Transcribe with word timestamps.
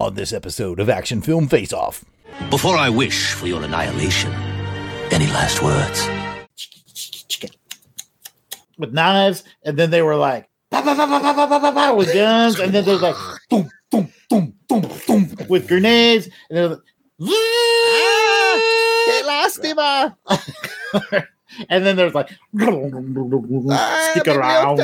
on 0.00 0.14
this 0.14 0.32
episode 0.32 0.78
of 0.78 0.88
Action 0.88 1.20
Film 1.20 1.48
Face 1.48 1.72
Off. 1.72 2.04
Before 2.50 2.76
I 2.76 2.88
wish 2.88 3.32
for 3.32 3.48
your 3.48 3.62
annihilation, 3.64 4.32
any 5.10 5.26
last 5.26 5.60
words? 5.62 6.08
With 8.78 8.92
knives, 8.92 9.42
and 9.64 9.76
then 9.76 9.90
they 9.90 10.02
were 10.02 10.14
like, 10.14 10.48
with 10.70 12.14
guns, 12.14 12.60
and 12.60 12.72
then 12.72 12.84
there's 12.84 13.02
like, 13.02 13.16
boom, 13.50 13.68
boom, 13.90 14.12
boom, 14.30 14.54
boom, 14.68 14.84
boom, 15.06 15.36
with 15.48 15.66
grenades, 15.66 16.28
and 16.48 16.58
then 16.58 16.70
like, 16.70 16.80
ah, 17.22 18.54
and 21.68 21.84
then 21.84 21.96
there's 21.96 22.14
like, 22.14 22.30
stick 24.12 24.28
around. 24.28 24.78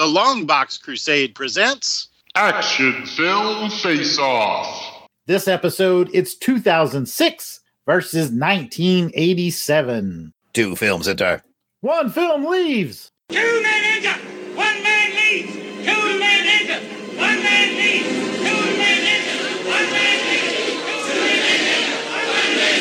The 0.00 0.06
Longbox 0.06 0.80
Crusade 0.80 1.34
presents 1.34 2.08
Action 2.34 3.04
Film 3.04 3.68
Face 3.68 4.18
Off. 4.18 5.06
This 5.26 5.46
episode, 5.46 6.08
it's 6.14 6.34
2006 6.36 7.60
versus 7.84 8.30
1987. 8.30 10.32
Two 10.54 10.74
films 10.74 11.06
enter. 11.06 11.42
One 11.82 12.08
film 12.08 12.46
leaves. 12.46 13.10
Two 13.28 13.62
men 13.62 13.84
enter, 13.84 14.18
one 14.56 14.82
man 14.82 15.16
leaves. 15.16 15.52
Two 15.52 16.18
men 16.18 16.46
enter, 16.48 16.80
one 17.18 17.42
man 17.42 17.76
leaves. 17.76 18.08
Two 18.38 18.78
men 18.78 19.04
enter, 19.04 19.68
one 19.68 19.90
man 19.92 20.30
leaves. 20.30 21.04
Two 21.04 21.12
men 21.12 21.60
enter, 21.60 22.08
one 22.08 22.56
man 22.56 22.80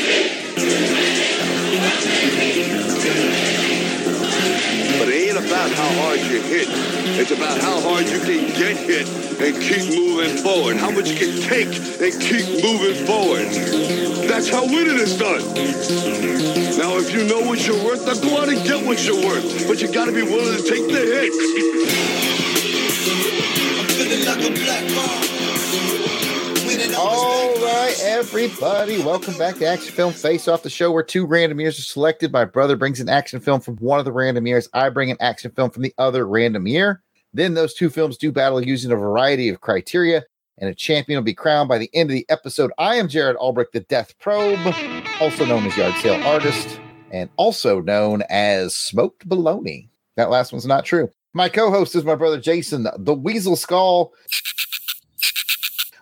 But 4.99 5.08
it 5.09 5.16
ain't 5.27 5.39
about 5.45 5.70
how 5.72 5.89
hard 5.99 6.20
you 6.22 6.41
hit. 6.44 6.88
It's 7.20 7.32
about 7.32 7.59
how 7.59 7.82
hard 7.82 8.08
you 8.08 8.18
can 8.20 8.48
get 8.55 8.78
hit 8.78 9.05
and 9.44 9.62
keep 9.62 9.91
moving 9.94 10.38
forward. 10.38 10.78
How 10.78 10.89
much 10.89 11.09
you 11.09 11.17
can 11.20 11.36
take 11.44 11.67
and 11.67 12.16
keep 12.16 12.64
moving 12.64 13.06
forward. 13.06 13.44
That's 14.23 14.48
how 14.48 14.64
winning 14.64 14.95
is 14.95 15.20
done. 15.20 15.44
Now, 16.80 16.95
if 16.95 17.11
you 17.14 17.28
know 17.28 17.42
what 17.42 17.67
you're 17.67 17.84
worth, 17.84 18.06
then 18.06 18.22
go 18.23 18.39
out 18.39 18.48
and 18.48 18.64
get 18.64 18.86
what 18.88 19.03
you're 19.06 19.20
worth. 19.20 19.67
But 19.67 19.81
you 19.81 19.92
gotta 19.92 20.14
be 20.14 20.23
willing 20.23 20.64
to 20.64 20.64
take 20.64 20.88
the 20.88 20.95
hits. 20.95 21.36
All 26.98 27.54
right, 27.56 28.00
everybody, 28.02 29.04
welcome 29.04 29.38
back 29.38 29.56
to 29.56 29.66
Action 29.66 29.92
Film 29.92 30.14
Face 30.14 30.48
Off, 30.48 30.64
the 30.64 30.70
show 30.70 30.89
where 30.92 31.04
two 31.04 31.26
random 31.26 31.59
years 31.59 31.78
are 31.80 31.83
selected. 31.83 32.31
My 32.31 32.45
brother 32.45 32.78
brings 32.78 33.02
an 33.02 33.09
action 33.09 33.42
film 33.42 33.59
from 33.59 33.76
one 33.78 34.00
of 34.00 34.06
the 34.06 34.14
random 34.14 34.48
years. 34.48 34.70
I 34.73 34.88
bring 34.88 35.11
an 35.11 35.17
action 35.20 35.52
film 35.52 35.70
from 35.72 35.83
the 35.83 35.94
other 35.98 36.26
random 36.26 36.66
year. 36.66 37.02
Then 37.33 37.53
those 37.53 37.73
two 37.73 37.89
films 37.89 38.17
do 38.17 38.31
battle 38.31 38.63
using 38.63 38.91
a 38.91 38.95
variety 38.95 39.49
of 39.49 39.61
criteria, 39.61 40.23
and 40.58 40.69
a 40.69 40.75
champion 40.75 41.17
will 41.17 41.23
be 41.23 41.33
crowned 41.33 41.69
by 41.69 41.77
the 41.77 41.89
end 41.94 42.09
of 42.09 42.16
the 42.16 42.25
episode. 42.30 42.71
I 42.77 42.95
am 42.95 43.08
Jared 43.08 43.36
Albrecht, 43.36 43.73
the 43.73 43.81
Death 43.81 44.17
Probe, 44.19 44.73
also 45.21 45.45
known 45.45 45.66
as 45.66 45.77
Yard 45.77 45.94
Sale 45.95 46.23
Artist, 46.27 46.80
and 47.11 47.30
also 47.38 47.81
known 47.81 48.23
as 48.30 48.75
Smoked 48.75 49.27
Baloney. 49.30 49.89
That 50.16 50.30
last 50.30 50.52
one's 50.52 50.66
not 50.66 50.86
true. 50.86 51.09
My 51.33 51.47
co-host 51.47 51.95
is 51.95 52.03
my 52.03 52.16
brother 52.16 52.39
Jason, 52.39 52.88
the 52.97 53.13
Weasel 53.13 53.55
Skull. 53.55 54.11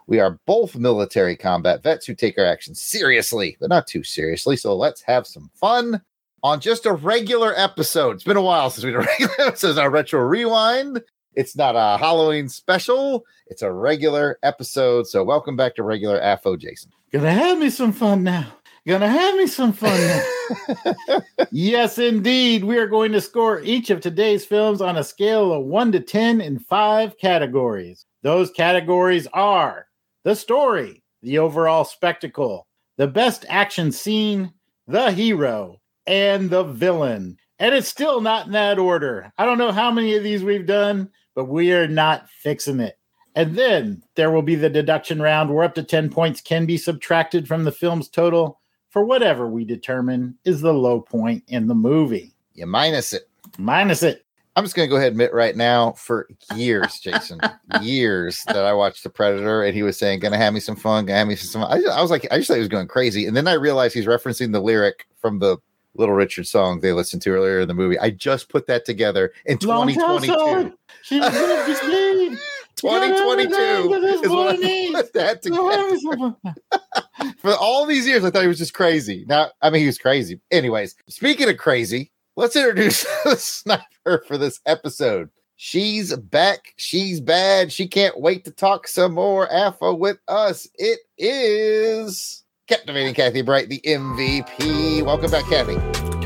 We 0.07 0.21
are 0.21 0.39
both 0.45 0.77
military 0.77 1.35
combat 1.35 1.83
vets 1.83 2.05
who 2.05 2.15
take 2.15 2.37
our 2.37 2.45
actions 2.45 2.81
seriously, 2.81 3.57
but 3.59 3.69
not 3.69 3.87
too 3.87 4.03
seriously. 4.03 4.55
So 4.55 4.73
let's 4.73 5.01
have 5.01 5.27
some 5.27 5.51
fun 5.53 6.01
on 6.43 6.61
just 6.61 6.85
a 6.85 6.93
regular 6.93 7.53
episode. 7.57 8.15
It's 8.15 8.23
been 8.23 8.37
a 8.37 8.41
while 8.41 8.69
since 8.69 8.85
we 8.85 8.91
did 8.91 9.01
a 9.01 9.05
regular 9.05 9.33
episode. 9.39 9.77
Our 9.77 9.89
retro 9.89 10.21
rewind. 10.21 11.03
It's 11.37 11.55
not 11.55 11.75
a 11.75 11.99
Halloween 11.99 12.49
special. 12.49 13.23
It's 13.45 13.61
a 13.61 13.71
regular 13.71 14.39
episode. 14.41 15.05
So 15.05 15.23
welcome 15.23 15.55
back 15.55 15.75
to 15.75 15.83
regular 15.83 16.19
AFO, 16.19 16.57
Jason. 16.57 16.91
Gonna 17.13 17.31
have 17.31 17.59
me 17.59 17.69
some 17.69 17.93
fun 17.93 18.23
now. 18.23 18.47
Gonna 18.87 19.07
have 19.07 19.35
me 19.35 19.45
some 19.45 19.71
fun 19.71 19.99
now. 19.99 21.21
yes, 21.51 21.99
indeed. 21.99 22.63
We 22.63 22.79
are 22.79 22.87
going 22.87 23.11
to 23.11 23.21
score 23.21 23.61
each 23.61 23.91
of 23.91 24.01
today's 24.01 24.45
films 24.45 24.81
on 24.81 24.97
a 24.97 25.03
scale 25.03 25.53
of 25.53 25.65
1 25.65 25.91
to 25.91 25.99
10 25.99 26.41
in 26.41 26.57
five 26.57 27.19
categories. 27.19 28.07
Those 28.23 28.49
categories 28.49 29.27
are 29.31 29.85
the 30.23 30.35
story, 30.35 31.03
the 31.21 31.37
overall 31.37 31.85
spectacle, 31.85 32.65
the 32.97 33.07
best 33.07 33.45
action 33.47 33.91
scene, 33.91 34.53
the 34.87 35.11
hero, 35.11 35.81
and 36.07 36.49
the 36.49 36.63
villain. 36.63 37.37
And 37.59 37.75
it's 37.75 37.87
still 37.87 38.21
not 38.21 38.47
in 38.47 38.53
that 38.53 38.79
order. 38.79 39.31
I 39.37 39.45
don't 39.45 39.59
know 39.59 39.71
how 39.71 39.91
many 39.91 40.15
of 40.15 40.23
these 40.23 40.43
we've 40.43 40.65
done, 40.65 41.11
but 41.37 41.45
we 41.45 41.71
are 41.71 41.87
not 41.87 42.27
fixing 42.31 42.79
it. 42.79 42.97
And 43.35 43.55
then 43.55 44.01
there 44.15 44.31
will 44.31 44.41
be 44.41 44.55
the 44.55 44.71
deduction 44.71 45.21
round 45.21 45.53
where 45.53 45.63
up 45.63 45.75
to 45.75 45.83
10 45.83 46.09
points 46.09 46.41
can 46.41 46.65
be 46.65 46.79
subtracted 46.79 47.47
from 47.47 47.63
the 47.63 47.71
film's 47.71 48.09
total 48.09 48.59
for 48.89 49.05
whatever 49.05 49.47
we 49.47 49.63
determine 49.63 50.35
is 50.45 50.61
the 50.61 50.73
low 50.73 50.99
point 50.99 51.43
in 51.47 51.67
the 51.67 51.75
movie. 51.75 52.33
You 52.55 52.65
minus 52.65 53.13
it. 53.13 53.29
Minus 53.59 54.01
it. 54.01 54.25
I'm 54.55 54.63
just 54.63 54.75
going 54.75 54.87
to 54.87 54.89
go 54.89 54.95
ahead 54.95 55.11
and 55.11 55.21
admit 55.21 55.31
right 55.31 55.55
now 55.55 55.91
for 55.91 56.27
years, 56.55 56.99
Jason, 56.99 57.39
years 57.83 58.43
that 58.47 58.65
I 58.65 58.73
watched 58.73 59.03
The 59.03 59.11
Predator 59.11 59.61
and 59.61 59.75
he 59.75 59.83
was 59.83 59.95
saying, 59.95 60.21
going 60.21 60.31
to 60.31 60.39
have 60.39 60.55
me 60.55 60.59
some 60.59 60.75
fun, 60.75 61.05
going 61.05 61.13
to 61.13 61.19
have 61.19 61.27
me 61.27 61.35
some 61.35 61.61
fun. 61.61 61.71
I, 61.71 61.79
just- 61.79 61.95
I 61.95 62.01
was 62.01 62.09
like, 62.09 62.25
I 62.31 62.37
just 62.37 62.47
thought 62.47 62.55
he 62.55 62.61
was 62.61 62.67
going 62.67 62.87
crazy. 62.87 63.27
And 63.27 63.37
then 63.37 63.47
I 63.47 63.53
realized 63.53 63.93
he's 63.93 64.07
referencing 64.07 64.53
the 64.53 64.59
lyric 64.59 65.05
from 65.21 65.37
the 65.37 65.57
Little 65.97 66.15
Richard 66.15 66.47
song 66.47 66.79
they 66.79 66.93
listened 66.93 67.21
to 67.23 67.31
earlier 67.31 67.61
in 67.61 67.67
the 67.67 67.73
movie. 67.73 67.99
I 67.99 68.11
just 68.11 68.49
put 68.49 68.67
that 68.67 68.85
together 68.85 69.33
in 69.45 69.57
Long 69.63 69.93
tall 69.93 70.19
2022. 70.19 70.33
sword. 70.33 70.73
She's 71.03 71.21
gonna 71.21 71.65
be 71.65 71.73
speed. 71.75 72.39
2022 72.75 73.53
is 73.93 74.29
when 74.29 74.47
I 74.47 74.91
put 74.93 75.13
that 75.13 75.43
Go 75.43 75.69
have 75.71 75.91
me 75.91 75.99
together. 75.99 77.35
For 77.39 77.55
all 77.55 77.85
these 77.85 78.07
years, 78.07 78.23
I 78.23 78.29
thought 78.29 78.43
he 78.43 78.47
was 78.47 78.59
just 78.59 78.75
crazy. 78.75 79.25
Now, 79.27 79.49
I 79.61 79.71
mean, 79.71 79.81
he 79.81 79.87
was 79.87 79.97
crazy. 79.97 80.39
Anyways, 80.51 80.95
speaking 81.07 81.49
of 81.49 81.57
crazy, 81.57 82.11
let's 82.35 82.55
introduce 82.55 83.03
the 83.23 83.35
sniper 83.35 84.23
for 84.27 84.37
this 84.37 84.59
episode. 84.65 85.29
She's 85.55 86.15
back. 86.15 86.73
She's 86.77 87.19
bad. 87.19 87.71
She 87.73 87.87
can't 87.87 88.19
wait 88.19 88.45
to 88.45 88.51
talk 88.51 88.87
some 88.87 89.13
more 89.13 89.51
AFA 89.51 89.95
with 89.95 90.19
us. 90.27 90.67
It 90.75 90.99
is 91.17 92.43
captivating 92.67 93.13
Kathy 93.13 93.41
Bright, 93.41 93.69
the 93.69 93.79
MVP. 93.85 95.01
Welcome 95.01 95.31
back, 95.31 95.45
Kathy. 95.45 95.75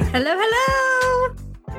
Hello, 0.06 0.36
hello. 0.36 1.36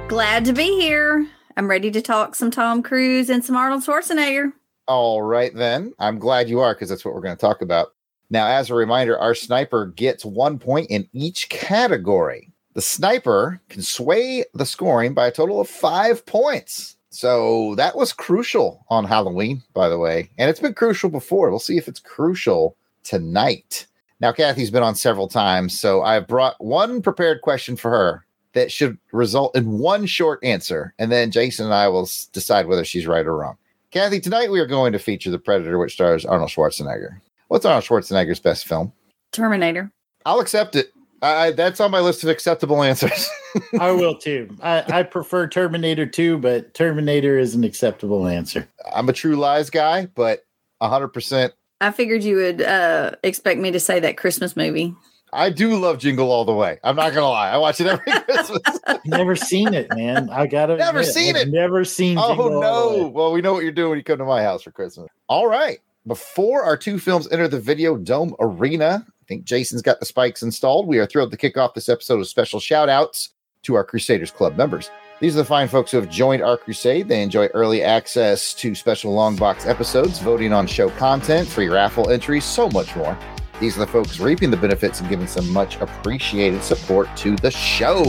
Glad 0.07 0.45
to 0.45 0.53
be 0.53 0.81
here. 0.81 1.27
I'm 1.57 1.69
ready 1.69 1.91
to 1.91 2.01
talk 2.01 2.37
some 2.37 2.53
Tom 2.53 2.81
Cruise 2.81 3.29
and 3.29 3.45
some 3.45 3.57
Arnold 3.57 3.83
Schwarzenegger. 3.83 4.53
All 4.87 5.21
right, 5.21 5.53
then. 5.53 5.93
I'm 5.99 6.19
glad 6.21 6.49
you 6.49 6.61
are 6.61 6.75
because 6.75 6.89
that's 6.89 7.05
what 7.05 7.13
we're 7.13 7.23
going 7.23 7.37
to 7.37 7.41
talk 7.41 7.61
about. 7.61 7.95
Now, 8.31 8.47
as 8.47 8.71
a 8.71 8.75
reminder, 8.75 9.19
our 9.19 9.35
sniper 9.35 9.87
gets 9.87 10.25
one 10.25 10.61
point 10.61 10.87
in 10.91 11.09
each 11.13 11.49
category. 11.49 12.53
The 12.75 12.83
sniper 12.83 13.61
can 13.69 13.83
sway 13.83 14.45
the 14.55 14.65
scoring 14.65 15.13
by 15.13 15.27
a 15.27 15.33
total 15.33 15.61
of 15.61 15.69
five 15.69 16.25
points. 16.25 16.97
So 17.11 17.75
that 17.75 17.97
was 17.97 18.13
crucial 18.13 18.87
on 18.89 19.05
Halloween, 19.05 19.63
by 19.75 19.89
the 19.89 19.99
way. 19.99 20.31
And 20.39 20.49
it's 20.49 20.61
been 20.61 20.73
crucial 20.73 21.11
before. 21.11 21.51
We'll 21.51 21.59
see 21.59 21.77
if 21.77 21.89
it's 21.89 22.01
crucial 22.01 22.77
tonight. 23.03 23.87
Now, 24.23 24.31
Kathy's 24.31 24.71
been 24.71 24.85
on 24.85 24.95
several 24.95 25.27
times. 25.27 25.79
So 25.79 26.03
I've 26.03 26.29
brought 26.29 26.55
one 26.65 27.03
prepared 27.03 27.43
question 27.43 27.75
for 27.77 27.91
her 27.91 28.25
that 28.53 28.71
should 28.71 28.97
result 29.11 29.57
in 29.57 29.81
one 29.81 30.07
short 30.07 30.39
answer. 30.45 30.95
And 30.97 31.11
then 31.11 31.33
Jason 31.33 31.67
and 31.67 31.75
I 31.75 31.89
will 31.89 32.03
s- 32.03 32.27
decide 32.33 32.67
whether 32.67 32.85
she's 32.85 33.07
right 33.07 33.27
or 33.27 33.37
wrong. 33.37 33.57
Kathy, 33.91 34.21
tonight 34.21 34.53
we 34.53 34.61
are 34.61 34.67
going 34.67 34.93
to 34.93 35.01
feature 35.01 35.31
The 35.33 35.41
Predator, 35.41 35.77
which 35.77 35.95
stars 35.95 36.25
Arnold 36.25 36.51
Schwarzenegger. 36.51 37.21
What's 37.49 37.67
Arnold 37.67 37.85
Schwarzenegger's 37.85 38.39
best 38.39 38.67
film? 38.67 38.93
Terminator. 39.33 39.91
I'll 40.25 40.39
accept 40.39 40.77
it. 40.77 40.93
I, 41.21 41.47
I, 41.47 41.51
that's 41.51 41.81
on 41.81 41.91
my 41.91 42.01
list 42.01 42.23
of 42.23 42.29
acceptable 42.29 42.83
answers. 42.83 43.29
I 43.81 43.91
will 43.91 44.15
too. 44.15 44.57
I, 44.63 44.85
I 45.01 45.03
prefer 45.03 45.49
Terminator 45.49 46.07
2, 46.07 46.39
but 46.39 46.75
Terminator 46.75 47.39
is 47.39 47.57
an 47.57 47.65
acceptable 47.65 48.29
answer. 48.29 48.69
I'm 48.95 49.09
a 49.09 49.13
true 49.13 49.35
lies 49.35 49.69
guy, 49.69 50.07
but 50.15 50.45
100%. 50.81 51.53
I 51.83 51.91
figured 51.91 52.23
you 52.25 52.37
would 52.37 52.63
uh, 52.63 53.13
expect 53.23 53.61
me 53.61 53.71
to 53.73 53.81
say 53.81 54.01
that 54.01 54.17
Christmas 54.17 54.57
movie. 54.57 54.95
I 55.35 55.49
do 55.51 55.77
love 55.79 55.99
Jingle 55.99 56.31
All 56.31 56.45
the 56.45 56.53
Way. 56.53 56.79
I'm 56.85 56.95
not 56.95 57.13
going 57.15 57.23
to 57.23 57.29
lie. 57.29 57.49
I 57.51 57.57
watch 57.57 57.81
it 57.81 57.87
every 57.87 58.05
Christmas. 58.25 58.61
Never 59.07 59.35
seen 59.35 59.73
it, 59.73 59.89
man. 59.95 60.29
I 60.31 60.47
gotta 60.47 60.77
Never 60.77 61.01
admit, 61.01 61.15
seen 61.15 61.37
I've 61.37 61.49
it? 61.49 61.51
Never 61.51 61.85
seen. 61.85 62.19
oh, 62.19 62.29
Jingle 62.29 62.45
All 62.45 62.61
the 62.61 62.99
no. 62.99 63.05
Way. 63.05 63.11
Well, 63.11 63.33
we 63.33 63.41
know 63.41 63.55
what 63.55 63.63
you're 63.63 63.73
doing 63.73 63.91
when 63.91 63.99
you 63.99 64.05
come 64.05 64.19
to 64.19 64.25
my 64.27 64.43
house 64.43 64.63
for 64.63 64.71
Christmas. 64.71 65.09
All 65.29 65.47
right. 65.49 65.79
Before 66.07 66.63
our 66.65 66.77
two 66.77 66.99
films 66.99 67.31
enter 67.33 67.49
the 67.49 67.61
Video 67.61 67.97
Dome 67.97 68.35
Arena, 68.41 69.07
I 69.07 69.25
think 69.27 69.45
Jason's 69.45 69.83
got 69.83 70.01
the 70.01 70.07
spikes 70.07 70.43
installed. 70.43 70.87
We 70.87 70.99
are 70.99 71.07
thrilled 71.07 71.31
to 71.31 71.37
kick 71.39 71.57
off 71.57 71.75
this 71.75 71.89
episode 71.89 72.19
with 72.19 72.29
special 72.29 72.61
shout 72.61 72.89
outs 72.89 73.31
to 73.63 73.75
our 73.75 73.85
Crusaders 73.85 74.31
Club 74.31 74.57
members. 74.57 74.91
These 75.23 75.37
are 75.37 75.43
the 75.43 75.45
fine 75.45 75.69
folks 75.69 75.93
who 75.93 75.99
have 75.99 76.11
joined 76.11 76.43
our 76.43 76.57
crusade. 76.57 77.07
They 77.07 77.23
enjoy 77.23 77.47
early 77.55 77.81
access 77.81 78.53
to 78.55 78.75
special 78.75 79.13
long 79.13 79.37
box 79.37 79.67
episodes, 79.67 80.19
voting 80.19 80.53
on 80.53 80.67
show 80.67 80.91
content, 80.91 81.47
free 81.47 81.69
raffle 81.69 82.11
entries, 82.11 82.45
so 82.45 82.69
much 82.71 82.97
more. 82.97 83.17
These 83.61 83.77
are 83.77 83.81
the 83.83 83.87
folks 83.87 84.19
reaping 84.19 84.51
the 84.51 84.57
benefits 84.57 84.99
and 84.99 85.09
giving 85.09 85.29
some 85.29 85.49
much 85.53 85.77
appreciated 85.77 86.65
support 86.65 87.09
to 87.19 87.37
the 87.37 87.53
show. 87.53 88.03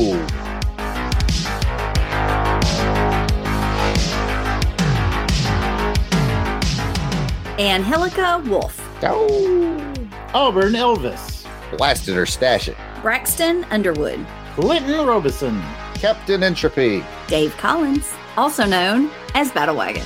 Angelica 7.60 8.42
Wolf. 8.48 8.82
Oh. 9.04 9.94
Auburn 10.34 10.74
Elvis. 10.74 11.46
Blasted 11.78 12.18
or 12.18 12.26
stash 12.26 12.70
it. 12.70 12.78
Braxton 13.04 13.66
Underwood. 13.66 14.26
Clinton 14.56 15.06
Robison. 15.06 15.62
Captain 16.04 16.44
Entropy. 16.44 17.02
Dave 17.28 17.56
Collins, 17.56 18.14
also 18.36 18.66
known 18.66 19.10
as 19.36 19.54
Battle 19.54 19.78
Wagon, 19.78 20.04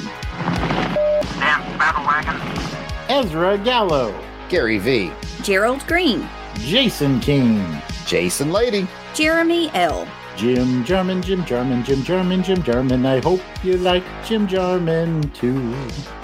Ezra 3.09 3.57
Gallo, 3.57 4.13
Gary 4.47 4.77
V. 4.77 5.11
Gerald 5.41 5.83
Green, 5.87 6.29
Jason 6.59 7.19
King, 7.19 7.81
Jason 8.05 8.51
Lady. 8.51 8.87
Jeremy 9.15 9.71
L., 9.73 10.07
Jim 10.35 10.85
German, 10.85 11.19
Jim 11.23 11.43
German, 11.45 11.83
Jim 11.83 12.03
German, 12.03 12.43
Jim 12.43 12.61
German. 12.61 13.03
I 13.03 13.19
hope 13.19 13.41
you 13.63 13.77
like 13.77 14.03
Jim 14.23 14.47
German 14.47 15.27
too. 15.31 15.75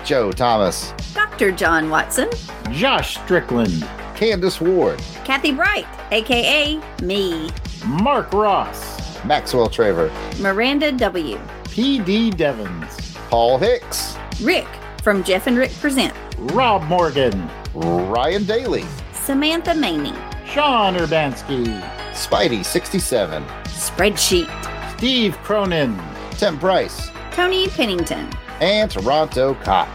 Joe 0.05 0.31
Thomas. 0.31 0.93
Dr. 1.15 1.51
John 1.51 1.89
Watson, 1.89 2.29
Josh 2.69 3.17
Strickland, 3.17 3.89
Candace 4.13 4.61
Ward. 4.61 4.99
Kathy 5.25 5.51
Bright, 5.51 5.87
aka 6.11 6.79
me, 7.01 7.49
Mark 7.87 8.31
Ross, 8.33 9.02
Maxwell 9.25 9.69
Traver. 9.69 10.11
Miranda 10.39 10.91
W., 10.91 11.39
P.D. 11.69 12.31
Devons, 12.31 13.15
Paul 13.29 13.57
Hicks. 13.57 14.17
Rick 14.41 14.67
from 15.01 15.23
Jeff 15.23 15.47
and 15.47 15.57
Rick 15.57 15.71
Present, 15.73 16.13
Rob 16.37 16.83
Morgan, 16.83 17.49
Ryan 17.73 18.45
Daly. 18.45 18.85
Samantha 19.13 19.73
Maney, 19.73 20.13
Sean 20.45 20.95
Urbanski, 20.95 21.81
Spidey 22.11 22.63
67. 22.63 23.43
Spreadsheet, 23.65 24.97
Steve 24.97 25.37
Cronin, 25.37 25.99
Tim 26.31 26.59
Price. 26.59 27.09
Tony 27.31 27.67
Pennington, 27.69 28.29
and 28.61 28.91
Toronto 28.91 29.55
Cop. 29.55 29.89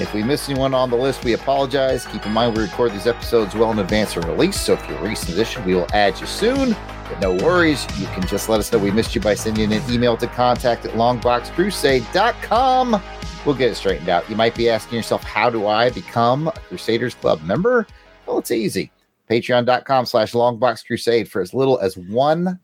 If 0.00 0.14
we 0.14 0.22
miss 0.22 0.48
anyone 0.48 0.72
on 0.72 0.88
the 0.88 0.96
list, 0.96 1.24
we 1.24 1.34
apologize. 1.34 2.06
Keep 2.06 2.24
in 2.24 2.32
mind 2.32 2.56
we 2.56 2.62
record 2.62 2.92
these 2.92 3.06
episodes 3.06 3.54
well 3.54 3.70
in 3.70 3.78
advance 3.78 4.16
of 4.16 4.24
release, 4.24 4.58
so 4.58 4.72
if 4.72 4.88
you're 4.88 4.98
a 4.98 5.02
recent 5.08 5.30
addition, 5.32 5.64
we 5.64 5.74
will 5.74 5.86
add 5.92 6.18
you 6.18 6.26
soon. 6.26 6.74
But 7.10 7.20
no 7.20 7.34
worries, 7.34 7.86
you 7.98 8.06
can 8.06 8.26
just 8.26 8.48
let 8.48 8.58
us 8.60 8.72
know 8.72 8.78
we 8.78 8.92
missed 8.92 9.14
you 9.16 9.20
by 9.20 9.34
sending 9.34 9.72
an 9.72 9.82
email 9.90 10.16
to 10.16 10.28
contact 10.28 10.86
at 10.86 10.92
longboxcrusade.com. 10.92 13.02
We'll 13.44 13.56
get 13.56 13.72
it 13.72 13.74
straightened 13.74 14.08
out. 14.08 14.30
You 14.30 14.36
might 14.36 14.54
be 14.54 14.70
asking 14.70 14.96
yourself, 14.96 15.24
how 15.24 15.50
do 15.50 15.66
I 15.66 15.90
become 15.90 16.46
a 16.48 16.52
Crusaders 16.52 17.16
Club 17.16 17.42
member? 17.42 17.88
Well, 18.26 18.38
it's 18.38 18.52
easy. 18.52 18.92
Patreon.com 19.28 20.06
slash 20.06 20.32
longboxcrusade 20.32 21.26
for 21.26 21.42
as 21.42 21.52
little 21.52 21.80
as 21.80 21.96
$1 21.96 22.58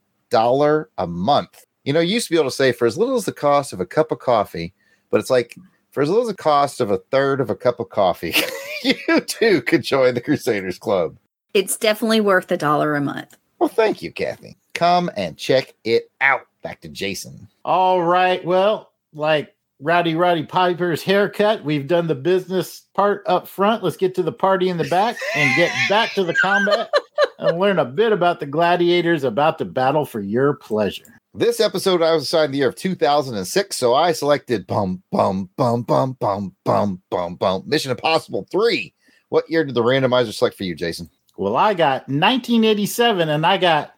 a 0.98 1.06
month. 1.06 1.64
You 1.84 1.92
know, 1.92 2.00
you 2.00 2.14
used 2.14 2.28
to 2.28 2.32
be 2.32 2.38
able 2.38 2.50
to 2.50 2.56
say 2.56 2.70
for 2.70 2.86
as 2.86 2.96
little 2.96 3.16
as 3.16 3.24
the 3.24 3.32
cost 3.32 3.72
of 3.72 3.80
a 3.80 3.86
cup 3.86 4.12
of 4.12 4.20
coffee, 4.20 4.72
but 5.10 5.18
it's 5.18 5.30
like 5.30 5.56
for 5.90 6.02
as 6.02 6.08
little 6.08 6.22
as 6.22 6.28
the 6.28 6.34
cost 6.34 6.80
of 6.80 6.92
a 6.92 6.98
third 7.10 7.40
of 7.40 7.50
a 7.50 7.56
cup 7.56 7.80
of 7.80 7.88
coffee, 7.88 8.36
you 8.84 9.20
too 9.22 9.62
could 9.62 9.82
join 9.82 10.14
the 10.14 10.20
Crusaders 10.20 10.78
Club. 10.78 11.16
It's 11.54 11.76
definitely 11.76 12.20
worth 12.20 12.52
a 12.52 12.56
dollar 12.56 12.94
a 12.94 13.00
month. 13.00 13.36
Well, 13.58 13.68
thank 13.68 14.02
you, 14.02 14.12
Kathy. 14.12 14.56
Come 14.74 15.10
and 15.16 15.36
check 15.36 15.74
it 15.84 16.10
out. 16.20 16.46
Back 16.62 16.80
to 16.82 16.88
Jason. 16.88 17.48
All 17.64 18.02
right. 18.02 18.44
Well, 18.44 18.92
like 19.12 19.54
Rowdy 19.80 20.14
Roddy 20.14 20.44
Piper's 20.44 21.02
haircut, 21.02 21.64
we've 21.64 21.86
done 21.86 22.06
the 22.06 22.14
business 22.14 22.82
part 22.94 23.22
up 23.26 23.46
front. 23.48 23.82
Let's 23.82 23.96
get 23.96 24.14
to 24.16 24.22
the 24.22 24.32
party 24.32 24.68
in 24.68 24.76
the 24.76 24.84
back 24.84 25.16
and 25.34 25.54
get 25.56 25.72
back 25.88 26.12
to 26.14 26.24
the 26.24 26.34
combat 26.34 26.90
and 27.38 27.58
learn 27.58 27.78
a 27.78 27.84
bit 27.84 28.12
about 28.12 28.40
the 28.40 28.46
gladiators 28.46 29.24
about 29.24 29.58
to 29.58 29.64
battle 29.64 30.04
for 30.04 30.20
your 30.20 30.54
pleasure. 30.54 31.20
This 31.34 31.60
episode 31.60 32.00
I 32.00 32.14
was 32.14 32.22
assigned 32.22 32.54
the 32.54 32.58
year 32.58 32.68
of 32.68 32.76
2006, 32.76 33.76
so 33.76 33.94
I 33.94 34.12
selected 34.12 34.66
bum 34.66 35.02
bum 35.12 35.50
bum 35.56 35.82
bum 35.82 36.16
bum 36.18 36.54
bum 36.64 37.02
bum 37.10 37.36
bum 37.36 37.62
Mission 37.66 37.90
Impossible 37.90 38.46
3. 38.50 38.94
What 39.28 39.50
year 39.50 39.62
did 39.64 39.74
the 39.74 39.82
randomizer 39.82 40.32
select 40.32 40.56
for 40.56 40.64
you, 40.64 40.74
Jason? 40.74 41.10
Well, 41.36 41.56
I 41.56 41.74
got 41.74 42.08
1987 42.08 43.28
and 43.28 43.44
I 43.44 43.58
got 43.58 43.94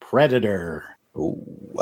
Predator. 0.00 0.84
Ooh. 1.16 1.40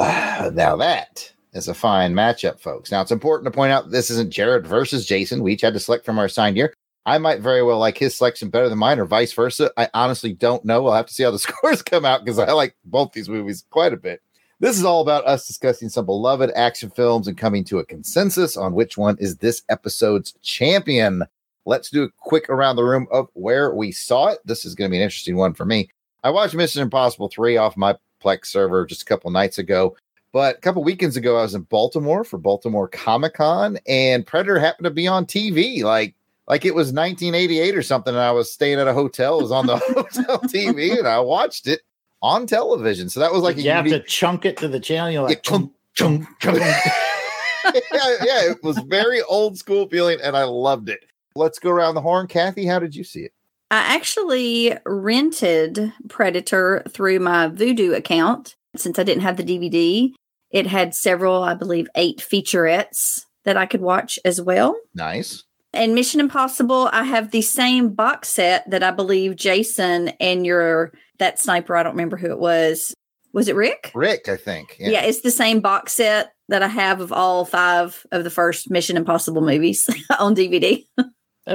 Now 0.52 0.76
that 0.76 1.30
is 1.52 1.68
a 1.68 1.74
fine 1.74 2.14
matchup, 2.14 2.60
folks. 2.60 2.90
Now 2.90 3.02
it's 3.02 3.10
important 3.10 3.44
to 3.44 3.56
point 3.56 3.72
out 3.72 3.90
this 3.90 4.10
isn't 4.10 4.30
Jared 4.30 4.66
versus 4.66 5.04
Jason. 5.04 5.42
We 5.42 5.52
each 5.52 5.60
had 5.60 5.74
to 5.74 5.80
select 5.80 6.04
from 6.04 6.18
our 6.18 6.24
assigned 6.24 6.56
year. 6.56 6.72
I 7.06 7.18
might 7.18 7.40
very 7.40 7.62
well 7.62 7.78
like 7.78 7.98
his 7.98 8.16
selection 8.16 8.50
better 8.50 8.68
than 8.68 8.78
mine, 8.78 8.98
or 8.98 9.04
vice 9.04 9.32
versa. 9.32 9.70
I 9.76 9.88
honestly 9.94 10.32
don't 10.32 10.64
know. 10.64 10.82
We'll 10.82 10.94
have 10.94 11.06
to 11.06 11.14
see 11.14 11.22
how 11.22 11.30
the 11.30 11.38
scores 11.40 11.82
come 11.82 12.04
out 12.04 12.24
because 12.24 12.38
I 12.38 12.52
like 12.52 12.76
both 12.84 13.12
these 13.12 13.28
movies 13.28 13.64
quite 13.70 13.92
a 13.92 13.98
bit. 13.98 14.22
This 14.60 14.78
is 14.78 14.84
all 14.84 15.00
about 15.00 15.26
us 15.26 15.46
discussing 15.46 15.88
some 15.88 16.04
beloved 16.06 16.50
action 16.54 16.90
films 16.90 17.26
and 17.26 17.36
coming 17.36 17.64
to 17.64 17.78
a 17.78 17.86
consensus 17.86 18.56
on 18.56 18.74
which 18.74 18.98
one 18.98 19.16
is 19.18 19.36
this 19.36 19.62
episode's 19.70 20.32
champion. 20.42 21.24
Let's 21.66 21.90
do 21.90 22.04
a 22.04 22.10
quick 22.18 22.48
around 22.48 22.76
the 22.76 22.84
room 22.84 23.06
of 23.10 23.28
where 23.34 23.74
we 23.74 23.92
saw 23.92 24.28
it. 24.28 24.38
This 24.44 24.64
is 24.64 24.74
going 24.74 24.90
to 24.90 24.92
be 24.92 24.98
an 24.98 25.04
interesting 25.04 25.36
one 25.36 25.54
for 25.54 25.64
me. 25.64 25.90
I 26.24 26.30
watched 26.30 26.54
Mission 26.54 26.82
Impossible 26.82 27.28
3 27.28 27.56
off 27.56 27.76
my 27.76 27.96
Plex 28.22 28.46
server 28.46 28.86
just 28.86 29.02
a 29.02 29.04
couple 29.06 29.30
nights 29.30 29.58
ago. 29.58 29.96
But 30.32 30.58
a 30.58 30.60
couple 30.60 30.84
weekends 30.84 31.16
ago, 31.16 31.38
I 31.38 31.42
was 31.42 31.54
in 31.54 31.62
Baltimore 31.62 32.22
for 32.22 32.38
Baltimore 32.38 32.86
Comic 32.88 33.34
Con, 33.34 33.78
and 33.88 34.24
Predator 34.24 34.60
happened 34.60 34.84
to 34.84 34.90
be 34.90 35.08
on 35.08 35.26
TV. 35.26 35.82
Like, 35.82 36.14
like 36.46 36.64
it 36.64 36.74
was 36.74 36.92
1988 36.92 37.74
or 37.74 37.82
something. 37.82 38.14
And 38.14 38.22
I 38.22 38.30
was 38.30 38.52
staying 38.52 38.78
at 38.78 38.86
a 38.86 38.92
hotel. 38.92 39.40
It 39.40 39.42
was 39.42 39.52
on 39.52 39.66
the 39.66 39.76
hotel 39.78 40.38
TV, 40.40 40.96
and 40.96 41.08
I 41.08 41.18
watched 41.18 41.66
it 41.66 41.80
on 42.22 42.46
television. 42.46 43.08
So 43.08 43.20
that 43.20 43.32
was 43.32 43.42
like 43.42 43.56
you 43.56 43.70
have 43.70 43.86
to 43.86 44.00
chunk 44.00 44.44
it 44.44 44.56
to 44.58 44.68
the 44.68 44.78
channel. 44.78 45.10
You're 45.10 45.22
like, 45.22 45.38
Yeah, 45.38 45.50
chunk, 45.50 45.72
chunk, 45.94 46.26
chunk. 46.38 46.58
yeah, 47.64 48.16
yeah, 48.24 48.50
it 48.50 48.62
was 48.62 48.78
very 48.86 49.22
old 49.22 49.58
school 49.58 49.88
feeling, 49.88 50.18
and 50.22 50.36
I 50.36 50.44
loved 50.44 50.88
it. 50.88 51.04
Let's 51.34 51.58
go 51.58 51.70
around 51.70 51.94
the 51.94 52.00
horn. 52.00 52.26
Kathy, 52.26 52.66
how 52.66 52.78
did 52.78 52.94
you 52.94 53.04
see 53.04 53.20
it? 53.20 53.32
I 53.70 53.94
actually 53.94 54.76
rented 54.84 55.92
Predator 56.08 56.82
through 56.88 57.20
my 57.20 57.48
Vudu 57.48 57.94
account 57.94 58.56
since 58.76 58.98
I 58.98 59.04
didn't 59.04 59.22
have 59.22 59.36
the 59.36 59.44
DVD. 59.44 60.12
It 60.50 60.66
had 60.66 60.94
several, 60.94 61.44
I 61.44 61.54
believe, 61.54 61.86
eight 61.94 62.18
featurettes 62.18 63.26
that 63.44 63.56
I 63.56 63.66
could 63.66 63.80
watch 63.80 64.18
as 64.24 64.40
well. 64.40 64.76
Nice. 64.94 65.44
And 65.72 65.94
Mission 65.94 66.18
Impossible, 66.18 66.90
I 66.92 67.04
have 67.04 67.30
the 67.30 67.42
same 67.42 67.90
box 67.90 68.28
set 68.28 68.68
that 68.68 68.82
I 68.82 68.90
believe 68.90 69.36
Jason 69.36 70.08
and 70.20 70.44
your 70.44 70.92
that 71.20 71.38
sniper, 71.38 71.76
I 71.76 71.84
don't 71.84 71.92
remember 71.92 72.16
who 72.16 72.30
it 72.30 72.40
was. 72.40 72.92
Was 73.32 73.46
it 73.46 73.54
Rick? 73.54 73.92
Rick, 73.94 74.28
I 74.28 74.36
think. 74.36 74.76
Yeah. 74.80 75.02
it's 75.02 75.20
the 75.20 75.30
same 75.30 75.60
box 75.60 75.92
set 75.92 76.32
that 76.48 76.64
I 76.64 76.68
have 76.68 77.00
of 77.00 77.12
all 77.12 77.44
five 77.44 78.04
of 78.10 78.24
the 78.24 78.30
first 78.30 78.70
Mission 78.70 78.96
Impossible 78.96 79.42
movies 79.42 79.88
on 80.18 80.34
DVD. 80.34 80.84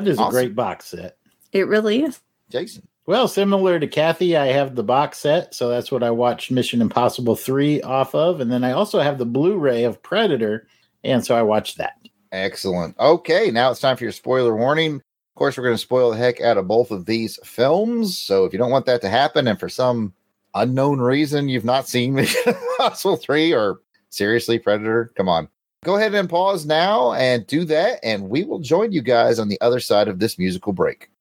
that 0.03 0.07
is 0.07 0.19
Awesome. 0.19 0.29
a 0.29 0.31
great 0.31 0.55
box 0.55 0.85
set. 0.85 1.17
It 1.51 1.67
really 1.67 2.03
is. 2.03 2.19
Jason. 2.49 2.87
Well, 3.07 3.27
similar 3.27 3.79
to 3.79 3.87
Kathy, 3.87 4.35
I 4.35 4.47
have 4.47 4.75
the 4.75 4.83
box 4.83 5.19
set, 5.19 5.53
so 5.53 5.69
that's 5.69 5.91
what 5.91 6.01
I 6.03 6.09
watched 6.11 6.49
Mission 6.51 6.81
Impossible 6.81 7.35
3 7.35 7.81
off 7.83 8.15
of. 8.15 8.39
And 8.41 8.51
then 8.51 8.63
I 8.63 8.71
also 8.71 8.99
have 8.99 9.17
the 9.19 9.25
Blu 9.25 9.57
ray 9.57 9.83
of 9.83 10.01
Predator, 10.01 10.67
and 11.03 11.23
so 11.23 11.35
I 11.35 11.43
watched 11.43 11.77
that. 11.77 11.93
Excellent. 12.31 12.97
Okay, 12.99 13.51
now 13.51 13.69
it's 13.71 13.79
time 13.79 13.95
for 13.95 14.03
your 14.03 14.11
spoiler 14.11 14.55
warning. 14.55 14.95
Of 14.95 15.37
course, 15.37 15.57
we're 15.57 15.65
going 15.65 15.75
to 15.75 15.81
spoil 15.81 16.11
the 16.11 16.17
heck 16.17 16.41
out 16.41 16.57
of 16.57 16.67
both 16.67 16.89
of 16.91 17.05
these 17.05 17.39
films. 17.43 18.17
So 18.17 18.45
if 18.45 18.53
you 18.53 18.59
don't 18.59 18.71
want 18.71 18.85
that 18.87 19.01
to 19.01 19.09
happen, 19.09 19.47
and 19.47 19.59
for 19.59 19.69
some 19.69 20.13
unknown 20.55 20.99
reason 20.99 21.47
you've 21.49 21.65
not 21.65 21.87
seen 21.87 22.13
Mission 22.15 22.55
Impossible 22.79 23.17
3 23.17 23.53
or 23.53 23.81
seriously 24.09 24.57
Predator, 24.57 25.11
come 25.15 25.29
on. 25.29 25.47
Go 25.85 25.97
ahead 25.97 26.15
and 26.15 26.27
pause 26.27 26.65
now 26.65 27.13
and 27.13 27.45
do 27.45 27.63
that, 27.65 27.99
and 28.01 28.27
we 28.27 28.43
will 28.43 28.57
join 28.57 28.91
you 28.91 29.03
guys 29.03 29.37
on 29.37 29.49
the 29.49 29.61
other 29.61 29.79
side 29.79 30.07
of 30.07 30.17
this 30.17 30.39
musical 30.39 30.73
break. 30.73 31.11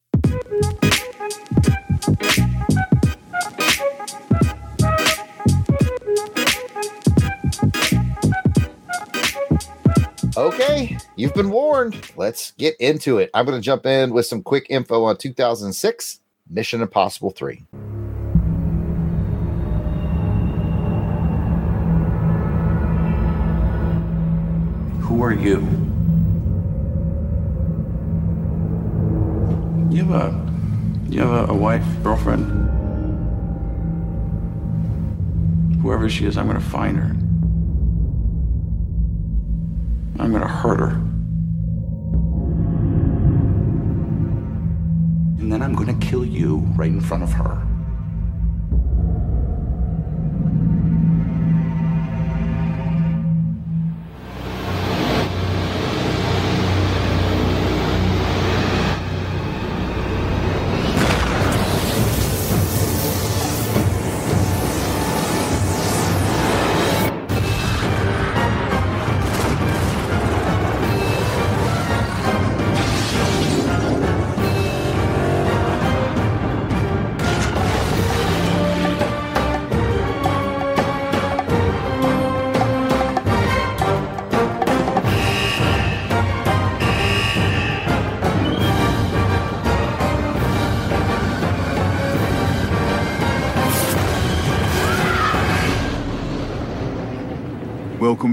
Okay, 10.34 10.96
you've 11.16 11.34
been 11.34 11.50
warned. 11.50 12.10
Let's 12.16 12.52
get 12.52 12.74
into 12.80 13.18
it. 13.18 13.28
I'm 13.34 13.44
going 13.44 13.58
to 13.58 13.62
jump 13.62 13.84
in 13.84 14.14
with 14.14 14.24
some 14.24 14.42
quick 14.42 14.68
info 14.70 15.04
on 15.04 15.18
2006 15.18 16.20
Mission 16.48 16.80
Impossible 16.80 17.32
3. 17.32 17.62
Who 25.14 25.22
are 25.22 25.32
you? 25.32 25.60
You 29.88 30.04
have 30.06 30.10
a 30.10 30.50
you 31.08 31.20
have 31.20 31.30
a, 31.30 31.52
a 31.52 31.54
wife, 31.54 31.86
girlfriend? 32.02 32.42
Whoever 35.82 36.08
she 36.08 36.26
is, 36.26 36.36
I'm 36.36 36.48
gonna 36.48 36.58
find 36.58 36.96
her. 36.96 37.10
I'm 40.20 40.32
gonna 40.32 40.48
hurt 40.48 40.80
her. 40.80 40.94
And 45.38 45.52
then 45.52 45.62
I'm 45.62 45.76
gonna 45.76 45.94
kill 46.00 46.24
you 46.24 46.56
right 46.74 46.90
in 46.90 47.00
front 47.00 47.22
of 47.22 47.32
her. 47.34 47.63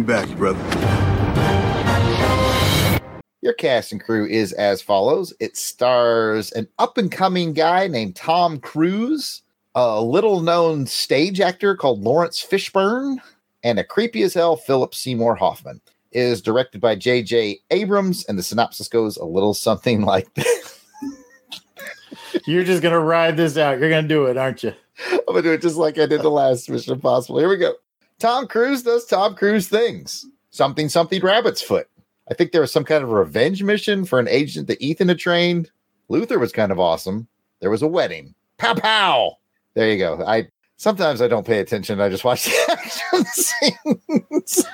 Welcome 0.02 0.30
back, 0.30 0.38
brother. 0.38 0.60
Your 3.42 3.54
cast 3.54 3.92
and 3.92 4.04
crew 4.04 4.26
is 4.26 4.52
as 4.54 4.82
follows. 4.82 5.32
It 5.40 5.56
stars 5.56 6.52
an 6.54 6.68
up 6.80 6.98
and 6.98 7.12
coming 7.12 7.54
guy 7.54 7.88
named 7.88 8.16
Tom 8.16 8.60
Cruise, 8.60 9.44
a 9.76 10.02
little 10.02 10.40
known 10.42 10.88
stage 10.88 11.40
actor 11.40 11.76
called 11.76 12.02
Laurence 12.02 12.44
Fishburne, 12.44 13.18
and 13.64 13.78
a 13.78 13.84
creepy 13.84 14.24
as 14.24 14.34
hell 14.34 14.56
Philip 14.56 14.96
Seymour 14.96 15.36
Hoffman. 15.36 15.80
It 16.12 16.22
is 16.22 16.42
directed 16.42 16.82
by 16.82 16.96
J.J. 16.96 17.60
Abrams, 17.70 18.26
and 18.26 18.40
the 18.40 18.44
synopsis 18.44 18.88
goes 18.88 19.18
a 19.18 19.26
little 19.26 19.54
something 19.54 20.02
like 20.06 20.34
this. 20.34 20.84
You're 22.48 22.64
just 22.64 22.82
gonna 22.82 23.00
ride 23.00 23.38
this 23.38 23.56
out. 23.56 23.80
You're 23.80 23.92
gonna 23.92 24.08
do 24.08 24.26
it, 24.26 24.38
aren't 24.38 24.64
you? 24.64 24.74
I'm 25.12 25.20
gonna 25.28 25.44
do 25.44 25.52
it 25.52 25.62
just 25.62 25.78
like 25.78 26.00
I 26.00 26.08
did 26.08 26.24
the 26.24 26.32
last 26.32 26.70
Mission 26.72 26.94
Impossible. 26.94 27.38
Here 27.38 27.50
we 27.50 27.58
go. 27.58 27.76
Tom 28.22 28.48
Cruise 28.48 28.84
does 28.84 29.06
Tom 29.06 29.36
Cruise 29.36 29.68
things. 29.68 30.28
Something, 30.52 30.90
something, 30.90 31.24
rabbit's 31.24 31.62
foot. 31.62 31.88
I 32.30 32.36
think 32.36 32.52
there 32.52 32.62
was 32.62 32.72
some 32.72 32.84
kind 32.84 33.04
of 33.04 33.10
revenge 33.10 33.64
mission 33.64 34.06
for 34.06 34.20
an 34.20 34.28
agent 34.28 34.68
that 34.68 34.80
Ethan 34.82 35.08
had 35.08 35.18
trained. 35.18 35.72
Luther 36.08 36.38
was 36.38 36.52
kind 36.52 36.72
of 36.72 36.80
awesome. 36.80 37.28
There 37.62 37.72
was 37.72 37.82
a 37.82 37.88
wedding. 37.88 38.36
Pow 38.60 38.76
pow. 38.76 39.38
There 39.74 39.90
you 39.90 39.98
go. 39.98 40.24
I 40.26 40.50
sometimes 40.78 41.20
I 41.22 41.28
don't 41.28 41.48
pay 41.48 41.60
attention. 41.60 42.00
I 42.00 42.10
just 42.10 42.24
watch 42.24 42.46
the 42.46 42.66
action 42.70 43.26
scenes. 43.26 44.66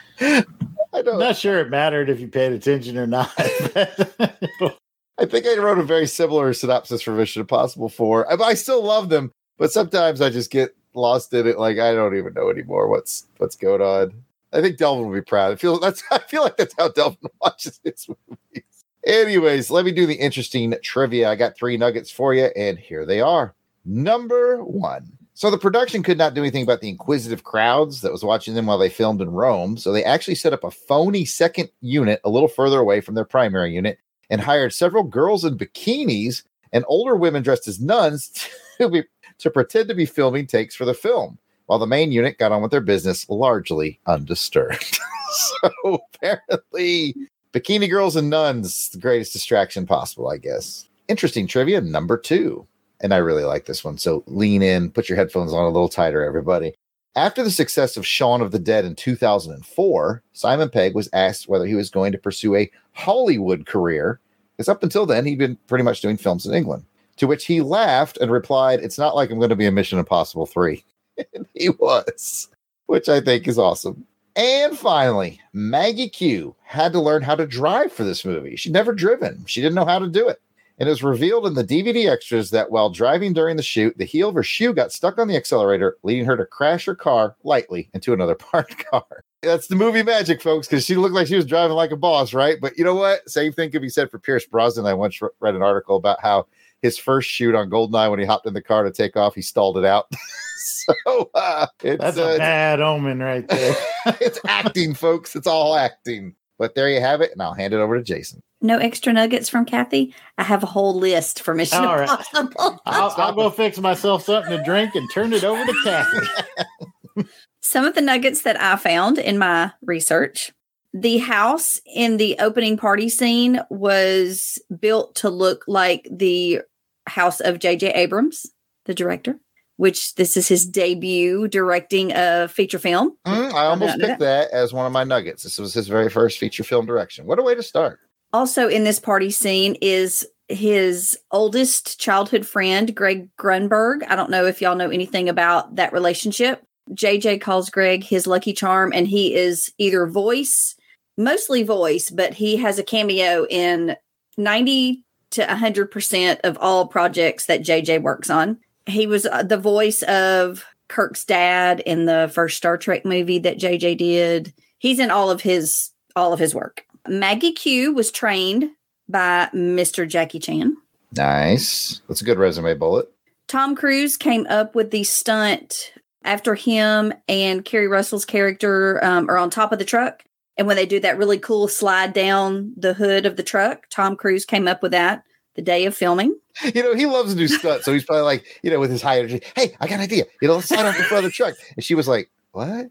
I 0.93 1.01
don't. 1.01 1.13
I'm 1.13 1.19
not 1.19 1.37
sure 1.37 1.59
it 1.59 1.69
mattered 1.69 2.09
if 2.09 2.19
you 2.19 2.27
paid 2.27 2.51
attention 2.51 2.97
or 2.97 3.07
not. 3.07 3.31
I 3.37 5.25
think 5.25 5.47
I 5.47 5.57
wrote 5.57 5.79
a 5.79 5.83
very 5.83 6.05
similar 6.05 6.53
synopsis 6.53 7.01
for 7.01 7.11
Mission 7.11 7.39
Impossible 7.41 7.89
4. 7.89 8.31
I, 8.31 8.45
I 8.49 8.53
still 8.53 8.83
love 8.83 9.09
them, 9.09 9.31
but 9.57 9.71
sometimes 9.71 10.21
I 10.21 10.29
just 10.29 10.51
get 10.51 10.75
lost 10.97 11.33
in 11.33 11.47
it. 11.47 11.57
Like 11.57 11.79
I 11.79 11.93
don't 11.93 12.17
even 12.17 12.33
know 12.33 12.49
anymore 12.49 12.87
what's 12.87 13.27
what's 13.37 13.55
going 13.55 13.81
on. 13.81 14.23
I 14.53 14.61
think 14.61 14.77
Delvin 14.77 15.07
will 15.07 15.13
be 15.13 15.21
proud. 15.21 15.51
I 15.51 15.55
feel 15.55 15.79
that's 15.79 16.03
I 16.11 16.19
feel 16.19 16.43
like 16.43 16.57
that's 16.57 16.75
how 16.77 16.89
Delvin 16.89 17.29
watches 17.41 17.79
his 17.83 18.07
movies. 18.09 18.63
Anyways, 19.05 19.71
let 19.71 19.85
me 19.85 19.91
do 19.91 20.05
the 20.05 20.15
interesting 20.15 20.75
trivia. 20.83 21.29
I 21.29 21.35
got 21.35 21.55
three 21.55 21.77
nuggets 21.77 22.11
for 22.11 22.33
you, 22.33 22.49
and 22.57 22.77
here 22.77 23.05
they 23.05 23.21
are. 23.21 23.55
Number 23.85 24.63
one. 24.63 25.13
So 25.33 25.51
the 25.51 25.57
production 25.57 26.01
could 26.01 26.17
not 26.17 26.33
do 26.33 26.41
anything 26.41 26.63
about 26.63 26.81
the 26.81 26.89
inquisitive 26.89 27.43
crowds 27.43 28.01
that 28.01 28.11
was 28.11 28.23
watching 28.23 28.55
them 28.55 28.65
while 28.65 28.79
they 28.79 28.89
filmed 28.89 29.21
in 29.21 29.29
Rome. 29.29 29.77
So 29.77 29.91
they 29.91 30.03
actually 30.03 30.33
set 30.33 30.51
up 30.51 30.63
a 30.63 30.71
phony 30.71 31.25
second 31.25 31.69
unit 31.79 32.19
a 32.23 32.29
little 32.29 32.47
further 32.47 32.79
away 32.79 33.01
from 33.01 33.13
their 33.13 33.23
primary 33.23 33.71
unit 33.71 33.99
and 34.31 34.41
hired 34.41 34.73
several 34.73 35.03
girls 35.03 35.45
in 35.45 35.55
bikinis 35.55 36.43
and 36.73 36.83
older 36.87 37.15
women 37.15 37.43
dressed 37.43 37.67
as 37.67 37.79
nuns 37.79 38.31
to 38.79 38.89
be 38.89 39.03
to 39.39 39.49
pretend 39.49 39.89
to 39.89 39.95
be 39.95 40.05
filming 40.05 40.47
takes 40.47 40.75
for 40.75 40.85
the 40.85 40.93
film, 40.93 41.37
while 41.67 41.79
the 41.79 41.87
main 41.87 42.11
unit 42.11 42.37
got 42.37 42.51
on 42.51 42.61
with 42.61 42.71
their 42.71 42.81
business 42.81 43.29
largely 43.29 43.99
undisturbed. 44.05 44.99
so 45.31 46.01
apparently, 46.15 47.15
bikini 47.53 47.89
girls 47.89 48.15
and 48.15 48.29
nuns, 48.29 48.89
the 48.89 48.99
greatest 48.99 49.33
distraction 49.33 49.85
possible, 49.85 50.29
I 50.29 50.37
guess. 50.37 50.87
Interesting 51.07 51.47
trivia 51.47 51.81
number 51.81 52.17
two. 52.17 52.67
And 52.99 53.13
I 53.13 53.17
really 53.17 53.43
like 53.43 53.65
this 53.65 53.83
one. 53.83 53.97
So 53.97 54.23
lean 54.25 54.63
in, 54.63 54.91
put 54.91 55.07
your 55.07 55.17
headphones 55.17 55.53
on 55.53 55.63
a 55.63 55.69
little 55.69 55.89
tighter, 55.89 56.23
everybody. 56.23 56.73
After 57.15 57.43
the 57.43 57.51
success 57.51 57.97
of 57.97 58.05
Shaun 58.05 58.41
of 58.41 58.51
the 58.51 58.59
Dead 58.59 58.85
in 58.85 58.95
2004, 58.95 60.23
Simon 60.33 60.69
Pegg 60.69 60.93
was 60.93 61.09
asked 61.13 61.47
whether 61.47 61.65
he 61.65 61.73
was 61.73 61.89
going 61.89 62.11
to 62.11 62.17
pursue 62.17 62.55
a 62.55 62.69
Hollywood 62.93 63.65
career, 63.65 64.19
because 64.55 64.69
up 64.69 64.83
until 64.83 65.05
then, 65.05 65.25
he'd 65.25 65.39
been 65.39 65.57
pretty 65.67 65.83
much 65.83 66.01
doing 66.01 66.17
films 66.17 66.45
in 66.45 66.53
England. 66.53 66.85
To 67.17 67.27
which 67.27 67.45
he 67.45 67.61
laughed 67.61 68.17
and 68.17 68.31
replied, 68.31 68.79
It's 68.79 68.97
not 68.97 69.15
like 69.15 69.31
I'm 69.31 69.39
going 69.39 69.49
to 69.49 69.55
be 69.55 69.65
a 69.65 69.71
Mission 69.71 69.99
Impossible 69.99 70.45
3. 70.45 70.83
he 71.53 71.69
was, 71.69 72.49
which 72.85 73.09
I 73.09 73.19
think 73.19 73.47
is 73.47 73.57
awesome. 73.57 74.05
And 74.35 74.77
finally, 74.77 75.41
Maggie 75.51 76.09
Q 76.09 76.55
had 76.63 76.93
to 76.93 77.01
learn 77.01 77.23
how 77.23 77.33
to 77.33 77.47
drive 77.47 77.91
for 77.91 78.03
this 78.03 78.23
movie. 78.23 78.55
She'd 78.55 78.71
never 78.73 78.93
driven, 78.93 79.43
she 79.47 79.61
didn't 79.61 79.75
know 79.75 79.85
how 79.85 79.97
to 79.97 80.07
do 80.07 80.27
it. 80.27 80.39
And 80.79 80.87
it 80.87 80.91
was 80.91 81.01
revealed 81.01 81.47
in 81.47 81.55
the 81.55 81.63
DVD 81.63 82.07
extras 82.07 82.51
that 82.51 82.69
while 82.69 82.91
driving 82.91 83.33
during 83.33 83.57
the 83.57 83.63
shoot, 83.63 83.97
the 83.97 84.05
heel 84.05 84.29
of 84.29 84.35
her 84.35 84.43
shoe 84.43 84.73
got 84.73 84.91
stuck 84.91 85.17
on 85.17 85.27
the 85.27 85.35
accelerator, 85.35 85.97
leading 86.03 86.25
her 86.25 86.37
to 86.37 86.45
crash 86.45 86.85
her 86.85 86.93
car 86.93 87.35
lightly 87.43 87.89
into 87.95 88.13
another 88.13 88.35
parked 88.35 88.85
car. 88.85 89.23
That's 89.41 89.67
the 89.67 89.75
movie 89.75 90.03
magic, 90.03 90.41
folks, 90.41 90.67
because 90.67 90.85
she 90.85 90.95
looked 90.95 91.15
like 91.15 91.25
she 91.25 91.35
was 91.35 91.45
driving 91.45 91.75
like 91.75 91.91
a 91.91 91.97
boss, 91.97 92.33
right? 92.33 92.57
But 92.61 92.77
you 92.77 92.83
know 92.83 92.95
what? 92.95 93.27
Same 93.27 93.53
thing 93.53 93.71
could 93.71 93.81
be 93.81 93.89
said 93.89 94.11
for 94.11 94.19
Pierce 94.19 94.45
Brosnan. 94.45 94.85
I 94.85 94.93
once 94.93 95.19
read 95.39 95.55
an 95.55 95.63
article 95.63 95.95
about 95.95 96.21
how 96.21 96.45
his 96.81 96.97
first 96.97 97.29
shoot 97.29 97.55
on 97.55 97.69
Goldeneye, 97.69 98.09
when 98.09 98.19
he 98.19 98.25
hopped 98.25 98.45
in 98.45 98.53
the 98.53 98.61
car 98.61 98.83
to 98.83 98.91
take 98.91 99.17
off, 99.17 99.35
he 99.35 99.41
stalled 99.41 99.77
it 99.77 99.85
out. 99.85 100.05
so 100.57 101.29
uh, 101.33 101.67
it's, 101.83 102.01
That's 102.01 102.17
uh, 102.17 102.35
a 102.35 102.37
bad 102.37 102.81
omen 102.81 103.19
right 103.19 103.47
there. 103.47 103.75
it's 104.21 104.39
acting, 104.47 104.93
folks. 104.93 105.35
It's 105.35 105.47
all 105.47 105.75
acting. 105.75 106.35
But 106.59 106.73
there 106.73 106.89
you 106.89 106.99
have 106.99 107.21
it, 107.21 107.31
and 107.31 107.41
I'll 107.41 107.53
hand 107.53 107.73
it 107.73 107.77
over 107.77 107.97
to 107.97 108.03
Jason. 108.03 108.41
No 108.61 108.77
extra 108.79 109.13
nuggets 109.13 109.47
from 109.47 109.65
Kathy. 109.65 110.13
I 110.39 110.43
have 110.43 110.63
a 110.63 110.67
whole 110.67 110.95
list 110.95 111.43
for 111.43 111.53
Mission 111.53 111.85
All 111.85 111.95
right. 111.95 112.09
Impossible. 112.09 112.81
I'll, 112.85 113.13
I'll 113.15 113.33
go 113.33 113.51
fix 113.51 113.77
myself 113.77 114.23
something 114.23 114.57
to 114.57 114.63
drink 114.63 114.95
and 114.95 115.07
turn 115.13 115.33
it 115.33 115.43
over 115.43 115.63
to 115.63 115.73
Kathy. 115.83 117.27
Some 117.61 117.85
of 117.85 117.93
the 117.93 118.01
nuggets 118.01 118.41
that 118.41 118.59
I 118.59 118.75
found 118.77 119.19
in 119.19 119.37
my 119.37 119.71
research. 119.83 120.51
The 120.99 121.19
house 121.19 121.79
in 121.85 122.17
the 122.17 122.35
opening 122.39 122.75
party 122.75 123.07
scene 123.07 123.61
was 123.69 124.59
built 124.79 125.13
to 125.17 125.29
look 125.29 125.63
like 125.67 126.07
the 126.09 126.61
house 127.05 127.39
of 127.39 127.59
J.J. 127.59 127.93
Abrams, 127.93 128.47
the 128.85 128.95
director, 128.95 129.39
which 129.75 130.15
this 130.15 130.35
is 130.35 130.47
his 130.47 130.65
debut 130.65 131.47
directing 131.47 132.13
a 132.15 132.47
feature 132.47 132.79
film. 132.79 133.15
Mm, 133.27 133.53
I 133.53 133.65
almost 133.65 133.93
out 133.93 133.99
picked 133.99 134.19
that 134.21 134.49
as 134.49 134.73
one 134.73 134.87
of 134.87 134.91
my 134.91 135.03
nuggets. 135.03 135.43
This 135.43 135.59
was 135.59 135.71
his 135.71 135.87
very 135.87 136.09
first 136.09 136.39
feature 136.39 136.63
film 136.63 136.87
direction. 136.87 137.27
What 137.27 137.37
a 137.37 137.43
way 137.43 137.53
to 137.53 137.61
start. 137.61 137.99
Also, 138.33 138.67
in 138.67 138.83
this 138.83 138.99
party 138.99 139.29
scene 139.29 139.75
is 139.81 140.25
his 140.47 141.15
oldest 141.29 141.99
childhood 141.99 142.47
friend, 142.47 142.95
Greg 142.95 143.29
Grunberg. 143.37 144.01
I 144.07 144.15
don't 144.15 144.31
know 144.31 144.45
if 144.45 144.63
y'all 144.63 144.75
know 144.75 144.89
anything 144.89 145.29
about 145.29 145.75
that 145.75 145.93
relationship. 145.93 146.63
JJ 146.91 147.39
calls 147.41 147.69
Greg 147.69 148.03
his 148.03 148.25
lucky 148.25 148.53
charm, 148.53 148.91
and 148.95 149.07
he 149.07 149.35
is 149.35 149.71
either 149.77 150.07
voice, 150.07 150.75
mostly 151.17 151.63
voice, 151.63 152.09
but 152.09 152.35
he 152.35 152.57
has 152.57 152.79
a 152.79 152.83
cameo 152.83 153.45
in 153.49 153.95
90 154.37 155.03
to 155.31 155.45
100% 155.45 156.39
of 156.43 156.57
all 156.59 156.87
projects 156.87 157.47
that 157.47 157.61
JJ 157.61 158.01
works 158.01 158.29
on. 158.29 158.59
He 158.85 159.07
was 159.07 159.25
uh, 159.25 159.43
the 159.43 159.57
voice 159.57 160.03
of 160.03 160.63
Kirk's 160.87 161.25
dad 161.25 161.81
in 161.81 162.05
the 162.05 162.31
first 162.33 162.57
Star 162.57 162.77
Trek 162.77 163.05
movie 163.05 163.39
that 163.39 163.59
JJ 163.59 163.97
did. 163.97 164.53
He's 164.77 164.99
in 164.99 165.11
all 165.11 165.29
of 165.29 165.41
his 165.41 165.91
all 166.15 166.33
of 166.33 166.39
his 166.39 166.55
work. 166.55 166.85
Maggie 167.07 167.51
Q 167.51 167.93
was 167.93 168.11
trained 168.11 168.71
by 169.07 169.49
Mr. 169.53 170.07
Jackie 170.07 170.39
Chan. 170.39 170.75
Nice. 171.15 172.01
That's 172.07 172.21
a 172.21 172.25
good 172.25 172.37
resume 172.39 172.73
bullet. 172.73 173.11
Tom 173.47 173.75
Cruise 173.75 174.17
came 174.17 174.45
up 174.49 174.75
with 174.75 174.91
the 174.91 175.03
stunt 175.03 175.93
after 176.23 176.55
him 176.55 177.13
and 177.29 177.63
Keri 177.63 177.87
Russell's 177.87 178.25
character 178.25 179.03
um, 179.03 179.29
are 179.29 179.37
on 179.37 179.49
top 179.49 179.71
of 179.71 179.79
the 179.79 179.85
truck. 179.85 180.23
And 180.57 180.67
when 180.67 180.75
they 180.75 180.85
do 180.85 180.99
that 181.01 181.17
really 181.17 181.37
cool 181.37 181.67
slide 181.67 182.13
down 182.13 182.73
the 182.75 182.93
hood 182.93 183.25
of 183.25 183.35
the 183.35 183.43
truck, 183.43 183.87
Tom 183.89 184.15
Cruise 184.15 184.45
came 184.45 184.67
up 184.67 184.81
with 184.81 184.91
that 184.91 185.23
the 185.55 185.61
day 185.61 185.85
of 185.85 185.95
filming. 185.95 186.37
You 186.73 186.81
know, 186.81 186.95
he 186.95 187.05
loves 187.05 187.33
to 187.33 187.37
do 187.37 187.47
stunts. 187.47 187.85
so 187.85 187.93
he's 187.93 188.03
probably 188.03 188.23
like, 188.23 188.59
you 188.63 188.71
know, 188.71 188.79
with 188.79 188.89
his 188.89 189.01
high 189.01 189.19
energy, 189.19 189.41
hey, 189.55 189.75
I 189.79 189.87
got 189.87 189.95
an 189.95 190.01
idea. 190.01 190.25
You 190.41 190.47
know, 190.47 190.55
let's 190.55 190.69
slide 190.69 190.85
off 190.85 190.97
the 190.97 191.03
front 191.03 191.25
of 191.25 191.31
the 191.31 191.35
truck. 191.35 191.55
And 191.75 191.83
she 191.83 191.93
was 191.93 192.07
like, 192.07 192.31
what? 192.51 192.67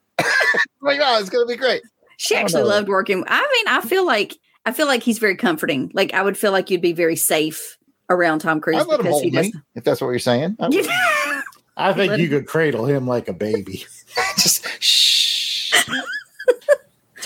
like, 0.80 1.00
oh, 1.02 1.18
it's 1.18 1.30
going 1.30 1.46
to 1.46 1.52
be 1.52 1.56
great. 1.56 1.82
She 2.16 2.36
actually 2.36 2.62
know. 2.62 2.68
loved 2.68 2.88
working. 2.88 3.24
I 3.26 3.40
mean, 3.40 3.74
I 3.74 3.80
feel 3.80 4.06
like 4.06 4.38
I 4.64 4.72
feel 4.72 4.86
like 4.86 5.02
he's 5.02 5.18
very 5.18 5.36
comforting. 5.36 5.90
Like 5.94 6.14
I 6.14 6.22
would 6.22 6.36
feel 6.36 6.52
like 6.52 6.70
you'd 6.70 6.80
be 6.80 6.92
very 6.92 7.16
safe 7.16 7.76
around 8.08 8.40
Tom 8.40 8.60
Cruise 8.60 8.76
I'd 8.76 8.86
let 8.86 9.00
him 9.00 9.06
because 9.06 9.20
he 9.20 9.30
hold 9.30 9.44
does. 9.44 9.54
me, 9.54 9.60
if 9.74 9.84
that's 9.84 10.00
what 10.00 10.08
you're 10.08 10.18
saying. 10.18 10.56
I. 10.60 11.42
I 11.76 11.92
think 11.92 12.16
you 12.16 12.28
could 12.28 12.46
cradle 12.46 12.86
him 12.86 13.06
like 13.06 13.28
a 13.28 13.34
baby. 13.34 13.84
Just 14.38 14.64
shh. 14.64 14.65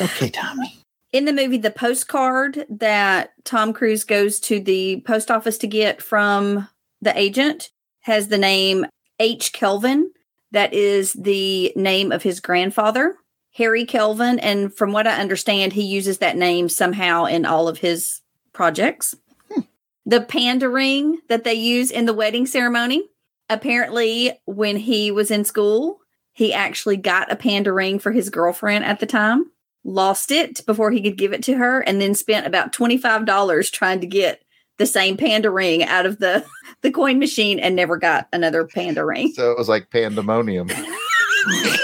It's 0.00 0.12
okay, 0.16 0.30
Tommy. 0.30 0.78
in 1.12 1.24
the 1.24 1.32
movie 1.32 1.58
the 1.58 1.70
postcard 1.70 2.66
that 2.70 3.32
tom 3.44 3.72
cruise 3.72 4.04
goes 4.04 4.40
to 4.40 4.60
the 4.60 5.02
post 5.06 5.30
office 5.30 5.58
to 5.58 5.66
get 5.66 6.00
from 6.00 6.68
the 7.02 7.16
agent 7.18 7.70
has 8.00 8.28
the 8.28 8.38
name 8.38 8.86
h. 9.18 9.52
Kelvin. 9.52 10.10
That 10.52 10.72
is 10.72 11.12
the 11.12 11.72
name 11.76 12.12
of 12.12 12.22
his 12.22 12.40
grandfather 12.40 13.16
harry 13.52 13.84
kelvin. 13.84 14.38
And 14.38 14.72
from 14.74 14.92
what 14.92 15.06
i 15.06 15.20
understand 15.20 15.72
he 15.72 15.82
uses 15.82 16.18
that 16.18 16.36
name 16.36 16.68
somehow 16.68 17.24
in 17.24 17.44
all 17.44 17.68
of 17.68 17.78
his 17.78 18.20
projects. 18.52 19.14
Hmm. 19.52 19.60
The 20.06 20.22
panda 20.22 20.68
ring 20.68 21.20
that 21.28 21.44
they 21.44 21.54
use 21.54 21.90
in 21.90 22.06
the 22.06 22.14
wedding 22.14 22.46
ceremony 22.46 23.08
apparently 23.48 24.32
when 24.46 24.76
he 24.76 25.10
was 25.10 25.30
in 25.30 25.44
school 25.44 25.98
he 26.32 26.54
actually 26.54 26.96
got 26.96 27.30
a 27.32 27.36
panda 27.36 27.72
ring 27.72 27.98
for 27.98 28.12
his 28.12 28.30
girlfriend 28.30 28.84
at 28.84 29.00
the 29.00 29.06
time 29.06 29.50
lost 29.84 30.30
it 30.30 30.64
before 30.66 30.90
he 30.90 31.02
could 31.02 31.16
give 31.16 31.32
it 31.32 31.42
to 31.44 31.54
her 31.54 31.80
and 31.80 32.00
then 32.00 32.14
spent 32.14 32.46
about 32.46 32.72
$25 32.72 33.72
trying 33.72 34.00
to 34.00 34.06
get 34.06 34.42
the 34.78 34.86
same 34.86 35.16
panda 35.16 35.50
ring 35.50 35.84
out 35.84 36.06
of 36.06 36.18
the 36.18 36.44
the 36.82 36.90
coin 36.90 37.18
machine 37.18 37.58
and 37.58 37.76
never 37.76 37.96
got 37.96 38.28
another 38.32 38.66
panda 38.66 39.04
ring 39.04 39.32
So 39.34 39.50
it 39.52 39.58
was 39.58 39.68
like 39.68 39.90
pandemonium. 39.90 40.68
Uh, 40.70 41.76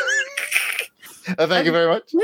thank 1.47 1.67
you 1.67 1.73
very 1.73 1.89
much. 1.89 2.13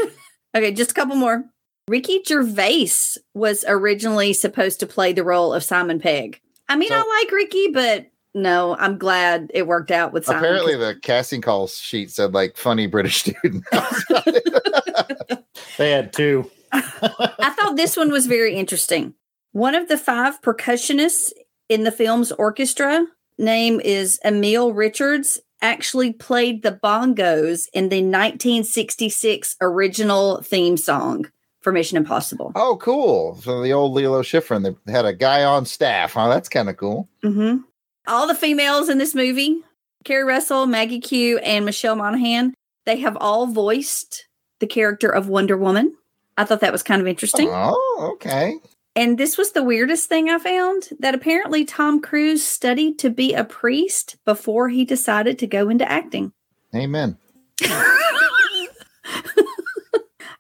Okay, 0.55 0.71
just 0.71 0.91
a 0.91 0.95
couple 0.95 1.17
more. 1.17 1.45
Ricky 1.89 2.21
Gervais 2.29 2.91
was 3.33 3.65
originally 3.67 4.35
supposed 4.35 4.81
to 4.81 4.87
play 4.87 5.15
the 5.15 5.25
role 5.25 5.55
of 5.55 5.65
Simon 5.65 5.99
Pegg. 5.99 6.43
I 6.69 6.77
mean, 6.77 6.91
So- 6.91 6.97
I 6.97 7.21
like 7.23 7.33
Ricky, 7.33 7.69
but 7.69 8.11
no, 8.35 8.77
I'm 8.79 8.99
glad 8.99 9.51
it 9.55 9.67
worked 9.67 9.91
out 9.91 10.13
with 10.13 10.25
Simon. 10.25 10.43
Apparently, 10.45 10.77
the 10.77 10.97
casting 11.03 11.41
call 11.41 11.67
sheet 11.67 12.11
said 12.11 12.33
like 12.33 12.57
funny 12.57 12.87
British 12.87 13.19
student. 13.19 13.65
They 15.79 15.91
had 15.91 16.13
two. 16.13 16.51
I 16.73 17.55
thought 17.57 17.77
this 17.77 17.97
one 17.97 18.11
was 18.11 18.27
very 18.27 18.55
interesting. 18.55 19.15
One 19.53 19.75
of 19.75 19.89
the 19.89 19.99
five 19.99 20.41
percussionists 20.43 21.33
in 21.69 21.85
the 21.85 21.93
film's 21.93 22.33
orchestra, 22.33 23.07
name 23.39 23.81
is 23.81 24.19
Emil 24.25 24.73
Richards, 24.73 25.41
actually 25.61 26.13
played 26.13 26.63
the 26.63 26.73
bongos 26.73 27.69
in 27.73 27.89
the 27.89 28.03
1966 28.03 29.57
original 29.61 30.43
theme 30.43 30.77
song 30.77 31.27
for 31.61 31.73
Mission 31.73 31.97
Impossible. 31.97 32.53
oh, 32.55 32.77
cool! 32.77 33.37
So 33.37 33.63
the 33.63 33.73
old 33.73 33.93
Lalo 33.95 34.23
Schifrin, 34.23 34.77
they 34.85 34.93
had 34.93 35.07
a 35.07 35.13
guy 35.15 35.45
on 35.45 35.65
staff. 35.65 36.15
Huh? 36.15 36.29
That's 36.29 36.49
kind 36.49 36.69
of 36.69 36.77
cool. 36.77 37.09
hmm 37.23 37.59
All 38.07 38.27
the 38.27 38.35
females 38.35 38.89
in 38.89 38.99
this 38.99 39.15
movie, 39.15 39.63
Keri 40.05 40.25
Russell, 40.25 40.67
Maggie 40.67 41.01
Q, 41.01 41.39
and 41.39 41.65
Michelle 41.65 41.97
Monaghan, 41.97 42.55
they 42.85 42.99
have 42.99 43.17
all 43.21 43.47
voiced 43.47 44.27
the 44.59 44.67
character 44.67 45.09
of 45.09 45.29
Wonder 45.29 45.57
Woman. 45.57 45.95
I 46.37 46.45
thought 46.45 46.61
that 46.61 46.73
was 46.73 46.83
kind 46.83 47.01
of 47.01 47.07
interesting. 47.07 47.49
Oh, 47.51 48.11
okay. 48.15 48.59
And 48.95 49.19
this 49.19 49.39
was 49.39 49.53
the 49.53 49.63
weirdest 49.63 50.09
thing 50.09 50.29
I 50.29 50.39
found 50.39 50.89
that 50.99 51.15
apparently 51.15 51.65
Tom 51.65 52.01
Cruise 52.01 52.45
studied 52.45 52.99
to 52.99 53.11
be 53.11 53.35
a 53.35 53.45
priest 53.45 54.17
before 54.25 54.69
he 54.69 54.85
decided 54.85 55.39
to 55.39 55.47
go 55.47 55.69
into 55.69 55.91
acting. 55.91 56.33
Amen. 56.75 57.17
All 57.71 57.77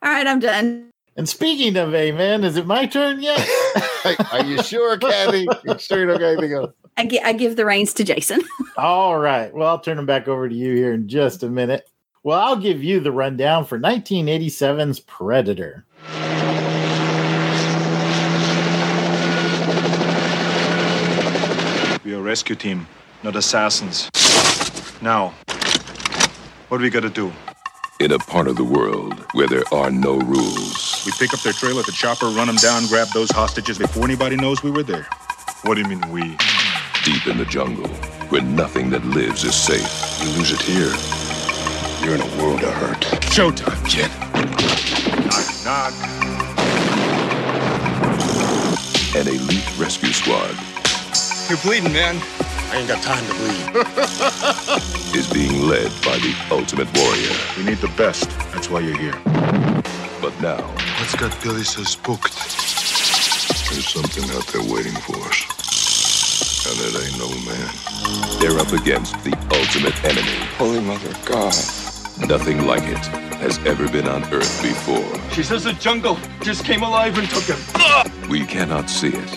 right, 0.02 0.26
I'm 0.26 0.40
done. 0.40 0.90
And 1.16 1.28
speaking 1.28 1.76
of 1.76 1.94
Amen, 1.94 2.42
is 2.42 2.56
it 2.56 2.66
my 2.66 2.86
turn 2.86 3.22
yet? 3.22 3.46
Are 4.32 4.44
you 4.44 4.62
sure, 4.62 4.98
Kathy? 4.98 5.46
You 5.64 5.78
sure 5.78 6.00
you 6.00 6.06
don't 6.06 6.18
got 6.18 6.32
anything 6.32 6.52
else? 6.52 6.72
I, 6.96 7.06
gi- 7.06 7.20
I 7.22 7.32
give 7.32 7.56
the 7.56 7.64
reins 7.64 7.94
to 7.94 8.04
Jason. 8.04 8.42
All 8.76 9.18
right. 9.18 9.52
Well, 9.54 9.68
I'll 9.68 9.78
turn 9.80 9.96
them 9.96 10.06
back 10.06 10.28
over 10.28 10.48
to 10.48 10.54
you 10.54 10.74
here 10.74 10.92
in 10.92 11.08
just 11.08 11.42
a 11.42 11.48
minute. 11.48 11.88
Well, 12.22 12.38
I'll 12.38 12.56
give 12.56 12.82
you 12.84 13.00
the 13.00 13.10
rundown 13.12 13.64
for 13.64 13.78
1987's 13.78 15.00
Predator. 15.00 15.84
We 22.04 22.14
are 22.14 22.18
a 22.18 22.22
rescue 22.22 22.56
team, 22.56 22.86
not 23.22 23.36
assassins. 23.36 24.10
Now, 25.00 25.32
what 26.68 26.78
do 26.78 26.82
we 26.82 26.90
gotta 26.90 27.08
do? 27.08 27.32
In 28.00 28.10
a 28.10 28.18
part 28.18 28.48
of 28.48 28.56
the 28.56 28.64
world 28.64 29.24
where 29.34 29.46
there 29.46 29.62
are 29.72 29.90
no 29.92 30.18
rules, 30.18 31.02
We 31.06 31.12
pick 31.18 31.32
up 31.32 31.40
their 31.42 31.52
trail 31.52 31.78
at 31.78 31.86
the 31.86 31.92
chopper, 31.92 32.26
run 32.26 32.48
them 32.48 32.56
down, 32.56 32.86
grab 32.88 33.06
those 33.14 33.30
hostages 33.30 33.78
before 33.78 34.04
anybody 34.04 34.34
knows 34.36 34.62
we 34.64 34.72
were 34.72 34.82
there. 34.82 35.06
What 35.62 35.76
do 35.76 35.82
you 35.82 35.86
mean 35.88 36.00
we? 36.10 36.36
Deep 37.04 37.26
in 37.26 37.36
the 37.36 37.44
jungle, 37.44 37.88
where 38.30 38.42
nothing 38.42 38.90
that 38.90 39.04
lives 39.04 39.44
is 39.44 39.54
safe, 39.54 39.90
You 40.22 40.30
lose 40.38 40.52
it 40.52 40.60
here. 40.62 40.94
You're 42.04 42.14
in 42.14 42.20
a 42.20 42.42
world 42.42 42.62
of 42.62 42.72
hurt. 42.74 43.00
Showtime, 43.30 43.82
kid. 43.88 44.10
Knock, 45.26 45.64
knock. 45.64 45.92
an 49.14 49.28
elite 49.28 49.78
rescue 49.78 50.12
squad 50.12 50.56
You're 51.50 51.58
bleeding, 51.58 51.92
man. 51.92 52.16
I 52.70 52.76
ain't 52.78 52.88
got 52.88 53.02
time 53.02 53.24
to 53.26 53.34
bleed. 53.34 53.86
is 55.16 55.30
being 55.30 55.68
led 55.68 55.90
by 56.02 56.16
the 56.18 56.34
ultimate 56.50 56.88
warrior. 56.96 57.36
We 57.58 57.64
need 57.64 57.78
the 57.78 57.92
best. 57.96 58.30
That's 58.52 58.70
why 58.70 58.80
you're 58.80 58.96
here. 58.96 59.18
But 60.22 60.32
now, 60.40 60.62
What's 60.98 61.14
got 61.16 61.36
Billy 61.42 61.64
so 61.64 61.82
spooked? 61.82 62.32
there's 63.70 63.88
something 63.88 64.24
out 64.36 64.46
there 64.48 64.62
waiting 64.72 64.94
for 64.94 65.16
us. 65.28 65.61
And 66.64 66.78
it 66.78 66.94
ain't 67.04 67.18
no 67.18 67.28
man. 67.44 67.68
They're 68.40 68.58
up 68.58 68.72
against 68.72 69.14
the 69.24 69.36
ultimate 69.50 69.96
enemy. 70.04 70.46
Holy 70.56 70.80
Mother 70.80 71.08
of 71.08 71.24
God. 71.24 71.54
Nothing 72.28 72.66
like 72.66 72.84
it 72.84 73.04
has 73.42 73.58
ever 73.66 73.88
been 73.88 74.06
on 74.06 74.22
Earth 74.32 74.62
before. 74.62 75.04
She 75.32 75.42
says 75.42 75.64
the 75.64 75.72
jungle 75.74 76.16
just 76.40 76.64
came 76.64 76.82
alive 76.82 77.18
and 77.18 77.28
took 77.30 77.44
him. 77.44 77.58
Ah! 77.74 78.04
We 78.30 78.46
cannot 78.46 78.88
see 78.88 79.08
it, 79.12 79.36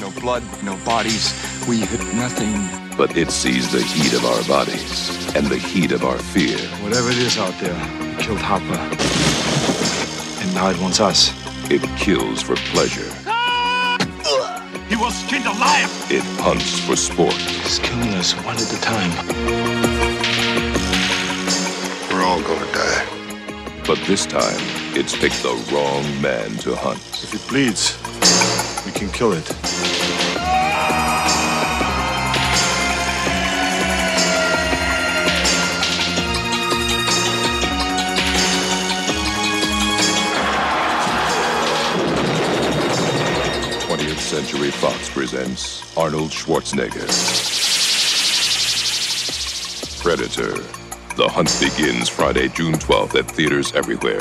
No 0.00 0.10
blood, 0.20 0.42
no 0.62 0.76
bodies. 0.84 1.34
We 1.68 1.80
hit 1.80 2.00
nothing. 2.14 2.56
but 2.96 3.16
it 3.18 3.30
sees 3.30 3.70
the 3.70 3.82
heat 3.82 4.14
of 4.14 4.24
our 4.24 4.42
bodies 4.48 5.10
and 5.36 5.46
the 5.46 5.58
heat 5.58 5.92
of 5.92 6.02
our 6.04 6.18
fear. 6.18 6.56
Whatever 6.82 7.10
it 7.10 7.18
is 7.18 7.36
out 7.36 7.54
there, 7.60 7.76
it 7.76 8.18
killed 8.18 8.40
Hopper. 8.40 8.80
And 10.42 10.54
now 10.54 10.70
it 10.70 10.80
wants 10.80 11.00
us. 11.00 11.32
It 11.70 11.82
kills 11.98 12.40
for 12.40 12.56
pleasure. 12.72 13.12
He 14.88 14.96
was 14.96 15.14
skinned 15.14 15.46
alive! 15.46 15.88
It 16.10 16.24
hunts 16.40 16.80
for 16.80 16.96
sport. 16.96 17.36
It's 17.64 17.78
killing 17.78 18.12
us 18.14 18.32
one 18.44 18.56
at 18.56 18.72
a 18.72 18.80
time. 18.80 19.12
We're 22.10 22.24
all 22.24 22.42
gonna 22.42 22.72
die. 22.72 23.06
But 23.86 23.98
this 24.06 24.26
time, 24.26 24.60
it's 24.96 25.16
picked 25.16 25.42
the 25.44 25.54
wrong 25.72 26.02
man 26.20 26.50
to 26.58 26.74
hunt. 26.74 26.98
If 27.22 27.34
it 27.34 27.48
bleeds, 27.48 27.96
we 28.84 28.90
can 28.90 29.10
kill 29.12 29.32
it. 29.32 29.46
Century 44.26 44.72
Fox 44.72 45.08
presents 45.08 45.96
Arnold 45.96 46.32
Schwarzenegger. 46.32 47.06
Predator. 50.02 50.54
The 51.14 51.28
hunt 51.28 51.56
begins 51.60 52.08
Friday, 52.08 52.48
June 52.48 52.74
12th 52.74 53.14
at 53.14 53.30
theaters 53.30 53.72
everywhere. 53.76 54.18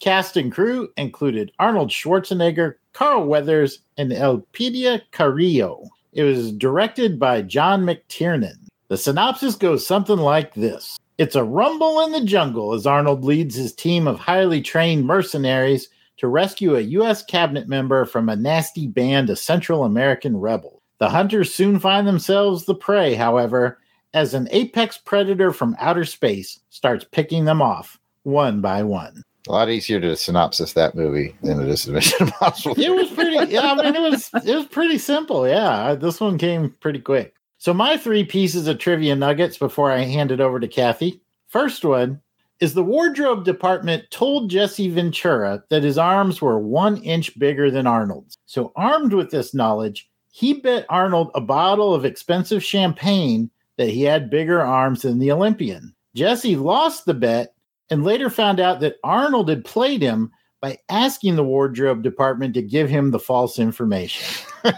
Cast 0.00 0.38
and 0.38 0.50
crew 0.50 0.88
included 0.96 1.52
Arnold 1.58 1.90
Schwarzenegger, 1.90 2.76
Carl 2.94 3.26
Weathers, 3.26 3.80
and 3.98 4.10
Elpidia 4.10 5.02
Carrillo. 5.12 5.90
It 6.14 6.22
was 6.22 6.50
directed 6.50 7.18
by 7.18 7.42
John 7.42 7.84
McTiernan. 7.84 8.56
The 8.88 8.96
synopsis 8.96 9.54
goes 9.54 9.86
something 9.86 10.16
like 10.16 10.54
this 10.54 10.96
It's 11.18 11.36
a 11.36 11.44
rumble 11.44 12.00
in 12.06 12.12
the 12.12 12.24
jungle 12.24 12.72
as 12.72 12.86
Arnold 12.86 13.22
leads 13.22 13.54
his 13.54 13.74
team 13.74 14.08
of 14.08 14.18
highly 14.18 14.62
trained 14.62 15.04
mercenaries 15.04 15.90
to 16.18 16.28
rescue 16.28 16.76
a 16.76 16.80
U.S. 16.80 17.24
cabinet 17.24 17.68
member 17.68 18.04
from 18.04 18.28
a 18.28 18.36
nasty 18.36 18.86
band 18.86 19.30
of 19.30 19.38
Central 19.38 19.84
American 19.84 20.36
rebels. 20.36 20.80
The 20.98 21.10
hunters 21.10 21.54
soon 21.54 21.78
find 21.78 22.06
themselves 22.06 22.64
the 22.64 22.74
prey, 22.74 23.14
however, 23.14 23.78
as 24.14 24.32
an 24.32 24.48
apex 24.50 24.96
predator 24.96 25.52
from 25.52 25.76
outer 25.78 26.04
space 26.04 26.60
starts 26.70 27.04
picking 27.12 27.44
them 27.44 27.60
off 27.60 27.98
one 28.22 28.60
by 28.60 28.82
one. 28.82 29.22
A 29.46 29.52
lot 29.52 29.68
easier 29.68 30.00
to 30.00 30.16
synopsis 30.16 30.72
that 30.72 30.94
movie 30.94 31.36
than 31.42 31.60
it 31.60 31.68
is 31.68 31.84
to 31.84 31.92
Mission 31.92 32.26
Impossible. 32.26 32.80
It 32.80 32.90
was 32.90 33.10
pretty. 33.10 33.52
Yeah, 33.52 33.72
I 33.72 33.90
mean, 33.90 33.94
it 33.94 34.10
was 34.10 34.30
it 34.44 34.56
was 34.56 34.66
pretty 34.66 34.98
simple. 34.98 35.46
Yeah, 35.46 35.68
uh, 35.68 35.94
this 35.94 36.20
one 36.20 36.38
came 36.38 36.74
pretty 36.80 36.98
quick. 36.98 37.34
So 37.58 37.72
my 37.72 37.96
three 37.96 38.24
pieces 38.24 38.66
of 38.66 38.78
trivia 38.78 39.14
nuggets 39.14 39.56
before 39.56 39.92
I 39.92 39.98
hand 39.98 40.32
it 40.32 40.40
over 40.40 40.58
to 40.58 40.66
Kathy. 40.66 41.20
First 41.48 41.84
one 41.84 42.20
is 42.60 42.74
the 42.74 42.84
wardrobe 42.84 43.44
department 43.44 44.04
told 44.10 44.50
Jesse 44.50 44.88
Ventura 44.88 45.62
that 45.68 45.82
his 45.82 45.98
arms 45.98 46.40
were 46.40 46.58
one 46.58 46.96
inch 46.98 47.38
bigger 47.38 47.70
than 47.70 47.86
Arnold's. 47.86 48.38
So 48.46 48.72
armed 48.76 49.12
with 49.12 49.30
this 49.30 49.54
knowledge, 49.54 50.08
he 50.30 50.54
bet 50.54 50.86
Arnold 50.88 51.30
a 51.34 51.40
bottle 51.40 51.94
of 51.94 52.04
expensive 52.04 52.64
champagne 52.64 53.50
that 53.76 53.88
he 53.88 54.02
had 54.02 54.30
bigger 54.30 54.60
arms 54.60 55.02
than 55.02 55.18
the 55.18 55.32
Olympian. 55.32 55.94
Jesse 56.14 56.56
lost 56.56 57.04
the 57.04 57.14
bet 57.14 57.54
and 57.90 58.04
later 58.04 58.30
found 58.30 58.58
out 58.58 58.80
that 58.80 58.96
Arnold 59.04 59.48
had 59.48 59.64
played 59.64 60.02
him 60.02 60.30
by 60.60 60.78
asking 60.88 61.36
the 61.36 61.44
wardrobe 61.44 62.02
department 62.02 62.54
to 62.54 62.62
give 62.62 62.88
him 62.88 63.10
the 63.10 63.18
false 63.18 63.58
information. 63.58 64.24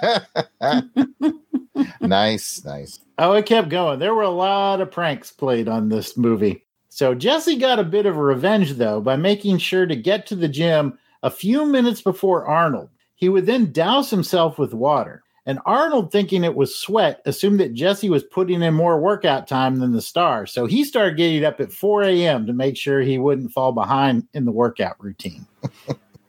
nice, 2.01 2.65
nice. 2.65 2.99
Oh, 3.19 3.33
it 3.33 3.47
kept 3.47 3.69
going. 3.69 3.99
There 3.99 4.15
were 4.15 4.23
a 4.23 4.31
lot 4.31 4.81
of 4.81 4.91
pranks 4.91 5.31
played 5.31 5.69
on 5.69 5.89
this 5.89 6.17
movie. 6.17 6.65
So 6.89 7.15
Jesse 7.15 7.57
got 7.57 7.79
a 7.79 7.85
bit 7.85 8.07
of 8.07 8.17
a 8.17 8.23
revenge, 8.23 8.75
though, 8.75 9.01
by 9.01 9.17
making 9.17 9.59
sure 9.59 9.87
to 9.87 9.97
get 9.97 10.27
to 10.27 10.37
the 10.37 10.49
gym 10.49 10.99
a 11.23 11.31
few 11.31 11.67
minutes 11.67 12.01
before 12.01 12.47
Arnold. 12.47 12.91
He 13.15 13.29
would 13.29 13.47
then 13.47 13.73
douse 13.73 14.11
himself 14.11 14.59
with 14.59 14.73
water. 14.73 15.23
And 15.49 15.61
Arnold, 15.65 16.13
thinking 16.13 16.45
it 16.45 16.55
was 16.55 16.77
sweat, 16.77 17.23
assumed 17.25 17.59
that 17.61 17.73
Jesse 17.73 18.11
was 18.11 18.23
putting 18.23 18.63
in 18.63 18.75
more 18.75 19.01
workout 19.01 19.49
time 19.49 19.77
than 19.77 19.93
the 19.93 20.03
star. 20.03 20.45
So 20.45 20.67
he 20.67 20.85
started 20.85 21.17
getting 21.17 21.43
up 21.43 21.59
at 21.59 21.73
4 21.73 22.03
a.m. 22.03 22.47
to 22.47 22.53
make 22.53 22.77
sure 22.77 23.01
he 23.01 23.19
wouldn't 23.19 23.53
fall 23.53 23.73
behind 23.73 24.29
in 24.35 24.45
the 24.45 24.53
workout 24.53 24.97
routine. 25.03 25.47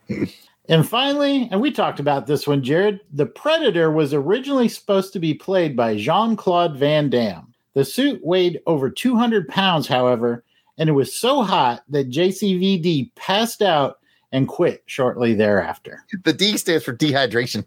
and 0.70 0.88
finally, 0.88 1.50
and 1.52 1.60
we 1.60 1.70
talked 1.70 2.00
about 2.00 2.28
this 2.28 2.48
one, 2.48 2.64
Jared, 2.64 3.02
the 3.12 3.26
Predator 3.26 3.92
was 3.92 4.14
originally 4.14 4.70
supposed 4.70 5.12
to 5.12 5.20
be 5.20 5.34
played 5.34 5.76
by 5.76 5.98
Jean 5.98 6.38
Claude 6.38 6.78
Van 6.78 7.10
Damme. 7.10 7.54
The 7.74 7.84
suit 7.84 8.26
weighed 8.26 8.62
over 8.68 8.90
200 8.90 9.50
pounds, 9.50 9.86
however, 9.86 10.46
and 10.80 10.90
it 10.90 10.94
was 10.94 11.14
so 11.14 11.44
hot 11.44 11.84
that 11.90 12.10
JCVD 12.10 13.14
passed 13.16 13.62
out 13.62 14.00
and 14.32 14.48
quit 14.48 14.82
shortly 14.86 15.34
thereafter. 15.34 16.06
The 16.24 16.34
D 16.34 16.58
stands 16.58 16.86
for 16.86 16.96
dehydration. 16.96 17.66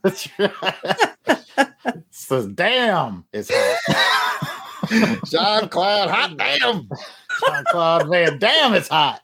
so 2.10 2.48
damn, 2.48 3.24
it's 3.32 3.50
hot. 3.52 4.38
John 5.26 5.68
Cloud, 5.68 6.10
hot 6.10 6.36
damn. 6.36 6.88
John 7.46 7.64
Cloud, 7.70 8.10
man, 8.10 8.38
Damn, 8.38 8.74
it's 8.74 8.88
hot. 8.88 9.20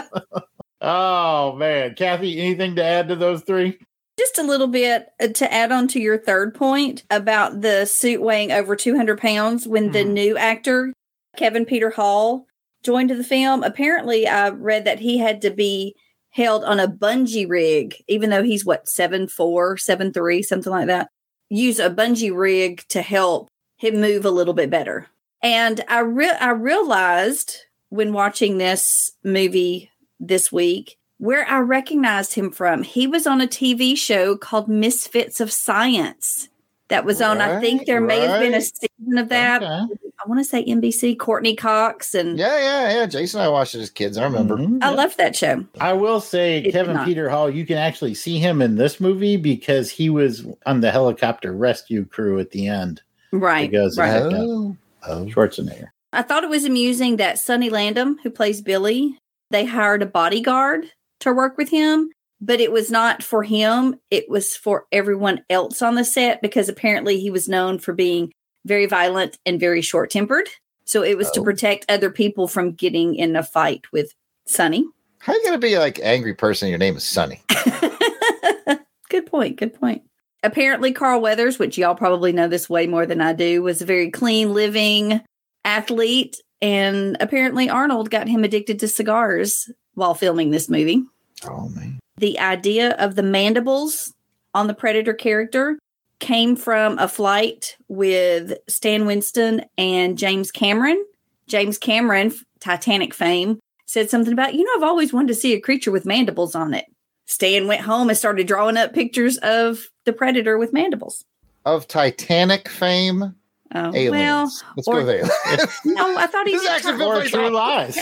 oh 0.80 1.54
man, 1.54 1.94
Kathy, 1.94 2.40
anything 2.40 2.74
to 2.76 2.84
add 2.84 3.08
to 3.08 3.16
those 3.16 3.42
three? 3.42 3.78
Just 4.18 4.38
a 4.38 4.42
little 4.42 4.66
bit 4.66 5.08
uh, 5.20 5.28
to 5.28 5.52
add 5.52 5.72
on 5.72 5.88
to 5.88 6.00
your 6.00 6.18
third 6.18 6.54
point 6.54 7.04
about 7.10 7.60
the 7.60 7.84
suit 7.84 8.22
weighing 8.22 8.50
over 8.50 8.74
200 8.74 9.20
pounds. 9.20 9.66
When 9.68 9.92
the 9.92 10.04
new 10.04 10.36
actor, 10.38 10.92
Kevin 11.36 11.66
Peter 11.66 11.90
Hall, 11.90 12.46
joined 12.86 13.10
to 13.10 13.14
the 13.16 13.24
film, 13.24 13.62
apparently 13.62 14.26
I 14.26 14.48
read 14.48 14.84
that 14.86 15.00
he 15.00 15.18
had 15.18 15.42
to 15.42 15.50
be 15.50 15.94
held 16.30 16.64
on 16.64 16.80
a 16.80 16.88
bungee 16.88 17.48
rig, 17.48 18.02
even 18.08 18.30
though 18.30 18.42
he's 18.42 18.64
what, 18.64 18.88
seven 18.88 19.26
four, 19.26 19.76
seven 19.76 20.12
three, 20.12 20.42
something 20.42 20.72
like 20.72 20.86
that. 20.86 21.10
Use 21.50 21.78
a 21.78 21.90
bungee 21.90 22.34
rig 22.34 22.84
to 22.88 23.02
help 23.02 23.48
him 23.76 24.00
move 24.00 24.24
a 24.24 24.30
little 24.30 24.54
bit 24.54 24.70
better. 24.70 25.08
And 25.42 25.82
I 25.88 26.00
re- 26.00 26.38
I 26.40 26.50
realized 26.50 27.58
when 27.90 28.12
watching 28.12 28.58
this 28.58 29.12
movie 29.22 29.90
this 30.18 30.50
week 30.50 30.96
where 31.18 31.46
I 31.48 31.58
recognized 31.58 32.34
him 32.34 32.50
from. 32.50 32.82
He 32.82 33.06
was 33.06 33.26
on 33.26 33.40
a 33.40 33.46
TV 33.46 33.96
show 33.96 34.36
called 34.36 34.68
Misfits 34.68 35.40
of 35.40 35.52
Science. 35.52 36.48
That 36.88 37.04
was 37.04 37.20
on, 37.20 37.40
I 37.40 37.60
think 37.60 37.86
there 37.86 38.00
may 38.00 38.20
have 38.20 38.40
been 38.40 38.54
a 38.54 38.60
season 38.60 39.18
of 39.18 39.28
that. 39.30 39.62
Okay. 39.62 39.94
I 40.24 40.28
want 40.28 40.40
to 40.40 40.44
say 40.44 40.64
NBC, 40.64 41.18
Courteney 41.18 41.54
Cox, 41.54 42.14
and 42.14 42.38
Yeah, 42.38 42.58
yeah, 42.58 42.94
yeah. 42.94 43.06
Jason 43.06 43.40
and 43.40 43.46
I 43.46 43.50
watched 43.50 43.74
it 43.74 43.80
as 43.80 43.90
kids. 43.90 44.16
I 44.16 44.24
remember. 44.24 44.56
Mhm. 44.56 44.78
I 44.82 44.90
loved 44.90 45.18
that 45.18 45.36
show. 45.36 45.64
I 45.80 45.92
will 45.92 46.20
say, 46.20 46.58
It 46.58 46.72
Kevin. 46.72 46.98
Peter 47.04 47.28
Hall, 47.28 47.50
you 47.50 47.66
can 47.66 47.76
actually 47.76 48.14
see 48.14 48.38
him 48.38 48.62
in 48.62 48.76
this 48.76 49.00
movie 49.00 49.36
because 49.36 49.90
he 49.90 50.08
was 50.08 50.46
on 50.64 50.80
the 50.80 50.90
helicopter 50.90 51.52
rescue 51.52 52.04
crew 52.06 52.38
at 52.38 52.50
the 52.50 52.66
end. 52.66 53.02
Right. 53.32 53.70
Because 53.70 53.98
right. 53.98 54.22
Oh. 54.22 54.76
oh. 55.06 55.24
Schwarzenegger. 55.26 55.88
I 56.12 56.22
thought 56.22 56.44
it 56.44 56.50
was 56.50 56.64
amusing 56.64 57.16
that 57.16 57.38
Sonny 57.38 57.68
Landham, 57.68 58.16
who 58.22 58.30
plays 58.30 58.62
Billy, 58.62 59.18
they 59.50 59.66
hired 59.66 60.02
a 60.02 60.06
bodyguard 60.06 60.86
to 61.20 61.32
work 61.32 61.58
with 61.58 61.68
him, 61.68 62.10
but 62.40 62.60
it 62.60 62.72
was 62.72 62.90
not 62.90 63.22
for 63.22 63.42
him. 63.42 63.96
It 64.10 64.28
was 64.28 64.56
for 64.56 64.86
everyone 64.92 65.44
else 65.50 65.82
on 65.82 65.94
the 65.94 66.04
set 66.04 66.40
because 66.40 66.68
apparently 66.68 67.20
he 67.20 67.30
was 67.30 67.48
known 67.48 67.78
for 67.78 67.92
being 67.92 68.32
very 68.66 68.86
violent 68.86 69.38
and 69.46 69.58
very 69.58 69.80
short 69.80 70.10
tempered. 70.10 70.48
So 70.84 71.02
it 71.02 71.16
was 71.16 71.30
to 71.32 71.40
Oh. 71.40 71.44
protect 71.44 71.86
other 71.88 72.10
people 72.10 72.46
from 72.48 72.72
getting 72.72 73.14
in 73.14 73.34
a 73.36 73.42
fight 73.42 73.82
with 73.92 74.12
Sonny. 74.46 74.84
How 75.18 75.32
are 75.32 75.36
you 75.36 75.44
gonna 75.44 75.58
be 75.58 75.78
like 75.78 75.98
angry 76.02 76.34
person? 76.34 76.68
Your 76.68 76.78
name 76.78 76.96
is 76.96 77.04
Sunny. 77.04 77.40
good 79.08 79.26
point. 79.26 79.56
Good 79.56 79.74
point. 79.74 80.02
Apparently, 80.42 80.92
Carl 80.92 81.20
Weathers, 81.20 81.58
which 81.58 81.76
y'all 81.78 81.94
probably 81.94 82.32
know 82.32 82.46
this 82.48 82.68
way 82.68 82.86
more 82.86 83.06
than 83.06 83.20
I 83.20 83.32
do, 83.32 83.62
was 83.62 83.82
a 83.82 83.86
very 83.86 84.10
clean 84.10 84.52
living 84.54 85.20
athlete. 85.64 86.36
And 86.62 87.16
apparently, 87.20 87.68
Arnold 87.68 88.10
got 88.10 88.28
him 88.28 88.44
addicted 88.44 88.78
to 88.80 88.88
cigars 88.88 89.68
while 89.94 90.14
filming 90.14 90.50
this 90.50 90.68
movie. 90.68 91.02
Oh 91.48 91.68
man. 91.70 91.98
The 92.18 92.38
idea 92.38 92.92
of 92.92 93.14
the 93.14 93.22
mandibles 93.22 94.12
on 94.54 94.68
the 94.68 94.74
Predator 94.74 95.12
character 95.14 95.78
came 96.18 96.56
from 96.56 96.98
a 96.98 97.08
flight 97.08 97.76
with 97.88 98.56
Stan 98.68 99.06
Winston 99.06 99.64
and 99.76 100.18
James 100.18 100.50
Cameron. 100.50 101.04
James 101.46 101.78
Cameron, 101.78 102.34
Titanic 102.60 103.14
fame, 103.14 103.60
said 103.86 104.10
something 104.10 104.32
about, 104.32 104.54
you 104.54 104.64
know, 104.64 104.72
I've 104.76 104.88
always 104.88 105.12
wanted 105.12 105.28
to 105.28 105.34
see 105.34 105.52
a 105.54 105.60
creature 105.60 105.92
with 105.92 106.06
mandibles 106.06 106.54
on 106.54 106.74
it. 106.74 106.86
Stan 107.26 107.66
went 107.66 107.82
home 107.82 108.08
and 108.08 108.18
started 108.18 108.46
drawing 108.46 108.76
up 108.76 108.94
pictures 108.94 109.36
of 109.38 109.88
the 110.04 110.12
Predator 110.12 110.58
with 110.58 110.72
mandibles. 110.72 111.24
Of 111.64 111.88
Titanic 111.88 112.68
fame, 112.68 113.34
Oh, 113.74 113.88
aliens. 113.94 114.10
well, 114.10 114.52
Let's 114.76 114.88
or- 114.88 114.94
go 115.00 115.06
with 115.06 115.08
aliens. 115.10 115.76
no, 115.84 116.16
I 116.16 116.26
thought 116.28 116.46
he 116.46 116.52
This 116.52 116.62
did 116.62 116.70
actually 116.70 116.92
Ter- 116.92 116.98
feels 116.98 117.10
Or 117.10 117.18
like 117.18 117.28
True 117.28 117.50
Lies. 117.50 117.98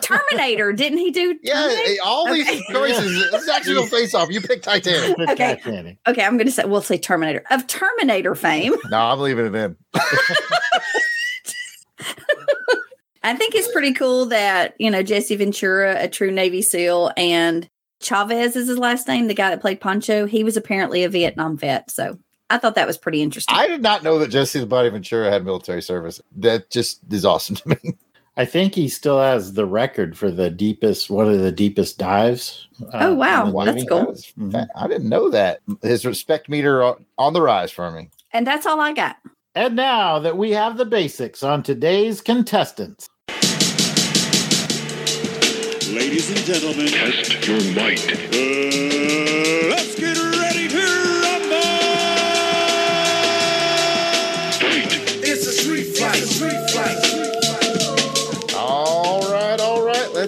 Terminator. 0.02 0.72
Didn't 0.72 0.98
he 0.98 1.10
do? 1.10 1.36
yeah, 1.42 1.68
eh, 1.70 1.96
all 2.04 2.32
these 2.32 2.48
Okay. 2.48 2.62
choices. 2.70 3.30
This 3.32 3.42
is 3.42 3.48
actually 3.48 3.74
no 3.74 3.86
face 3.86 4.14
off. 4.14 4.30
You 4.30 4.40
pick 4.40 4.62
Titanic. 4.62 5.16
Good 5.16 5.30
Okay. 5.30 5.54
Titanic. 5.56 5.98
Okay, 6.06 6.22
I'm 6.24 6.36
going 6.36 6.46
to 6.46 6.52
say 6.52 6.64
we'll 6.64 6.80
say 6.82 6.96
Terminator 6.98 7.42
of 7.50 7.66
Terminator 7.66 8.34
fame. 8.34 8.74
No, 8.90 8.98
I'm 8.98 9.18
leaving 9.20 9.46
it 9.46 9.54
in. 9.54 9.76
I 13.22 13.34
think 13.34 13.54
it's 13.54 13.70
pretty 13.72 13.94
cool 13.94 14.26
that 14.26 14.74
you 14.78 14.90
know 14.90 15.02
Jesse 15.02 15.36
Ventura, 15.36 15.96
a 16.02 16.08
true 16.08 16.30
Navy 16.30 16.60
SEAL, 16.62 17.10
and 17.16 17.68
Chaves 18.02 18.54
is 18.56 18.68
his 18.68 18.78
last 18.78 19.08
name. 19.08 19.28
The 19.28 19.34
guy 19.34 19.50
that 19.50 19.62
played 19.62 19.80
Poncho, 19.80 20.26
he 20.26 20.44
was 20.44 20.56
apparently 20.58 21.04
a 21.04 21.08
Vietnam 21.08 21.56
vet. 21.56 21.90
So 21.90 22.18
I 22.54 22.58
thought 22.58 22.76
that 22.76 22.86
was 22.86 22.96
pretty 22.96 23.20
interesting. 23.20 23.52
I 23.54 23.66
did 23.66 23.82
not 23.82 24.04
know 24.04 24.18
that 24.20 24.28
Jesse 24.30 24.60
the 24.60 24.66
Body 24.66 24.88
Ventura 24.88 25.28
had 25.28 25.44
military 25.44 25.82
service. 25.82 26.20
That 26.36 26.70
just 26.70 27.00
is 27.10 27.24
awesome 27.24 27.56
to 27.56 27.68
me. 27.70 27.76
I 28.36 28.44
think 28.44 28.74
he 28.76 28.88
still 28.88 29.18
has 29.20 29.52
the 29.54 29.66
record 29.66 30.16
for 30.16 30.30
the 30.30 30.50
deepest, 30.50 31.10
one 31.10 31.28
of 31.28 31.40
the 31.40 31.50
deepest 31.52 31.98
dives. 31.98 32.66
uh, 32.92 32.98
Oh, 33.08 33.14
wow. 33.14 33.50
That's 33.64 33.74
Navy. 33.76 33.86
cool. 33.88 33.98
That 33.98 34.08
was 34.08 34.66
I 34.76 34.86
didn't 34.88 35.08
know 35.08 35.30
that. 35.30 35.60
His 35.82 36.04
respect 36.06 36.48
meter 36.48 36.82
on- 36.82 37.04
on 37.18 37.32
the 37.32 37.42
rise 37.42 37.70
for 37.72 37.90
me. 37.90 38.10
and 38.32 38.46
that's 38.46 38.66
all 38.66 38.80
I 38.80 38.92
got. 38.92 39.16
And 39.56 39.74
now 39.76 40.18
that 40.20 40.36
we 40.36 40.50
have 40.52 40.76
the 40.76 40.84
basics 40.84 41.42
on 41.42 41.62
today's 41.64 42.20
contestants, 42.20 43.08
Ladies 45.92 46.28
and 46.30 46.38
gentlemen, 46.40 46.86
Test 46.88 47.46
your 47.46 47.60
might. 47.74 48.00
uh, 48.12 48.93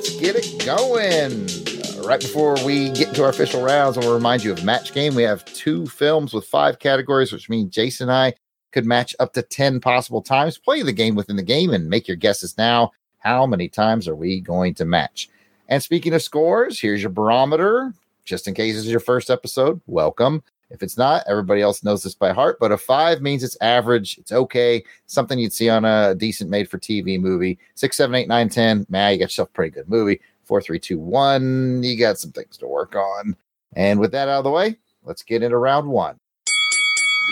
Let's 0.07 0.21
get 0.21 0.37
it 0.37 0.65
going. 0.65 2.07
Right 2.07 2.21
before 2.21 2.55
we 2.65 2.91
get 2.91 3.09
into 3.09 3.25
our 3.25 3.31
official 3.31 3.61
rounds, 3.61 3.97
I 3.97 4.03
want 4.03 4.11
to 4.11 4.15
remind 4.15 4.45
you 4.45 4.53
of 4.53 4.63
Match 4.63 4.95
Game. 4.95 5.17
We 5.17 5.25
have 5.25 5.45
two 5.47 5.85
films 5.89 6.33
with 6.33 6.47
five 6.47 6.79
categories, 6.79 7.33
which 7.33 7.49
means 7.49 7.75
Jason 7.75 8.09
and 8.09 8.17
I 8.17 8.35
could 8.71 8.87
match 8.87 9.17
up 9.19 9.33
to 9.33 9.43
10 9.43 9.81
possible 9.81 10.23
times. 10.23 10.59
Play 10.59 10.83
the 10.83 10.93
game 10.93 11.17
within 11.17 11.35
the 11.35 11.43
game 11.43 11.71
and 11.71 11.91
make 11.91 12.07
your 12.07 12.17
guesses 12.17 12.57
now. 12.57 12.93
How 13.19 13.47
many 13.47 13.69
times 13.69 14.07
are 14.07 14.15
we 14.15 14.41
going 14.41 14.75
to 14.75 14.85
match? 14.85 15.29
And 15.67 15.83
speaking 15.83 16.15
of 16.15 16.23
scores, 16.23 16.79
here's 16.79 17.03
your 17.03 17.11
barometer. 17.11 17.93
Just 18.25 18.47
in 18.47 18.55
case 18.55 18.77
this 18.77 18.85
is 18.85 18.91
your 18.93 19.01
first 19.01 19.29
episode, 19.29 19.81
welcome. 19.89 20.45
If 20.71 20.83
it's 20.83 20.99
not, 20.99 21.23
everybody 21.29 21.63
else 21.63 21.85
knows 21.85 22.03
this 22.03 22.15
by 22.15 22.33
heart, 22.33 22.59
but 22.59 22.73
a 22.73 22.77
five 22.77 23.23
means 23.23 23.45
it's 23.45 23.57
average. 23.61 24.19
It's 24.19 24.33
okay. 24.33 24.83
Something 25.07 25.39
you'd 25.39 25.53
see 25.53 25.69
on 25.69 25.85
a 25.85 26.15
decent 26.15 26.51
made 26.51 26.69
for 26.69 26.79
TV 26.79 27.21
movie. 27.21 27.59
Six, 27.75 27.97
seven, 27.97 28.17
eight, 28.17 28.29
nine, 28.29 28.49
ten. 28.49 28.85
Man, 28.89 29.13
you 29.13 29.19
got 29.19 29.27
yourself 29.27 29.49
a 29.51 29.53
pretty 29.53 29.71
good 29.71 29.89
movie. 29.89 30.21
Four, 30.45 30.61
three, 30.61 30.79
two, 30.79 30.99
one. 30.99 31.83
You 31.83 31.97
got 31.99 32.19
some 32.19 32.33
things 32.33 32.57
to 32.59 32.67
work 32.67 32.97
on. 32.97 33.37
And 33.75 34.01
with 34.01 34.13
that 34.13 34.29
out 34.29 34.39
of 34.39 34.45
the 34.45 34.51
way, 34.51 34.77
let's 35.05 35.23
get 35.23 35.43
into 35.43 35.57
round 35.57 35.89
one. 35.89 36.19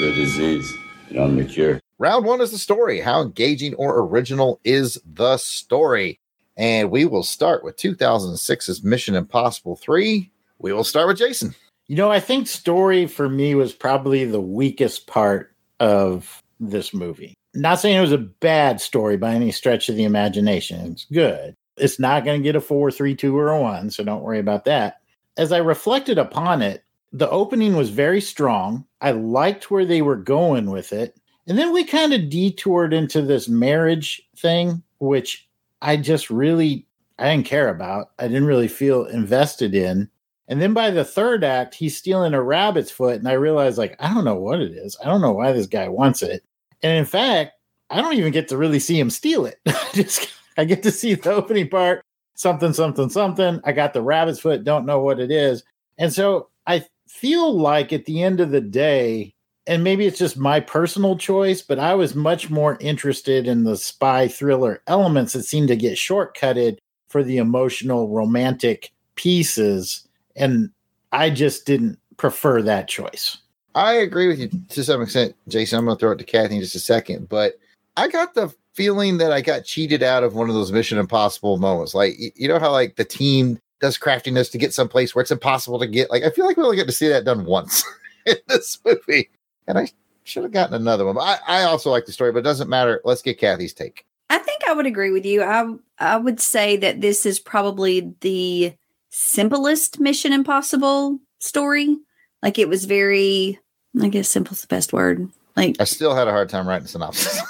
The 0.00 0.12
disease, 0.12 0.72
beyond 1.08 1.38
the 1.38 1.44
cure. 1.44 1.80
Round 1.98 2.24
one 2.24 2.40
is 2.40 2.50
the 2.50 2.58
story. 2.58 3.00
How 3.00 3.22
engaging 3.22 3.74
or 3.74 4.00
original 4.00 4.60
is 4.64 5.00
the 5.14 5.36
story? 5.36 6.20
And 6.56 6.90
we 6.90 7.04
will 7.04 7.22
start 7.22 7.64
with 7.64 7.76
2006's 7.76 8.84
Mission 8.84 9.14
Impossible 9.14 9.76
3. 9.76 10.30
We 10.58 10.72
will 10.72 10.84
start 10.84 11.08
with 11.08 11.18
Jason. 11.18 11.54
You 11.86 11.96
know, 11.96 12.10
I 12.10 12.20
think 12.20 12.46
story 12.46 13.06
for 13.06 13.28
me 13.28 13.54
was 13.54 13.72
probably 13.72 14.24
the 14.24 14.40
weakest 14.40 15.06
part 15.06 15.54
of 15.80 16.42
this 16.60 16.94
movie. 16.94 17.34
Not 17.54 17.78
saying 17.78 17.96
it 17.96 18.00
was 18.00 18.12
a 18.12 18.18
bad 18.18 18.80
story 18.80 19.16
by 19.16 19.34
any 19.34 19.52
stretch 19.52 19.88
of 19.88 19.96
the 19.96 20.04
imagination. 20.04 20.92
It's 20.92 21.04
good. 21.06 21.54
It's 21.76 21.98
not 21.98 22.24
going 22.24 22.40
to 22.40 22.44
get 22.44 22.56
a 22.56 22.60
four, 22.60 22.90
three, 22.90 23.14
two, 23.14 23.36
or 23.36 23.50
a 23.50 23.60
one, 23.60 23.90
so 23.90 24.04
don't 24.04 24.22
worry 24.22 24.38
about 24.38 24.64
that. 24.64 25.00
As 25.36 25.52
I 25.52 25.58
reflected 25.58 26.18
upon 26.18 26.62
it, 26.62 26.84
the 27.12 27.30
opening 27.30 27.76
was 27.76 27.90
very 27.90 28.20
strong. 28.20 28.84
I 29.00 29.12
liked 29.12 29.70
where 29.70 29.84
they 29.84 30.02
were 30.02 30.16
going 30.16 30.70
with 30.70 30.92
it. 30.92 31.16
And 31.46 31.58
then 31.58 31.72
we 31.72 31.84
kind 31.84 32.12
of 32.12 32.30
detoured 32.30 32.92
into 32.92 33.22
this 33.22 33.48
marriage 33.48 34.22
thing, 34.36 34.82
which 34.98 35.48
I 35.82 35.96
just 35.96 36.30
really 36.30 36.86
I 37.18 37.30
didn't 37.30 37.46
care 37.46 37.68
about. 37.68 38.10
I 38.18 38.26
didn't 38.26 38.46
really 38.46 38.68
feel 38.68 39.04
invested 39.04 39.74
in. 39.74 40.10
And 40.48 40.60
then 40.60 40.74
by 40.74 40.90
the 40.90 41.04
third 41.04 41.42
act, 41.42 41.74
he's 41.74 41.96
stealing 41.96 42.34
a 42.34 42.42
rabbit's 42.42 42.90
foot, 42.90 43.16
and 43.16 43.28
I 43.28 43.32
realized 43.32 43.78
like 43.78 43.96
I 43.98 44.12
don't 44.12 44.24
know 44.24 44.34
what 44.34 44.60
it 44.60 44.72
is. 44.72 44.96
I 45.02 45.06
don't 45.06 45.20
know 45.20 45.32
why 45.32 45.52
this 45.52 45.66
guy 45.66 45.88
wants 45.88 46.22
it. 46.22 46.44
And 46.82 46.98
in 46.98 47.06
fact, 47.06 47.52
I 47.90 48.02
don't 48.02 48.14
even 48.14 48.32
get 48.32 48.48
to 48.48 48.56
really 48.56 48.80
see 48.80 48.98
him 48.98 49.10
steal 49.10 49.46
it. 49.46 49.58
I 49.66 49.88
just 49.92 50.32
I 50.56 50.64
get 50.64 50.82
to 50.82 50.90
see 50.90 51.14
the 51.14 51.32
opening 51.32 51.68
part, 51.68 52.04
something, 52.34 52.72
something, 52.72 53.08
something. 53.08 53.60
I 53.64 53.72
got 53.72 53.92
the 53.92 54.02
rabbit's 54.02 54.40
foot, 54.40 54.64
don't 54.64 54.86
know 54.86 55.00
what 55.00 55.20
it 55.20 55.30
is. 55.30 55.64
And 55.98 56.12
so 56.12 56.48
I 56.66 56.84
feel 57.08 57.56
like 57.58 57.92
at 57.92 58.04
the 58.04 58.22
end 58.22 58.40
of 58.40 58.50
the 58.50 58.60
day, 58.60 59.32
and 59.66 59.82
maybe 59.82 60.06
it's 60.06 60.18
just 60.18 60.36
my 60.36 60.60
personal 60.60 61.16
choice, 61.16 61.62
but 61.62 61.78
I 61.78 61.94
was 61.94 62.14
much 62.14 62.50
more 62.50 62.76
interested 62.80 63.46
in 63.46 63.64
the 63.64 63.76
spy 63.76 64.28
thriller 64.28 64.82
elements 64.86 65.32
that 65.32 65.44
seem 65.44 65.66
to 65.68 65.76
get 65.76 65.96
shortcutted 65.96 66.78
for 67.08 67.22
the 67.22 67.38
emotional 67.38 68.08
romantic 68.08 68.92
pieces. 69.14 70.03
And 70.36 70.70
I 71.12 71.30
just 71.30 71.66
didn't 71.66 71.98
prefer 72.16 72.62
that 72.62 72.88
choice. 72.88 73.38
I 73.74 73.94
agree 73.94 74.28
with 74.28 74.38
you 74.38 74.50
to 74.68 74.84
some 74.84 75.02
extent, 75.02 75.34
Jason. 75.48 75.78
I'm 75.78 75.84
going 75.84 75.96
to 75.96 76.00
throw 76.00 76.12
it 76.12 76.18
to 76.18 76.24
Kathy 76.24 76.56
in 76.56 76.60
just 76.60 76.76
a 76.76 76.80
second, 76.80 77.28
but 77.28 77.54
I 77.96 78.08
got 78.08 78.34
the 78.34 78.54
feeling 78.74 79.18
that 79.18 79.32
I 79.32 79.40
got 79.40 79.64
cheated 79.64 80.02
out 80.02 80.22
of 80.22 80.34
one 80.34 80.48
of 80.48 80.54
those 80.54 80.72
Mission 80.72 80.98
Impossible 80.98 81.56
moments. 81.58 81.94
Like, 81.94 82.14
you 82.36 82.48
know 82.48 82.58
how 82.58 82.70
like 82.70 82.96
the 82.96 83.04
team 83.04 83.58
does 83.80 83.98
craftiness 83.98 84.48
to 84.50 84.58
get 84.58 84.72
someplace 84.72 85.14
where 85.14 85.22
it's 85.22 85.30
impossible 85.30 85.78
to 85.78 85.86
get. 85.86 86.10
Like, 86.10 86.22
I 86.22 86.30
feel 86.30 86.46
like 86.46 86.56
we 86.56 86.62
only 86.62 86.76
get 86.76 86.86
to 86.86 86.92
see 86.92 87.08
that 87.08 87.24
done 87.24 87.44
once 87.44 87.84
in 88.26 88.36
this 88.48 88.78
movie, 88.84 89.30
and 89.66 89.78
I 89.78 89.88
should 90.24 90.44
have 90.44 90.52
gotten 90.52 90.74
another 90.74 91.04
one. 91.04 91.14
But 91.14 91.40
I, 91.46 91.60
I 91.60 91.62
also 91.64 91.90
like 91.90 92.06
the 92.06 92.12
story, 92.12 92.32
but 92.32 92.40
it 92.40 92.42
doesn't 92.42 92.68
matter. 92.68 93.00
Let's 93.04 93.22
get 93.22 93.38
Kathy's 93.38 93.74
take. 93.74 94.06
I 94.30 94.38
think 94.38 94.62
I 94.68 94.72
would 94.72 94.86
agree 94.86 95.10
with 95.10 95.26
you. 95.26 95.42
I 95.42 95.74
I 95.98 96.16
would 96.16 96.40
say 96.40 96.76
that 96.78 97.00
this 97.00 97.26
is 97.26 97.38
probably 97.38 98.14
the 98.20 98.74
simplest 99.14 100.00
Mission 100.00 100.32
Impossible 100.32 101.20
story. 101.38 101.96
Like 102.42 102.58
it 102.58 102.68
was 102.68 102.84
very, 102.84 103.60
I 104.00 104.08
guess, 104.08 104.28
simple's 104.28 104.62
the 104.62 104.66
best 104.66 104.92
word. 104.92 105.28
Like 105.56 105.76
I 105.78 105.84
still 105.84 106.14
had 106.14 106.26
a 106.26 106.32
hard 106.32 106.48
time 106.48 106.68
writing 106.68 106.88
synopsis. 106.88 107.40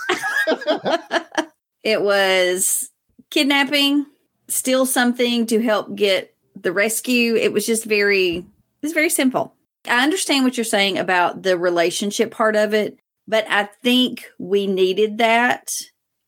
it 1.83 2.03
was 2.03 2.91
kidnapping, 3.31 4.05
steal 4.49 4.85
something 4.85 5.47
to 5.47 5.63
help 5.63 5.95
get 5.97 6.35
the 6.55 6.73
rescue. 6.73 7.35
It 7.35 7.53
was 7.53 7.67
just 7.67 7.87
very, 7.87 8.37
it 8.37 8.45
was 8.83 8.93
very 8.93 9.11
simple. 9.11 9.55
I 9.89 10.05
understand 10.05 10.45
what 10.45 10.57
you're 10.57 10.65
saying 10.65 10.99
about 10.99 11.43
the 11.43 11.57
relationship 11.57 12.31
part 12.31 12.57
of 12.57 12.75
it, 12.75 12.99
but 13.27 13.47
I 13.49 13.65
think 13.83 14.27
we 14.39 14.67
needed 14.67 15.19
that 15.19 15.73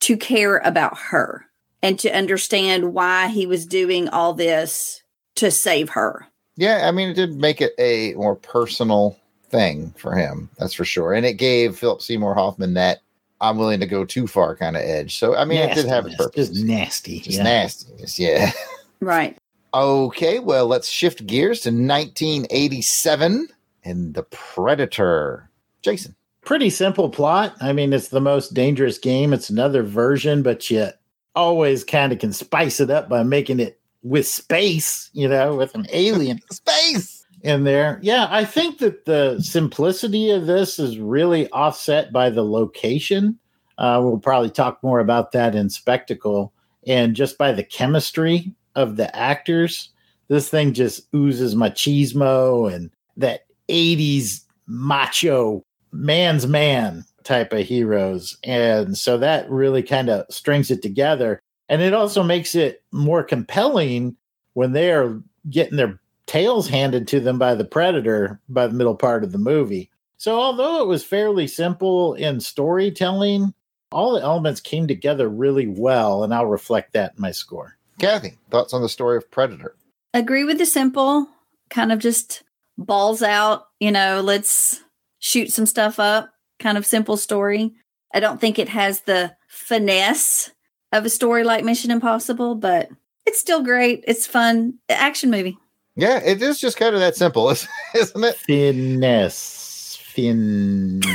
to 0.01 0.16
care 0.16 0.59
about 0.59 0.96
her 0.96 1.46
and 1.83 1.99
to 2.01 2.11
understand 2.11 2.94
why 2.94 3.29
he 3.29 3.46
was 3.46 3.66
doing 3.66 4.09
all 4.09 4.33
this 4.33 5.03
to 5.37 5.51
save 5.51 5.90
her. 5.90 6.27
Yeah, 6.57 6.88
I 6.88 6.90
mean, 6.90 7.11
it 7.11 7.14
did 7.14 7.37
make 7.37 7.61
it 7.61 7.72
a 7.79 8.14
more 8.14 8.37
personal 8.37 9.18
thing 9.49 9.94
for 9.96 10.14
him. 10.14 10.51
That's 10.59 10.75
for 10.75 10.85
sure. 10.85 11.12
And 11.12 11.25
it 11.25 11.35
gave 11.35 11.79
Philip 11.79 12.03
Seymour 12.03 12.35
Hoffman 12.35 12.75
that 12.75 13.01
I'm 13.40 13.59
willing 13.59 13.81
to 13.81 13.87
go 13.87 14.05
too 14.05 14.27
far 14.27 14.57
kind 14.57 14.77
of 14.77 14.83
edge. 14.83 15.18
So, 15.18 15.37
I 15.37 15.44
mean, 15.44 15.59
it 15.59 15.75
did 15.75 15.87
have 15.87 16.07
a 16.07 16.09
Nastiness, 16.09 16.27
purpose. 16.27 16.49
Just 16.49 16.64
nasty. 16.64 17.20
Just 17.20 17.37
yeah. 17.38 17.42
nastiness. 17.44 18.18
Yeah. 18.18 18.53
Right. 19.01 19.37
Okay, 19.75 20.38
well, 20.38 20.66
let's 20.66 20.88
shift 20.88 21.27
gears 21.27 21.61
to 21.61 21.68
1987 21.68 23.49
and 23.85 24.14
The 24.14 24.22
Predator. 24.22 25.51
Jason. 25.83 26.16
Pretty 26.46 26.70
simple 26.70 27.11
plot. 27.11 27.55
I 27.61 27.75
mean, 27.75 27.92
it's 27.92 28.09
the 28.09 28.20
most 28.20 28.55
dangerous 28.55 28.96
game. 28.96 29.35
It's 29.35 29.51
another 29.51 29.83
version, 29.83 30.42
but 30.42 30.70
you 30.70 30.88
always 31.35 31.85
kind 31.85 32.12
of 32.12 32.20
can 32.20 32.33
spice 32.33 32.81
it 32.81 32.88
up 32.88 33.11
by 33.11 33.22
making 33.22 33.61
it 33.61 33.79
with 34.09 34.27
space, 34.27 35.11
you 35.12 35.29
know, 35.29 35.57
with 35.57 35.75
an 35.75 35.87
alien 35.90 36.40
space 36.51 37.25
in 37.42 37.64
there. 37.64 37.99
Yeah, 38.03 38.27
I 38.31 38.45
think 38.45 38.79
that 38.79 39.05
the 39.05 39.40
simplicity 39.40 40.31
of 40.31 40.47
this 40.47 40.79
is 40.79 40.99
really 40.99 41.51
offset 41.51 42.12
by 42.12 42.31
the 42.31 42.45
location. 42.45 43.38
Uh, 43.79 44.01
we'll 44.03 44.19
probably 44.19 44.51
talk 44.51 44.83
more 44.83 45.01
about 45.01 45.33
that 45.33 45.55
in 45.55 45.69
Spectacle 45.69 46.53
and 46.87 47.16
just 47.16 47.37
by 47.37 47.53
the 47.53 47.64
chemistry 47.64 48.55
of 48.75 48.97
the 48.97 49.14
actors. 49.14 49.90
This 50.29 50.49
thing 50.49 50.73
just 50.73 51.09
oozes 51.14 51.55
machismo 51.55 52.73
and 52.73 52.90
that 53.16 53.47
80s 53.69 54.42
macho 54.66 55.64
man's 55.92 56.47
man 56.47 57.05
type 57.25 57.53
of 57.53 57.66
heroes. 57.66 58.37
And 58.45 58.97
so 58.97 59.19
that 59.19 59.51
really 59.51 59.83
kind 59.83 60.09
of 60.09 60.27
strings 60.31 60.71
it 60.71 60.83
together. 60.83 61.42
And 61.69 61.83
it 61.83 61.95
also 61.95 62.23
makes 62.23 62.55
it 62.55 62.83
more 62.93 63.23
compelling 63.23 64.17
when 64.55 64.73
they 64.73 64.93
are 64.93 65.21
getting 65.51 65.77
their 65.77 65.99
tails 66.27 66.69
handed 66.69 67.09
to 67.09 67.21
them 67.21 67.39
by 67.39 67.55
the 67.55 67.65
predator 67.65 68.41
by 68.49 68.67
the 68.67 68.75
middle 68.75 68.95
part 68.95 69.25
of 69.25 69.33
the 69.33 69.39
movie. 69.39 69.91
So, 70.19 70.39
although 70.39 70.83
it 70.83 70.89
was 70.89 71.05
fairly 71.05 71.47
simple 71.47 72.15
in 72.15 72.41
storytelling, 72.41 73.53
all 73.93 74.15
the 74.15 74.23
elements 74.23 74.61
came 74.61 74.87
together 74.87 75.29
really 75.29 75.67
well, 75.67 76.25
and 76.25 76.33
I'll 76.33 76.47
reflect 76.47 76.93
that 76.95 77.15
in 77.17 77.23
my 77.23 77.33
score. 77.33 77.77
Kathy, 77.99 78.37
thoughts 78.51 78.73
on 78.73 78.83
the 78.83 78.89
story 78.89 79.17
of 79.17 79.31
Predator? 79.31 79.75
Agree 80.15 80.45
with 80.45 80.59
the 80.59 80.67
simple, 80.67 81.29
kind 81.71 81.93
of 81.93 81.99
just 81.99 82.43
balls 82.79 83.23
out, 83.23 83.69
you 83.81 83.93
know, 83.93 84.21
let's 84.23 84.83
shoot 85.19 85.53
some 85.53 85.67
stuff 85.67 85.99
up, 85.99 86.33
kind 86.59 86.79
of 86.79 86.87
simple 86.87 87.17
story. 87.17 87.75
I 88.15 88.21
don't 88.21 88.41
think 88.41 88.59
it 88.59 88.69
has 88.69 89.03
the 89.03 89.37
finesse 89.49 90.51
of 90.97 91.05
a 91.05 91.11
story 91.11 91.45
like 91.45 91.65
Mission 91.65 91.91
Impossible, 91.91 92.55
but 92.55 92.89
it's 93.27 93.39
still 93.39 93.63
great. 93.63 94.05
It's 94.07 94.27
fun. 94.27 94.75
Action 94.89 95.31
movie. 95.31 95.59
Yeah, 95.97 96.21
it 96.25 96.43
is 96.43 96.61
just 96.61 96.77
kind 96.77 96.95
of 96.95 97.01
that 97.01 97.17
simple, 97.17 97.49
isn't 97.95 98.25
it? 98.25 98.37
Finesse. 98.37 99.99
Finesse. 100.03 101.07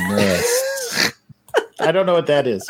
I 1.80 1.92
don't 1.92 2.06
know 2.06 2.14
what 2.14 2.28
that 2.28 2.48
is. 2.48 2.68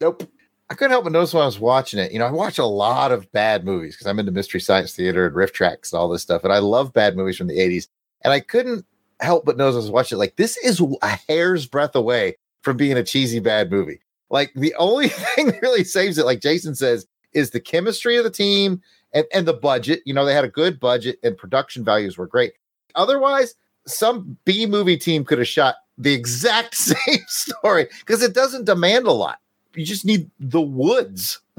Nope. 0.00 0.28
I 0.70 0.74
couldn't 0.74 0.92
help 0.92 1.04
but 1.04 1.12
notice 1.12 1.34
when 1.34 1.42
I 1.42 1.46
was 1.46 1.60
watching 1.60 2.00
it. 2.00 2.10
You 2.10 2.18
know, 2.18 2.26
I 2.26 2.30
watch 2.30 2.58
a 2.58 2.64
lot 2.64 3.12
of 3.12 3.30
bad 3.32 3.64
movies 3.64 3.94
because 3.94 4.06
I'm 4.06 4.18
into 4.18 4.32
Mystery 4.32 4.60
Science 4.60 4.94
Theater 4.94 5.26
and 5.26 5.36
RiffTrax 5.36 5.92
and 5.92 5.98
all 5.98 6.08
this 6.08 6.22
stuff. 6.22 6.42
And 6.42 6.52
I 6.52 6.58
love 6.58 6.92
bad 6.92 7.16
movies 7.16 7.36
from 7.36 7.48
the 7.48 7.58
80s. 7.58 7.88
And 8.22 8.32
I 8.32 8.40
couldn't 8.40 8.84
help 9.20 9.44
but 9.44 9.56
notice 9.56 9.76
as 9.76 9.84
I 9.84 9.86
was 9.86 9.90
watching 9.90 10.16
it, 10.16 10.18
like, 10.18 10.36
this 10.36 10.56
is 10.58 10.82
a 11.02 11.18
hair's 11.28 11.66
breadth 11.66 11.94
away 11.94 12.36
from 12.62 12.76
being 12.76 12.96
a 12.96 13.04
cheesy 13.04 13.40
bad 13.40 13.70
movie. 13.70 14.00
Like, 14.30 14.52
the 14.54 14.74
only 14.76 15.08
thing 15.34 15.46
that 15.46 15.62
really 15.62 15.84
saves 15.84 16.18
it, 16.18 16.24
like 16.26 16.40
Jason 16.40 16.74
says, 16.74 17.06
is 17.32 17.50
the 17.50 17.60
chemistry 17.60 18.16
of 18.16 18.24
the 18.24 18.30
team 18.30 18.80
and, 19.12 19.24
and 19.32 19.46
the 19.46 19.52
budget. 19.54 20.02
You 20.04 20.14
know, 20.14 20.24
they 20.24 20.34
had 20.34 20.44
a 20.44 20.48
good 20.48 20.78
budget 20.80 21.18
and 21.22 21.36
production 21.36 21.84
values 21.84 22.16
were 22.16 22.26
great. 22.26 22.52
Otherwise, 22.94 23.54
some 23.86 24.36
B 24.44 24.66
movie 24.66 24.96
team 24.96 25.24
could 25.24 25.38
have 25.38 25.48
shot 25.48 25.76
the 25.98 26.12
exact 26.14 26.74
same 26.74 27.20
story 27.26 27.88
because 28.00 28.22
it 28.22 28.34
doesn't 28.34 28.64
demand 28.64 29.06
a 29.06 29.12
lot. 29.12 29.38
You 29.74 29.84
just 29.84 30.04
need 30.04 30.30
the 30.38 30.60
woods. 30.60 31.40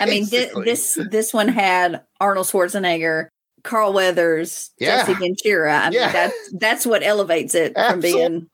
I 0.00 0.06
mean, 0.06 0.24
Basically. 0.24 0.64
this 0.64 0.98
this 1.10 1.34
one 1.34 1.48
had 1.48 2.00
Arnold 2.18 2.46
Schwarzenegger, 2.46 3.28
Carl 3.62 3.92
Weathers, 3.92 4.70
Yeah. 4.78 5.04
Jesse 5.04 5.14
Ventura. 5.14 5.76
I 5.76 5.90
mean, 5.90 6.00
Yeah. 6.00 6.10
that's 6.12 6.50
that's 6.54 6.86
what 6.86 7.02
elevates 7.02 7.54
it 7.54 7.74
from 7.74 8.00
being. 8.00 8.48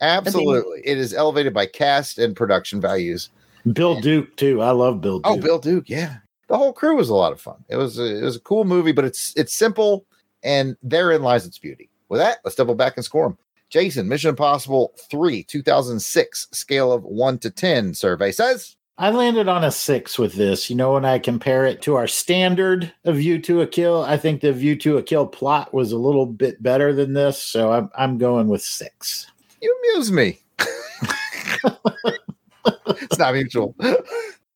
Absolutely. 0.00 0.58
Absolutely. 0.58 0.80
It 0.84 0.98
is 0.98 1.14
elevated 1.14 1.54
by 1.54 1.66
cast 1.66 2.18
and 2.18 2.34
production 2.34 2.80
values. 2.80 3.30
Bill 3.72 4.00
Duke, 4.00 4.36
too. 4.36 4.62
I 4.62 4.70
love 4.70 5.00
Bill 5.00 5.20
oh, 5.24 5.34
Duke. 5.34 5.44
Oh, 5.44 5.46
Bill 5.46 5.58
Duke, 5.58 5.90
yeah. 5.90 6.16
The 6.48 6.56
whole 6.56 6.72
crew 6.72 6.96
was 6.96 7.10
a 7.10 7.14
lot 7.14 7.32
of 7.32 7.40
fun. 7.40 7.64
It 7.68 7.76
was 7.76 7.98
a, 7.98 8.18
it 8.18 8.22
was 8.22 8.36
a 8.36 8.40
cool 8.40 8.64
movie, 8.64 8.92
but 8.92 9.04
it's 9.04 9.32
it's 9.36 9.54
simple 9.54 10.04
and 10.42 10.76
therein 10.82 11.22
lies 11.22 11.46
its 11.46 11.58
beauty. 11.58 11.88
With 12.08 12.18
that, 12.20 12.38
let's 12.44 12.56
double 12.56 12.74
back 12.74 12.96
and 12.96 13.04
score 13.04 13.28
them. 13.28 13.38
Jason, 13.68 14.08
Mission 14.08 14.30
Impossible 14.30 14.92
3, 15.10 15.44
2006, 15.44 16.48
scale 16.50 16.92
of 16.92 17.04
1 17.04 17.38
to 17.38 17.50
10 17.50 17.94
survey 17.94 18.32
says 18.32 18.76
I 19.00 19.08
landed 19.08 19.48
on 19.48 19.64
a 19.64 19.70
six 19.70 20.18
with 20.18 20.34
this. 20.34 20.68
You 20.68 20.76
know, 20.76 20.92
when 20.92 21.06
I 21.06 21.18
compare 21.18 21.64
it 21.64 21.80
to 21.82 21.94
our 21.94 22.06
standard 22.06 22.92
of 23.04 23.16
View 23.16 23.40
to 23.40 23.62
a 23.62 23.66
Kill, 23.66 24.02
I 24.02 24.18
think 24.18 24.42
the 24.42 24.52
View 24.52 24.76
to 24.76 24.98
a 24.98 25.02
Kill 25.02 25.26
plot 25.26 25.72
was 25.72 25.90
a 25.90 25.96
little 25.96 26.26
bit 26.26 26.62
better 26.62 26.92
than 26.92 27.14
this. 27.14 27.42
So 27.42 27.72
I'm, 27.72 27.88
I'm 27.96 28.18
going 28.18 28.48
with 28.48 28.60
six. 28.60 29.29
You 29.60 29.76
amuse 29.78 30.12
me. 30.12 30.40
it's 32.86 33.18
not 33.18 33.34
mutual. 33.34 33.74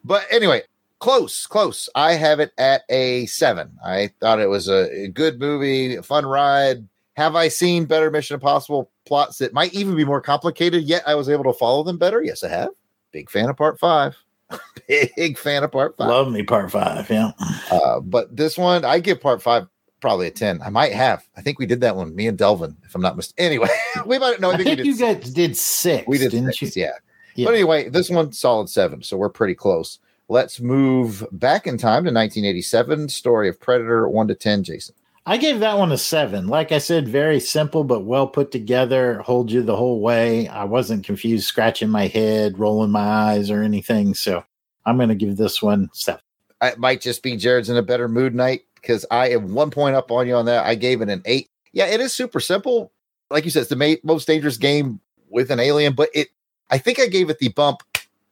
But 0.05 0.27
anyway, 0.31 0.63
close, 0.99 1.47
close. 1.47 1.89
I 1.95 2.15
have 2.15 2.41
it 2.41 2.53
at 2.59 2.83
a 2.89 3.27
seven. 3.27 3.77
I 3.85 4.11
thought 4.21 4.41
it 4.41 4.49
was 4.49 4.69
a, 4.69 5.09
good 5.09 5.41
movie, 5.41 5.97
a 5.97 6.03
fun 6.03 6.27
ride. 6.27 6.87
Have 7.17 7.37
I 7.37 7.49
seen 7.49 7.85
better 7.85 8.11
Mission 8.11 8.35
Impossible 8.35 8.91
plots 9.07 9.39
that 9.39 9.53
might 9.53 9.73
even 9.73 9.95
be 9.97 10.05
more 10.05 10.21
complicated, 10.21 10.85
yet 10.85 11.03
I 11.07 11.15
was 11.15 11.29
able 11.29 11.45
to 11.45 11.53
follow 11.53 11.83
them 11.83 11.99
better? 11.99 12.23
Yes, 12.23 12.43
I 12.43 12.49
have. 12.49 12.71
Big 13.13 13.31
fan 13.31 13.49
of 13.49 13.57
part 13.57 13.79
five. 13.79 14.17
Big 14.89 15.39
fan 15.39 15.63
of 15.63 15.73
part 15.73 15.97
five. 15.97 16.09
Love 16.09 16.33
me 16.33 16.43
part 16.43 16.71
five. 16.71 17.09
Yeah. 17.09 17.33
Uh, 17.71 18.01
but 18.01 18.35
this 18.37 18.59
one, 18.59 18.85
I 18.85 18.99
give 18.99 19.21
part 19.21 19.41
five 19.41 19.67
probably 20.05 20.27
a 20.27 20.31
10. 20.31 20.61
I 20.61 20.69
might 20.69 20.93
have. 20.93 21.27
I 21.35 21.41
think 21.41 21.59
we 21.59 21.65
did 21.65 21.81
that 21.81 21.97
one, 21.97 22.15
me 22.15 22.27
and 22.27 22.37
Delvin, 22.37 22.77
if 22.85 22.95
I'm 22.95 23.01
not 23.01 23.17
mistaken. 23.17 23.43
Anyway, 23.47 23.69
we 24.07 24.19
might 24.19 24.39
no, 24.39 24.51
I 24.51 24.53
I 24.53 24.57
think, 24.59 24.69
we 24.69 24.77
think 24.77 24.77
did 24.77 24.87
you 24.87 24.97
six. 24.97 25.25
guys 25.25 25.33
did 25.33 25.57
six. 25.57 26.07
We 26.07 26.19
did 26.19 26.31
didn't 26.31 26.53
six, 26.53 26.77
you? 26.77 26.83
yeah. 26.83 26.93
Yeah. 27.37 27.47
But 27.47 27.55
anyway, 27.55 27.89
this 27.89 28.11
one 28.11 28.31
solid 28.31 28.69
seven, 28.69 29.03
so 29.03 29.17
we're 29.17 29.31
pretty 29.31 29.55
close. 29.55 30.01
Let's 30.29 30.61
move 30.61 31.27
back 31.33 31.67
in 31.67 31.79
time 31.79 32.05
to 32.05 32.13
1987. 32.13 33.09
Story 33.09 33.49
of 33.49 33.59
Predator, 33.59 34.07
one 34.07 34.29
to 34.29 34.35
ten. 34.35 34.63
Jason. 34.63 34.95
I 35.25 35.39
gave 35.39 35.61
that 35.61 35.79
one 35.79 35.91
a 35.91 35.97
seven. 35.97 36.49
Like 36.49 36.71
I 36.71 36.77
said, 36.77 37.09
very 37.09 37.41
simple 37.41 37.83
but 37.83 38.05
well 38.05 38.27
put 38.27 38.51
together. 38.51 39.23
Hold 39.23 39.51
you 39.51 39.63
the 39.63 39.75
whole 39.75 40.03
way. 40.03 40.49
I 40.49 40.65
wasn't 40.65 41.07
confused, 41.07 41.47
scratching 41.47 41.89
my 41.89 42.09
head, 42.09 42.59
rolling 42.59 42.91
my 42.91 43.01
eyes, 43.01 43.51
or 43.51 43.63
anything. 43.63 44.13
So 44.13 44.45
I'm 44.85 44.99
going 44.99 45.09
to 45.09 45.15
give 45.15 45.39
this 45.39 45.63
one 45.63 45.89
seven. 45.95 46.21
It 46.61 46.79
might 46.79 47.01
just 47.01 47.23
be 47.23 47.39
Jared's 47.39 47.71
in 47.71 47.79
a 47.79 47.83
better 47.83 48.07
mood 48.07 48.35
night 48.35 48.65
because 48.85 49.07
I 49.11 49.31
am 49.31 49.55
one 49.55 49.71
point 49.71 49.97
up 49.97 50.11
on 50.11 50.27
you 50.27 50.35
on 50.35 50.45
that. 50.45 50.67
I 50.67 50.75
gave 50.75 51.01
it 51.01 51.09
an 51.09 51.23
eight. 51.25 51.49
Yeah, 51.73 51.87
it 51.87 52.01
is 52.01 52.13
super 52.13 52.39
simple, 52.39 52.93
like 53.31 53.45
you 53.45 53.51
said, 53.51 53.61
it's 53.61 53.71
the 53.71 53.77
ma- 53.77 53.95
most 54.03 54.27
dangerous 54.27 54.57
game 54.57 55.01
with 55.31 55.51
an 55.51 55.59
alien, 55.59 55.95
but 55.95 56.11
it, 56.15 56.29
I 56.71 56.79
think 56.79 57.01
I 57.01 57.07
gave 57.07 57.31
it 57.31 57.39
the 57.39 57.49
bump 57.49 57.83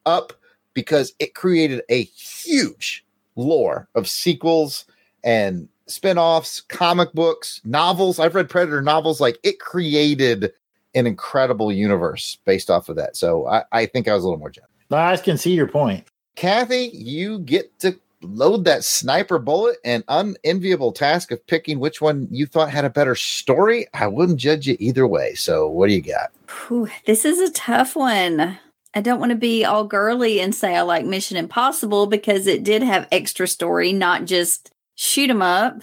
up 0.07 0.33
because 0.75 1.15
it 1.19 1.35
created 1.35 1.83
a 1.89 2.03
huge 2.03 3.05
lore 3.35 3.89
of 3.95 4.09
sequels 4.09 4.85
and 5.25 5.69
spin-offs, 5.87 6.61
comic 6.61 7.13
books, 7.13 7.61
novels. 7.65 8.19
I've 8.19 8.35
read 8.35 8.49
Predator 8.49 8.83
novels. 8.83 9.21
Like 9.21 9.39
it 9.43 9.59
created 9.59 10.53
an 10.95 11.07
incredible 11.07 11.73
universe 11.73 12.39
based 12.45 12.71
off 12.71 12.89
of 12.89 12.97
that. 12.97 13.17
So 13.17 13.47
I, 13.47 13.65
I 13.73 13.87
think 13.87 14.09
I 14.09 14.15
was 14.15 14.25
a 14.25 14.27
little 14.27 14.39
more 14.39 14.51
generous. 14.51 14.71
I 14.91 15.17
can 15.17 15.39
see 15.39 15.55
your 15.55 15.69
point. 15.69 16.07
Kathy, 16.37 16.91
you 16.93 17.41
get 17.41 17.79
to 17.81 17.99
load 18.23 18.65
that 18.65 18.85
sniper 18.85 19.39
bullet 19.39 19.77
and 19.85 20.05
unenviable 20.09 20.93
task 20.93 21.31
of 21.31 21.47
picking 21.47 21.79
which 21.79 22.01
one 22.01 22.29
you 22.31 22.47
thought 22.47 22.71
had 22.71 22.85
a 22.85 22.91
better 22.91 23.15
story. 23.15 23.87
I 23.95 24.07
wouldn't 24.07 24.39
judge 24.39 24.67
you 24.67 24.77
either 24.79 25.07
way. 25.07 25.35
So 25.35 25.69
what 25.69 25.89
do 25.89 25.95
you 25.95 26.03
got? 26.03 26.33
Whew, 26.69 26.89
this 27.07 27.25
is 27.25 27.39
a 27.39 27.53
tough 27.53 27.97
one. 27.97 28.59
I 28.95 29.01
don't 29.01 29.21
want 29.21 29.31
to 29.31 29.37
be 29.37 29.65
all 29.65 29.85
girly 29.85 30.41
and 30.41 30.55
say 30.55 30.77
I 30.77 30.83
like 30.83 31.05
Mission 31.05 31.37
Impossible 31.37 32.07
because 32.07 32.47
it 32.47 32.63
did 32.63 32.83
have 32.83 33.09
extra 33.11 33.49
story, 33.49 33.93
not 33.93 34.27
just 34.27 34.71
shoot 34.95 35.31
'em 35.31 35.43
up. 35.43 35.81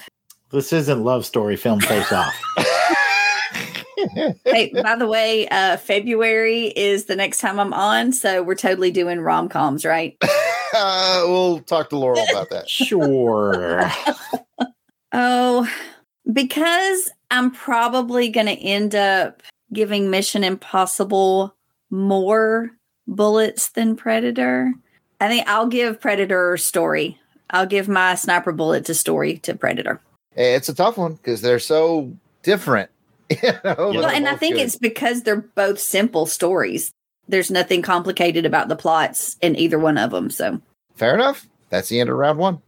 This 0.51 0.71
isn't 0.73 1.03
love 1.03 1.25
story 1.25 1.55
film 1.55 1.79
face 1.79 2.11
off. 2.11 2.33
hey, 4.45 4.71
by 4.81 4.95
the 4.95 5.07
way, 5.07 5.47
uh, 5.49 5.77
February 5.77 6.67
is 6.67 7.05
the 7.05 7.15
next 7.15 7.39
time 7.39 7.59
I'm 7.59 7.73
on, 7.73 8.11
so 8.13 8.41
we're 8.43 8.55
totally 8.55 8.91
doing 8.91 9.19
rom 9.19 9.49
coms, 9.49 9.85
right? 9.85 10.17
Uh, 10.81 11.23
we'll 11.27 11.59
talk 11.59 11.89
to 11.89 11.97
Laurel 11.97 12.23
about 12.31 12.49
that. 12.51 12.69
sure. 12.69 13.89
Oh, 15.11 15.67
because 16.31 17.09
I'm 17.31 17.49
probably 17.49 18.29
going 18.29 18.45
to 18.45 18.53
end 18.53 18.93
up 18.93 19.41
giving 19.73 20.11
Mission 20.11 20.43
Impossible 20.43 21.55
more 21.89 22.69
bullets 23.07 23.69
than 23.69 23.95
Predator. 23.95 24.71
I 25.19 25.27
think 25.27 25.47
I'll 25.47 25.65
give 25.65 25.99
Predator 25.99 26.57
story. 26.57 27.19
I'll 27.49 27.65
give 27.65 27.87
my 27.87 28.13
sniper 28.13 28.51
bullet 28.51 28.85
to 28.85 28.93
story 28.93 29.39
to 29.39 29.55
Predator. 29.55 29.99
It's 30.35 30.69
a 30.69 30.75
tough 30.75 30.97
one 30.97 31.13
because 31.15 31.41
they're 31.41 31.57
so 31.59 32.13
different. 32.43 32.91
You 33.43 33.51
know, 33.63 33.75
Well, 33.93 34.05
and 34.05 34.27
I 34.27 34.35
think 34.35 34.55
good. 34.57 34.61
it's 34.63 34.75
because 34.75 35.23
they're 35.23 35.41
both 35.55 35.79
simple 35.79 36.27
stories. 36.27 36.91
There's 37.27 37.49
nothing 37.51 37.81
complicated 37.81 38.45
about 38.45 38.69
the 38.69 38.75
plots 38.75 39.37
in 39.41 39.55
either 39.55 39.77
one 39.79 39.97
of 39.97 40.11
them. 40.11 40.29
So 40.29 40.61
fair 40.99 41.15
enough. 41.15 41.47
That's 41.69 41.89
the 41.89 41.99
end 41.99 42.09
of 42.09 42.17
round 42.17 42.37
one. 42.37 42.61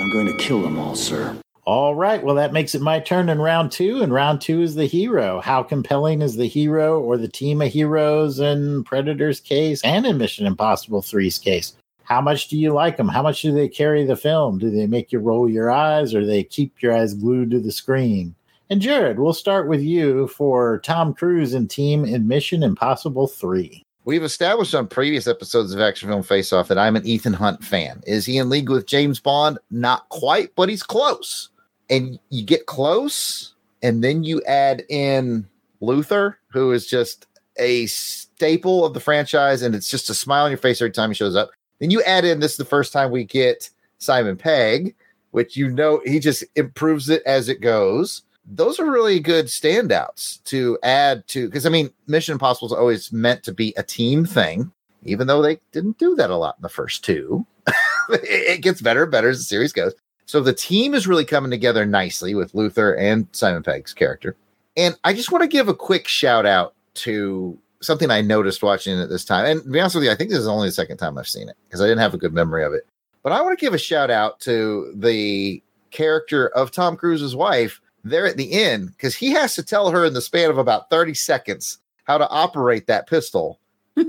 I'm 0.00 0.10
going 0.12 0.26
to 0.26 0.36
kill 0.36 0.62
them 0.62 0.78
all, 0.78 0.94
sir. 0.94 1.36
All 1.64 1.94
right. 1.94 2.22
Well, 2.22 2.34
that 2.36 2.52
makes 2.52 2.74
it 2.74 2.82
my 2.82 3.00
turn 3.00 3.28
in 3.28 3.40
round 3.40 3.72
two. 3.72 4.02
And 4.02 4.12
round 4.12 4.40
two 4.40 4.62
is 4.62 4.74
the 4.74 4.86
hero. 4.86 5.40
How 5.40 5.62
compelling 5.62 6.22
is 6.22 6.36
the 6.36 6.46
hero 6.46 7.00
or 7.00 7.16
the 7.16 7.28
team 7.28 7.60
of 7.62 7.72
heroes 7.72 8.38
in 8.40 8.84
Predator's 8.84 9.40
case 9.40 9.82
and 9.84 10.06
in 10.06 10.18
Mission 10.18 10.46
Impossible 10.46 11.02
3's 11.02 11.38
case? 11.38 11.74
How 12.04 12.20
much 12.20 12.48
do 12.48 12.58
you 12.58 12.72
like 12.72 12.96
them? 12.96 13.08
How 13.08 13.22
much 13.22 13.42
do 13.42 13.52
they 13.52 13.68
carry 13.68 14.04
the 14.04 14.16
film? 14.16 14.58
Do 14.58 14.70
they 14.70 14.86
make 14.86 15.12
you 15.12 15.20
roll 15.20 15.48
your 15.48 15.70
eyes 15.70 16.14
or 16.14 16.26
they 16.26 16.42
keep 16.42 16.82
your 16.82 16.96
eyes 16.96 17.14
glued 17.14 17.50
to 17.52 17.60
the 17.60 17.72
screen? 17.72 18.34
And 18.68 18.80
Jared, 18.80 19.18
we'll 19.18 19.32
start 19.32 19.68
with 19.68 19.80
you 19.80 20.28
for 20.28 20.80
Tom 20.80 21.14
Cruise 21.14 21.54
and 21.54 21.70
team 21.70 22.04
in 22.04 22.26
Mission 22.26 22.62
Impossible 22.62 23.26
3. 23.26 23.84
We've 24.06 24.22
established 24.22 24.74
on 24.74 24.86
previous 24.86 25.26
episodes 25.26 25.74
of 25.74 25.80
Action 25.80 26.08
Film 26.08 26.22
Face 26.22 26.54
Off 26.54 26.68
that 26.68 26.78
I'm 26.78 26.96
an 26.96 27.06
Ethan 27.06 27.34
Hunt 27.34 27.62
fan. 27.62 28.02
Is 28.06 28.24
he 28.24 28.38
in 28.38 28.48
league 28.48 28.70
with 28.70 28.86
James 28.86 29.20
Bond? 29.20 29.58
Not 29.70 30.08
quite, 30.08 30.54
but 30.56 30.70
he's 30.70 30.82
close. 30.82 31.50
And 31.90 32.18
you 32.30 32.42
get 32.42 32.64
close, 32.64 33.54
and 33.82 34.02
then 34.02 34.24
you 34.24 34.42
add 34.44 34.84
in 34.88 35.46
Luther, 35.82 36.38
who 36.48 36.72
is 36.72 36.86
just 36.86 37.26
a 37.58 37.86
staple 37.86 38.86
of 38.86 38.94
the 38.94 39.00
franchise, 39.00 39.60
and 39.60 39.74
it's 39.74 39.90
just 39.90 40.08
a 40.08 40.14
smile 40.14 40.44
on 40.44 40.50
your 40.50 40.58
face 40.58 40.80
every 40.80 40.92
time 40.92 41.10
he 41.10 41.14
shows 41.14 41.36
up. 41.36 41.50
Then 41.78 41.90
you 41.90 42.02
add 42.04 42.24
in 42.24 42.40
this 42.40 42.52
is 42.52 42.58
the 42.58 42.64
first 42.64 42.94
time 42.94 43.10
we 43.10 43.24
get 43.24 43.68
Simon 43.98 44.36
Pegg, 44.36 44.94
which 45.32 45.58
you 45.58 45.68
know 45.68 46.00
he 46.06 46.20
just 46.20 46.42
improves 46.56 47.10
it 47.10 47.22
as 47.26 47.50
it 47.50 47.60
goes. 47.60 48.22
Those 48.52 48.80
are 48.80 48.90
really 48.90 49.20
good 49.20 49.46
standouts 49.46 50.42
to 50.44 50.76
add 50.82 51.26
to 51.28 51.46
because 51.46 51.66
I 51.66 51.70
mean, 51.70 51.90
Mission 52.08 52.32
Impossible 52.32 52.66
is 52.66 52.72
always 52.72 53.12
meant 53.12 53.44
to 53.44 53.52
be 53.52 53.72
a 53.76 53.82
team 53.82 54.24
thing, 54.24 54.72
even 55.04 55.28
though 55.28 55.40
they 55.40 55.60
didn't 55.70 55.98
do 55.98 56.16
that 56.16 56.30
a 56.30 56.36
lot 56.36 56.56
in 56.58 56.62
the 56.62 56.68
first 56.68 57.04
two. 57.04 57.46
it 58.08 58.60
gets 58.60 58.82
better 58.82 59.04
and 59.04 59.12
better 59.12 59.28
as 59.28 59.38
the 59.38 59.44
series 59.44 59.72
goes. 59.72 59.94
So 60.26 60.40
the 60.40 60.52
team 60.52 60.94
is 60.94 61.06
really 61.06 61.24
coming 61.24 61.50
together 61.50 61.86
nicely 61.86 62.34
with 62.34 62.54
Luther 62.54 62.94
and 62.94 63.28
Simon 63.32 63.62
Pegg's 63.62 63.94
character. 63.94 64.36
And 64.76 64.96
I 65.04 65.12
just 65.12 65.30
want 65.30 65.42
to 65.42 65.48
give 65.48 65.68
a 65.68 65.74
quick 65.74 66.08
shout 66.08 66.46
out 66.46 66.74
to 66.94 67.58
something 67.80 68.10
I 68.10 68.20
noticed 68.20 68.62
watching 68.62 68.98
it 68.98 69.06
this 69.06 69.24
time. 69.24 69.44
And 69.44 69.62
to 69.62 69.70
be 69.70 69.80
honest 69.80 69.94
with 69.94 70.04
you, 70.04 70.10
I 70.10 70.16
think 70.16 70.30
this 70.30 70.38
is 70.38 70.48
only 70.48 70.68
the 70.68 70.72
second 70.72 70.98
time 70.98 71.18
I've 71.18 71.28
seen 71.28 71.48
it 71.48 71.56
because 71.68 71.80
I 71.80 71.84
didn't 71.86 72.00
have 72.00 72.14
a 72.14 72.18
good 72.18 72.34
memory 72.34 72.64
of 72.64 72.72
it. 72.72 72.86
But 73.22 73.32
I 73.32 73.42
want 73.42 73.58
to 73.58 73.64
give 73.64 73.74
a 73.74 73.78
shout 73.78 74.10
out 74.10 74.40
to 74.40 74.92
the 74.96 75.62
character 75.90 76.48
of 76.48 76.70
Tom 76.70 76.96
Cruise's 76.96 77.36
wife 77.36 77.80
there 78.04 78.26
at 78.26 78.36
the 78.36 78.52
end 78.52 78.90
because 78.92 79.14
he 79.14 79.30
has 79.30 79.54
to 79.54 79.62
tell 79.62 79.90
her 79.90 80.04
in 80.04 80.14
the 80.14 80.20
span 80.20 80.50
of 80.50 80.58
about 80.58 80.90
30 80.90 81.14
seconds 81.14 81.78
how 82.04 82.18
to 82.18 82.28
operate 82.28 82.86
that 82.86 83.08
pistol. 83.08 83.58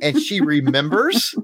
And 0.02 0.20
she 0.20 0.42
remembers, 0.42 1.36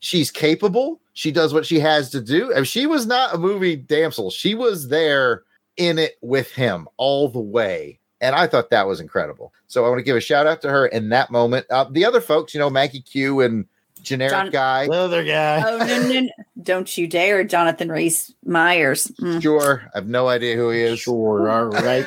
she's 0.00 0.30
capable, 0.30 1.00
she 1.12 1.32
does 1.32 1.52
what 1.52 1.66
she 1.66 1.80
has 1.80 2.10
to 2.10 2.20
do. 2.20 2.52
And 2.52 2.66
she 2.66 2.86
was 2.86 3.06
not 3.06 3.34
a 3.34 3.38
movie 3.38 3.76
damsel, 3.76 4.30
she 4.30 4.54
was 4.54 4.88
there 4.88 5.42
in 5.76 5.98
it 5.98 6.16
with 6.22 6.50
him 6.52 6.88
all 6.96 7.28
the 7.28 7.40
way. 7.40 7.98
And 8.20 8.34
I 8.34 8.46
thought 8.46 8.70
that 8.70 8.86
was 8.86 9.00
incredible. 9.00 9.52
So 9.66 9.84
I 9.84 9.88
want 9.88 9.98
to 9.98 10.04
give 10.04 10.16
a 10.16 10.20
shout 10.20 10.46
out 10.46 10.62
to 10.62 10.70
her 10.70 10.86
in 10.86 11.10
that 11.10 11.30
moment. 11.30 11.66
Uh, 11.68 11.84
the 11.90 12.04
other 12.04 12.20
folks, 12.20 12.54
you 12.54 12.60
know, 12.60 12.70
Maggie 12.70 13.02
Q 13.02 13.42
and 13.42 13.66
generic 14.06 14.32
John- 14.32 14.50
guy. 14.50 14.86
Other 14.86 15.24
guy. 15.24 15.62
Oh 15.66 15.78
no, 15.78 16.02
no, 16.08 16.20
no. 16.20 16.28
Don't 16.62 16.96
you 16.96 17.06
dare, 17.06 17.44
Jonathan 17.44 17.90
Rhys 17.90 18.34
Meyers. 18.44 19.06
Mm. 19.20 19.42
Sure. 19.42 19.82
I 19.94 19.98
have 19.98 20.08
no 20.08 20.28
idea 20.28 20.56
who 20.56 20.70
he 20.70 20.80
is. 20.80 21.00
Sure. 21.00 21.48
All 21.50 21.66
right. 21.70 22.06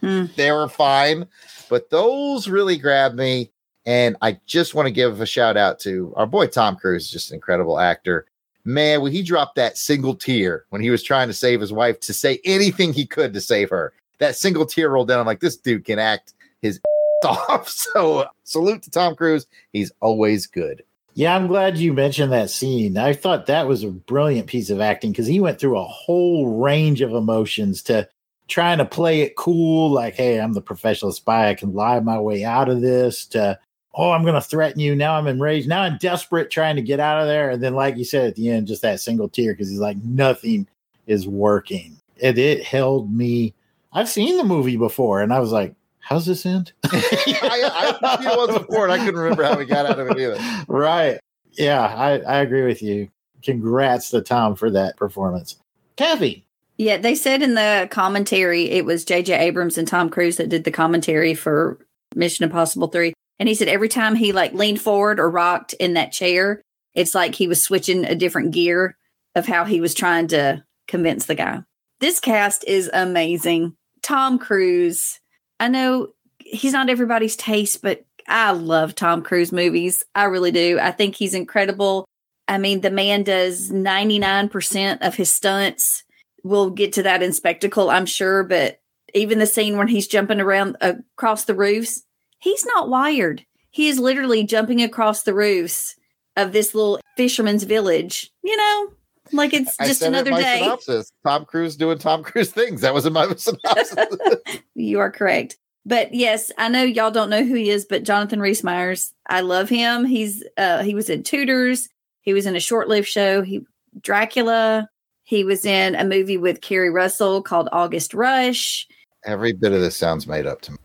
they 0.36 0.52
were 0.52 0.68
fine, 0.68 1.26
but 1.68 1.90
those 1.90 2.48
really 2.48 2.76
grabbed 2.78 3.16
me. 3.16 3.50
And 3.86 4.16
I 4.20 4.38
just 4.46 4.74
want 4.74 4.86
to 4.86 4.92
give 4.92 5.20
a 5.20 5.26
shout 5.26 5.56
out 5.56 5.80
to 5.80 6.12
our 6.14 6.26
boy 6.26 6.46
Tom 6.48 6.76
Cruise, 6.76 7.10
just 7.10 7.30
an 7.30 7.36
incredible 7.36 7.78
actor. 7.78 8.26
Man, 8.64 9.00
when 9.00 9.12
he 9.12 9.22
dropped 9.22 9.56
that 9.56 9.78
single 9.78 10.14
tear 10.14 10.66
when 10.68 10.82
he 10.82 10.90
was 10.90 11.02
trying 11.02 11.28
to 11.28 11.32
save 11.32 11.58
his 11.60 11.72
wife 11.72 11.98
to 12.00 12.12
say 12.12 12.38
anything 12.44 12.92
he 12.92 13.06
could 13.06 13.32
to 13.32 13.40
save 13.40 13.70
her, 13.70 13.94
that 14.18 14.36
single 14.36 14.66
tear 14.66 14.90
rolled 14.90 15.08
down. 15.08 15.20
I'm 15.20 15.26
like, 15.26 15.40
this 15.40 15.56
dude 15.56 15.86
can 15.86 15.98
act 15.98 16.34
his 16.60 16.80
off. 17.24 17.68
So 17.68 18.26
salute 18.44 18.82
to 18.82 18.90
Tom 18.90 19.14
Cruise. 19.16 19.46
He's 19.72 19.90
always 20.00 20.46
good. 20.46 20.82
Yeah, 21.18 21.34
I'm 21.34 21.48
glad 21.48 21.78
you 21.78 21.92
mentioned 21.92 22.30
that 22.30 22.48
scene. 22.48 22.96
I 22.96 23.12
thought 23.12 23.46
that 23.46 23.66
was 23.66 23.82
a 23.82 23.90
brilliant 23.90 24.46
piece 24.46 24.70
of 24.70 24.80
acting 24.80 25.10
because 25.10 25.26
he 25.26 25.40
went 25.40 25.58
through 25.58 25.76
a 25.76 25.82
whole 25.82 26.60
range 26.60 27.00
of 27.00 27.12
emotions 27.12 27.82
to 27.82 28.08
trying 28.46 28.78
to 28.78 28.84
play 28.84 29.22
it 29.22 29.34
cool, 29.34 29.90
like, 29.90 30.14
hey, 30.14 30.40
I'm 30.40 30.52
the 30.52 30.60
professional 30.60 31.10
spy. 31.10 31.48
I 31.48 31.56
can 31.56 31.74
lie 31.74 31.98
my 31.98 32.20
way 32.20 32.44
out 32.44 32.68
of 32.68 32.82
this, 32.82 33.26
to, 33.30 33.58
oh, 33.94 34.12
I'm 34.12 34.22
going 34.22 34.36
to 34.36 34.40
threaten 34.40 34.78
you. 34.78 34.94
Now 34.94 35.16
I'm 35.16 35.26
enraged. 35.26 35.68
Now 35.68 35.82
I'm 35.82 35.98
desperate 35.98 36.52
trying 36.52 36.76
to 36.76 36.82
get 36.82 37.00
out 37.00 37.20
of 37.20 37.26
there. 37.26 37.50
And 37.50 37.60
then, 37.60 37.74
like 37.74 37.96
you 37.96 38.04
said 38.04 38.28
at 38.28 38.36
the 38.36 38.48
end, 38.50 38.68
just 38.68 38.82
that 38.82 39.00
single 39.00 39.28
tear 39.28 39.54
because 39.54 39.68
he's 39.68 39.80
like, 39.80 39.96
nothing 40.04 40.68
is 41.08 41.26
working. 41.26 42.00
And 42.22 42.38
it 42.38 42.62
held 42.62 43.12
me. 43.12 43.54
I've 43.92 44.08
seen 44.08 44.36
the 44.36 44.44
movie 44.44 44.76
before 44.76 45.20
and 45.20 45.32
I 45.32 45.40
was 45.40 45.50
like, 45.50 45.74
how's 46.08 46.24
this 46.24 46.46
end? 46.46 46.72
I, 46.84 47.98
I've 48.02 48.20
seen 48.20 48.32
it 48.32 48.36
once 48.38 48.58
before 48.58 48.84
and 48.84 48.92
I 48.92 48.98
couldn't 48.98 49.20
remember 49.20 49.42
how 49.42 49.58
we 49.58 49.66
got 49.66 49.84
out 49.84 49.98
of 49.98 50.08
it 50.08 50.18
either. 50.18 50.64
right. 50.66 51.20
Yeah, 51.52 51.82
I, 51.82 52.20
I 52.20 52.38
agree 52.38 52.64
with 52.64 52.82
you. 52.82 53.10
Congrats 53.42 54.08
to 54.10 54.22
Tom 54.22 54.56
for 54.56 54.70
that 54.70 54.96
performance. 54.96 55.58
Kathy. 55.96 56.46
Yeah, 56.78 56.96
they 56.96 57.14
said 57.14 57.42
in 57.42 57.54
the 57.54 57.88
commentary 57.90 58.70
it 58.70 58.86
was 58.86 59.04
J.J. 59.04 59.36
Abrams 59.38 59.76
and 59.76 59.86
Tom 59.86 60.08
Cruise 60.08 60.38
that 60.38 60.48
did 60.48 60.64
the 60.64 60.70
commentary 60.70 61.34
for 61.34 61.78
Mission 62.14 62.44
Impossible 62.44 62.88
3. 62.88 63.12
And 63.38 63.48
he 63.48 63.54
said 63.54 63.68
every 63.68 63.88
time 63.88 64.14
he 64.14 64.32
like 64.32 64.54
leaned 64.54 64.80
forward 64.80 65.20
or 65.20 65.28
rocked 65.28 65.74
in 65.74 65.92
that 65.94 66.12
chair, 66.12 66.62
it's 66.94 67.14
like 67.14 67.34
he 67.34 67.48
was 67.48 67.62
switching 67.62 68.06
a 68.06 68.14
different 68.14 68.52
gear 68.52 68.96
of 69.34 69.46
how 69.46 69.64
he 69.64 69.80
was 69.80 69.92
trying 69.92 70.28
to 70.28 70.64
convince 70.86 71.26
the 71.26 71.34
guy. 71.34 71.62
This 72.00 72.18
cast 72.18 72.64
is 72.66 72.88
amazing. 72.94 73.76
Tom 74.02 74.38
Cruise. 74.38 75.20
I 75.60 75.68
know 75.68 76.08
he's 76.38 76.72
not 76.72 76.90
everybody's 76.90 77.36
taste, 77.36 77.82
but 77.82 78.04
I 78.26 78.50
love 78.52 78.94
Tom 78.94 79.22
Cruise 79.22 79.52
movies. 79.52 80.04
I 80.14 80.24
really 80.24 80.52
do. 80.52 80.78
I 80.80 80.90
think 80.90 81.14
he's 81.14 81.34
incredible. 81.34 82.06
I 82.46 82.58
mean, 82.58 82.80
the 82.80 82.90
man 82.90 83.24
does 83.24 83.70
99% 83.70 84.98
of 85.06 85.14
his 85.14 85.34
stunts. 85.34 86.04
We'll 86.44 86.70
get 86.70 86.92
to 86.94 87.02
that 87.02 87.22
in 87.22 87.32
spectacle, 87.32 87.90
I'm 87.90 88.06
sure, 88.06 88.42
but 88.42 88.80
even 89.14 89.38
the 89.38 89.46
scene 89.46 89.76
when 89.76 89.88
he's 89.88 90.06
jumping 90.06 90.40
around 90.40 90.76
across 90.80 91.44
the 91.44 91.54
roofs, 91.54 92.02
he's 92.38 92.64
not 92.64 92.88
wired. 92.88 93.44
He 93.70 93.88
is 93.88 93.98
literally 93.98 94.44
jumping 94.44 94.82
across 94.82 95.22
the 95.22 95.34
roofs 95.34 95.96
of 96.36 96.52
this 96.52 96.74
little 96.74 97.00
fisherman's 97.16 97.64
village, 97.64 98.30
you 98.42 98.56
know, 98.56 98.92
like 99.32 99.52
it's 99.54 99.76
just 99.78 100.00
said 100.00 100.06
it 100.06 100.08
in 100.08 100.14
another 100.14 100.30
my 100.32 100.42
day. 100.42 100.58
synopsis. 100.60 101.12
Tom 101.24 101.44
Cruise 101.44 101.76
doing 101.76 101.98
Tom 101.98 102.22
Cruise 102.22 102.50
things. 102.50 102.80
That 102.80 102.94
was 102.94 103.06
in 103.06 103.12
my 103.12 103.26
synopsis. 103.36 103.94
You 104.74 105.00
are 105.00 105.10
correct. 105.10 105.56
But 105.84 106.14
yes, 106.14 106.52
I 106.58 106.68
know 106.68 106.82
y'all 106.82 107.10
don't 107.10 107.30
know 107.30 107.42
who 107.44 107.54
he 107.54 107.70
is, 107.70 107.84
but 107.84 108.04
Jonathan 108.04 108.40
Rhys 108.40 108.62
Meyers, 108.62 109.12
I 109.28 109.40
love 109.40 109.68
him. 109.68 110.04
He's 110.04 110.44
uh 110.56 110.82
he 110.82 110.94
was 110.94 111.08
in 111.10 111.22
Tudors, 111.22 111.88
he 112.20 112.32
was 112.32 112.46
in 112.46 112.54
a 112.56 112.60
short-lived 112.60 113.08
show, 113.08 113.42
he 113.42 113.62
Dracula, 114.02 114.88
he 115.24 115.44
was 115.44 115.64
in 115.64 115.94
a 115.94 116.04
movie 116.04 116.36
with 116.36 116.60
Keri 116.60 116.90
Russell 116.90 117.42
called 117.42 117.68
August 117.72 118.14
Rush. 118.14 118.86
Every 119.24 119.52
bit 119.52 119.72
of 119.72 119.80
this 119.80 119.96
sounds 119.96 120.26
made 120.26 120.46
up 120.46 120.60
to 120.62 120.72
me. 120.72 120.78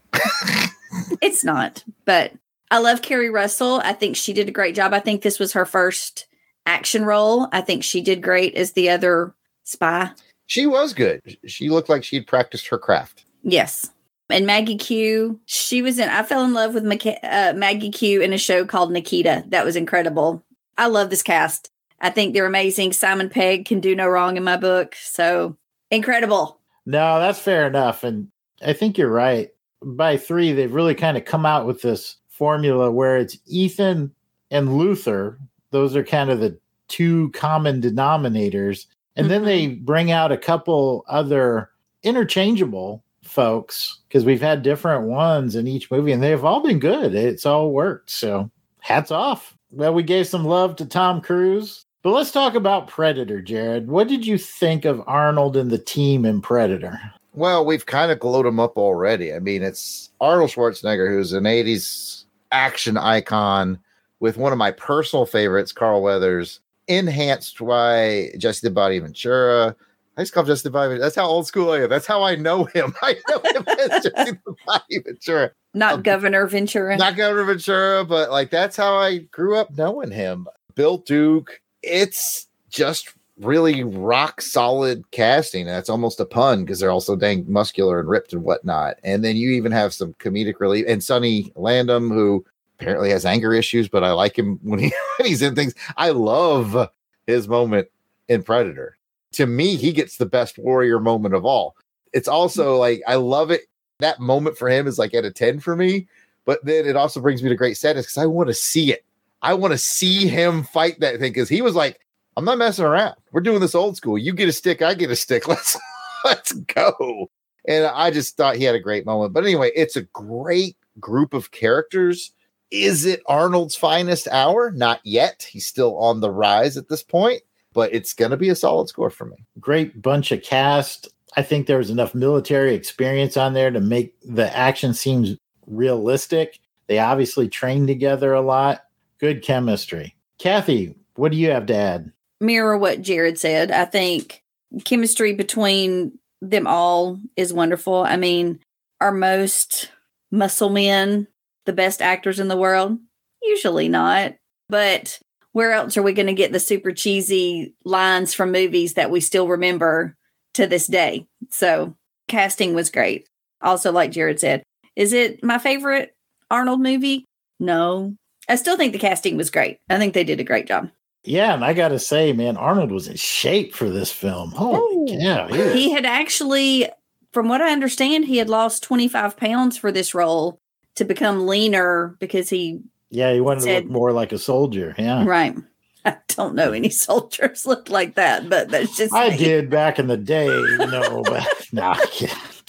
It's 1.22 1.44
not, 1.44 1.84
but 2.06 2.34
I 2.72 2.80
love 2.80 3.02
Keri 3.02 3.30
Russell. 3.30 3.82
I 3.84 3.94
think 3.94 4.16
she 4.16 4.34
did 4.34 4.48
a 4.50 4.52
great 4.52 4.76
job. 4.76 4.94
I 4.94 5.00
think 5.00 5.22
this 5.22 5.40
was 5.40 5.54
her 5.54 5.66
first 5.66 6.28
action 6.66 7.06
role. 7.06 7.48
I 7.52 7.62
think 7.62 7.84
she 7.84 8.02
did 8.02 8.22
great 8.22 8.56
as 8.56 8.74
the 8.74 8.90
other 8.90 9.34
spy. 9.64 10.12
She 10.46 10.66
was 10.66 10.94
good. 10.94 11.38
She 11.46 11.70
looked 11.70 11.90
like 11.90 12.04
she'd 12.04 12.28
practiced 12.28 12.68
her 12.68 12.78
craft. 12.78 13.26
Yes. 13.44 13.90
And 14.30 14.48
Maggie 14.48 14.78
Q, 14.78 15.40
she 15.46 15.82
was 15.82 16.00
in, 16.00 16.10
I 16.10 16.24
fell 16.24 16.44
in 16.44 16.54
love 16.54 16.74
with 16.74 16.84
Maca- 16.84 17.20
uh, 17.24 17.54
Maggie 17.56 17.92
Q 17.92 18.22
in 18.22 18.34
a 18.34 18.38
show 18.38 18.66
called 18.66 18.92
Nikita. 18.92 19.44
That 19.48 19.66
was 19.66 19.76
incredible. 19.76 20.44
I 20.78 20.88
love 20.88 21.10
this 21.10 21.24
cast. 21.24 21.70
I 22.02 22.10
think 22.10 22.34
they're 22.34 22.46
amazing. 22.46 22.94
Simon 22.94 23.30
Pegg 23.30 23.66
can 23.66 23.80
do 23.80 23.96
no 23.96 24.08
wrong 24.08 24.38
in 24.38 24.44
my 24.44 24.58
book. 24.58 24.96
So 24.96 25.56
incredible. 25.92 26.60
No, 26.86 27.20
that's 27.20 27.40
fair 27.40 27.68
enough. 27.68 28.04
And 28.04 28.30
I 28.66 28.74
think 28.74 28.98
you're 28.98 29.10
right. 29.10 29.52
By 29.82 30.18
three, 30.18 30.52
they've 30.52 30.74
really 30.74 30.96
kind 30.96 31.16
of 31.16 31.26
come 31.26 31.46
out 31.46 31.66
with 31.66 31.82
this 31.82 32.18
formula 32.30 32.92
where 32.92 33.18
it's 33.18 33.38
Ethan 33.46 34.14
and 34.52 34.78
Luther. 34.78 35.40
Those 35.74 35.96
are 35.98 36.04
kind 36.04 36.30
of 36.30 36.40
the 36.40 36.58
two 36.88 37.30
common 37.32 37.82
denominators. 37.82 38.86
And 39.16 39.30
then 39.30 39.44
they 39.44 39.68
mm-hmm. 39.68 39.84
bring 39.84 40.12
out 40.12 40.32
a 40.32 40.38
couple 40.38 41.04
other 41.08 41.70
interchangeable 42.04 43.04
folks 43.24 44.00
because 44.08 44.26
we've 44.26 44.42
had 44.42 44.64
different 44.64 45.08
ones 45.08 45.56
in 45.56 45.68
each 45.68 45.90
movie 45.92 46.12
and 46.12 46.24
they've 46.24 46.44
all 46.44 46.62
been 46.62 46.80
good. 46.80 47.16
It's 47.16 47.46
all 47.46 47.72
worked. 47.72 48.10
So 48.10 48.50
hats 48.80 49.12
off. 49.12 49.58
Well, 49.72 49.94
we 49.94 50.04
gave 50.04 50.28
some 50.28 50.46
love 50.46 50.76
to 50.78 50.86
Tom 50.86 51.20
Cruise. 51.20 51.86
But 52.04 52.12
let's 52.12 52.32
talk 52.32 52.54
about 52.54 52.88
Predator, 52.88 53.42
Jared. 53.42 53.88
What 53.88 54.10
did 54.10 54.26
you 54.28 54.38
think 54.38 54.84
of 54.84 55.02
Arnold 55.08 55.56
and 55.56 55.72
the 55.72 55.78
team 55.78 56.26
in 56.26 56.42
Predator? 56.42 57.00
Well, 57.34 57.66
we've 57.66 57.86
kind 57.86 58.12
of 58.12 58.20
glowed 58.20 58.46
him 58.46 58.60
up 58.60 58.78
already. 58.78 59.34
I 59.34 59.40
mean, 59.40 59.64
it's 59.64 60.12
Arnold 60.20 60.52
Schwarzenegger, 60.52 61.10
who's 61.10 61.32
an 61.32 61.46
80s 61.46 62.26
action 62.52 62.98
icon 62.98 63.80
with 64.24 64.38
one 64.38 64.54
of 64.54 64.58
my 64.58 64.72
personal 64.72 65.26
favorites, 65.26 65.74
Carl 65.74 66.02
Weathers, 66.02 66.62
enhanced 66.88 67.60
by 67.60 68.30
Jesse 68.38 68.66
the 68.66 68.72
Body 68.72 68.98
Ventura. 68.98 69.76
I 70.16 70.22
just 70.22 70.32
call 70.32 70.44
him 70.44 70.48
Jesse 70.48 70.64
the 70.64 70.72
Body. 70.72 70.98
That's 70.98 71.18
how 71.18 71.26
old 71.26 71.46
school 71.46 71.72
I 71.72 71.82
am. 71.82 71.90
That's 71.90 72.08
how 72.08 72.24
I 72.24 72.36
know 72.38 72.64
him. 72.64 72.96
I 73.02 73.18
know 73.28 73.42
him 73.44 73.66
as 73.68 74.04
Jesse 74.04 74.40
the 74.46 74.56
Body 74.66 75.00
Ventura. 75.00 75.52
Not 75.74 75.96
um, 75.96 76.04
Governor 76.04 76.48
Ventura. 76.48 76.96
Not 76.96 77.18
Governor 77.18 77.44
Ventura, 77.44 78.06
but 78.06 78.32
like 78.32 78.50
that's 78.50 78.78
how 78.78 78.96
I 78.96 79.18
grew 79.18 79.58
up 79.58 79.78
knowing 79.78 80.12
him. 80.12 80.48
Bill 80.74 81.00
Duke. 81.00 81.60
It's 81.82 82.48
just 82.70 83.14
really 83.40 83.84
rock 83.84 84.40
solid 84.40 85.04
casting. 85.12 85.66
That's 85.66 85.90
almost 85.90 86.22
a 86.22 86.26
pun 86.26 86.64
because 86.64 86.80
they're 86.80 86.92
also 86.92 87.18
dang 87.18 87.44
muscular 87.52 88.00
and 88.00 88.08
ripped 88.08 88.32
and 88.32 88.44
whatnot. 88.44 89.00
And 89.04 89.22
then 89.22 89.36
you 89.36 89.50
even 89.52 89.74
have 89.74 89.94
some 89.94 90.14
comedic 90.14 90.62
relief 90.62 90.86
and 90.88 91.04
Sonny 91.04 91.52
Landham, 91.58 92.08
who 92.08 92.46
apparently 92.80 93.10
has 93.10 93.26
anger 93.26 93.54
issues, 93.54 93.88
but 93.88 94.04
I 94.04 94.12
like 94.12 94.38
him 94.38 94.60
when, 94.64 94.80
he, 94.80 94.94
when 95.18 95.28
he's 95.28 95.42
in 95.42 95.56
things. 95.56 95.74
I 95.98 96.10
love 96.10 96.90
his 97.28 97.48
moment 97.48 97.88
in 98.28 98.44
Predator. 98.44 98.98
To 99.34 99.46
me, 99.46 99.76
he 99.76 99.92
gets 99.92 100.18
the 100.18 100.26
best 100.26 100.58
warrior 100.58 101.00
moment 101.00 101.36
of 101.36 101.46
all. 101.46 101.76
It's 102.14 102.28
also 102.28 102.76
mm. 102.76 102.80
like 102.80 103.02
I 103.08 103.16
love 103.16 103.52
it. 103.52 103.62
That 104.00 104.20
moment 104.20 104.58
for 104.58 104.70
him 104.70 104.88
is 104.88 105.00
like 105.00 105.14
at 105.14 105.26
a 105.26 105.32
10 105.32 105.60
for 105.60 105.76
me, 105.76 106.08
but 106.46 106.64
then 106.66 106.86
it 106.86 106.96
also 106.96 107.22
brings 107.22 107.42
me 107.42 107.50
to 107.50 107.56
great 107.56 107.78
sadness 107.78 108.06
because 108.08 108.18
I 108.18 108.26
want 108.26 108.48
to 108.48 108.54
see 108.54 108.92
it. 108.92 109.06
I 109.42 109.54
want 109.54 109.72
to 109.72 109.78
see 109.78 110.28
him 110.28 110.64
fight 110.64 111.00
that 111.00 111.20
thing 111.20 111.32
because 111.32 111.50
he 111.50 111.62
was 111.62 111.76
like, 111.76 112.00
I'm 112.36 112.46
not 112.46 112.58
messing 112.58 112.86
around. 112.86 113.16
We're 113.32 113.42
doing 113.42 113.60
this 113.60 113.76
old 113.76 113.98
school. 113.98 114.18
You 114.18 114.34
get 114.34 114.50
a 114.50 114.54
stick, 114.54 114.82
I 114.82 114.94
get 114.94 115.12
a 115.12 115.16
stick. 115.16 115.48
Let's 115.54 115.78
let's 116.24 116.54
go. 116.54 117.30
And 117.66 117.86
I 117.86 118.12
just 118.12 118.38
thought 118.38 118.56
he 118.56 118.64
had 118.64 118.76
a 118.76 118.80
great 118.80 119.06
moment. 119.06 119.34
But 119.34 119.44
anyway, 119.44 119.72
it's 119.76 119.96
a 119.96 120.04
great 120.04 120.78
group 121.00 121.34
of 121.34 121.52
characters. 121.52 122.32
Is 122.74 123.06
it 123.06 123.22
Arnold's 123.28 123.76
finest 123.76 124.28
hour? 124.30 124.72
Not 124.72 125.00
yet. 125.04 125.48
He's 125.48 125.68
still 125.68 125.96
on 126.00 126.22
the 126.22 126.32
rise 126.32 126.76
at 126.76 126.90
this 126.90 127.04
point, 127.04 127.44
but 127.72 127.94
it's 127.94 128.14
going 128.14 128.32
to 128.32 128.38
be 128.38 128.50
a 128.50 128.56
solid 128.56 128.90
score 128.90 129.12
for 129.12 129.26
me. 129.26 129.46
Great 129.60 130.02
bunch 130.02 130.32
of 130.32 130.42
cast. 130.42 131.08
I 131.38 131.44
think 131.44 131.68
there 131.68 131.78
was 131.78 131.92
enough 131.92 132.16
military 132.16 132.74
experience 132.74 133.38
on 133.38 133.54
there 133.54 133.70
to 133.70 133.80
make 133.80 134.16
the 134.22 134.52
action 134.58 134.96
seems 134.96 135.38
realistic. 135.68 136.60
They 136.88 136.98
obviously 136.98 137.48
trained 137.48 137.88
together 137.88 138.34
a 138.34 138.42
lot. 138.42 138.86
Good 139.20 139.44
chemistry. 139.44 140.16
Kathy, 140.40 140.96
what 141.14 141.32
do 141.32 141.38
you 141.38 141.52
have 141.52 141.68
to 141.68 141.76
add? 141.76 142.12
Mirror 142.42 142.80
what 142.80 143.04
Jared 143.04 143.38
said. 143.38 143.70
I 143.70 143.86
think 143.86 144.42
chemistry 144.84 145.36
between 145.36 146.18
them 146.42 146.66
all 146.66 147.20
is 147.36 147.54
wonderful. 147.54 148.02
I 148.02 148.18
mean, 148.18 148.62
are 149.00 149.12
most 149.12 149.92
muscle 150.32 150.70
men 150.70 151.28
the 151.66 151.74
best 151.74 152.02
actors 152.02 152.40
in 152.40 152.48
the 152.48 152.58
world? 152.58 152.98
Usually 153.42 153.90
not. 153.90 154.36
But 154.70 155.20
where 155.52 155.72
else 155.72 155.98
are 155.98 156.04
we 156.04 156.14
going 156.14 156.28
to 156.28 156.34
get 156.34 156.52
the 156.52 156.60
super 156.60 156.92
cheesy 156.92 157.76
lines 157.86 158.34
from 158.34 158.52
movies 158.52 158.96
that 158.96 159.12
we 159.12 159.20
still 159.20 159.48
remember 159.48 160.16
to 160.56 160.68
this 160.68 160.88
day? 160.88 161.28
So, 161.50 161.96
casting 162.28 162.74
was 162.74 162.90
great. 162.90 163.28
Also, 163.62 163.92
like 163.92 164.12
Jared 164.12 164.40
said, 164.40 164.64
is 164.96 165.14
it 165.14 165.44
my 165.44 165.58
favorite 165.58 166.16
Arnold 166.50 166.82
movie? 166.82 167.26
No. 167.60 168.16
I 168.50 168.56
still 168.56 168.78
think 168.78 168.94
the 168.94 169.00
casting 169.00 169.38
was 169.38 169.50
great. 169.50 169.78
I 169.90 169.98
think 169.98 170.14
they 170.14 170.24
did 170.24 170.40
a 170.40 170.44
great 170.44 170.68
job. 170.68 170.90
Yeah, 171.24 171.54
and 171.54 171.64
I 171.64 171.74
got 171.74 171.90
to 171.90 172.00
say, 172.00 172.34
man, 172.34 172.58
Arnold 172.58 172.92
was 172.92 173.08
in 173.08 173.16
shape 173.16 173.74
for 173.74 173.90
this 173.90 174.12
film. 174.12 174.52
Holy 174.52 175.16
oh. 175.16 175.20
cow. 175.22 175.48
He 175.48 175.74
He 175.74 175.92
had 175.92 176.06
actually, 176.06 176.90
from 177.32 177.48
what 177.48 177.62
I 177.62 177.72
understand, 177.72 178.26
he 178.26 178.38
had 178.38 178.50
lost 178.50 178.84
25 178.84 179.38
pounds 179.38 179.78
for 179.78 179.92
this 179.92 180.14
role 180.14 180.60
to 180.96 181.06
become 181.06 181.48
leaner 181.48 182.16
because 182.20 182.50
he, 182.50 182.82
yeah, 183.10 183.34
he 183.34 183.42
wanted 183.42 183.64
to 183.64 183.74
look 183.76 183.86
more 183.86 184.12
like 184.12 184.32
a 184.32 184.38
soldier. 184.38 184.96
Yeah. 184.98 185.26
right. 185.26 185.56
I 186.06 186.18
don't 186.30 186.56
know 186.56 186.72
any 186.74 186.90
soldiers 187.08 187.66
look 187.66 187.90
like 187.90 188.16
that, 188.16 188.50
but 188.50 188.70
that's 188.70 188.98
just 188.98 189.14
I 189.14 189.30
me. 189.30 189.38
did 189.38 189.70
back 189.70 190.00
in 190.00 190.08
the 190.08 190.18
day, 190.18 190.48
you 190.48 190.78
know, 190.78 191.24
but 191.26 191.48
nah, 191.72 191.98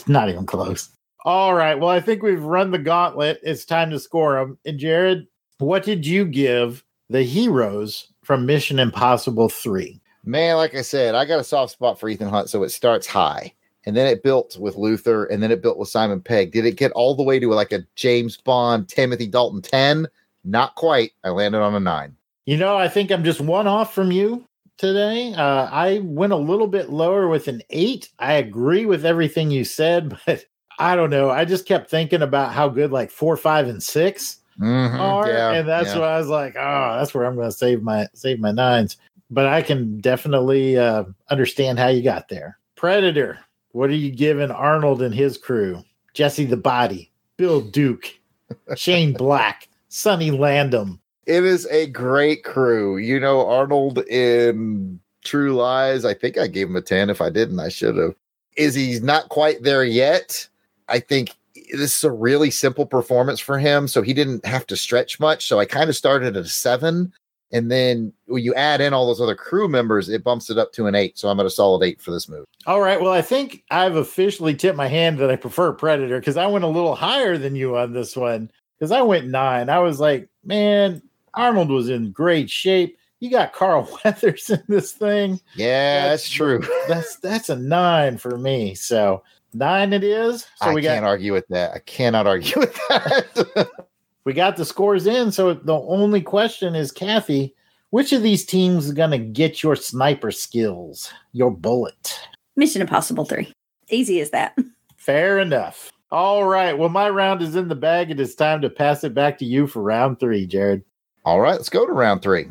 not 0.06 0.28
even 0.28 0.46
close. 0.46 0.88
All 1.24 1.54
right. 1.54 1.74
Well, 1.74 1.88
I 1.88 2.00
think 2.00 2.22
we've 2.22 2.42
run 2.42 2.70
the 2.70 2.78
gauntlet. 2.78 3.40
It's 3.42 3.64
time 3.64 3.90
to 3.90 3.98
score 3.98 4.34
them. 4.34 4.58
And 4.66 4.78
Jared, 4.78 5.26
what 5.58 5.82
did 5.82 6.06
you 6.06 6.26
give 6.26 6.84
the 7.08 7.22
heroes 7.22 8.08
from 8.22 8.46
Mission 8.46 8.78
Impossible 8.78 9.48
3? 9.48 10.00
Man, 10.24 10.56
like 10.56 10.74
I 10.74 10.82
said, 10.82 11.14
I 11.14 11.24
got 11.24 11.40
a 11.40 11.44
soft 11.44 11.72
spot 11.72 11.98
for 11.98 12.08
Ethan 12.08 12.28
Hunt, 12.28 12.50
so 12.50 12.62
it 12.62 12.70
starts 12.70 13.06
high. 13.06 13.54
And 13.86 13.96
then 13.96 14.06
it 14.06 14.22
built 14.22 14.56
with 14.58 14.76
Luther, 14.76 15.24
and 15.26 15.42
then 15.42 15.50
it 15.50 15.62
built 15.62 15.78
with 15.78 15.88
Simon 15.88 16.20
Pegg. 16.20 16.52
Did 16.52 16.64
it 16.64 16.76
get 16.76 16.92
all 16.92 17.14
the 17.14 17.22
way 17.22 17.38
to 17.38 17.48
like 17.50 17.72
a 17.72 17.86
James 17.96 18.36
Bond, 18.36 18.88
Timothy 18.88 19.26
Dalton 19.26 19.60
10? 19.62 20.06
Not 20.44 20.74
quite. 20.74 21.12
I 21.22 21.30
landed 21.30 21.60
on 21.60 21.74
a 21.74 21.80
nine. 21.80 22.16
You 22.46 22.56
know, 22.56 22.76
I 22.76 22.88
think 22.88 23.10
I'm 23.10 23.24
just 23.24 23.40
one 23.40 23.66
off 23.66 23.94
from 23.94 24.10
you 24.10 24.44
today. 24.76 25.32
Uh, 25.34 25.68
I 25.70 26.00
went 26.02 26.32
a 26.32 26.36
little 26.36 26.66
bit 26.66 26.90
lower 26.90 27.28
with 27.28 27.48
an 27.48 27.62
eight. 27.70 28.10
I 28.18 28.34
agree 28.34 28.86
with 28.86 29.04
everything 29.06 29.50
you 29.50 29.64
said, 29.64 30.18
but 30.26 30.44
I 30.78 30.96
don't 30.96 31.10
know. 31.10 31.30
I 31.30 31.44
just 31.44 31.66
kept 31.66 31.90
thinking 31.90 32.22
about 32.22 32.52
how 32.52 32.68
good 32.68 32.90
like 32.90 33.10
four, 33.10 33.36
five, 33.36 33.68
and 33.68 33.82
6 33.82 34.38
Mhm, 34.60 35.00
are, 35.00 35.28
yeah, 35.28 35.52
and 35.52 35.68
that's 35.68 35.94
yeah. 35.94 35.98
why 36.00 36.06
I 36.14 36.18
was 36.18 36.28
like, 36.28 36.54
oh, 36.56 36.96
that's 36.96 37.12
where 37.12 37.24
I'm 37.24 37.34
going 37.34 37.48
to 37.50 37.56
save 37.56 37.82
my 37.82 38.06
save 38.14 38.38
my 38.38 38.52
nines. 38.52 38.96
But 39.30 39.46
I 39.46 39.62
can 39.62 40.00
definitely 40.00 40.78
uh, 40.78 41.04
understand 41.28 41.78
how 41.78 41.88
you 41.88 42.02
got 42.02 42.28
there. 42.28 42.58
Predator. 42.76 43.40
What 43.74 43.90
are 43.90 43.96
you 43.96 44.12
giving 44.12 44.52
Arnold 44.52 45.02
and 45.02 45.12
his 45.12 45.36
crew? 45.36 45.82
Jesse 46.12 46.44
the 46.44 46.56
Body, 46.56 47.10
Bill 47.36 47.60
Duke, 47.60 48.06
Shane 48.76 49.12
Black, 49.12 49.68
Sonny 49.88 50.30
Landham. 50.30 51.00
It 51.26 51.42
is 51.42 51.66
a 51.66 51.88
great 51.88 52.44
crew. 52.44 52.98
You 52.98 53.18
know, 53.18 53.44
Arnold 53.44 53.98
in 54.06 55.00
True 55.24 55.56
Lies, 55.56 56.04
I 56.04 56.14
think 56.14 56.38
I 56.38 56.46
gave 56.46 56.68
him 56.68 56.76
a 56.76 56.82
10. 56.82 57.10
If 57.10 57.20
I 57.20 57.30
didn't, 57.30 57.58
I 57.58 57.68
should 57.68 57.96
have. 57.96 58.14
Is 58.56 58.76
he's 58.76 59.02
not 59.02 59.28
quite 59.28 59.64
there 59.64 59.82
yet? 59.82 60.48
I 60.88 61.00
think 61.00 61.34
this 61.72 61.96
is 61.96 62.04
a 62.04 62.12
really 62.12 62.52
simple 62.52 62.86
performance 62.86 63.40
for 63.40 63.58
him. 63.58 63.88
So 63.88 64.02
he 64.02 64.14
didn't 64.14 64.46
have 64.46 64.68
to 64.68 64.76
stretch 64.76 65.18
much. 65.18 65.48
So 65.48 65.58
I 65.58 65.64
kind 65.64 65.90
of 65.90 65.96
started 65.96 66.36
at 66.36 66.44
a 66.44 66.48
seven. 66.48 67.12
And 67.54 67.70
then 67.70 68.12
when 68.26 68.42
you 68.42 68.52
add 68.54 68.80
in 68.80 68.92
all 68.92 69.06
those 69.06 69.20
other 69.20 69.34
crew 69.34 69.68
members, 69.68 70.08
it 70.08 70.24
bumps 70.24 70.50
it 70.50 70.58
up 70.58 70.72
to 70.72 70.86
an 70.86 70.94
eight. 70.94 71.18
So 71.18 71.28
I'm 71.28 71.40
at 71.40 71.46
a 71.46 71.50
solid 71.50 71.84
eight 71.84 72.02
for 72.02 72.10
this 72.10 72.28
movie. 72.28 72.44
All 72.66 72.80
right. 72.80 73.00
Well, 73.00 73.12
I 73.12 73.22
think 73.22 73.64
I've 73.70 73.96
officially 73.96 74.54
tipped 74.54 74.76
my 74.76 74.88
hand 74.88 75.18
that 75.18 75.30
I 75.30 75.36
prefer 75.36 75.72
Predator 75.72 76.18
because 76.18 76.36
I 76.36 76.46
went 76.46 76.64
a 76.64 76.68
little 76.68 76.94
higher 76.94 77.38
than 77.38 77.56
you 77.56 77.76
on 77.76 77.92
this 77.92 78.16
one 78.16 78.50
because 78.78 78.90
I 78.90 79.02
went 79.02 79.28
nine. 79.28 79.70
I 79.70 79.78
was 79.78 80.00
like, 80.00 80.28
man, 80.44 81.00
Arnold 81.34 81.70
was 81.70 81.88
in 81.88 82.10
great 82.10 82.50
shape. 82.50 82.98
You 83.20 83.30
got 83.30 83.54
Carl 83.54 83.88
Weathers 84.04 84.50
in 84.50 84.62
this 84.68 84.92
thing. 84.92 85.40
Yeah, 85.54 86.08
that's, 86.08 86.28
true. 86.28 86.60
That's 86.88 87.16
that's 87.16 87.48
a 87.48 87.56
nine 87.56 88.18
for 88.18 88.36
me. 88.36 88.74
So 88.74 89.22
Nine 89.54 89.92
it 89.92 90.02
is. 90.02 90.42
So 90.56 90.70
I 90.70 90.74
we 90.74 90.82
can't 90.82 91.02
got 91.02 91.08
argue 91.08 91.32
with 91.32 91.46
that. 91.48 91.72
I 91.74 91.78
cannot 91.78 92.26
argue 92.26 92.58
with 92.60 92.74
that. 92.88 93.70
we 94.24 94.32
got 94.32 94.56
the 94.56 94.64
scores 94.64 95.06
in. 95.06 95.32
So 95.32 95.54
the 95.54 95.78
only 95.78 96.20
question 96.20 96.74
is, 96.74 96.90
Kathy, 96.90 97.54
which 97.90 98.12
of 98.12 98.22
these 98.22 98.44
teams 98.44 98.86
is 98.86 98.92
gonna 98.92 99.18
get 99.18 99.62
your 99.62 99.76
sniper 99.76 100.30
skills, 100.30 101.12
your 101.32 101.50
bullet? 101.50 102.18
Mission 102.56 102.82
Impossible 102.82 103.24
3. 103.24 103.52
Easy 103.90 104.20
as 104.20 104.30
that. 104.30 104.56
Fair 104.96 105.38
enough. 105.38 105.92
All 106.10 106.44
right. 106.44 106.78
Well, 106.78 106.88
my 106.88 107.10
round 107.10 107.42
is 107.42 107.56
in 107.56 107.68
the 107.68 107.74
bag. 107.74 108.10
It 108.10 108.20
is 108.20 108.34
time 108.34 108.60
to 108.62 108.70
pass 108.70 109.02
it 109.04 109.14
back 109.14 109.36
to 109.38 109.44
you 109.44 109.66
for 109.66 109.82
round 109.82 110.20
three, 110.20 110.46
Jared. 110.46 110.84
All 111.24 111.40
right, 111.40 111.56
let's 111.56 111.68
go 111.68 111.86
to 111.86 111.92
round 111.92 112.22
three. 112.22 112.44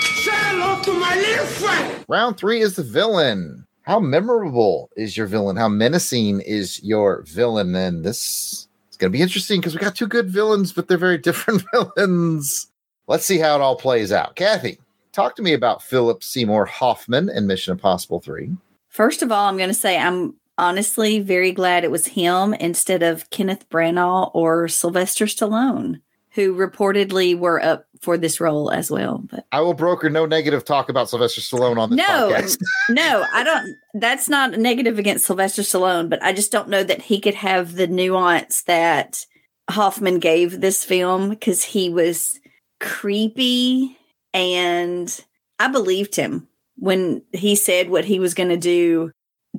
Say 0.00 0.30
hello 0.32 0.82
to 0.82 0.92
my 0.92 1.14
little 1.16 1.46
friend. 1.46 2.04
Round 2.08 2.36
three 2.36 2.60
is 2.60 2.76
the 2.76 2.82
villain. 2.82 3.64
How 3.82 3.98
memorable 4.00 4.90
is 4.96 5.16
your 5.16 5.26
villain? 5.26 5.56
How 5.56 5.68
menacing 5.68 6.42
is 6.42 6.82
your 6.82 7.22
villain? 7.22 7.74
And 7.74 8.04
this 8.04 8.22
is 8.22 8.67
going 8.98 9.12
to 9.12 9.16
be 9.16 9.22
interesting 9.22 9.60
because 9.60 9.74
we 9.74 9.80
got 9.80 9.94
two 9.94 10.06
good 10.06 10.28
villains, 10.28 10.72
but 10.72 10.88
they're 10.88 10.98
very 10.98 11.18
different 11.28 11.64
villains. 11.72 12.70
Let's 13.06 13.24
see 13.24 13.38
how 13.38 13.54
it 13.54 13.62
all 13.62 13.76
plays 13.76 14.12
out. 14.12 14.36
Kathy, 14.36 14.78
talk 15.12 15.34
to 15.36 15.42
me 15.42 15.54
about 15.54 15.82
Philip 15.82 16.22
Seymour 16.22 16.66
Hoffman 16.66 17.28
in 17.28 17.46
Mission 17.46 17.72
Impossible 17.72 18.20
3. 18.20 18.56
First 18.88 19.22
of 19.22 19.32
all, 19.32 19.48
I'm 19.48 19.56
going 19.56 19.68
to 19.68 19.74
say 19.74 19.98
I'm 19.98 20.34
honestly 20.58 21.20
very 21.20 21.52
glad 21.52 21.84
it 21.84 21.90
was 21.90 22.08
him 22.08 22.52
instead 22.54 23.02
of 23.02 23.30
Kenneth 23.30 23.68
Branagh 23.70 24.30
or 24.34 24.68
Sylvester 24.68 25.26
Stallone, 25.26 26.00
who 26.32 26.54
reportedly 26.54 27.38
were 27.38 27.62
up 27.62 27.86
for 28.00 28.16
this 28.16 28.40
role 28.40 28.70
as 28.70 28.90
well. 28.90 29.18
But 29.18 29.46
I 29.52 29.60
will 29.60 29.74
broker 29.74 30.10
no 30.10 30.26
negative 30.26 30.64
talk 30.64 30.88
about 30.88 31.08
Sylvester 31.08 31.40
Stallone 31.40 31.78
on 31.78 31.90
this 31.90 31.98
no, 31.98 32.30
podcast. 32.30 32.58
no, 32.90 33.24
I 33.32 33.42
don't. 33.42 33.76
That's 33.94 34.28
not 34.28 34.58
negative 34.58 34.98
against 34.98 35.26
Sylvester 35.26 35.62
Stallone, 35.62 36.08
but 36.08 36.22
I 36.22 36.32
just 36.32 36.52
don't 36.52 36.68
know 36.68 36.82
that 36.84 37.02
he 37.02 37.20
could 37.20 37.34
have 37.34 37.74
the 37.74 37.86
nuance 37.86 38.62
that 38.62 39.26
Hoffman 39.70 40.18
gave 40.18 40.60
this 40.60 40.84
film 40.84 41.30
because 41.30 41.62
he 41.62 41.90
was 41.90 42.40
creepy 42.80 43.96
and 44.32 45.24
I 45.58 45.68
believed 45.68 46.14
him 46.14 46.48
when 46.76 47.22
he 47.32 47.56
said 47.56 47.90
what 47.90 48.04
he 48.04 48.20
was 48.20 48.34
going 48.34 48.50
to 48.50 48.56
do 48.56 49.10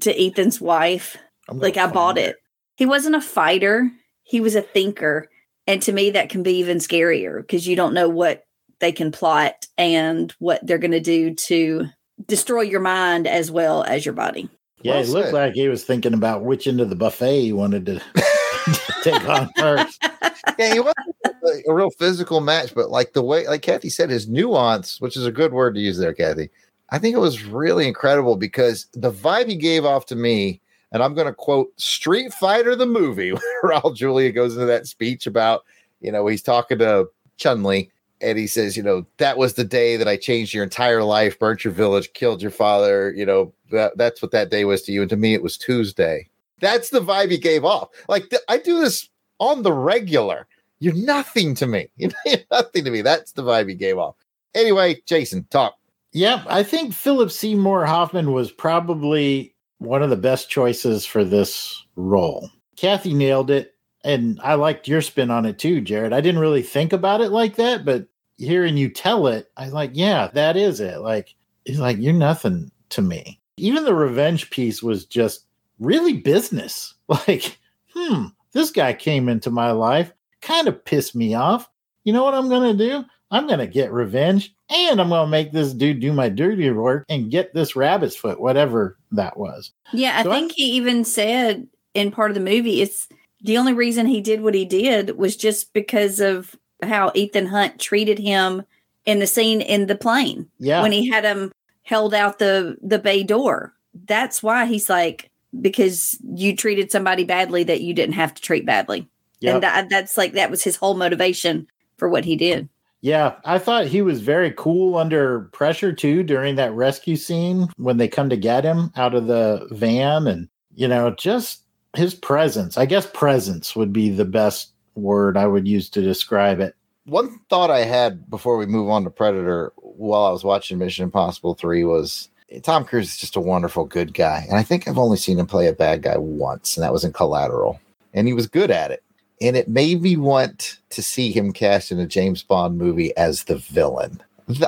to 0.02 0.22
Ethan's 0.22 0.62
wife. 0.62 1.18
Like 1.52 1.78
I 1.78 1.88
bought 1.88 2.18
it. 2.18 2.38
He 2.76 2.86
wasn't 2.86 3.16
a 3.16 3.22
fighter, 3.22 3.92
he 4.24 4.40
was 4.40 4.56
a 4.56 4.62
thinker. 4.62 5.28
And 5.70 5.84
to 5.84 5.92
me, 5.92 6.10
that 6.10 6.30
can 6.30 6.42
be 6.42 6.54
even 6.58 6.80
scarier 6.80 7.42
because 7.42 7.68
you 7.68 7.76
don't 7.76 7.94
know 7.94 8.10
what 8.10 8.44
they 8.80 8.92
can 8.92 9.12
plot 9.12 9.68
and 9.78 10.34
what 10.40 10.66
they're 10.66 10.80
going 10.80 10.92
to 10.92 11.00
do 11.00 11.36
to 11.36 11.86
destroy 12.26 12.62
your 12.62 12.80
mind 12.80 13.28
as 13.28 13.52
well 13.52 13.84
as 13.84 14.04
your 14.04 14.16
body. 14.16 14.50
Yeah, 14.82 14.96
Well 14.96 15.04
it 15.04 15.10
looked 15.10 15.34
like 15.34 15.54
he 15.54 15.68
was 15.68 15.84
thinking 15.84 16.16
about 16.16 16.44
which 16.44 16.66
end 16.66 16.82
of 16.82 16.90
the 16.90 16.96
buffet 16.96 17.42
he 17.42 17.54
wanted 17.54 17.86
to 17.86 18.02
take 19.04 19.30
on 19.30 19.52
first. 19.58 20.04
yeah, 20.58 20.74
he 20.74 20.80
wasn't 20.80 21.16
a- 21.26 21.70
a 21.70 21.74
real 21.74 21.92
physical 21.92 22.42
match, 22.42 22.74
but 22.74 22.90
like 22.90 23.14
the 23.14 23.22
way, 23.22 23.48
like 23.48 23.62
Kathy 23.62 23.90
said, 23.90 24.10
his 24.10 24.28
nuance, 24.28 25.00
which 25.00 25.16
is 25.16 25.26
a 25.28 25.32
good 25.32 25.54
word 25.54 25.76
to 25.76 25.82
use 25.82 26.00
there, 26.00 26.14
Kathy. 26.16 26.50
I 26.90 26.98
think 26.98 27.16
it 27.16 27.20
was 27.20 27.44
really 27.44 27.88
incredible 27.88 28.38
because 28.38 28.88
the 28.94 29.12
vibe 29.12 29.48
he 29.50 29.56
gave 29.56 29.86
off 29.86 30.08
to 30.08 30.16
me, 30.16 30.62
and 30.92 31.04
I'm 31.04 31.14
going 31.14 31.28
to 31.28 31.34
quote 31.34 31.72
Street 31.80 32.34
Fighter 32.34 32.76
the 32.76 32.86
movie, 32.86 33.32
where 33.62 33.62
Raul 33.64 33.96
Julia 33.96 34.32
goes 34.32 34.54
into 34.54 34.66
that 34.66 34.88
speech 34.88 35.28
about, 35.28 35.64
you 36.02 36.12
know, 36.12 36.28
he's 36.28 36.42
talking 36.42 36.80
to 36.80 37.08
Chun 37.38 37.64
Li, 37.64 37.92
and 38.22 38.38
he 38.38 38.48
says, 38.48 38.76
you 38.76 38.84
know, 38.84 39.06
that 39.18 39.38
was 39.38 39.54
the 39.54 39.64
day 39.64 39.96
that 39.98 40.08
I 40.08 40.18
changed 40.18 40.54
your 40.54 40.64
entire 40.64 41.04
life, 41.04 41.40
burnt 41.40 41.64
your 41.64 41.74
village, 41.74 42.12
killed 42.14 42.42
your 42.42 42.52
father. 42.52 43.14
You 43.16 43.26
know, 43.26 43.54
that, 43.72 43.98
that's 43.98 44.22
what 44.22 44.32
that 44.32 44.52
day 44.52 44.66
was 44.66 44.82
to 44.84 44.92
you, 44.92 45.02
and 45.02 45.10
to 45.10 45.18
me, 45.18 45.34
it 45.34 45.44
was 45.44 45.58
Tuesday. 45.58 46.30
That's 46.60 46.90
the 46.90 47.00
vibe 47.00 47.32
he 47.32 47.38
gave 47.38 47.64
off. 47.64 47.90
Like 48.10 48.30
th- 48.30 48.42
I 48.50 48.58
do 48.58 48.80
this 48.80 49.10
on 49.40 49.64
the 49.64 49.72
regular. 49.72 50.48
You're 50.80 50.94
nothing 50.94 51.56
to 51.56 51.68
me. 51.68 51.90
You're 51.98 52.12
nothing 52.52 52.86
to 52.86 52.92
me. 52.92 53.02
That's 53.02 53.34
the 53.34 53.44
vibe 53.44 53.70
he 53.70 53.76
gave 53.76 53.98
off. 53.98 54.16
Anyway, 54.56 55.02
Jason, 55.06 55.46
talk. 55.50 55.76
Yeah, 56.12 56.44
I 56.48 56.64
think 56.64 56.94
Philip 56.94 57.32
Seymour 57.32 57.86
Hoffman 57.86 58.32
was 58.32 58.52
probably 58.52 59.54
one 59.80 60.04
of 60.04 60.10
the 60.10 60.16
best 60.16 60.50
choices 60.50 61.06
for 61.06 61.24
this 61.24 61.84
role. 61.96 62.50
Kathy 62.76 63.14
nailed 63.14 63.50
it, 63.50 63.76
and 64.04 64.40
I 64.44 64.54
liked 64.54 64.88
your 64.88 65.02
spin 65.02 65.32
on 65.32 65.46
it 65.46 65.60
too, 65.60 65.82
Jared. 65.82 66.14
I 66.14 66.22
didn't 66.22 66.42
really 66.42 66.62
think 66.62 66.94
about 66.94 67.22
it 67.22 67.32
like 67.32 67.56
that, 67.56 67.84
but 67.84 68.08
hearing 68.38 68.78
you 68.78 68.90
tell 68.90 69.28
it, 69.28 69.52
I 69.58 69.66
was 69.66 69.74
like, 69.74 69.92
yeah, 69.94 70.28
that 70.34 70.56
is 70.56 70.80
it. 70.80 71.00
Like, 71.00 71.36
he's 71.66 71.80
like, 71.80 71.98
you're 72.00 72.14
nothing 72.14 72.72
to 72.90 73.02
me. 73.02 73.42
Even 73.58 73.84
the 73.84 73.94
revenge 73.94 74.50
piece 74.50 74.82
was 74.82 75.06
just 75.06 75.46
really 75.80 76.14
business. 76.14 76.94
Like, 77.28 77.58
hmm, 77.96 78.26
this 78.52 78.70
guy 78.70 78.94
came 78.94 79.30
into 79.30 79.50
my 79.50 79.72
life, 79.72 80.14
kind 80.42 80.68
of 80.68 80.86
pissed 80.86 81.16
me 81.16 81.34
off. 81.34 81.68
You 82.04 82.14
know 82.14 82.24
what 82.24 82.36
I'm 82.36 82.50
going 82.50 82.78
to 82.78 82.88
do? 82.88 83.04
I'm 83.32 83.48
going 83.48 83.60
to 83.60 83.68
get 83.68 83.92
revenge 83.92 84.54
and 84.70 85.00
I'm 85.00 85.10
going 85.10 85.26
to 85.26 85.30
make 85.32 85.52
this 85.52 85.74
dude 85.74 86.00
do 86.00 86.14
my 86.14 86.30
dirty 86.30 86.70
work 86.72 87.06
and 87.10 87.30
get 87.30 87.54
this 87.54 87.76
rabbit's 87.76 88.16
foot, 88.16 88.40
whatever 88.40 88.98
that 89.12 89.38
was. 89.38 89.72
Yeah, 89.94 90.18
I 90.18 90.24
So 90.24 90.32
I- 90.32 90.40
think 90.40 90.54
he 90.54 90.64
even 90.72 91.06
said 91.06 91.68
in 91.94 92.12
part 92.12 92.32
of 92.32 92.36
the 92.36 92.42
movie, 92.42 92.82
it's 92.82 93.08
the 93.42 93.58
only 93.58 93.74
reason 93.74 94.06
he 94.06 94.22
did 94.22 94.42
what 94.42 94.54
he 94.56 94.66
did 94.66 95.18
was 95.18 95.38
just 95.38 95.74
because 95.74 96.20
of 96.20 96.56
how 96.84 97.12
Ethan 97.14 97.46
Hunt 97.48 97.80
treated 97.80 98.20
him 98.20 98.64
in 99.06 99.20
the 99.20 99.28
scene 99.28 99.62
in 99.62 99.88
the 99.88 99.96
plane. 99.96 100.48
Yeah. 100.60 100.82
When 100.82 100.92
he 100.92 101.08
had 101.10 101.24
him 101.24 101.52
held 101.84 102.14
out 102.14 102.38
the 102.40 102.78
the 102.82 103.00
bay 103.00 103.24
door. 103.24 103.74
That's 104.06 104.44
why 104.44 104.66
he's 104.66 104.90
like, 104.90 105.30
because 105.62 106.18
you 106.36 106.56
treated 106.56 106.92
somebody 106.92 107.24
badly 107.24 107.64
that 107.64 107.82
you 107.82 107.94
didn't 107.94 108.14
have 108.14 108.34
to 108.36 108.42
treat 108.42 108.66
badly. 108.66 109.08
Yep. 109.40 109.54
And 109.56 109.64
that, 109.64 109.90
that's 109.90 110.18
like 110.18 110.34
that 110.34 110.52
was 110.52 110.64
his 110.64 110.76
whole 110.76 110.96
motivation 110.96 111.68
for 111.98 112.08
what 112.08 112.26
he 112.26 112.36
did. 112.36 112.70
Yeah, 113.02 113.36
I 113.46 113.60
thought 113.60 113.88
he 113.88 114.02
was 114.02 114.22
very 114.22 114.52
cool 114.52 114.98
under 114.98 115.42
pressure 115.54 115.94
too 115.94 116.22
during 116.24 116.56
that 116.56 116.74
rescue 116.74 117.16
scene 117.16 117.70
when 117.78 117.98
they 117.98 118.08
come 118.10 118.30
to 118.30 118.38
get 118.38 118.66
him 118.66 118.92
out 118.98 119.16
of 119.16 119.28
the 119.28 119.68
van 119.72 120.28
and 120.28 120.50
you 120.80 120.88
know, 120.88 121.12
just 121.12 121.64
his 121.96 122.16
presence. 122.16 122.78
I 122.78 122.86
guess 122.86 123.06
presence 123.06 123.76
would 123.76 123.92
be 123.92 124.10
the 124.10 124.26
best 124.26 124.72
word 124.96 125.36
I 125.36 125.46
would 125.46 125.68
use 125.68 125.90
to 125.90 126.02
describe 126.02 126.62
it. 126.62 126.74
One 127.06 127.38
thought 127.50 127.70
I 127.70 127.80
had 127.80 128.30
before 128.30 128.56
we 128.56 128.66
move 128.66 128.90
on 128.90 129.04
to 129.04 129.10
Predator 129.10 129.74
while 129.76 130.24
I 130.24 130.32
was 130.32 130.46
watching 130.46 130.78
Mission 130.78 131.04
Impossible 131.04 131.56
3 131.56 131.84
was 131.84 132.30
Tom 132.64 132.86
Cruise 132.86 133.10
is 133.10 133.18
just 133.18 133.36
a 133.36 133.42
wonderful 133.42 133.84
good 133.84 134.14
guy. 134.14 134.46
And 134.48 134.58
I 134.58 134.64
think 134.64 134.88
I've 134.88 134.98
only 134.98 135.18
seen 135.18 135.38
him 135.38 135.48
play 135.48 135.68
a 135.68 135.74
bad 135.74 136.02
guy 136.02 136.18
once, 136.18 136.78
and 136.78 136.84
that 136.84 136.94
was 136.94 137.04
in 137.04 137.12
Collateral. 137.12 137.80
And 138.14 138.26
he 138.28 138.34
was 138.34 138.48
good 138.48 138.72
at 138.72 138.92
it. 138.92 139.04
And 139.42 139.56
it 139.56 139.70
made 139.70 140.02
me 140.02 140.18
want 140.18 140.80
to 140.90 141.02
see 141.02 141.32
him 141.32 141.54
cast 141.54 141.92
in 141.92 142.00
a 142.00 142.08
James 142.08 142.44
Bond 142.44 142.78
movie 142.78 143.16
as 143.16 143.46
the 143.46 143.58
villain. 143.58 144.22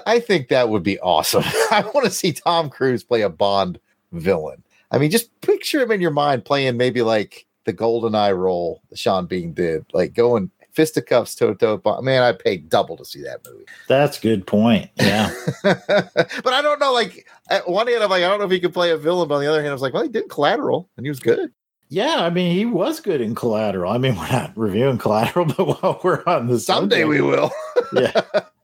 I 0.06 0.20
think 0.20 0.48
that 0.48 0.70
would 0.70 0.84
be 0.84 1.00
awesome. 1.00 1.44
I 1.72 1.84
want 1.94 2.06
to 2.06 2.12
see 2.12 2.34
Tom 2.34 2.70
Cruise 2.70 3.04
play 3.04 3.22
a 3.22 3.30
Bond 3.30 3.80
villain. 4.12 4.64
I 4.92 4.98
mean, 4.98 5.12
just 5.12 5.30
picture 5.42 5.82
him 5.82 5.92
in 5.92 6.02
your 6.02 6.12
mind 6.12 6.46
playing 6.46 6.78
maybe 6.78 7.02
like 7.02 7.46
the 7.66 7.74
Golden 7.74 8.16
Eye 8.16 8.32
role 8.32 8.82
Sean 8.94 9.26
Bean 9.26 9.54
did, 9.54 9.86
like 9.94 10.14
going 10.14 10.52
fisticuffs 10.74 11.36
toe 11.36 11.54
to 11.54 11.80
toe. 11.80 12.02
Man, 12.02 12.24
I'd 12.24 12.40
pay 12.40 12.58
double 12.58 12.98
to 12.98 13.06
see 13.06 13.22
that 13.24 13.46
movie. 13.46 13.66
That's 13.88 14.20
good 14.20 14.46
point. 14.46 14.90
Yeah. 14.98 15.34
but 15.64 16.48
I 16.48 16.62
don't 16.62 16.80
know. 16.80 16.94
Like 16.94 17.28
at 17.50 17.68
one 17.70 17.88
hand, 17.88 18.04
I'm 18.04 18.10
like, 18.10 18.24
I 18.24 18.30
don't 18.30 18.40
know 18.40 18.46
if 18.46 18.52
he 18.52 18.60
could 18.60 18.74
play 18.74 18.92
a 18.92 18.98
villain. 18.98 19.28
But 19.28 19.36
on 19.36 19.42
the 19.42 19.48
other 19.48 19.60
hand, 19.60 19.70
I 19.70 19.74
was 19.74 19.82
like, 19.82 19.94
well, 19.94 20.04
he 20.04 20.10
did 20.10 20.30
Collateral, 20.30 20.90
and 20.98 21.06
he 21.06 21.10
was 21.10 21.20
good. 21.20 21.52
Yeah, 21.92 22.24
I 22.24 22.30
mean, 22.30 22.56
he 22.56 22.66
was 22.66 23.02
good 23.02 23.20
in 23.22 23.36
Collateral. 23.36 23.92
I 23.92 23.98
mean, 23.98 24.16
we're 24.18 24.32
not 24.32 24.58
reviewing 24.58 24.98
Collateral, 24.98 25.46
but 25.58 25.68
while 25.84 26.00
we're 26.04 26.24
on 26.26 26.48
the 26.48 26.60
Someday 26.60 27.02
subject- 27.02 27.10
we 27.10 27.22
will. 27.22 27.52
yeah. 27.94 28.22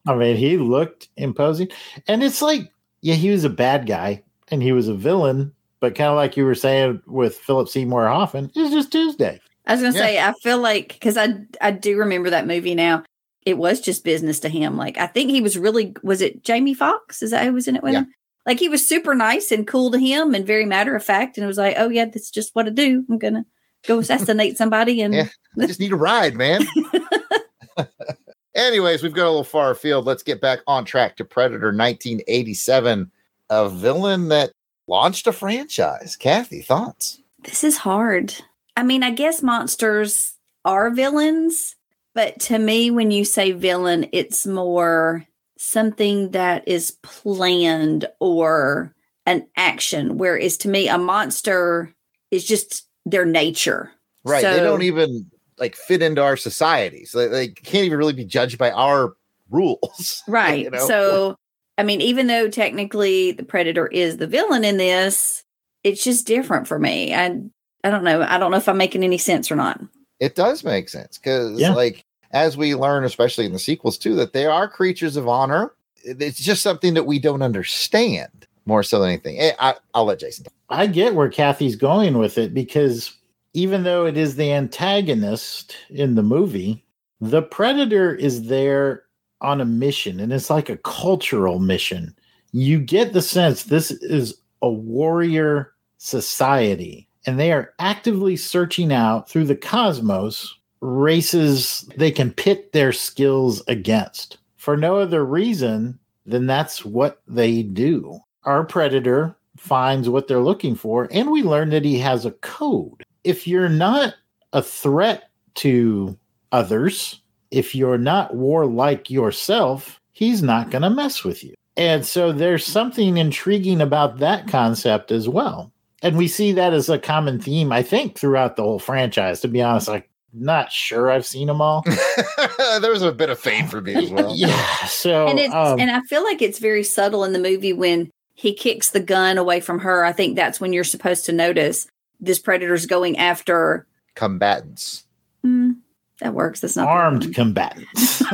I 0.08 0.16
mean, 0.16 0.38
he 0.38 0.58
looked 0.58 1.10
imposing. 1.18 1.68
And 2.08 2.24
it's 2.24 2.42
like, 2.42 2.72
yeah, 3.02 3.16
he 3.16 3.30
was 3.30 3.44
a 3.44 3.50
bad 3.50 3.86
guy 3.86 4.24
and 4.50 4.64
he 4.64 4.72
was 4.72 4.88
a 4.88 4.94
villain, 4.94 5.54
but 5.82 5.96
kind 5.96 6.10
of 6.10 6.16
like 6.16 6.38
you 6.38 6.46
were 6.46 6.56
saying 6.56 7.02
with 7.06 7.36
Philip 7.38 7.68
Seymour 7.68 8.08
Hoffman, 8.08 8.50
it's 8.56 8.74
just 8.74 8.92
Tuesday. 8.92 9.40
I 9.66 9.74
was 9.74 9.82
gonna 9.82 9.94
Yeah. 9.96 10.02
say, 10.02 10.20
I 10.22 10.34
feel 10.42 10.60
like 10.60 10.94
because 10.94 11.18
I 11.18 11.28
I 11.60 11.72
do 11.72 11.98
remember 11.98 12.30
that 12.30 12.48
movie 12.48 12.74
now. 12.74 13.04
It 13.46 13.58
was 13.58 13.82
just 13.82 14.04
business 14.06 14.40
to 14.42 14.50
him. 14.50 14.78
Like 14.78 14.98
I 14.98 15.08
think 15.08 15.30
he 15.30 15.42
was 15.42 15.58
really 15.58 15.94
was 16.04 16.22
it 16.22 16.42
Jamie 16.44 16.74
Foxx? 16.74 17.22
Is 17.22 17.32
that 17.32 17.46
who 17.46 17.52
was 17.54 17.68
in 17.68 17.76
it 17.76 17.84
with 17.84 17.92
Yeah. 17.94 18.00
him? 18.00 18.14
Like 18.48 18.60
he 18.60 18.70
was 18.70 18.88
super 18.88 19.14
nice 19.14 19.52
and 19.52 19.68
cool 19.68 19.91
to 19.91 20.00
him 20.00 20.34
and 20.34 20.48
very 20.48 20.66
matter 20.66 20.95
of 20.95 21.04
fact. 21.04 21.38
And 21.38 21.43
it 21.43 21.48
was 21.48 21.58
like, 21.58 21.76
oh 21.78 21.89
yeah, 21.89 22.06
that's 22.06 22.32
just 22.32 22.56
what 22.56 22.66
I 22.66 22.70
do. 22.70 23.06
I'm 23.10 23.20
gonna 23.20 23.45
go 23.86 24.00
assassinate 24.00 24.58
somebody 24.58 25.02
and 25.02 25.14
Yeah. 25.14 25.28
I 25.62 25.68
just 25.68 25.80
need 25.80 25.91
a 25.91 25.98
ride, 25.98 26.36
man. 26.36 26.66
Anyways, 28.56 29.04
we've 29.04 29.14
got 29.14 29.26
a 29.26 29.30
little 29.30 29.43
far 29.43 29.72
afield. 29.72 30.06
Let's 30.06 30.24
get 30.24 30.41
back 30.41 30.60
on 30.66 30.86
track 30.86 31.18
to 31.18 31.26
Predator 31.26 31.68
1987, 31.68 33.12
a 33.52 33.70
villain 33.70 34.30
that 34.30 34.52
launched 34.88 35.28
a 35.28 35.34
franchise. 35.34 36.16
Kathy, 36.16 36.62
thoughts? 36.62 37.22
this 37.43 37.64
is 37.64 37.78
hard. 37.78 38.34
I 38.76 38.84
mean, 38.84 39.04
I 39.04 39.12
guess 39.12 39.43
monsters 39.43 40.34
are 40.66 40.89
villains, 40.89 41.76
but 42.14 42.39
to 42.41 42.60
me, 42.60 42.91
when 42.91 43.12
you 43.12 43.26
say 43.26 43.52
villain, 43.52 44.08
it's 44.12 44.45
more 44.45 45.26
something 45.58 46.32
that 46.32 46.68
is 46.68 46.97
planned 47.03 48.08
or 48.20 48.93
an 49.26 49.47
action. 49.55 50.18
Whereas 50.18 50.58
to 50.58 50.70
me, 50.70 50.88
a 50.88 50.97
monster 50.97 51.93
is 52.32 52.45
just 52.45 52.88
their 53.05 53.26
nature. 53.26 53.91
Right. 54.24 54.43
they 54.43 54.60
don't 54.60 54.82
even 54.84 55.30
like 55.58 55.76
fit 55.76 56.01
into 56.01 56.22
our 56.22 56.38
society. 56.38 57.05
So 57.05 57.18
they, 57.20 57.28
they 57.28 57.47
can't 57.49 57.86
even 57.86 57.97
really 57.97 58.14
be 58.14 58.26
judged 58.26 58.58
by 58.58 58.72
our 58.72 59.14
rules. 59.49 60.24
Right. 60.28 60.66
you 60.66 60.70
know? 60.70 60.86
So, 60.88 61.36
I 61.78 61.84
mean, 61.84 62.01
even 62.01 62.28
though 62.28 62.49
technically 62.49 63.32
the 63.32 63.43
predator 63.45 63.88
is 63.88 64.18
the 64.18 64.28
villain 64.28 64.64
in 64.66 64.78
this, 64.78 65.43
it's 65.84 66.03
just 66.03 66.28
different 66.28 66.68
for 66.68 66.80
me. 66.80 67.14
I 67.16 67.41
I 67.84 67.89
don't 67.91 68.03
know. 68.03 68.22
I 68.24 68.38
don't 68.38 68.51
know 68.51 68.58
if 68.58 68.68
I'm 68.68 68.78
making 68.78 69.03
any 69.03 69.18
sense 69.20 69.51
or 69.51 69.55
not. 69.55 69.80
it 70.20 70.36
does 70.36 70.64
make 70.64 70.89
sense 70.89 71.18
because 71.18 71.60
Yeah. 71.60 71.74
like 71.74 72.03
as 72.32 72.58
we 72.58 72.76
learn 72.76 73.04
especially 73.04 73.46
in 73.46 73.54
the 73.54 73.60
sequels 73.60 73.98
too 73.98 74.16
that 74.16 74.34
they 74.34 74.46
are 74.46 74.68
creatures 74.68 75.16
of 75.16 75.28
honor 75.28 75.74
it's 76.04 76.40
just 76.40 76.62
something 76.62 76.94
that 76.94 77.06
we 77.06 77.20
don't 77.20 77.42
understand 77.42 78.48
more 78.66 78.84
so 78.84 79.00
than 79.00 79.10
anything 79.10 79.40
Eh, 79.40 79.54
I, 79.60 79.76
i'll 79.94 80.06
let 80.06 80.20
jason 80.20 80.46
talk. 80.46 80.54
I 80.70 80.88
get 80.88 81.16
where 81.16 81.30
Kathy's 81.30 81.76
going 81.76 82.18
with 82.18 82.38
it 82.38 82.54
because 82.54 83.14
even 83.54 83.84
though 83.84 84.06
it 84.06 84.18
is 84.18 84.36
the 84.36 84.52
antagonist 84.52 85.76
in 85.90 86.16
the 86.16 86.24
movie, 86.24 86.84
the 87.22 87.42
predator 87.42 88.14
is 88.14 88.48
there 88.48 89.04
on 89.42 89.62
a 89.62 89.66
mission 89.66 90.20
and 90.20 90.34
it's 90.34 90.50
like 90.50 90.70
a 90.70 90.78
cultural 90.78 91.60
mission. 91.60 92.16
You 92.52 92.80
get 92.80 93.14
the 93.14 93.22
sense 93.22 93.64
this 93.64 93.92
is 93.92 94.36
a 94.62 94.70
warrior 94.70 95.74
society 95.98 97.08
and 97.26 97.40
they 97.40 97.52
are 97.52 97.74
actively 97.80 98.36
searching 98.36 98.92
out 98.92 99.30
through 99.30 99.46
the 99.46 99.56
cosmos 99.56 100.57
races 100.82 101.90
they 101.98 102.12
can 102.12 102.32
pit 102.32 102.72
their 102.72 102.92
skills 102.92 103.64
against 103.68 104.38
for 104.56 104.78
no 104.78 104.98
other 104.98 105.26
reason 105.26 105.98
than 106.26 106.46
that's 106.46 106.84
what 106.84 107.22
they 107.28 107.64
do. 107.64 108.20
Our 108.44 108.64
predator 108.66 109.36
finds 109.58 110.10
what 110.10 110.28
they're 110.28 110.40
looking 110.40 110.76
for, 110.76 111.08
and 111.12 111.32
we 111.32 111.42
learn 111.42 111.70
that 111.72 111.86
he 111.86 111.98
has 112.00 112.26
a 112.26 112.32
code. 112.32 113.04
If 113.24 113.48
you're 113.48 113.70
not 113.70 114.16
a 114.54 114.62
threat 114.62 115.30
to 115.56 116.18
others, 116.52 117.22
if 117.52 117.74
you're 117.74 117.98
not 117.98 118.36
warlike 118.36 119.10
yourself, 119.10 120.00
he's 120.12 120.44
not 120.44 120.70
going 120.70 120.82
to 120.84 120.90
mess 120.90 121.24
with 121.24 121.44
you. 121.44 121.54
And 121.76 122.06
so 122.06 122.32
there's 122.32 122.66
something 122.66 123.18
intriguing 123.18 123.82
about 123.82 124.18
that 124.18 124.48
concept 124.48 125.12
as 125.12 125.30
well. 125.30 125.72
And 126.02 126.18
we 126.18 126.28
see 126.28 126.52
that 126.54 126.74
as 126.74 126.90
a 126.90 127.00
common 127.00 127.40
theme, 127.40 127.72
I 127.72 127.84
think, 127.84 128.18
throughout 128.18 128.56
the 128.56 128.64
whole 128.64 128.80
franchise. 128.80 129.42
To 129.42 129.48
be 129.48 129.62
honest, 129.62 129.90
I'm 129.90 130.04
not 130.34 130.72
sure 130.72 131.10
I've 131.10 131.26
seen 131.26 131.48
them 131.48 131.62
all. 131.62 131.84
there 132.82 132.92
was 132.92 133.02
a 133.02 133.12
bit 133.12 133.30
of 133.30 133.40
fade 133.40 133.70
for 133.70 133.82
me 133.82 133.96
as 133.96 134.10
well 134.10 134.34
yeah. 134.36 134.86
So, 134.86 135.28
and 135.28 135.40
it's 135.40 135.54
um, 135.54 135.80
and 135.80 135.90
I 135.92 136.02
feel 136.02 136.24
like 136.24 136.42
it's 136.42 136.60
very 136.60 136.84
subtle 136.84 137.24
in 137.24 137.34
the 137.34 137.40
movie 137.40 137.74
when 137.74 138.10
he 138.34 138.54
kicks 138.54 138.92
the 138.92 139.00
gun 139.00 139.38
away 139.38 139.60
from 139.60 139.80
her. 139.80 140.06
I 140.06 140.12
think 140.12 140.36
that's 140.36 140.60
when 140.60 140.74
you're 140.74 140.84
supposed 140.84 141.26
to 141.26 141.32
notice 141.32 141.88
this 142.20 142.40
predator's 142.40 142.86
going 142.86 143.18
after. 143.18 143.88
combatants 144.16 145.06
Hmm, 145.44 145.74
that 146.20 146.34
works. 146.34 146.62
That's 146.62 146.76
not 146.76 146.88
armed 146.88 147.34
combatants. 147.34 148.24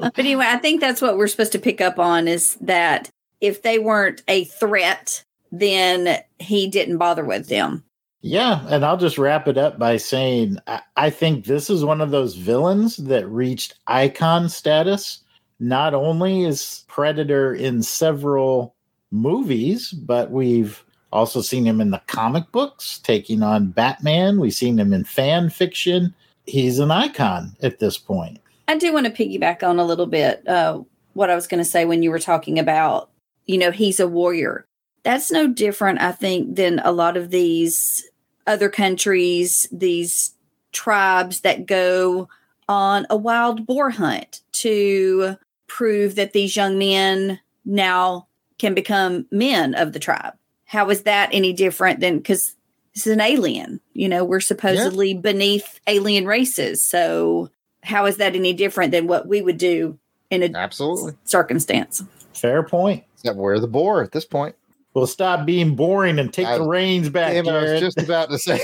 But 0.00 0.18
anyway, 0.18 0.46
I 0.48 0.56
think 0.56 0.80
that's 0.80 1.00
what 1.00 1.16
we're 1.16 1.28
supposed 1.28 1.52
to 1.52 1.58
pick 1.58 1.80
up 1.80 1.98
on 1.98 2.26
is 2.26 2.56
that 2.60 3.10
if 3.40 3.62
they 3.62 3.78
weren't 3.78 4.22
a 4.28 4.44
threat, 4.44 5.24
then 5.52 6.22
he 6.38 6.68
didn't 6.68 6.98
bother 6.98 7.24
with 7.24 7.48
them. 7.48 7.84
Yeah, 8.22 8.66
and 8.68 8.84
I'll 8.84 8.98
just 8.98 9.18
wrap 9.18 9.48
it 9.48 9.56
up 9.56 9.78
by 9.78 9.96
saying 9.96 10.58
I, 10.66 10.82
I 10.96 11.10
think 11.10 11.44
this 11.44 11.70
is 11.70 11.84
one 11.84 12.00
of 12.00 12.10
those 12.10 12.34
villains 12.34 12.98
that 12.98 13.26
reached 13.28 13.74
icon 13.86 14.48
status. 14.48 15.20
Not 15.58 15.94
only 15.94 16.44
is 16.44 16.84
Predator 16.88 17.54
in 17.54 17.82
several 17.82 18.74
movies, 19.10 19.90
but 19.90 20.30
we've 20.30 20.84
also 21.12 21.40
seen 21.40 21.64
him 21.64 21.80
in 21.80 21.90
the 21.90 22.02
comic 22.06 22.50
books 22.52 22.98
taking 22.98 23.42
on 23.42 23.70
Batman. 23.70 24.38
We've 24.38 24.54
seen 24.54 24.78
him 24.78 24.92
in 24.92 25.04
fan 25.04 25.50
fiction. 25.50 26.14
He's 26.46 26.78
an 26.78 26.90
icon 26.90 27.56
at 27.62 27.78
this 27.78 27.98
point. 27.98 28.38
I 28.68 28.76
do 28.76 28.92
want 28.92 29.06
to 29.06 29.12
piggyback 29.12 29.62
on 29.62 29.78
a 29.78 29.84
little 29.84 30.06
bit 30.06 30.46
uh, 30.46 30.80
what 31.14 31.30
I 31.30 31.34
was 31.34 31.46
going 31.46 31.58
to 31.58 31.68
say 31.68 31.84
when 31.84 32.02
you 32.02 32.10
were 32.10 32.18
talking 32.18 32.58
about, 32.58 33.10
you 33.46 33.58
know, 33.58 33.70
he's 33.70 33.98
a 33.98 34.06
warrior. 34.06 34.66
That's 35.02 35.30
no 35.30 35.48
different, 35.48 36.00
I 36.00 36.12
think, 36.12 36.56
than 36.56 36.78
a 36.80 36.92
lot 36.92 37.16
of 37.16 37.30
these 37.30 38.06
other 38.46 38.68
countries, 38.68 39.66
these 39.72 40.34
tribes 40.72 41.40
that 41.40 41.66
go 41.66 42.28
on 42.68 43.06
a 43.10 43.16
wild 43.16 43.66
boar 43.66 43.90
hunt 43.90 44.42
to 44.52 45.36
prove 45.66 46.14
that 46.16 46.32
these 46.32 46.56
young 46.56 46.78
men 46.78 47.40
now 47.64 48.26
can 48.58 48.74
become 48.74 49.26
men 49.30 49.74
of 49.74 49.92
the 49.92 49.98
tribe. 49.98 50.34
How 50.66 50.90
is 50.90 51.02
that 51.02 51.30
any 51.32 51.52
different 51.52 52.00
than 52.00 52.18
because 52.18 52.54
this 52.94 53.06
is 53.06 53.12
an 53.12 53.20
alien? 53.20 53.80
You 53.92 54.08
know, 54.08 54.24
we're 54.24 54.40
supposedly 54.40 55.14
beneath 55.14 55.80
alien 55.86 56.26
races. 56.26 56.84
So, 56.84 57.50
how 57.82 58.06
is 58.06 58.18
that 58.18 58.36
any 58.36 58.52
different 58.52 58.92
than 58.92 59.06
what 59.06 59.26
we 59.26 59.40
would 59.40 59.58
do 59.58 59.98
in 60.30 60.42
a 60.42 60.50
absolutely 60.56 61.14
circumstance? 61.24 62.04
Fair 62.34 62.62
point. 62.62 63.04
Except 63.14 63.36
we're 63.36 63.58
the 63.58 63.66
boar 63.66 64.02
at 64.02 64.12
this 64.12 64.24
point. 64.24 64.54
Well, 64.94 65.06
stop 65.06 65.46
being 65.46 65.76
boring 65.76 66.18
and 66.18 66.32
take 66.32 66.48
the 66.48 66.62
reins 66.62 67.08
back. 67.08 67.32
Damn 67.32 67.46
it, 67.46 67.50
I 67.50 67.72
was 67.72 67.80
just 67.80 67.98
about 67.98 68.28
to 68.30 68.38
say 68.38 68.60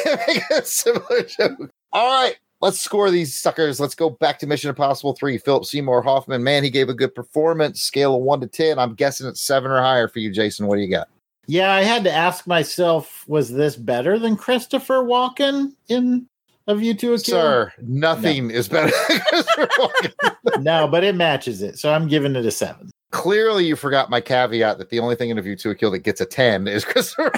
a 0.50 0.64
similar 0.64 1.22
joke. 1.22 1.70
All 1.92 2.22
right, 2.22 2.36
let's 2.60 2.80
score 2.80 3.10
these 3.10 3.36
suckers. 3.36 3.78
Let's 3.78 3.94
go 3.94 4.10
back 4.10 4.38
to 4.40 4.46
Mission 4.46 4.68
Impossible 4.68 5.14
3. 5.14 5.38
Philip 5.38 5.64
Seymour 5.64 6.02
Hoffman, 6.02 6.42
man, 6.42 6.64
he 6.64 6.70
gave 6.70 6.88
a 6.88 6.94
good 6.94 7.14
performance. 7.14 7.82
Scale 7.82 8.16
of 8.16 8.22
1 8.22 8.40
to 8.40 8.46
10. 8.48 8.78
I'm 8.78 8.94
guessing 8.94 9.28
it's 9.28 9.40
7 9.40 9.70
or 9.70 9.80
higher 9.80 10.08
for 10.08 10.18
you, 10.18 10.32
Jason. 10.32 10.66
What 10.66 10.76
do 10.76 10.82
you 10.82 10.90
got? 10.90 11.08
Yeah, 11.46 11.72
I 11.72 11.82
had 11.82 12.02
to 12.04 12.12
ask 12.12 12.46
myself, 12.46 13.24
was 13.28 13.52
this 13.52 13.76
better 13.76 14.18
than 14.18 14.36
Christopher 14.36 15.04
Walken 15.04 15.74
in 15.88 16.26
A 16.66 16.74
View 16.74 16.94
to 16.94 17.14
a 17.14 17.18
Kill? 17.18 17.36
Sir, 17.36 17.72
nothing 17.80 18.50
is 18.50 18.68
better 18.68 18.90
than 19.08 19.20
Christopher 19.28 19.68
Walken. 19.78 20.62
no, 20.62 20.88
but 20.88 21.04
it 21.04 21.14
matches 21.14 21.62
it. 21.62 21.78
So 21.78 21.92
I'm 21.92 22.08
giving 22.08 22.34
it 22.34 22.44
a 22.44 22.50
seven. 22.50 22.90
Clearly, 23.12 23.64
you 23.64 23.76
forgot 23.76 24.10
my 24.10 24.20
caveat 24.20 24.78
that 24.78 24.90
the 24.90 24.98
only 24.98 25.14
thing 25.14 25.30
in 25.30 25.38
A 25.38 25.42
View 25.42 25.56
to 25.56 25.70
a 25.70 25.74
Kill 25.74 25.90
that 25.92 26.00
gets 26.00 26.20
a 26.20 26.26
10 26.26 26.66
is 26.68 26.84
Christopher 26.86 27.30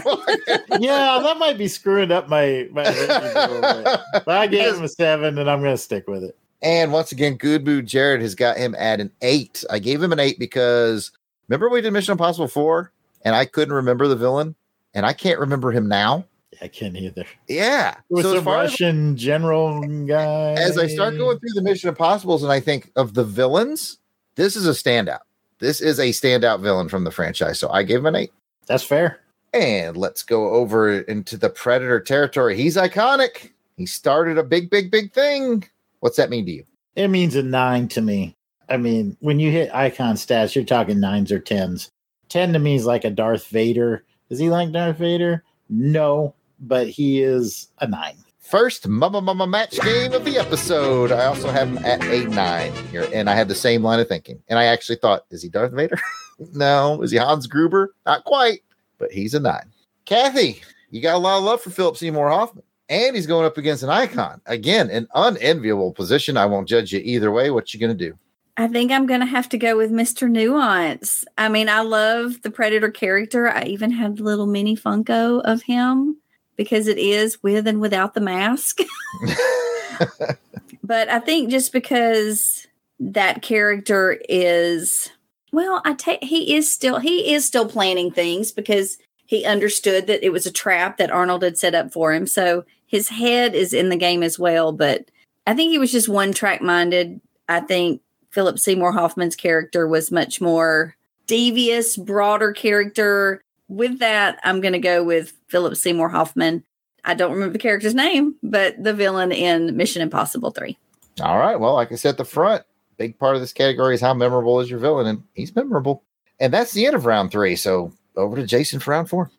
yeah, 0.81 1.21
that 1.23 1.37
might 1.39 1.59
be 1.59 1.69
screwing 1.69 2.11
up 2.11 2.29
my, 2.29 2.69
my 2.73 2.85
rating 2.89 3.11
a 3.11 3.49
little 3.49 3.83
bit. 3.83 4.01
But 4.25 4.29
I 4.39 4.47
gave 4.47 4.75
him 4.77 4.83
a 4.85 4.89
seven 4.89 5.39
and 5.39 5.49
I'm 5.51 5.61
going 5.61 5.75
to 5.75 5.79
stick 5.79 6.09
with 6.09 6.25
it. 6.25 6.37
And 6.63 6.93
once 6.93 7.13
again, 7.13 7.35
Good 7.37 7.65
Mood 7.65 7.87
Jared 7.87 8.21
has 8.23 8.35
got 8.35 8.57
him 8.57 8.75
at 8.77 8.99
an 9.01 9.11
eight. 9.23 9.63
I 9.71 9.79
gave 9.79 10.03
him 10.03 10.13
an 10.13 10.19
eight 10.19 10.39
because 10.39 11.13
remember 11.49 11.69
we 11.69 11.81
did 11.81 11.93
Mission 11.93 12.13
Impossible 12.13 12.49
4 12.49 12.91
and 13.25 13.35
I 13.37 13.45
couldn't 13.45 13.75
remember 13.75 14.09
the 14.09 14.17
villain 14.17 14.55
and 14.95 15.05
I 15.07 15.13
can't 15.13 15.39
remember 15.39 15.71
him 15.71 15.87
now. 15.87 16.25
I 16.61 16.69
can't 16.69 16.97
either. 16.97 17.25
Yeah. 17.47 17.97
With 18.09 18.25
So 18.25 18.33
the 18.33 18.43
far 18.43 18.63
as- 18.65 18.71
Russian 18.73 19.17
general 19.17 19.81
guy. 20.07 20.53
as 20.55 20.77
I 20.79 20.87
start 20.89 21.17
going 21.19 21.39
through 21.39 21.53
the 21.55 21.63
Mission 21.63 21.89
Impossibles 21.91 22.43
and 22.43 22.51
I 22.51 22.59
think 22.59 22.91
of 22.97 23.15
the 23.15 23.23
villains, 23.25 23.99
this 24.35 24.57
is 24.57 24.67
a 24.67 24.71
standout. 24.73 25.21
This 25.59 25.81
is 25.81 25.99
a 25.99 26.11
standout 26.11 26.61
villain 26.61 26.89
from 26.89 27.05
the 27.05 27.11
franchise. 27.11 27.59
So 27.59 27.69
I 27.71 27.83
gave 27.83 27.99
him 27.99 28.07
an 28.07 28.17
eight. 28.17 28.33
That's 28.67 28.85
fair. 28.85 29.21
And 29.53 29.97
let's 29.97 30.23
go 30.23 30.51
over 30.51 31.01
into 31.01 31.37
the 31.37 31.51
Predator 31.51 32.01
territory. 32.01 32.57
He's 32.57 32.77
iconic. 32.77 33.51
He 33.77 33.87
started 33.87 34.39
a 34.39 34.43
big, 34.43 34.71
big, 34.71 34.91
big 34.91 35.13
thing. 35.13 35.65
What's 36.01 36.17
that 36.17 36.31
mean 36.31 36.47
to 36.47 36.53
you? 36.53 36.65
It 36.95 37.09
means 37.09 37.35
a 37.35 37.43
nine 37.43 37.89
to 37.89 38.01
me. 38.01 38.37
I 38.69 38.77
mean, 38.77 39.17
when 39.21 39.41
you 39.41 39.51
hit 39.51 39.75
icon 39.75 40.17
stats, 40.17 40.55
you're 40.55 40.65
talking 40.65 41.01
nines 41.01 41.33
or 41.33 41.39
tens. 41.39 41.91
10 42.29 42.53
to 42.53 42.59
me 42.59 42.75
is 42.75 42.85
like 42.85 43.05
a 43.05 43.11
Darth 43.11 43.47
Vader. 43.47 44.05
Is 44.29 44.39
he 44.39 44.51
like 44.51 44.73
Darth 44.73 44.99
Vader? 44.99 45.43
No, 45.71 46.35
but 46.61 46.89
he 46.89 47.23
is 47.23 47.69
a 47.81 47.87
nine. 47.87 48.17
First 48.51 48.89
Mama 48.89 49.21
Mama 49.21 49.47
match 49.47 49.79
game 49.81 50.15
of 50.15 50.25
the 50.25 50.39
episode. 50.39 51.13
I 51.13 51.27
also 51.27 51.51
have 51.51 51.69
him 51.69 51.79
at 51.85 52.03
a 52.03 52.25
nine 52.29 52.73
here, 52.91 53.07
and 53.13 53.29
I 53.29 53.35
had 53.35 53.47
the 53.47 53.55
same 53.55 53.83
line 53.83 54.01
of 54.01 54.09
thinking. 54.09 54.43
And 54.49 54.59
I 54.59 54.65
actually 54.65 54.97
thought, 54.97 55.27
is 55.29 55.43
he 55.43 55.51
Darth 55.51 55.73
Vader? 55.73 55.99
no. 56.55 57.03
Is 57.03 57.11
he 57.11 57.19
Hans 57.19 57.47
Gruber? 57.47 57.95
Not 58.07 58.25
quite, 58.25 58.61
but 58.97 59.13
he's 59.13 59.35
a 59.35 59.41
nine. 59.41 59.71
Kathy, 60.07 60.63
you 60.89 61.03
got 61.03 61.17
a 61.17 61.19
lot 61.19 61.37
of 61.37 61.45
love 61.45 61.61
for 61.61 61.69
Philip 61.69 61.99
Seymour 61.99 62.31
Hoffman, 62.31 62.65
and 62.89 63.15
he's 63.15 63.27
going 63.27 63.45
up 63.45 63.59
against 63.59 63.83
an 63.83 63.91
icon. 63.91 64.41
Again, 64.47 64.89
an 64.89 65.09
unenviable 65.15 65.93
position. 65.93 66.39
I 66.39 66.47
won't 66.47 66.69
judge 66.69 66.91
you 66.91 67.01
either 67.05 67.31
way. 67.31 67.51
What 67.51 67.75
you 67.75 67.81
gonna 67.81 67.93
do? 67.93 68.17
I 68.57 68.67
think 68.67 68.91
I'm 68.91 69.05
going 69.05 69.21
to 69.21 69.27
have 69.27 69.49
to 69.51 69.59
go 69.59 69.77
with 69.77 69.93
Mr. 69.93 70.29
Nuance. 70.29 71.25
I 71.37 71.49
mean, 71.49 71.69
I 71.69 71.83
love 71.83 72.43
the 72.43 72.51
Predator 72.51 72.91
character. 72.91 73.49
I 73.49 73.63
even 73.65 73.93
had 73.93 74.19
a 74.19 74.23
little 74.25 74.47
mini 74.47 74.75
Funko 74.75 75.43
of 75.45 75.63
him 75.63 76.17
because 76.59 76.89
it 76.89 76.99
is 76.99 77.43
with 77.43 77.67
and 77.67 77.81
without 77.81 78.13
the 78.13 78.21
mask. 78.21 78.81
but 80.85 81.09
I 81.09 81.21
think 81.21 81.49
just 81.49 81.73
because 81.73 82.67
that 83.01 83.41
character 83.41 84.21
is 84.29 85.11
well, 85.51 85.81
I 85.87 85.95
take 85.95 86.23
he 86.23 86.55
is 86.55 86.71
still 86.71 86.99
he 86.99 87.33
is 87.33 87.47
still 87.47 87.67
planning 87.67 88.11
things 88.11 88.53
because 88.53 88.99
he 89.25 89.47
understood 89.47 90.07
that 90.09 90.25
it 90.25 90.31
was 90.31 90.45
a 90.45 90.53
trap 90.53 90.99
that 90.99 91.11
Arnold 91.11 91.43
had 91.43 91.57
set 91.57 91.75
up 91.75 91.93
for 91.93 92.13
him. 92.13 92.27
So 92.27 92.65
his 92.87 93.09
head 93.09 93.55
is 93.55 93.73
in 93.73 93.89
the 93.89 93.97
game 93.97 94.23
as 94.23 94.39
well, 94.39 94.73
but 94.73 95.11
I 95.47 95.55
think 95.55 95.71
he 95.71 95.79
was 95.79 95.93
just 95.93 96.09
one 96.09 96.33
track 96.33 96.61
minded. 96.61 97.21
I 97.49 97.61
think 97.61 98.03
Philip 98.31 98.59
Seymour 98.59 98.93
Hoffman's 98.93 99.37
character 99.37 99.87
was 99.87 100.11
much 100.11 100.41
more 100.41 100.97
devious, 101.27 101.97
broader 101.97 102.53
character. 102.53 103.43
With 103.69 103.99
that, 103.99 104.41
I'm 104.45 104.61
going 104.61 104.73
to 104.73 104.79
go 104.79 105.05
with 105.05 105.33
Philip 105.49 105.77
Seymour 105.77 106.09
Hoffman. 106.09 106.65
I 107.05 107.15
don't 107.15 107.33
remember 107.33 107.53
the 107.53 107.59
character's 107.59 107.95
name, 107.95 108.35
but 108.43 108.83
the 108.83 108.95
villain 108.95 109.33
in 109.33 109.77
Mission 109.77 110.03
Impossible 110.03 110.51
3. 110.51 110.77
All 111.21 111.39
right. 111.39 111.59
Well, 111.59 111.75
like 111.75 111.93
I 111.93 111.97
said 111.97 112.11
at 112.11 112.17
the 112.19 112.25
front, 112.25 112.65
big 112.97 113.19
part 113.19 113.35
of 113.35 113.41
this 113.41 113.53
category 113.53 113.95
is 113.95 114.01
how 114.01 114.15
memorable 114.15 114.61
is 114.61 114.71
your 114.71 114.79
villain, 114.79 115.07
and 115.07 115.23
he's 115.35 115.55
memorable. 115.55 116.03
And 116.41 116.53
that's 116.53 116.73
the 116.73 116.87
end 116.87 116.95
of 116.95 117.07
round 117.07 117.31
three. 117.31 117.57
So 117.57 117.93
over 118.17 118.37
to 118.37 118.47
Jason 118.47 118.81
for 118.81 118.93
round 118.93 119.09
four. 119.09 119.31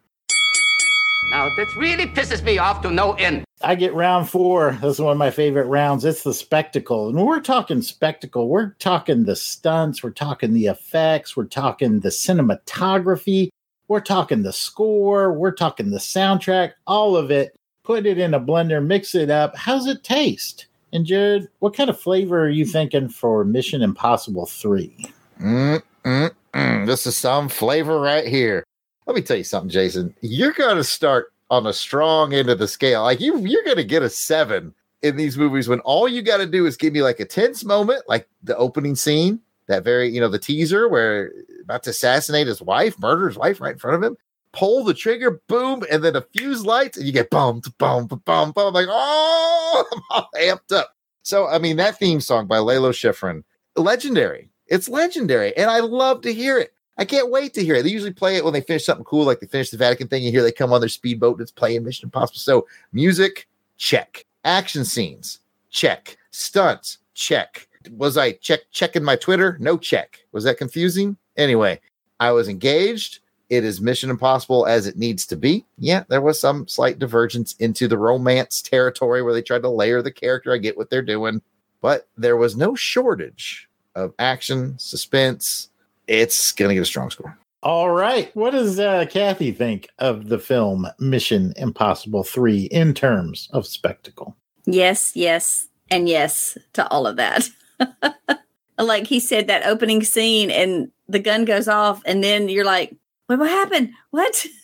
Now, 1.32 1.48
this 1.56 1.76
really 1.76 2.08
pisses 2.08 2.44
me 2.44 2.58
off 2.58 2.82
to 2.82 2.90
no 2.90 3.14
end. 3.14 3.44
I 3.62 3.76
get 3.76 3.94
round 3.94 4.30
four. 4.30 4.78
This 4.82 4.96
is 4.96 5.02
one 5.02 5.12
of 5.12 5.18
my 5.18 5.30
favorite 5.30 5.68
rounds. 5.68 6.04
It's 6.04 6.24
the 6.24 6.34
spectacle. 6.34 7.08
And 7.08 7.18
when 7.18 7.26
we're 7.26 7.40
talking 7.40 7.82
spectacle, 7.82 8.50
we're 8.50 8.72
talking 8.80 9.26
the 9.26 9.36
stunts, 9.36 10.02
we're 10.02 10.10
talking 10.12 10.54
the 10.54 10.68
effects, 10.68 11.38
we're 11.38 11.46
talking 11.46 12.00
the 12.00 12.10
cinematography, 12.10 13.50
we're 13.90 14.00
talking 14.00 14.44
the 14.44 14.54
score, 14.54 15.34
we're 15.34 15.52
talking 15.52 15.90
the 15.90 15.98
soundtrack, 15.98 16.74
all 16.88 17.18
of 17.18 17.32
it. 17.32 17.56
Put 17.84 18.06
it 18.06 18.20
in 18.20 18.36
a 18.36 18.40
blender, 18.40 18.86
mix 18.86 19.16
it 19.16 19.32
up. 19.32 19.58
How's 19.58 19.88
it 19.88 20.04
taste? 20.04 20.68
And 20.94 21.06
Jared, 21.06 21.50
what 21.60 21.76
kind 21.76 21.90
of 21.90 22.00
flavor 22.00 22.42
are 22.42 22.50
you 22.50 22.66
thinking 22.66 23.10
for 23.10 23.44
Mission 23.44 23.82
Impossible 23.82 24.46
3? 24.46 25.12
Mm, 25.42 25.82
mm, 26.04 26.32
mm. 26.54 26.86
This 26.86 27.08
is 27.08 27.18
some 27.18 27.50
flavor 27.50 28.00
right 28.00 28.28
here. 28.28 28.64
Let 29.08 29.16
me 29.16 29.24
tell 29.24 29.38
you 29.38 29.44
something, 29.44 29.70
Jason. 29.70 30.16
You're 30.22 30.54
going 30.54 30.78
to 30.78 30.84
start 30.84 31.34
on 31.50 31.66
a 31.66 31.74
strong 31.74 32.34
end 32.34 32.50
of 32.50 32.60
the 32.60 32.68
scale. 32.68 33.04
Like 33.04 33.20
you, 33.20 33.40
you're 33.40 33.64
going 33.64 33.78
to 33.78 33.84
get 33.84 34.04
a 34.04 34.10
seven 34.10 34.74
in 35.02 35.16
these 35.16 35.38
movies 35.38 35.68
when 35.68 35.80
all 35.80 36.08
you 36.08 36.22
got 36.22 36.38
to 36.38 36.46
do 36.46 36.68
is 36.68 36.78
give 36.78 36.94
me 36.94 37.02
like 37.02 37.20
a 37.20 37.26
tense 37.26 37.66
moment, 37.66 38.04
like 38.08 38.28
the 38.44 38.56
opening 38.58 38.96
scene, 38.96 39.40
that 39.70 39.84
very, 39.84 40.10
you 40.10 40.20
know, 40.20 40.28
the 40.28 40.40
teaser 40.40 40.90
where 40.90 41.32
about 41.64 41.84
to 41.84 41.92
assassinate 41.92 42.48
his 42.48 42.62
wife, 42.62 43.00
murder 43.00 43.28
his 43.28 43.38
wife 43.38 43.62
right 43.62 43.74
in 43.74 43.80
front 43.80 43.96
of 43.96 44.04
him. 44.04 44.18
Pull 44.52 44.84
the 44.84 44.96
trigger, 44.96 45.42
boom, 45.48 45.84
and 45.92 46.04
then 46.04 46.16
a 46.16 46.22
fuse 46.22 46.66
lights, 46.66 46.98
and 46.98 47.06
you 47.06 47.14
get 47.14 47.30
bum, 47.30 47.62
bum, 47.78 48.08
bum, 48.08 48.20
bum, 48.26 48.52
bum. 48.52 48.74
Like, 48.74 48.88
oh, 48.90 49.86
I'm 49.94 50.02
all 50.10 50.30
amped 50.36 50.76
up. 50.76 50.96
So, 51.22 51.48
I 51.48 51.60
mean, 51.60 51.78
that 51.78 52.00
theme 52.00 52.20
song 52.20 52.48
by 52.48 52.58
Lalo 52.58 52.92
Schifrin, 52.92 53.44
legendary. 53.76 54.50
It's 54.66 54.90
legendary, 54.90 55.56
and 55.56 55.70
I 55.70 55.80
love 55.80 56.22
to 56.22 56.34
hear 56.34 56.58
it. 56.58 56.74
I 56.98 57.06
can't 57.06 57.30
wait 57.30 57.54
to 57.54 57.64
hear 57.64 57.76
it. 57.76 57.84
They 57.84 57.92
usually 57.92 58.12
play 58.12 58.36
it 58.38 58.44
when 58.44 58.54
they 58.54 58.62
finish 58.62 58.86
something 58.86 59.06
cool, 59.06 59.24
like 59.24 59.40
they 59.40 59.48
finish 59.48 59.70
the 59.70 59.78
Vatican 59.78 60.08
thing. 60.08 60.24
You 60.24 60.32
hear 60.32 60.42
they 60.42 60.52
come 60.52 60.74
on 60.74 60.82
their 60.82 60.90
speedboat 60.90 61.36
and 61.36 61.42
it's 61.42 61.52
playing 61.52 61.84
Mission 61.84 62.08
Impossible. 62.08 62.40
So, 62.40 62.68
music, 62.92 63.48
check. 63.78 64.26
Action 64.44 64.84
scenes, 64.84 65.40
check. 65.70 66.18
Stunts, 66.32 66.98
check. 67.14 67.69
Was 67.92 68.18
I 68.18 68.34
check 68.34 68.62
checking 68.72 69.04
my 69.04 69.16
Twitter? 69.16 69.58
No 69.60 69.78
check. 69.78 70.20
Was 70.32 70.44
that 70.44 70.58
confusing? 70.58 71.18
Anyway, 71.38 71.80
I 72.20 72.32
was 72.32 72.48
engaged. 72.50 73.20
It 73.50 73.64
is 73.64 73.82
Mission 73.82 74.12
Impossible 74.12 74.68
as 74.68 74.86
it 74.86 74.98
needs 74.98 75.26
to 75.28 75.36
be. 75.36 75.66
Yeah, 75.78 76.04
there 76.08 76.22
was 76.22 76.40
some 76.40 76.68
slight 76.68 77.00
divergence 77.00 77.54
into 77.56 77.88
the 77.88 77.98
romance 77.98 78.62
territory 78.62 79.24
where 79.24 79.34
they 79.34 79.42
tried 79.42 79.64
to 79.64 79.70
layer 79.70 80.02
the 80.02 80.12
character. 80.12 80.54
I 80.54 80.58
get 80.58 80.78
what 80.78 80.90
they're 80.90 81.02
doing, 81.02 81.42
but 81.82 82.08
there 82.16 82.38
was 82.38 82.56
no 82.56 82.76
shortage 82.76 83.68
of 83.96 84.14
action, 84.20 84.78
suspense. 84.78 85.70
It's 86.08 86.52
going 86.52 86.70
to 86.70 86.76
get 86.76 86.82
a 86.82 86.86
strong 86.86 87.10
score. 87.10 87.38
All 87.62 87.90
right. 87.90 88.34
What 88.36 88.52
does 88.52 88.80
uh, 88.80 89.06
Kathy 89.10 89.52
think 89.52 89.90
of 89.98 90.30
the 90.30 90.40
film 90.40 90.88
Mission 91.00 91.54
Impossible 91.58 92.24
3 92.24 92.66
in 92.66 92.94
terms 92.94 93.50
of 93.52 93.68
spectacle? 93.68 94.36
Yes, 94.66 95.14
yes, 95.16 95.68
and 95.92 96.08
yes 96.08 96.58
to 96.74 96.88
all 96.90 97.08
of 97.08 97.18
that. 97.18 97.50
like 98.80 99.08
he 99.08 99.20
said, 99.20 99.48
that 99.48 99.66
opening 99.66 100.04
scene 100.04 100.52
and 100.52 100.92
the 101.08 101.20
gun 101.20 101.46
goes 101.46 101.68
off, 101.68 102.02
and 102.06 102.24
then 102.24 102.50
you're 102.50 102.66
like, 102.66 102.96
wait, 103.28 103.40
what 103.40 103.50
happened? 103.50 103.92
What? 104.12 104.46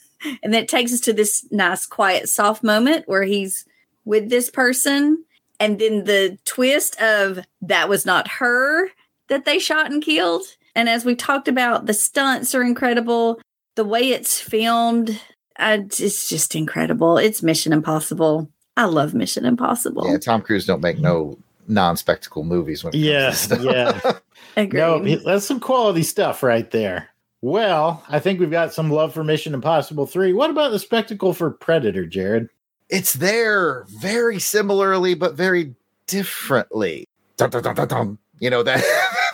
And 0.41 0.51
then 0.51 0.63
it 0.63 0.70
takes 0.70 0.91
us 0.91 1.01
to 1.01 1.13
this 1.13 1.45
nice, 1.51 1.86
quiet, 1.86 2.30
soft 2.30 2.63
moment 2.63 3.07
where 3.07 3.22
he's 3.22 3.63
with 4.05 4.30
this 4.30 4.49
person. 4.49 5.24
And 5.59 5.78
then 5.78 6.05
the 6.05 6.39
twist 6.45 6.99
of 6.99 7.41
that 7.61 7.89
was 7.89 8.07
not 8.07 8.28
her 8.28 8.89
that 9.28 9.45
they 9.45 9.59
shot 9.59 9.91
and 9.91 10.01
killed. 10.01 10.43
And 10.74 10.89
as 10.89 11.05
we 11.05 11.16
talked 11.16 11.47
about, 11.47 11.86
the 11.86 11.93
stunts 11.93 12.55
are 12.55 12.63
incredible. 12.63 13.39
The 13.76 13.86
way 13.86 14.09
it's 14.11 14.39
filmed, 14.39 15.22
uh, 15.59 15.78
it's 15.82 16.28
just 16.28 16.55
incredible. 16.55 17.18
It's 17.18 17.43
Mission 17.43 17.72
Impossible. 17.72 18.49
I 18.76 18.86
love 18.86 19.13
Mission 19.13 19.45
Impossible. 19.45 20.09
Yeah, 20.09 20.18
Tom 20.18 20.41
Cruise 20.41 20.66
don't 20.66 20.82
make 20.82 20.97
no 20.97 21.38
non-spectacle 21.68 22.43
movies 22.43 22.84
when 22.84 22.93
it 22.93 22.97
Yes, 22.99 23.47
comes 23.47 23.63
to 23.63 23.70
stuff. 23.72 24.01
yeah. 24.03 24.11
Agreed. 24.63 24.80
No, 24.80 25.16
that's 25.18 25.45
some 25.45 25.59
quality 25.59 26.03
stuff 26.03 26.43
right 26.43 26.70
there. 26.72 27.09
Well, 27.41 28.03
I 28.09 28.20
think 28.20 28.39
we've 28.39 28.49
got 28.51 28.74
some 28.74 28.89
love 28.89 29.13
for 29.13 29.24
Mission 29.24 29.53
Impossible 29.53 30.05
3. 30.07 30.34
What 30.34 30.49
about 30.49 30.72
the 30.72 30.80
spectacle 30.80 31.34
for 31.34 31.51
Predator, 31.51 32.05
Jared? 32.05 32.49
it's 32.89 33.13
there 33.13 33.84
very 33.99 34.38
similarly 34.38 35.16
but 35.16 35.34
very 35.34 35.74
differently. 36.05 37.07
Dun, 37.38 37.49
dun, 37.49 37.63
dun, 37.63 37.74
dun, 37.76 37.88
dun. 37.88 38.18
You 38.39 38.49
know 38.51 38.61
that 38.63 38.84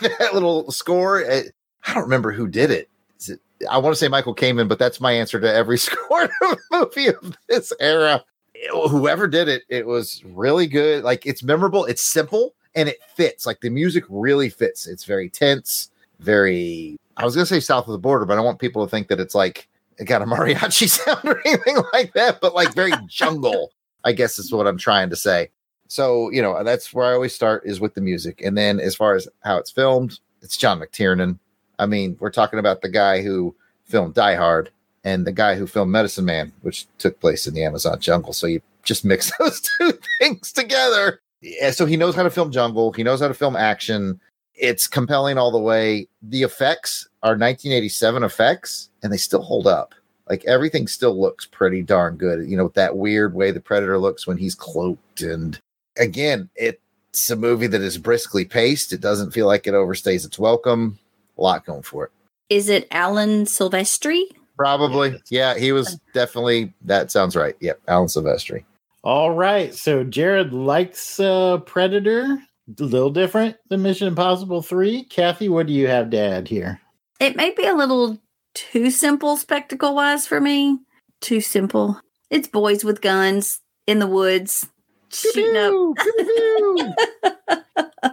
that 0.18 0.32
little 0.34 0.70
score. 0.70 1.20
It, 1.20 1.52
I 1.86 1.92
don't 1.94 2.02
remember 2.04 2.32
who 2.32 2.48
did 2.48 2.70
it. 2.70 2.88
Is 3.20 3.28
it. 3.28 3.40
I 3.70 3.76
want 3.78 3.94
to 3.94 3.98
say 3.98 4.08
Michael 4.08 4.34
Kamen, 4.34 4.68
but 4.68 4.78
that's 4.78 5.00
my 5.00 5.12
answer 5.12 5.38
to 5.38 5.52
every 5.52 5.76
score 5.78 6.24
of 6.42 6.58
movie 6.70 7.08
of 7.08 7.36
this 7.48 7.72
era. 7.80 8.24
Whoever 8.70 9.26
did 9.26 9.48
it, 9.48 9.64
it 9.68 9.86
was 9.86 10.22
really 10.24 10.66
good. 10.66 11.04
Like 11.04 11.26
it's 11.26 11.42
memorable, 11.42 11.84
it's 11.84 12.02
simple, 12.02 12.54
and 12.74 12.88
it 12.88 12.98
fits. 13.14 13.46
Like 13.46 13.60
the 13.60 13.70
music 13.70 14.04
really 14.08 14.48
fits. 14.48 14.86
It's 14.86 15.04
very 15.04 15.28
tense, 15.28 15.90
very. 16.20 16.96
I 17.16 17.24
was 17.24 17.34
gonna 17.34 17.46
say 17.46 17.60
south 17.60 17.86
of 17.86 17.92
the 17.92 17.98
border, 17.98 18.24
but 18.24 18.38
I 18.38 18.40
want 18.40 18.58
people 18.58 18.84
to 18.84 18.90
think 18.90 19.08
that 19.08 19.20
it's 19.20 19.34
like 19.34 19.68
it 19.98 20.04
got 20.04 20.22
a 20.22 20.26
mariachi 20.26 20.88
sound 21.04 21.24
or 21.24 21.40
anything 21.46 21.78
like 21.92 22.12
that, 22.14 22.40
but 22.40 22.54
like 22.54 22.74
very 22.74 22.92
jungle, 23.06 23.72
I 24.04 24.12
guess 24.12 24.38
is 24.38 24.52
what 24.52 24.66
I'm 24.66 24.78
trying 24.78 25.10
to 25.10 25.16
say. 25.16 25.50
So, 25.88 26.30
you 26.30 26.40
know, 26.40 26.64
that's 26.64 26.94
where 26.94 27.06
I 27.06 27.12
always 27.12 27.34
start 27.34 27.64
is 27.66 27.78
with 27.78 27.94
the 27.94 28.00
music. 28.00 28.40
And 28.42 28.56
then 28.56 28.80
as 28.80 28.94
far 28.94 29.14
as 29.14 29.28
how 29.40 29.58
it's 29.58 29.70
filmed, 29.70 30.20
it's 30.40 30.56
John 30.56 30.80
McTiernan. 30.80 31.38
I 31.78 31.84
mean, 31.84 32.16
we're 32.18 32.30
talking 32.30 32.58
about 32.58 32.80
the 32.80 32.88
guy 32.88 33.20
who 33.20 33.54
filmed 33.84 34.14
Die 34.14 34.34
Hard 34.34 34.70
and 35.04 35.26
the 35.26 35.32
guy 35.32 35.56
who 35.56 35.66
filmed 35.66 35.92
Medicine 35.92 36.24
Man, 36.24 36.52
which 36.62 36.86
took 36.98 37.18
place 37.20 37.46
in 37.46 37.54
the 37.54 37.64
Amazon 37.64 38.00
jungle. 38.00 38.32
So 38.32 38.46
you 38.46 38.60
just 38.84 39.04
mix 39.04 39.32
those 39.38 39.60
two 39.60 39.98
things 40.18 40.52
together. 40.52 41.20
Yeah, 41.40 41.72
so 41.72 41.86
he 41.86 41.96
knows 41.96 42.14
how 42.14 42.22
to 42.22 42.30
film 42.30 42.52
jungle, 42.52 42.92
he 42.92 43.02
knows 43.02 43.20
how 43.20 43.28
to 43.28 43.34
film 43.34 43.56
action. 43.56 44.20
It's 44.54 44.86
compelling 44.86 45.38
all 45.38 45.50
the 45.50 45.58
way. 45.58 46.06
The 46.22 46.42
effects 46.42 47.08
are 47.22 47.30
1987 47.30 48.22
effects 48.22 48.90
and 49.02 49.12
they 49.12 49.16
still 49.16 49.42
hold 49.42 49.66
up. 49.66 49.94
Like 50.28 50.44
everything 50.44 50.86
still 50.86 51.20
looks 51.20 51.46
pretty 51.46 51.82
darn 51.82 52.16
good. 52.16 52.48
You 52.48 52.56
know, 52.56 52.68
that 52.74 52.96
weird 52.96 53.34
way 53.34 53.50
the 53.50 53.60
predator 53.60 53.98
looks 53.98 54.26
when 54.26 54.36
he's 54.36 54.54
cloaked. 54.54 55.22
And 55.22 55.58
again, 55.98 56.48
it's 56.54 57.30
a 57.30 57.34
movie 57.34 57.66
that 57.66 57.80
is 57.80 57.98
briskly 57.98 58.44
paced. 58.44 58.92
It 58.92 59.00
doesn't 59.00 59.32
feel 59.32 59.46
like 59.46 59.66
it 59.66 59.74
overstays 59.74 60.24
its 60.24 60.38
welcome. 60.38 60.98
A 61.38 61.42
lot 61.42 61.66
going 61.66 61.82
for 61.82 62.04
it. 62.04 62.10
Is 62.48 62.68
it 62.68 62.86
Alan 62.90 63.44
Silvestri? 63.46 64.24
Probably. 64.62 65.20
Yeah, 65.28 65.58
he 65.58 65.72
was 65.72 65.98
definitely 66.14 66.72
that 66.82 67.10
sounds 67.10 67.34
right. 67.34 67.56
Yep, 67.60 67.80
Alan 67.88 68.06
Silvestri. 68.06 68.62
All 69.02 69.32
right. 69.32 69.74
So 69.74 70.04
Jared 70.04 70.52
likes 70.52 71.18
uh, 71.18 71.58
Predator. 71.58 72.38
A 72.78 72.82
little 72.84 73.10
different 73.10 73.56
than 73.68 73.82
Mission 73.82 74.06
Impossible 74.06 74.62
3. 74.62 75.02
Kathy, 75.04 75.48
what 75.48 75.66
do 75.66 75.72
you 75.72 75.88
have 75.88 76.10
to 76.10 76.16
add 76.16 76.46
here? 76.46 76.80
It 77.18 77.34
may 77.34 77.50
be 77.50 77.66
a 77.66 77.74
little 77.74 78.18
too 78.54 78.92
simple 78.92 79.36
spectacle 79.36 79.96
wise 79.96 80.28
for 80.28 80.40
me. 80.40 80.78
Too 81.20 81.40
simple. 81.40 82.00
It's 82.30 82.46
boys 82.46 82.84
with 82.84 83.00
guns 83.00 83.60
in 83.88 83.98
the 83.98 84.06
woods 84.06 84.68
shooting 85.10 85.56
up. 85.56 85.72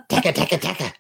Taka, 0.10 0.34
taka, 0.34 0.58
taka. 0.58 0.94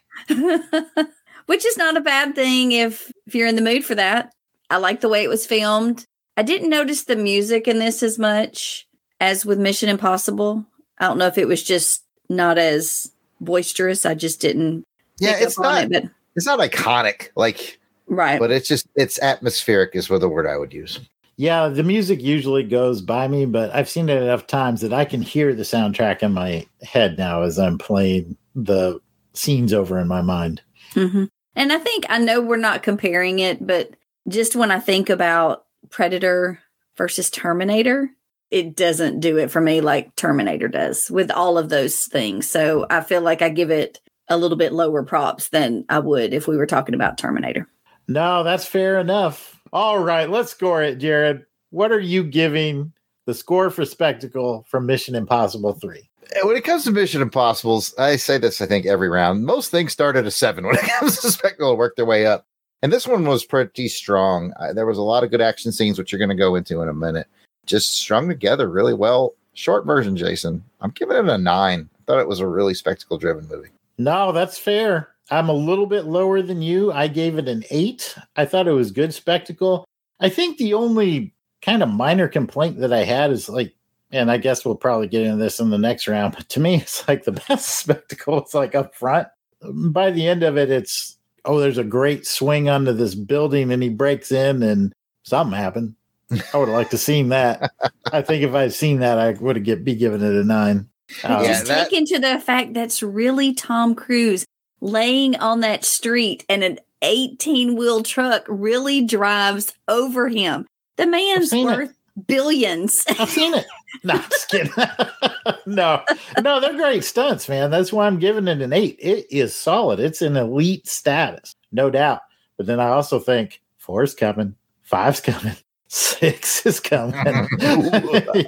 Which 1.48 1.66
is 1.66 1.76
not 1.76 1.98
a 1.98 2.02
bad 2.02 2.36
thing 2.36 2.72
if 2.72 3.12
if 3.26 3.34
you're 3.34 3.48
in 3.48 3.56
the 3.56 3.64
mood 3.64 3.84
for 3.84 3.96
that. 3.96 4.32
I 4.70 4.78
like 4.78 5.02
the 5.02 5.10
way 5.10 5.24
it 5.24 5.30
was 5.30 5.46
filmed. 5.46 6.06
I 6.38 6.44
didn't 6.44 6.70
notice 6.70 7.04
the 7.04 7.16
music 7.16 7.68
in 7.68 7.80
this 7.80 8.02
as 8.04 8.18
much 8.18 8.88
as 9.20 9.46
with 9.46 9.60
Mission 9.60 9.90
Impossible. 9.90 10.66
I 10.98 11.08
don't 11.08 11.18
know 11.18 11.28
if 11.28 11.38
it 11.38 11.48
was 11.48 11.64
just 11.64 12.04
not 12.30 12.58
as 12.58 13.12
boisterous. 13.42 14.06
I 14.06 14.14
just 14.16 14.40
didn't. 14.42 14.84
Yeah, 15.20 15.34
pick 15.34 15.48
it's 15.48 15.58
up 15.58 15.66
on 15.66 15.74
not 15.74 15.84
it, 15.84 16.04
but 16.04 16.12
it's 16.36 16.46
not 16.46 16.60
iconic, 16.60 17.30
like 17.36 17.80
right. 18.08 18.40
but 18.40 18.52
it's 18.52 18.68
just 18.68 18.88
it's 18.96 19.20
atmospheric 19.22 19.96
is 19.96 20.10
what 20.10 20.22
the 20.22 20.30
word 20.30 20.48
I 20.48 20.58
would 20.58 20.74
use. 20.74 21.00
Yeah, 21.36 21.70
the 21.70 21.84
music 21.84 22.22
usually 22.22 22.64
goes 22.64 23.02
by 23.02 23.28
me, 23.30 23.46
but 23.46 23.74
I've 23.74 23.90
seen 23.90 24.10
it 24.10 24.22
enough 24.22 24.46
times 24.46 24.82
that 24.82 24.92
I 24.92 25.06
can 25.06 25.22
hear 25.22 25.56
the 25.56 25.64
soundtrack 25.64 26.22
in 26.22 26.34
my 26.34 26.68
head 26.84 27.18
now 27.18 27.44
as 27.44 27.58
I'm 27.58 27.78
playing 27.78 28.36
the 28.56 29.00
scenes 29.34 29.72
over 29.72 29.98
in 30.00 30.08
my 30.08 30.22
mind. 30.22 30.62
hmm 30.94 31.26
And 31.56 31.72
I 31.72 31.78
think 31.78 32.06
I 32.10 32.18
know 32.18 32.42
we're 32.42 32.58
not 32.58 32.84
comparing 32.84 33.40
it, 33.40 33.66
but 33.66 33.92
just 34.28 34.56
when 34.56 34.72
I 34.72 34.80
think 34.80 35.10
about 35.10 35.66
Predator 35.90 36.60
versus 36.98 37.30
Terminator, 37.30 38.10
it 38.52 38.76
doesn't 38.76 39.20
do 39.20 39.38
it 39.38 39.52
for 39.52 39.62
me 39.62 39.82
like 39.82 40.16
Terminator 40.16 40.68
does 40.68 41.10
with 41.10 41.32
all 41.32 41.58
of 41.58 41.70
those 41.70 42.06
things. 42.06 42.50
So 42.50 42.86
I 42.90 43.02
feel 43.02 43.22
like 43.22 43.42
I 43.42 43.50
give 43.50 43.72
it 43.72 44.00
a 44.28 44.38
little 44.38 44.58
bit 44.58 44.74
lower 44.74 45.04
props 45.04 45.50
than 45.50 45.86
I 45.90 46.00
would 46.00 46.34
if 46.34 46.48
we 46.48 46.58
were 46.58 46.66
talking 46.66 46.96
about 46.96 47.18
Terminator. 47.18 47.68
No, 48.08 48.44
that's 48.44 48.66
fair 48.66 49.00
enough. 49.00 49.60
All 49.72 50.00
right, 50.00 50.30
let's 50.30 50.52
score 50.52 50.82
it, 50.82 50.98
Jared. 50.98 51.46
What 51.70 51.92
are 51.92 52.00
you 52.00 52.24
giving 52.24 52.94
the 53.30 53.36
score 53.36 53.70
for 53.70 53.86
spectacle 53.86 54.66
from 54.68 54.88
Mission 54.88 55.14
Impossible 55.14 55.74
3. 55.74 56.02
When 56.42 56.58
it 56.58 56.64
comes 56.64 56.84
to 56.86 56.92
Mission 56.92 57.22
Impossibles, 57.22 57.94
I 58.00 58.16
say 58.16 58.40
this, 58.40 58.60
I 58.60 58.66
think, 58.66 58.88
every 58.88 59.08
round. 59.08 59.46
Most 59.46 59.70
things 59.70 59.92
start 59.92 60.16
at 60.16 60.26
a 60.26 60.32
seven. 60.32 60.66
When 60.66 60.74
it 60.74 60.82
comes 61.00 61.22
to 61.22 61.30
spectacle, 61.30 61.78
work 61.78 61.96
their 61.96 62.08
way 62.08 62.26
up. 62.26 62.48
And 62.82 62.94
this 62.94 63.08
one 63.08 63.26
was 63.26 63.44
pretty 63.44 63.88
strong. 63.90 64.54
Uh, 64.58 64.74
there 64.74 64.86
was 64.86 64.98
a 64.98 65.04
lot 65.04 65.24
of 65.24 65.32
good 65.32 65.42
action 65.42 65.72
scenes, 65.72 65.98
which 65.98 66.12
you're 66.12 66.20
going 66.20 66.30
to 66.30 66.36
go 66.36 66.56
into 66.56 66.82
in 66.82 66.90
a 66.90 66.94
minute. 66.94 67.28
Just 67.66 67.96
strung 67.96 68.28
together 68.28 68.70
really 68.70 68.94
well. 68.94 69.34
Short 69.54 69.86
version, 69.86 70.16
Jason. 70.16 70.64
I'm 70.80 70.92
giving 70.92 71.18
it 71.18 71.28
a 71.28 71.38
nine. 71.38 71.90
I 71.94 72.02
thought 72.06 72.20
it 72.20 72.28
was 72.28 72.40
a 72.40 72.48
really 72.48 72.74
spectacle 72.74 73.18
driven 73.18 73.48
movie. 73.50 73.70
No, 73.98 74.32
that's 74.32 74.58
fair. 74.58 75.10
I'm 75.30 75.50
a 75.50 75.54
little 75.54 75.86
bit 75.86 76.06
lower 76.06 76.42
than 76.42 76.62
you. 76.62 76.92
I 76.92 77.08
gave 77.08 77.38
it 77.38 77.50
an 77.50 77.64
eight. 77.70 78.16
I 78.36 78.46
thought 78.46 78.68
it 78.68 78.72
was 78.74 78.92
good 78.92 79.14
spectacle. 79.14 79.86
I 80.20 80.30
think 80.30 80.58
the 80.58 80.74
only 80.74 81.34
kind 81.62 81.84
of 81.84 81.90
minor 81.90 82.28
complaint 82.28 82.80
that 82.80 82.94
I 82.94 83.04
had 83.04 83.32
is 83.32 83.50
like, 83.50 83.76
and 84.12 84.32
I 84.32 84.38
guess 84.38 84.66
we'll 84.66 84.76
probably 84.76 85.08
get 85.08 85.24
into 85.24 85.38
this 85.38 85.60
in 85.60 85.70
the 85.70 85.78
next 85.78 86.08
round, 86.08 86.36
but 86.36 86.50
to 86.50 86.60
me, 86.60 86.76
it's 86.82 87.08
like 87.08 87.26
the 87.26 87.34
best 87.34 87.70
spectacle. 87.80 88.40
It's 88.40 88.54
like 88.54 88.74
up 88.74 88.96
front. 88.96 89.28
By 89.62 90.12
the 90.12 90.26
end 90.28 90.44
of 90.44 90.58
it, 90.58 90.72
it's, 90.72 91.18
oh, 91.50 91.60
there's 91.60 91.80
a 91.80 91.84
great 91.84 92.28
swing 92.28 92.70
onto 92.70 92.94
this 92.94 93.16
building 93.16 93.72
and 93.72 93.82
he 93.82 93.90
breaks 93.90 94.32
in 94.32 94.62
and 94.62 94.94
something 95.24 95.58
happened. 95.58 95.96
I 96.32 96.58
would 96.58 96.68
have 96.68 96.78
liked 96.78 96.92
to 96.92 96.98
seen 97.10 97.30
that. 97.30 97.72
I 98.14 98.22
think 98.22 98.44
if 98.44 98.54
I'd 98.54 98.74
seen 98.74 99.00
that, 99.00 99.18
I 99.18 99.32
would 99.32 99.56
have 99.56 99.66
get, 99.66 99.84
be 99.84 99.96
giving 99.96 100.22
it 100.22 100.36
a 100.36 100.44
nine. 100.44 100.88
Uh, 101.24 101.44
Just 101.44 101.66
take 101.66 101.92
into 101.92 102.20
the 102.20 102.40
fact 102.40 102.76
that's 102.76 103.02
really 103.02 103.56
Tom 103.56 103.96
Cruise 103.96 104.46
laying 104.80 105.36
on 105.38 105.62
that 105.62 105.84
street 105.84 106.46
and 106.48 106.64
an 106.64 106.80
18 107.02 107.76
wheel 107.76 108.04
truck 108.04 108.46
really 108.48 109.04
drives 109.04 109.74
over 109.88 110.28
him. 110.28 110.68
The 110.98 111.08
man's 111.08 111.50
seen 111.50 111.68
it. 111.68 111.76
worth 111.78 111.98
billions. 112.28 113.06
I've 113.08 113.30
seen 113.30 113.56
it. 113.56 113.66
No, 114.04 114.18
just 114.30 114.50
kidding. 114.50 114.72
no, 115.66 116.04
no, 116.42 116.60
they're 116.60 116.76
great 116.76 117.04
stunts, 117.04 117.50
man. 117.50 117.72
That's 117.72 117.92
why 117.92 118.08
I'm 118.08 118.20
giving 118.20 118.48
it 118.48 118.62
an 118.62 118.72
eight. 118.72 118.98
It 119.00 119.26
is 119.30 119.56
solid. 119.56 120.00
It's 120.00 120.22
an 120.22 120.38
elite 120.38 120.88
status, 120.88 121.56
no 121.72 121.90
doubt. 121.90 122.22
But 122.58 122.66
then 122.66 122.80
I 122.80 122.90
also 122.90 123.20
think 123.20 123.62
four's 123.78 124.14
coming, 124.16 124.56
five's 124.84 125.22
coming, 125.22 125.56
six 125.88 126.66
is 126.66 126.80
coming. 126.80 127.16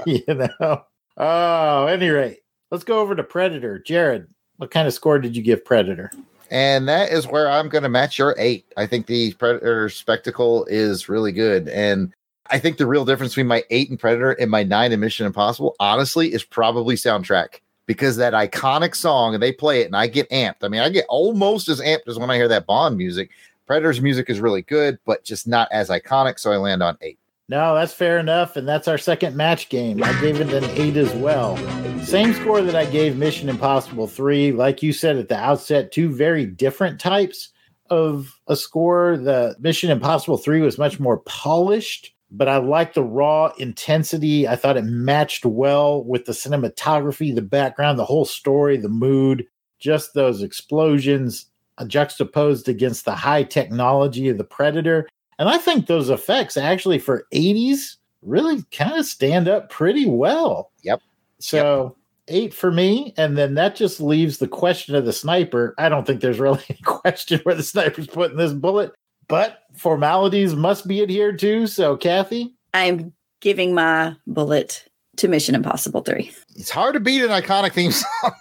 you 0.05 0.23
know. 0.27 0.83
Oh, 1.17 1.85
any 1.87 2.09
rate, 2.09 2.39
let's 2.69 2.83
go 2.83 2.99
over 2.99 3.15
to 3.15 3.23
Predator. 3.23 3.79
Jared, 3.79 4.27
what 4.57 4.71
kind 4.71 4.87
of 4.87 4.93
score 4.93 5.19
did 5.19 5.35
you 5.35 5.43
give 5.43 5.65
Predator? 5.65 6.11
And 6.49 6.87
that 6.89 7.11
is 7.11 7.27
where 7.27 7.49
I'm 7.49 7.69
going 7.69 7.83
to 7.83 7.89
match 7.89 8.19
your 8.19 8.35
eight. 8.37 8.65
I 8.75 8.85
think 8.85 9.07
the 9.07 9.33
Predator 9.33 9.89
spectacle 9.89 10.65
is 10.65 11.07
really 11.07 11.31
good. 11.31 11.69
And 11.69 12.13
I 12.51 12.59
think 12.59 12.77
the 12.77 12.85
real 12.85 13.05
difference 13.05 13.33
between 13.33 13.47
my 13.47 13.63
eight 13.69 13.89
and 13.89 13.99
Predator 13.99 14.31
and 14.33 14.51
my 14.51 14.63
nine 14.63 14.91
and 14.91 14.99
Mission 15.01 15.25
Impossible, 15.25 15.75
honestly, 15.79 16.33
is 16.33 16.43
probably 16.43 16.95
soundtrack 16.95 17.61
because 17.85 18.17
that 18.17 18.33
iconic 18.33 18.95
song 18.95 19.33
and 19.33 19.41
they 19.41 19.51
play 19.51 19.81
it 19.81 19.85
and 19.85 19.95
I 19.95 20.07
get 20.07 20.29
amped. 20.29 20.63
I 20.63 20.67
mean, 20.67 20.81
I 20.81 20.89
get 20.89 21.05
almost 21.09 21.69
as 21.69 21.81
amped 21.81 22.07
as 22.07 22.19
when 22.19 22.29
I 22.29 22.35
hear 22.35 22.47
that 22.49 22.65
Bond 22.65 22.97
music. 22.97 23.31
Predator's 23.67 24.01
music 24.01 24.29
is 24.29 24.39
really 24.39 24.61
good, 24.61 24.99
but 25.05 25.23
just 25.23 25.47
not 25.47 25.67
as 25.71 25.89
iconic. 25.89 26.39
So 26.39 26.51
I 26.51 26.57
land 26.57 26.83
on 26.83 26.97
eight. 27.01 27.17
No, 27.47 27.75
that's 27.75 27.93
fair 27.93 28.17
enough. 28.17 28.55
And 28.55 28.67
that's 28.67 28.87
our 28.87 28.97
second 28.97 29.35
match 29.35 29.67
game. 29.69 30.01
I 30.03 30.19
gave 30.21 30.39
it 30.39 30.53
an 30.53 30.63
eight 30.71 30.95
as 30.95 31.13
well. 31.15 31.57
Same 32.03 32.33
score 32.33 32.61
that 32.61 32.75
I 32.75 32.85
gave 32.85 33.17
Mission 33.17 33.49
Impossible 33.49 34.07
3. 34.07 34.53
Like 34.53 34.81
you 34.81 34.93
said 34.93 35.17
at 35.17 35.27
the 35.27 35.37
outset, 35.37 35.91
two 35.91 36.09
very 36.09 36.45
different 36.45 36.99
types 36.99 37.49
of 37.89 38.39
a 38.47 38.55
score. 38.55 39.17
The 39.17 39.55
Mission 39.59 39.91
Impossible 39.91 40.37
3 40.37 40.61
was 40.61 40.77
much 40.77 40.99
more 40.99 41.17
polished, 41.17 42.13
but 42.31 42.47
I 42.47 42.57
liked 42.57 42.95
the 42.95 43.03
raw 43.03 43.51
intensity. 43.57 44.47
I 44.47 44.55
thought 44.55 44.77
it 44.77 44.85
matched 44.85 45.45
well 45.45 46.03
with 46.03 46.25
the 46.25 46.31
cinematography, 46.31 47.35
the 47.35 47.41
background, 47.41 47.99
the 47.99 48.05
whole 48.05 48.25
story, 48.25 48.77
the 48.77 48.89
mood, 48.89 49.45
just 49.79 50.13
those 50.13 50.41
explosions 50.41 51.47
uh, 51.77 51.85
juxtaposed 51.85 52.69
against 52.69 53.05
the 53.05 53.15
high 53.15 53.43
technology 53.43 54.29
of 54.29 54.37
the 54.37 54.43
Predator. 54.43 55.09
And 55.39 55.49
I 55.49 55.57
think 55.57 55.87
those 55.87 56.09
effects 56.09 56.55
actually 56.55 56.99
for 56.99 57.27
80s 57.33 57.97
really 58.21 58.63
kind 58.71 58.93
of 58.93 59.05
stand 59.05 59.47
up 59.47 59.69
pretty 59.69 60.05
well. 60.05 60.71
Yep. 60.83 61.01
So 61.39 61.97
eight 62.27 62.53
for 62.53 62.71
me. 62.71 63.13
And 63.17 63.37
then 63.37 63.55
that 63.55 63.75
just 63.75 63.99
leaves 63.99 64.37
the 64.37 64.47
question 64.47 64.95
of 64.95 65.05
the 65.05 65.13
sniper. 65.13 65.75
I 65.77 65.89
don't 65.89 66.05
think 66.05 66.21
there's 66.21 66.39
really 66.39 66.63
any 66.69 66.79
question 66.81 67.39
where 67.43 67.55
the 67.55 67.63
sniper's 67.63 68.07
putting 68.07 68.37
this 68.37 68.53
bullet, 68.53 68.93
but 69.27 69.60
formalities 69.73 70.55
must 70.55 70.87
be 70.87 71.01
adhered 71.01 71.39
to. 71.39 71.67
So, 71.67 71.97
Kathy, 71.97 72.53
I'm 72.73 73.13
giving 73.41 73.73
my 73.73 74.15
bullet 74.27 74.85
to 75.17 75.27
Mission 75.27 75.55
Impossible 75.55 76.01
3. 76.01 76.31
It's 76.55 76.69
hard 76.69 76.93
to 76.93 76.99
beat 76.99 77.23
an 77.23 77.29
iconic 77.29 77.73
theme 77.73 77.91
song. 77.91 78.07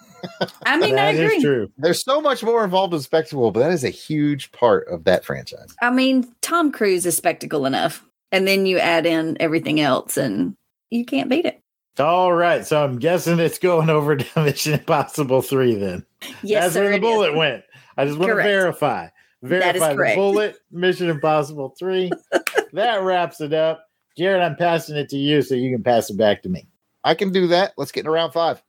I 0.66 0.76
mean, 0.78 0.98
I 0.98 1.12
that 1.12 1.14
is 1.14 1.20
agree. 1.20 1.40
true. 1.42 1.72
There's 1.78 2.02
so 2.04 2.20
much 2.20 2.42
more 2.42 2.62
involved 2.62 2.92
in 2.92 3.00
spectacle, 3.00 3.50
but 3.50 3.60
that 3.60 3.72
is 3.72 3.84
a 3.84 3.88
huge 3.90 4.52
part 4.52 4.86
of 4.88 5.04
that 5.04 5.24
franchise. 5.24 5.74
I 5.80 5.90
mean, 5.90 6.30
Tom 6.42 6.70
Cruise 6.72 7.06
is 7.06 7.16
spectacle 7.16 7.64
enough. 7.66 8.04
And 8.32 8.46
then 8.46 8.64
you 8.66 8.78
add 8.78 9.06
in 9.06 9.36
everything 9.40 9.80
else 9.80 10.16
and 10.16 10.54
you 10.90 11.04
can't 11.04 11.28
beat 11.28 11.46
it. 11.46 11.60
All 11.98 12.32
right. 12.32 12.64
So 12.64 12.84
I'm 12.84 12.98
guessing 12.98 13.40
it's 13.40 13.58
going 13.58 13.90
over 13.90 14.16
to 14.16 14.40
Mission 14.44 14.74
Impossible 14.74 15.42
3 15.42 15.74
then. 15.74 16.06
Yes, 16.42 16.64
That's 16.64 16.74
sir, 16.74 16.80
where 16.82 16.90
the 16.90 16.96
it 16.96 16.98
is. 16.98 17.00
bullet 17.02 17.36
went. 17.36 17.64
I 17.96 18.04
just 18.04 18.18
want 18.18 18.30
Correct. 18.30 18.46
to 18.46 18.52
verify. 18.52 19.08
That 19.42 19.74
is 19.74 19.82
Verify 19.82 20.10
the 20.10 20.14
bullet, 20.16 20.58
Mission 20.70 21.08
Impossible 21.08 21.74
3. 21.78 22.10
that 22.72 23.02
wraps 23.02 23.40
it 23.40 23.52
up. 23.52 23.86
Jared, 24.16 24.42
I'm 24.42 24.56
passing 24.56 24.96
it 24.96 25.08
to 25.10 25.16
you 25.16 25.40
so 25.40 25.54
you 25.54 25.70
can 25.70 25.82
pass 25.82 26.10
it 26.10 26.18
back 26.18 26.42
to 26.42 26.48
me. 26.48 26.66
I 27.04 27.14
can 27.14 27.32
do 27.32 27.46
that. 27.48 27.72
Let's 27.78 27.92
get 27.92 28.00
into 28.00 28.10
round 28.10 28.32
five. 28.32 28.62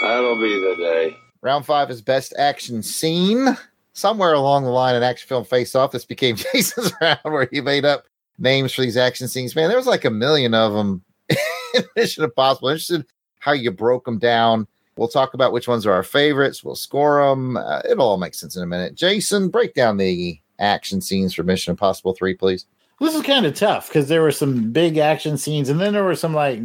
That'll 0.00 0.36
be 0.36 0.60
the 0.60 0.76
day. 0.76 1.16
Round 1.42 1.66
five 1.66 1.90
is 1.90 2.00
best 2.00 2.32
action 2.38 2.82
scene. 2.82 3.56
Somewhere 3.92 4.32
along 4.32 4.64
the 4.64 4.70
line 4.70 4.94
in 4.94 5.02
action 5.02 5.28
film 5.28 5.44
face 5.44 5.74
off, 5.74 5.92
this 5.92 6.04
became 6.04 6.36
Jason's 6.52 6.92
round 7.00 7.18
where 7.24 7.48
he 7.50 7.60
made 7.60 7.84
up 7.84 8.04
names 8.38 8.72
for 8.72 8.82
these 8.82 8.96
action 8.96 9.28
scenes. 9.28 9.54
Man, 9.54 9.68
there 9.68 9.76
was 9.76 9.86
like 9.86 10.04
a 10.04 10.10
million 10.10 10.54
of 10.54 10.72
them 10.72 11.02
in 11.74 11.84
Mission 11.96 12.24
Impossible. 12.24 12.68
Interested 12.68 13.04
how 13.40 13.52
you 13.52 13.70
broke 13.70 14.04
them 14.04 14.18
down. 14.18 14.66
We'll 14.96 15.08
talk 15.08 15.34
about 15.34 15.52
which 15.52 15.68
ones 15.68 15.84
are 15.86 15.92
our 15.92 16.02
favorites. 16.02 16.64
We'll 16.64 16.74
score 16.74 17.28
them. 17.28 17.56
Uh, 17.56 17.82
it'll 17.88 18.08
all 18.08 18.16
make 18.16 18.34
sense 18.34 18.56
in 18.56 18.62
a 18.62 18.66
minute. 18.66 18.94
Jason, 18.94 19.48
break 19.48 19.74
down 19.74 19.98
the 19.98 20.40
action 20.58 21.00
scenes 21.00 21.34
for 21.34 21.42
Mission 21.42 21.72
Impossible 21.72 22.14
3, 22.14 22.34
please. 22.34 22.66
This 22.98 23.14
is 23.14 23.22
kind 23.22 23.44
of 23.44 23.54
tough 23.54 23.88
because 23.88 24.08
there 24.08 24.22
were 24.22 24.32
some 24.32 24.72
big 24.72 24.96
action 24.96 25.36
scenes, 25.36 25.68
and 25.68 25.78
then 25.78 25.92
there 25.92 26.04
were 26.04 26.14
some 26.14 26.32
like 26.32 26.60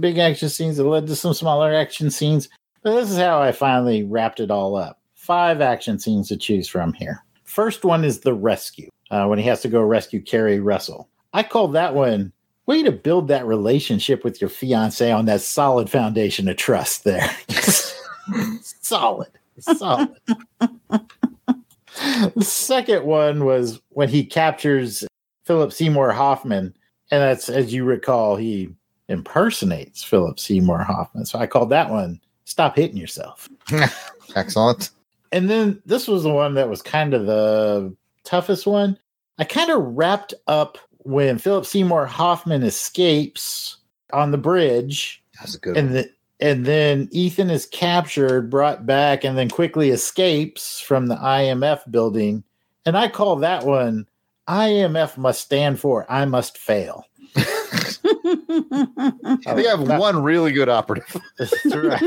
big 0.00 0.16
action 0.16 0.48
scenes 0.48 0.76
that 0.76 0.84
led 0.84 1.08
to 1.08 1.16
some 1.16 1.34
smaller 1.34 1.74
action 1.74 2.10
scenes. 2.10 2.48
But 2.82 2.94
this 2.94 3.10
is 3.10 3.18
how 3.18 3.42
I 3.42 3.50
finally 3.50 4.04
wrapped 4.04 4.38
it 4.38 4.52
all 4.52 4.76
up. 4.76 5.00
Five 5.14 5.60
action 5.60 5.98
scenes 5.98 6.28
to 6.28 6.36
choose 6.36 6.68
from 6.68 6.92
here. 6.92 7.24
First 7.42 7.84
one 7.84 8.04
is 8.04 8.20
the 8.20 8.34
rescue, 8.34 8.90
uh, 9.10 9.26
when 9.26 9.40
he 9.40 9.44
has 9.46 9.60
to 9.62 9.68
go 9.68 9.82
rescue 9.82 10.22
Keri 10.22 10.60
Russell. 10.60 11.08
I 11.32 11.42
call 11.42 11.66
that 11.68 11.96
one 11.96 12.32
way 12.66 12.82
to 12.82 12.92
build 12.92 13.28
that 13.28 13.46
relationship 13.46 14.24
with 14.24 14.40
your 14.40 14.50
fiance 14.50 15.10
on 15.10 15.26
that 15.26 15.40
solid 15.40 15.88
foundation 15.88 16.48
of 16.48 16.56
trust 16.56 17.04
there. 17.04 17.30
solid, 18.60 19.30
solid. 19.60 20.16
the 22.34 22.44
second 22.44 23.04
one 23.04 23.44
was 23.44 23.80
when 23.90 24.08
he 24.08 24.24
captures 24.24 25.06
Philip 25.44 25.72
Seymour 25.72 26.12
Hoffman, 26.12 26.74
and 27.10 27.22
that's 27.22 27.48
as 27.48 27.72
you 27.72 27.84
recall, 27.84 28.36
he 28.36 28.68
impersonates 29.08 30.02
Philip 30.02 30.40
Seymour 30.40 30.82
Hoffman. 30.82 31.24
So 31.24 31.38
I 31.38 31.46
called 31.46 31.70
that 31.70 31.90
one 31.90 32.20
"Stop 32.44 32.76
Hitting 32.76 32.96
Yourself." 32.96 33.48
Excellent. 34.36 34.90
And 35.32 35.48
then 35.48 35.80
this 35.86 36.08
was 36.08 36.22
the 36.22 36.32
one 36.32 36.54
that 36.54 36.68
was 36.68 36.82
kind 36.82 37.14
of 37.14 37.26
the 37.26 37.94
toughest 38.24 38.66
one. 38.66 38.98
I 39.38 39.44
kind 39.44 39.70
of 39.70 39.82
wrapped 39.96 40.34
up 40.46 40.78
when 41.06 41.38
Philip 41.38 41.66
Seymour 41.66 42.06
Hoffman 42.06 42.64
escapes 42.64 43.76
on 44.12 44.32
the 44.32 44.38
bridge, 44.38 45.22
That's 45.38 45.54
a 45.54 45.60
good 45.60 45.76
and 45.76 45.88
one. 45.88 45.94
the, 45.94 46.10
and 46.40 46.66
then 46.66 47.08
Ethan 47.12 47.48
is 47.48 47.66
captured, 47.66 48.50
brought 48.50 48.84
back, 48.84 49.24
and 49.24 49.38
then 49.38 49.48
quickly 49.48 49.90
escapes 49.90 50.80
from 50.80 51.06
the 51.06 51.16
IMF 51.16 51.90
building. 51.90 52.42
And 52.84 52.96
I 52.96 53.08
call 53.08 53.36
that 53.36 53.64
one 53.64 54.06
IMF 54.48 55.16
must 55.16 55.40
stand 55.40 55.80
for 55.80 56.10
I 56.10 56.24
must 56.24 56.58
fail. 56.58 57.04
I 57.36 57.42
think 59.44 59.46
I 59.46 59.70
have 59.70 59.88
one 59.88 60.22
really 60.22 60.52
good 60.52 60.68
operative. 60.68 61.16
That's 61.38 61.66
right. 61.66 62.02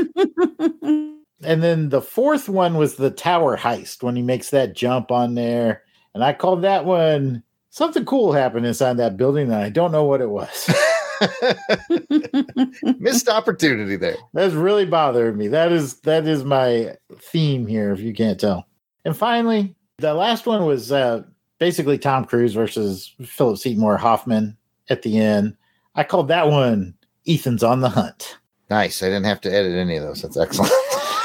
and 1.42 1.62
then 1.62 1.88
the 1.88 2.02
fourth 2.02 2.48
one 2.48 2.74
was 2.74 2.96
the 2.96 3.10
tower 3.10 3.56
heist 3.56 4.02
when 4.02 4.16
he 4.16 4.22
makes 4.22 4.50
that 4.50 4.74
jump 4.74 5.10
on 5.10 5.34
there. 5.34 5.82
And 6.14 6.22
I 6.22 6.32
called 6.32 6.62
that 6.62 6.84
one 6.84 7.42
something 7.70 8.04
cool 8.04 8.32
happened 8.32 8.66
inside 8.66 8.98
that 8.98 9.16
building, 9.16 9.50
and 9.50 9.62
I 9.62 9.70
don't 9.70 9.92
know 9.92 10.04
what 10.04 10.20
it 10.20 10.30
was. 10.30 10.70
Missed 12.98 13.28
opportunity 13.28 13.96
there. 13.96 14.16
That's 14.32 14.54
really 14.54 14.86
bothering 14.86 15.36
me. 15.36 15.48
That 15.48 15.72
is 15.72 16.00
that 16.00 16.26
is 16.26 16.44
my 16.44 16.96
theme 17.18 17.66
here, 17.66 17.92
if 17.92 18.00
you 18.00 18.14
can't 18.14 18.40
tell. 18.40 18.66
And 19.04 19.16
finally, 19.16 19.74
the 19.98 20.14
last 20.14 20.46
one 20.46 20.64
was 20.66 20.92
uh, 20.92 21.22
basically 21.58 21.98
Tom 21.98 22.24
Cruise 22.24 22.54
versus 22.54 23.14
Philip 23.24 23.58
Seymour 23.58 23.96
Hoffman 23.98 24.56
at 24.88 25.02
the 25.02 25.18
end. 25.18 25.56
I 25.94 26.04
called 26.04 26.28
that 26.28 26.48
one 26.48 26.94
Ethan's 27.26 27.62
on 27.62 27.80
the 27.80 27.88
hunt. 27.88 28.38
Nice. 28.70 29.02
I 29.02 29.06
didn't 29.06 29.24
have 29.24 29.40
to 29.42 29.52
edit 29.52 29.74
any 29.74 29.96
of 29.96 30.02
those. 30.04 30.22
That's 30.22 30.36
excellent. 30.36 30.72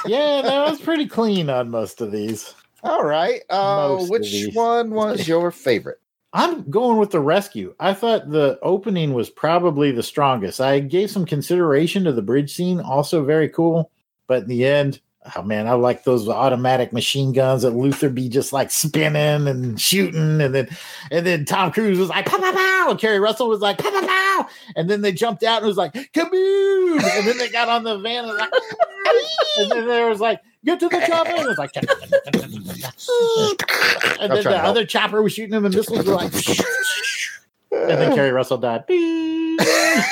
Yeah, 0.07 0.43
that 0.43 0.69
was 0.69 0.79
pretty 0.79 1.07
clean 1.07 1.49
on 1.49 1.71
most 1.71 1.99
of 1.99 2.11
these. 2.11 2.53
All 2.83 3.03
right. 3.03 3.41
Uh, 3.49 3.95
Most 3.97 4.11
which 4.11 4.49
one 4.53 4.91
was 4.91 5.27
your 5.27 5.49
favorite? 5.49 5.99
I'm 6.35 6.69
going 6.69 6.97
with 6.97 7.11
the 7.11 7.21
rescue. 7.21 7.73
I 7.79 7.93
thought 7.93 8.29
the 8.29 8.59
opening 8.61 9.13
was 9.13 9.29
probably 9.29 9.93
the 9.93 10.03
strongest. 10.03 10.59
I 10.59 10.79
gave 10.79 11.09
some 11.09 11.25
consideration 11.25 12.03
to 12.03 12.11
the 12.11 12.21
bridge 12.21 12.53
scene, 12.53 12.81
also 12.81 13.23
very 13.23 13.47
cool. 13.47 13.89
But 14.27 14.43
in 14.43 14.49
the 14.49 14.65
end, 14.65 14.99
oh 15.37 15.43
man, 15.43 15.65
I 15.65 15.75
like 15.75 16.03
those 16.03 16.27
automatic 16.27 16.91
machine 16.91 17.31
guns 17.31 17.61
that 17.61 17.71
Luther 17.71 18.09
be 18.09 18.27
just 18.27 18.51
like 18.51 18.69
spinning 18.69 19.47
and 19.47 19.79
shooting, 19.79 20.41
and 20.41 20.53
then 20.53 20.67
and 21.09 21.25
then 21.25 21.45
Tom 21.45 21.71
Cruise 21.71 21.97
was 21.97 22.09
like 22.09 22.25
pow 22.25 22.37
pow 22.37 22.51
pow, 22.51 22.87
and 22.89 22.99
Keri 22.99 23.21
Russell 23.21 23.47
was 23.47 23.61
like 23.61 23.77
pow 23.77 23.91
pow 23.91 24.05
pow, 24.05 24.49
and 24.75 24.89
then 24.89 24.99
they 24.99 25.13
jumped 25.13 25.43
out 25.43 25.59
and 25.59 25.67
was 25.67 25.77
like 25.77 25.93
kaboom, 25.93 27.01
and 27.01 27.27
then 27.27 27.37
they 27.37 27.47
got 27.49 27.69
on 27.69 27.83
the 27.85 27.97
van 27.99 28.25
and, 28.25 28.37
like, 28.37 28.51
and 29.59 29.71
then 29.71 29.87
there 29.87 30.09
was 30.09 30.19
like 30.19 30.41
get 30.65 30.79
to 30.79 30.89
the 30.89 30.99
chopper, 30.99 31.29
and 31.29 31.39
it 31.39 31.47
was 31.47 31.57
like 31.57 31.75
and 34.19 34.31
then 34.31 34.41
trying 34.41 34.53
the 34.53 34.57
help. 34.57 34.65
other 34.67 34.85
chopper 34.85 35.21
was 35.21 35.33
shooting 35.33 35.53
him, 35.53 35.65
and 35.65 35.75
missiles 35.75 36.05
were 36.05 36.15
like, 36.15 36.33
and 37.71 37.99
then 37.99 38.15
Keri 38.15 38.31
Russell 38.31 38.57
died. 38.57 38.83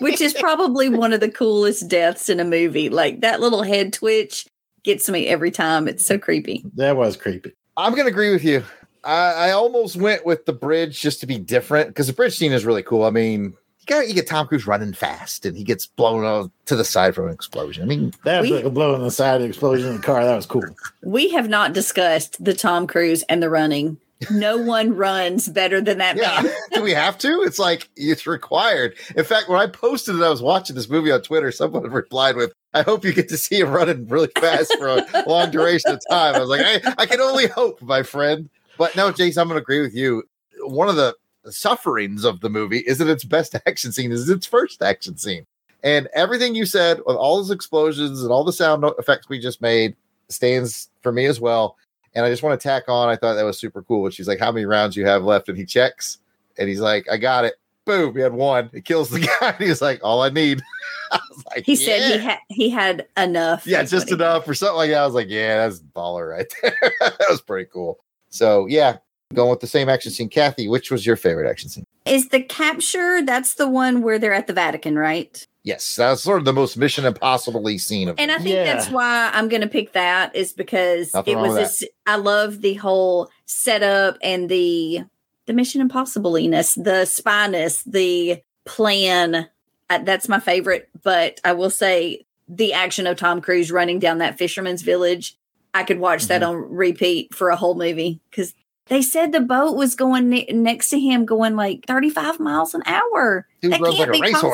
which 0.00 0.20
is 0.20 0.34
probably 0.34 0.88
one 0.88 1.12
of 1.12 1.20
the 1.20 1.30
coolest 1.30 1.88
deaths 1.88 2.28
in 2.28 2.40
a 2.40 2.44
movie. 2.44 2.88
Like 2.88 3.20
that 3.20 3.40
little 3.40 3.62
head 3.62 3.92
twitch 3.92 4.46
gets 4.82 5.08
me 5.08 5.26
every 5.26 5.50
time. 5.50 5.88
It's 5.88 6.04
so 6.04 6.18
creepy. 6.18 6.64
That 6.74 6.96
was 6.96 7.16
creepy. 7.16 7.52
I'm 7.76 7.92
going 7.92 8.04
to 8.04 8.10
agree 8.10 8.30
with 8.30 8.44
you. 8.44 8.62
I, 9.02 9.48
I 9.48 9.50
almost 9.50 9.96
went 9.96 10.24
with 10.24 10.46
the 10.46 10.52
bridge 10.52 11.00
just 11.00 11.20
to 11.20 11.26
be 11.26 11.38
different 11.38 11.88
because 11.88 12.06
the 12.06 12.12
bridge 12.12 12.36
scene 12.36 12.52
is 12.52 12.64
really 12.64 12.82
cool. 12.82 13.04
I 13.04 13.10
mean, 13.10 13.54
you 13.88 13.94
got 13.94 14.08
you 14.08 14.14
get 14.14 14.26
Tom 14.26 14.46
Cruise 14.46 14.66
running 14.66 14.92
fast 14.92 15.44
and 15.46 15.56
he 15.56 15.64
gets 15.64 15.86
blown 15.86 16.24
out 16.24 16.50
to 16.66 16.76
the 16.76 16.84
side 16.84 17.14
from 17.14 17.28
an 17.28 17.34
explosion. 17.34 17.82
I 17.82 17.86
mean, 17.86 18.12
That 18.24 18.40
was 18.42 18.50
We- 18.50 18.56
like 18.56 18.64
a 18.64 18.70
blow 18.70 18.94
in 18.94 19.02
the 19.02 19.10
side 19.10 19.36
of 19.36 19.42
the 19.42 19.48
explosion 19.48 19.88
in 19.90 19.96
the 19.96 20.02
car. 20.02 20.24
That 20.24 20.36
was 20.36 20.46
cool. 20.46 20.64
We 21.02 21.30
have 21.30 21.48
not 21.48 21.72
discussed 21.72 22.42
the 22.42 22.54
Tom 22.54 22.86
Cruise 22.86 23.22
and 23.28 23.42
the 23.42 23.50
running. 23.50 23.98
No 24.30 24.56
one 24.62 24.94
runs 24.96 25.48
better 25.48 25.80
than 25.80 25.98
that 25.98 26.16
yeah, 26.16 26.40
man. 26.42 26.52
do 26.72 26.82
we 26.82 26.92
have 26.92 27.18
to? 27.18 27.42
It's 27.42 27.58
like 27.58 27.90
it's 27.96 28.26
required. 28.26 28.94
In 29.16 29.24
fact, 29.24 29.48
when 29.48 29.60
I 29.60 29.66
posted 29.66 30.16
that 30.16 30.24
I 30.24 30.30
was 30.30 30.40
watching 30.40 30.76
this 30.76 30.88
movie 30.88 31.10
on 31.12 31.20
Twitter, 31.20 31.50
someone 31.52 31.82
replied 31.90 32.36
with, 32.36 32.52
"I 32.72 32.82
hope 32.82 33.04
you 33.04 33.12
get 33.12 33.28
to 33.30 33.36
see 33.36 33.58
him 33.60 33.70
running 33.70 34.06
really 34.08 34.30
fast 34.38 34.74
for 34.78 34.88
a 34.88 35.24
long 35.26 35.50
duration 35.50 35.90
of 35.90 36.00
time." 36.08 36.36
I 36.36 36.40
was 36.40 36.48
like, 36.48 36.62
I, 36.64 36.94
I 36.96 37.06
can 37.06 37.20
only 37.20 37.48
hope, 37.48 37.82
my 37.82 38.02
friend. 38.02 38.48
But 38.78 38.96
no, 38.96 39.12
Jason, 39.12 39.42
I'm 39.42 39.48
going 39.48 39.58
to 39.58 39.62
agree 39.62 39.80
with 39.82 39.94
you. 39.94 40.22
One 40.60 40.88
of 40.88 40.96
the 40.96 41.14
sufferings 41.52 42.24
of 42.24 42.40
the 42.40 42.50
movie 42.50 42.78
is 42.80 42.98
that 42.98 43.08
its 43.08 43.24
best 43.24 43.54
action 43.66 43.92
scene 43.92 44.12
is 44.12 44.28
its 44.28 44.46
first 44.46 44.82
action 44.82 45.16
scene. 45.16 45.46
And 45.82 46.08
everything 46.14 46.54
you 46.54 46.64
said, 46.64 47.00
with 47.06 47.16
all 47.16 47.36
those 47.36 47.50
explosions 47.50 48.22
and 48.22 48.32
all 48.32 48.42
the 48.42 48.52
sound 48.52 48.84
effects 48.98 49.28
we 49.28 49.38
just 49.38 49.60
made, 49.60 49.94
stands 50.28 50.88
for 51.02 51.12
me 51.12 51.26
as 51.26 51.40
well. 51.40 51.76
And 52.14 52.24
I 52.24 52.30
just 52.30 52.42
want 52.42 52.58
to 52.58 52.68
tack 52.68 52.84
on, 52.88 53.08
I 53.08 53.16
thought 53.16 53.34
that 53.34 53.44
was 53.44 53.58
super 53.58 53.82
cool. 53.82 54.08
She's 54.10 54.28
like, 54.28 54.38
How 54.38 54.52
many 54.52 54.66
rounds 54.66 54.96
you 54.96 55.04
have 55.06 55.24
left? 55.24 55.48
And 55.48 55.58
he 55.58 55.64
checks 55.64 56.18
and 56.58 56.68
he's 56.68 56.80
like, 56.80 57.06
I 57.10 57.16
got 57.16 57.44
it. 57.44 57.54
Boom, 57.84 58.14
he 58.14 58.22
had 58.22 58.32
one. 58.32 58.70
He 58.72 58.80
kills 58.80 59.10
the 59.10 59.20
guy. 59.40 59.52
He's 59.58 59.82
like, 59.82 60.00
All 60.02 60.22
I 60.22 60.30
need. 60.30 60.62
I 61.12 61.20
was 61.30 61.44
like, 61.54 61.64
He 61.66 61.76
said 61.76 62.12
he 62.12 62.24
had 62.24 62.38
he 62.48 62.70
had 62.70 63.06
enough. 63.16 63.66
Yeah, 63.66 63.82
just 63.82 64.10
enough 64.10 64.44
for 64.44 64.54
something 64.54 64.76
like 64.76 64.90
that. 64.90 65.02
I 65.02 65.06
was 65.06 65.14
like, 65.14 65.28
yeah, 65.28 65.56
that's 65.58 65.80
baller 65.80 66.30
right 66.30 66.52
there. 66.62 66.92
that 67.00 67.26
was 67.28 67.42
pretty 67.42 67.68
cool. 67.72 67.98
So 68.30 68.66
yeah, 68.66 68.96
going 69.34 69.50
with 69.50 69.60
the 69.60 69.66
same 69.66 69.88
action 69.88 70.10
scene. 70.10 70.28
Kathy, 70.28 70.68
which 70.68 70.90
was 70.90 71.04
your 71.04 71.16
favorite 71.16 71.48
action 71.48 71.68
scene? 71.68 71.84
Is 72.06 72.28
the 72.28 72.40
capture? 72.42 73.22
That's 73.22 73.54
the 73.54 73.68
one 73.68 74.02
where 74.02 74.18
they're 74.18 74.34
at 74.34 74.46
the 74.46 74.52
Vatican, 74.52 74.96
right? 74.96 75.46
Yes, 75.62 75.96
that's 75.96 76.22
sort 76.22 76.38
of 76.38 76.44
the 76.44 76.52
most 76.52 76.76
Mission 76.76 77.06
Impossible 77.06 77.66
scene 77.78 78.08
of 78.10 78.16
And 78.18 78.30
I 78.30 78.36
think 78.38 78.54
that's 78.54 78.90
why 78.90 79.30
I'm 79.32 79.48
going 79.48 79.62
to 79.62 79.66
pick 79.68 79.92
that 79.92 80.36
is 80.36 80.52
because 80.52 81.14
Nothing 81.14 81.38
it 81.38 81.40
was 81.40 81.52
with 81.54 81.58
this. 81.58 81.84
I 82.06 82.16
love 82.16 82.60
the 82.60 82.74
whole 82.74 83.30
setup 83.46 84.18
and 84.22 84.48
the 84.48 85.04
the 85.46 85.52
Mission 85.52 85.80
Impossible-ness, 85.80 86.74
the 86.74 87.04
spyness, 87.06 87.82
the 87.84 88.42
plan. 88.64 89.48
That's 89.88 90.28
my 90.28 90.40
favorite. 90.40 90.88
But 91.02 91.40
I 91.44 91.52
will 91.52 91.70
say 91.70 92.26
the 92.48 92.72
action 92.74 93.06
of 93.06 93.16
Tom 93.16 93.40
Cruise 93.40 93.70
running 93.70 93.98
down 93.98 94.18
that 94.18 94.38
fisherman's 94.38 94.82
village. 94.82 95.36
I 95.72 95.82
could 95.82 95.98
watch 95.98 96.24
that 96.24 96.42
Mm-hmm. 96.42 96.50
on 96.50 96.76
repeat 96.76 97.34
for 97.34 97.48
a 97.48 97.56
whole 97.56 97.74
movie 97.74 98.20
because 98.30 98.54
they 98.86 99.00
said 99.02 99.32
the 99.32 99.40
boat 99.40 99.76
was 99.76 99.94
going 99.94 100.28
ne- 100.28 100.46
next 100.52 100.90
to 100.90 101.00
him, 101.00 101.24
going 101.24 101.56
like 101.56 101.84
35 101.86 102.38
miles 102.40 102.74
an 102.74 102.82
hour. 102.86 103.46
Dude 103.62 103.72
That 103.72 103.80
like 103.80 103.96
can't 103.96 104.10
a 104.10 104.12
be 104.12 104.32
possible. 104.32 104.50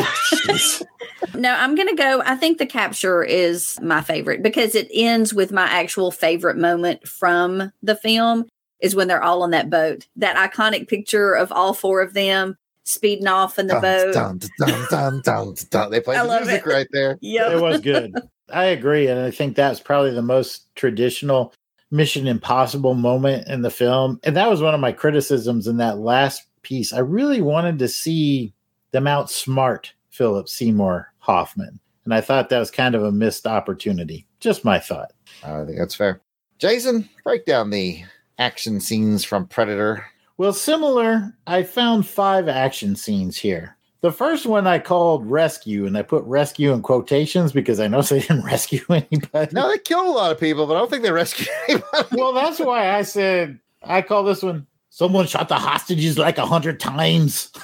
racehorse. 0.00 0.82
Oh, 1.26 1.38
no, 1.38 1.52
I'm 1.54 1.74
going 1.74 1.88
to 1.88 1.94
go. 1.96 2.22
I 2.24 2.36
think 2.36 2.58
the 2.58 2.66
capture 2.66 3.22
is 3.24 3.78
my 3.80 4.02
favorite 4.02 4.42
because 4.42 4.74
it 4.74 4.88
ends 4.92 5.32
with 5.32 5.52
my 5.52 5.64
actual 5.64 6.10
favorite 6.10 6.56
moment 6.58 7.08
from 7.08 7.72
the 7.82 7.96
film 7.96 8.44
is 8.80 8.94
when 8.94 9.08
they're 9.08 9.22
all 9.22 9.42
on 9.42 9.50
that 9.52 9.70
boat. 9.70 10.06
That 10.16 10.36
iconic 10.36 10.86
picture 10.86 11.32
of 11.32 11.50
all 11.50 11.72
four 11.72 12.02
of 12.02 12.12
them 12.12 12.56
speeding 12.84 13.26
off 13.26 13.58
in 13.58 13.66
the 13.68 13.74
Dun, 13.74 13.82
boat. 13.82 14.12
dun, 14.14 14.38
dun, 14.58 14.86
dun, 14.90 15.22
dun, 15.24 15.54
dun. 15.70 15.90
They 15.90 16.00
play 16.00 16.16
I 16.16 16.22
the 16.22 16.28
love 16.28 16.42
music 16.42 16.66
it. 16.66 16.70
right 16.70 16.86
there. 16.92 17.18
Yep. 17.22 17.52
It 17.52 17.60
was 17.60 17.80
good. 17.80 18.14
I 18.52 18.64
agree. 18.66 19.08
And 19.08 19.18
I 19.20 19.30
think 19.30 19.56
that's 19.56 19.80
probably 19.80 20.10
the 20.12 20.22
most 20.22 20.66
traditional 20.76 21.54
Mission 21.94 22.26
Impossible 22.26 22.94
moment 22.94 23.46
in 23.46 23.62
the 23.62 23.70
film. 23.70 24.18
And 24.24 24.36
that 24.36 24.50
was 24.50 24.60
one 24.60 24.74
of 24.74 24.80
my 24.80 24.90
criticisms 24.90 25.68
in 25.68 25.76
that 25.76 25.98
last 25.98 26.42
piece. 26.62 26.92
I 26.92 26.98
really 26.98 27.40
wanted 27.40 27.78
to 27.78 27.88
see 27.88 28.52
them 28.90 29.04
outsmart 29.04 29.90
Philip 30.10 30.48
Seymour 30.48 31.12
Hoffman. 31.18 31.78
And 32.04 32.12
I 32.12 32.20
thought 32.20 32.48
that 32.48 32.58
was 32.58 32.72
kind 32.72 32.96
of 32.96 33.04
a 33.04 33.12
missed 33.12 33.46
opportunity. 33.46 34.26
Just 34.40 34.64
my 34.64 34.80
thought. 34.80 35.12
I 35.44 35.64
think 35.64 35.78
that's 35.78 35.94
fair. 35.94 36.20
Jason, 36.58 37.08
break 37.22 37.46
down 37.46 37.70
the 37.70 38.02
action 38.38 38.80
scenes 38.80 39.22
from 39.24 39.46
Predator. 39.46 40.04
Well, 40.36 40.52
similar, 40.52 41.32
I 41.46 41.62
found 41.62 42.08
five 42.08 42.48
action 42.48 42.96
scenes 42.96 43.36
here. 43.38 43.76
The 44.04 44.12
first 44.12 44.44
one 44.44 44.66
I 44.66 44.80
called 44.80 45.24
rescue, 45.24 45.86
and 45.86 45.96
I 45.96 46.02
put 46.02 46.22
rescue 46.24 46.74
in 46.74 46.82
quotations 46.82 47.52
because 47.52 47.80
I 47.80 47.88
know 47.88 48.02
they 48.02 48.20
didn't 48.20 48.44
rescue 48.44 48.84
anybody. 48.90 49.54
No, 49.54 49.66
they 49.66 49.78
killed 49.78 50.08
a 50.08 50.10
lot 50.10 50.30
of 50.30 50.38
people, 50.38 50.66
but 50.66 50.76
I 50.76 50.80
don't 50.80 50.90
think 50.90 51.04
they 51.04 51.10
rescued 51.10 51.48
anybody. 51.70 52.08
well, 52.12 52.34
that's 52.34 52.60
why 52.60 52.90
I 52.94 53.00
said 53.00 53.58
I 53.82 54.02
call 54.02 54.22
this 54.22 54.42
one 54.42 54.66
someone 54.90 55.26
shot 55.26 55.48
the 55.48 55.54
hostages 55.54 56.18
like 56.18 56.36
a 56.36 56.44
hundred 56.44 56.80
times. 56.80 57.50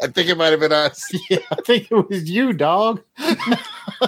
I 0.00 0.06
think 0.06 0.30
it 0.30 0.38
might 0.38 0.52
have 0.52 0.60
been 0.60 0.72
us. 0.72 1.04
yeah, 1.28 1.40
I 1.52 1.56
think 1.66 1.88
it 1.90 2.08
was 2.08 2.30
you, 2.30 2.54
dog. 2.54 3.02
well, 3.18 3.58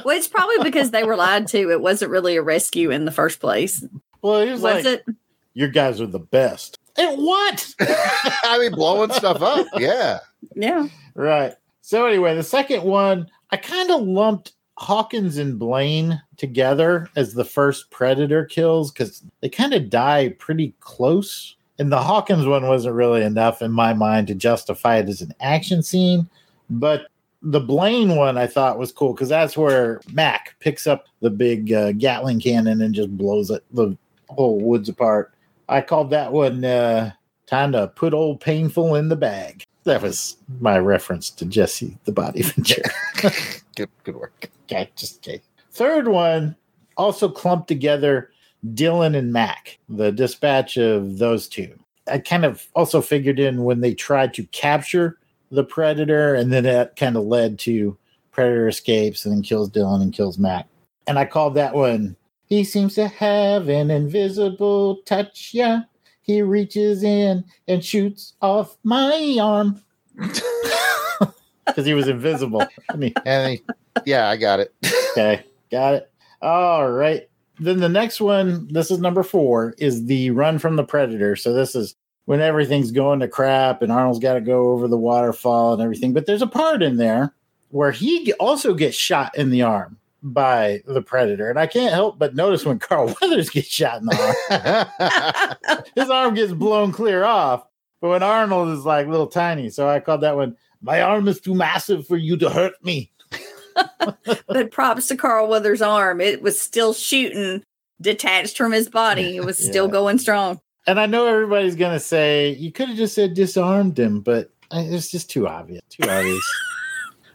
it's 0.07 0.29
probably 0.29 0.65
because 0.65 0.93
they 0.93 1.05
were 1.05 1.15
lied 1.15 1.47
to. 1.49 1.71
It 1.71 1.83
wasn't 1.83 2.11
really 2.11 2.37
a 2.39 2.43
rescue 2.43 2.91
in 2.91 3.05
the 3.05 3.13
first 3.13 3.39
place. 3.39 3.85
Well, 4.23 4.41
he 4.47 4.51
was, 4.51 4.63
Was 4.63 4.83
like, 4.83 4.87
it? 4.87 5.05
"Your 5.53 5.69
guys 5.69 6.01
are 6.01 6.07
the 6.07 6.21
best." 6.21 6.79
And 6.97 7.23
what? 7.23 7.75
I 7.81 8.59
mean, 8.61 8.73
blowing 8.73 9.13
stuff 9.13 9.43
up. 9.43 9.67
Yeah. 9.77 10.21
Yeah. 10.59 10.89
Right. 11.15 11.55
So 11.83 12.07
anyway, 12.07 12.35
the 12.35 12.43
second 12.43 12.83
one, 12.83 13.31
I 13.51 13.57
kind 13.57 13.91
of 13.91 14.03
lumped 14.03 14.53
Hawkins 14.77 15.39
and 15.39 15.59
Blaine 15.59 16.21
together 16.37 17.09
as 17.17 17.33
the 17.33 17.45
first 17.45 17.91
Predator 17.91 18.45
kills 18.45 18.91
because 18.91 19.23
they 19.41 19.49
kind 19.49 19.73
of 19.73 19.89
die 19.89 20.31
pretty 20.39 20.75
close. 20.81 21.57
And 21.79 21.93
the 21.93 22.03
Hawkins 22.03 22.45
one 22.45 22.67
wasn't 22.67 22.97
really 22.97 23.23
enough 23.23 23.63
in 23.63 23.71
my 23.71 23.95
mind 23.95 24.27
to 24.27 24.35
justify 24.35 24.97
it 24.97 25.09
as 25.09 25.23
an 25.23 25.33
action 25.41 25.83
scene. 25.83 26.29
But 26.69 27.07
the 27.41 27.61
Blaine 27.61 28.17
one 28.17 28.37
I 28.37 28.49
thought 28.49 28.79
was 28.79 28.91
cool 28.91 29.15
because 29.15 29.29
that's 29.29 29.57
where 29.57 30.01
Mac 30.13 30.57
picks 30.59 30.89
up 30.89 31.07
the 31.21 31.31
big 31.31 31.73
uh, 31.73 31.93
Gatling 31.93 32.41
cannon 32.41 32.83
and 32.83 32.95
just 32.95 33.17
blows 33.17 33.51
it, 33.51 33.65
the 33.73 33.97
whole 34.29 34.61
woods 34.61 34.89
apart. 34.89 35.33
I 35.69 35.83
called 35.83 36.11
that 36.11 36.33
one 36.33 36.65
uh, 36.65 37.13
time 37.47 37.73
to 37.73 37.89
put 37.89 38.13
old 38.13 38.41
painful 38.41 38.97
in 38.97 39.09
the 39.09 39.17
bag. 39.17 39.65
That 39.89 40.03
was 40.03 40.37
my 40.61 40.79
reference 40.79 41.31
to 41.31 41.47
Jesse 41.47 41.97
the 42.05 42.13
Body 42.13 42.43
Ventura. 42.45 42.91
good, 43.75 43.89
good 44.05 44.17
work. 44.17 44.51
Okay, 44.65 44.91
just 44.97 45.27
okay. 45.27 45.41
Third 45.73 46.09
one 46.09 46.57
also 46.99 47.31
clumped 47.31 47.69
together 47.69 48.31
Dylan 48.67 49.17
and 49.17 49.33
Mac, 49.33 49.79
the 49.89 50.13
dispatch 50.13 50.77
of 50.77 51.17
those 51.17 51.49
two. 51.49 51.73
I 52.07 52.19
kind 52.19 52.45
of 52.45 52.67
also 52.75 53.01
figured 53.01 53.39
in 53.39 53.65
when 53.65 53.81
they 53.81 53.95
tried 53.95 54.35
to 54.35 54.45
capture 54.47 55.19
the 55.51 55.65
predator, 55.65 56.35
and 56.35 56.53
then 56.53 56.65
that 56.65 56.97
kind 56.97 57.17
of 57.17 57.25
led 57.25 57.59
to 57.61 57.97
predator 58.31 58.69
escapes 58.69 59.25
and 59.25 59.35
then 59.35 59.43
kills 59.43 59.71
Dylan 59.71 60.03
and 60.03 60.13
kills 60.13 60.39
Mac. 60.39 60.67
And 61.07 61.19
I 61.19 61.25
called 61.25 61.55
that 61.55 61.75
one. 61.75 62.15
He 62.45 62.63
seems 62.63 62.95
to 62.97 63.09
have 63.09 63.71
an 63.71 63.91
invisible 63.91 64.97
touch. 65.07 65.53
Yeah, 65.55 65.81
he 66.29 66.43
reaches 66.43 67.03
in 67.03 67.43
and 67.67 67.83
shoots 67.85 68.35
off 68.43 68.77
my 68.85 69.39
arm 69.41 69.83
because 71.67 71.87
he 71.87 71.95
was 71.95 72.07
invisible. 72.07 72.63
I 72.93 72.97
mean, 72.97 73.15
And 73.25 73.47
they, 73.47 73.63
yeah, 74.05 74.29
I 74.29 74.37
got 74.37 74.61
it. 74.61 74.73
okay, 75.13 75.43
got 75.71 75.95
it. 75.95 76.13
All 76.43 76.89
right. 76.91 77.29
Then 77.59 77.81
the 77.81 77.89
next 77.89 78.21
one, 78.21 78.69
this 78.71 78.91
is 78.91 78.99
number 79.01 79.23
four, 79.23 79.75
is 79.79 80.05
the 80.07 80.31
run 80.31 80.59
from 80.59 80.77
the 80.77 80.85
predator. 80.85 81.35
So 81.35 81.53
this 81.55 81.75
is 81.75 81.97
when 82.27 82.41
everything's 82.43 82.91
going 82.93 83.21
to 83.21 83.27
crap 83.29 83.81
and 83.81 83.91
Arnold's 83.91 84.19
got 84.21 84.35
to 84.35 84.41
go 84.43 84.71
over 84.73 84.87
the 84.87 84.99
waterfall 84.99 85.73
and 85.73 85.83
everything. 85.83 86.13
But 86.13 86.27
there's 86.27 86.43
a 86.43 86.47
part 86.47 86.83
in 86.83 86.99
there 86.99 87.35
where 87.71 87.91
he 87.91 88.35
also 88.35 88.75
gets 88.75 88.97
shot 88.97 89.35
in 89.37 89.49
the 89.51 89.63
arm 89.63 89.99
by 90.23 90.81
the 90.87 91.03
predator. 91.03 91.49
And 91.51 91.59
I 91.59 91.67
can't 91.67 91.93
help 91.93 92.19
but 92.19 92.35
notice 92.35 92.65
when 92.65 92.79
Carl 92.81 93.15
Weathers 93.21 93.51
gets 93.51 93.69
shot 93.69 94.01
in 94.01 94.07
the 94.07 94.87
arm, 95.71 95.85
his 95.95 96.11
arm 96.11 96.35
gets 96.35 96.53
blown 96.53 96.93
clear 96.93 97.25
off. 97.25 97.65
But 98.01 98.11
when 98.11 98.23
Arnold 98.23 98.69
is 98.71 98.85
like 98.85 99.09
little 99.09 99.27
tiny, 99.27 99.71
so 99.71 99.89
I 99.89 100.01
called 100.01 100.21
that 100.21 100.37
one, 100.37 100.57
my 100.83 101.03
arm 101.03 101.27
is 101.27 101.41
too 101.41 101.55
massive 101.55 102.07
for 102.07 102.17
you 102.17 102.37
to 102.37 102.49
hurt 102.51 102.75
me. 102.85 103.11
but 104.47 104.71
props 104.71 105.09
to 105.09 105.17
Carl 105.17 105.49
Weathers' 105.49 105.83
arm. 105.83 106.21
It 106.21 106.41
was 106.43 106.61
still 106.61 106.93
shooting 106.93 107.63
detached 108.01 108.57
from 108.57 108.71
his 108.73 108.89
body. 108.89 109.37
It 109.37 109.45
was 109.45 109.59
still 109.59 109.87
Yeah. 109.87 109.91
going 109.93 110.19
strong. 110.19 110.61
And 110.87 110.99
I 111.01 111.07
know 111.07 111.27
everybody's 111.27 111.75
going 111.77 111.93
to 111.93 112.01
say, 112.01 112.51
you 112.51 112.71
could 112.73 112.89
have 112.89 112.97
just 112.97 113.15
said 113.15 113.35
disarmed 113.35 113.99
him, 113.99 114.21
but 114.21 114.51
it's 114.73 115.11
just 115.11 115.29
too 115.31 115.47
obvious. 115.49 115.83
Too 115.91 116.09
obvious. 116.09 116.43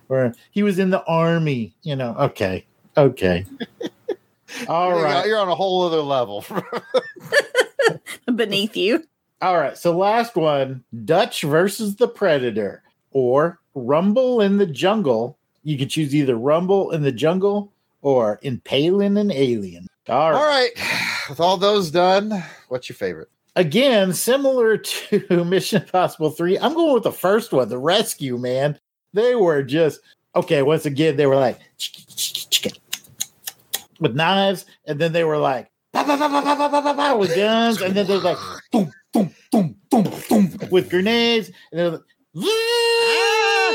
or 0.09 0.33
he 0.51 0.63
was 0.63 0.79
in 0.79 0.89
the 0.89 1.03
army, 1.03 1.75
you 1.83 1.95
know. 1.95 2.15
Okay. 2.17 2.65
Okay. 2.97 3.45
All 4.67 4.89
You're- 4.91 5.03
right. 5.03 5.25
You're 5.27 5.39
on 5.39 5.49
a 5.49 5.55
whole 5.55 5.83
other 5.83 6.01
level. 6.01 6.45
Beneath 8.35 8.75
you. 8.77 9.03
All 9.41 9.57
right. 9.57 9.77
So 9.77 9.97
last 9.97 10.35
one 10.35 10.83
Dutch 11.05 11.41
versus 11.41 11.95
the 11.95 12.07
Predator 12.07 12.83
or 13.11 13.59
Rumble 13.75 14.41
in 14.41 14.57
the 14.57 14.65
Jungle. 14.65 15.37
You 15.63 15.77
can 15.77 15.89
choose 15.89 16.13
either 16.15 16.35
Rumble 16.35 16.91
in 16.91 17.01
the 17.03 17.11
Jungle 17.11 17.71
or 18.01 18.39
Impaling 18.43 19.17
an 19.17 19.31
Alien. 19.31 19.87
All 20.09 20.31
right. 20.31 20.37
all 20.37 20.45
right. 20.47 20.69
With 21.29 21.39
all 21.39 21.57
those 21.57 21.89
done, 21.89 22.43
what's 22.67 22.89
your 22.89 22.95
favorite? 22.95 23.29
Again, 23.55 24.13
similar 24.13 24.77
to 24.77 25.45
Mission 25.45 25.81
Impossible 25.81 26.31
3, 26.31 26.57
I'm 26.59 26.73
going 26.73 26.93
with 26.93 27.03
the 27.03 27.11
first 27.11 27.51
one, 27.53 27.69
the 27.69 27.77
rescue, 27.77 28.37
man. 28.37 28.77
They 29.13 29.35
were 29.35 29.61
just 29.63 29.99
okay. 30.35 30.63
Once 30.63 30.85
again, 30.85 31.17
they 31.17 31.27
were 31.27 31.35
like 31.35 31.59
with 33.99 34.15
knives, 34.15 34.65
and 34.85 34.99
then 34.99 35.13
they 35.13 35.23
were 35.23 35.37
like 35.37 35.71
bah, 35.93 36.03
bah, 36.05 36.93
bah, 36.93 37.15
with 37.15 37.35
guns, 37.35 37.81
and 37.81 37.93
then 37.93 38.07
they 38.07 38.17
were 38.17 38.23
like 38.23 38.37
boom, 38.71 38.91
boom, 39.13 39.33
boom, 39.51 39.75
boom, 39.89 40.03
boom 40.29 40.51
with 40.71 40.89
grenades, 40.89 41.49
and 41.71 41.79
they 41.79 41.83
were 41.83 41.91
like, 41.91 42.01
ah, 42.37 43.73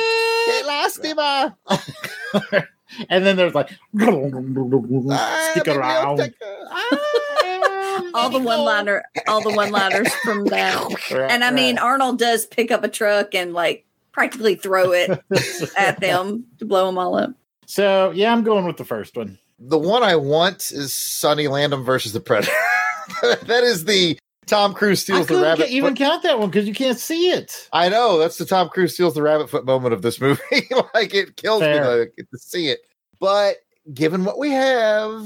and 3.08 3.24
then 3.24 3.36
there's 3.36 3.54
like 3.54 3.70
ah, 4.00 5.50
stick 5.52 5.68
around. 5.68 6.34
Ah, 6.70 8.10
all 8.14 8.30
the 8.30 8.38
one 8.38 8.60
liner, 8.60 9.04
all 9.26 9.40
the 9.42 9.52
one 9.52 9.70
liners 9.70 10.12
from 10.24 10.44
that, 10.46 11.28
and 11.30 11.44
I 11.44 11.50
mean 11.50 11.78
Arnold 11.78 12.18
does 12.18 12.46
pick 12.46 12.70
up 12.70 12.84
a 12.84 12.88
truck 12.88 13.34
and 13.34 13.52
like 13.52 13.84
practically 14.12 14.56
throw 14.56 14.92
it 14.92 15.10
at 15.76 16.00
them 16.00 16.46
to 16.58 16.64
blow 16.64 16.86
them 16.86 16.98
all 16.98 17.14
up. 17.16 17.30
So 17.66 18.10
yeah, 18.12 18.32
I'm 18.32 18.42
going 18.42 18.64
with 18.66 18.76
the 18.76 18.84
first 18.84 19.16
one. 19.16 19.38
The 19.58 19.78
one 19.78 20.02
I 20.02 20.16
want 20.16 20.70
is 20.70 20.94
Sonny 20.94 21.46
Landham 21.46 21.84
versus 21.84 22.12
the 22.12 22.20
Predator. 22.20 22.52
that 23.22 23.64
is 23.64 23.84
the 23.84 24.18
Tom 24.46 24.72
Cruise 24.72 25.00
steals 25.00 25.26
the 25.26 25.40
rabbit. 25.42 25.66
ca- 25.66 25.72
even 25.72 25.94
count 25.94 26.22
that 26.22 26.38
one 26.38 26.48
because 26.48 26.66
you 26.66 26.74
can't 26.74 26.98
see 26.98 27.30
it. 27.30 27.68
I 27.72 27.88
know 27.88 28.18
that's 28.18 28.38
the 28.38 28.46
Tom 28.46 28.68
Cruise 28.68 28.94
steals 28.94 29.14
the 29.14 29.22
rabbit 29.22 29.50
foot 29.50 29.64
moment 29.66 29.94
of 29.94 30.02
this 30.02 30.20
movie. 30.20 30.40
like 30.94 31.14
it 31.14 31.36
kills 31.36 31.60
Fair. 31.60 32.00
me 32.00 32.06
to, 32.16 32.22
to 32.24 32.38
see 32.38 32.68
it. 32.68 32.80
But 33.20 33.56
given 33.92 34.24
what 34.24 34.38
we 34.38 34.50
have, 34.50 35.24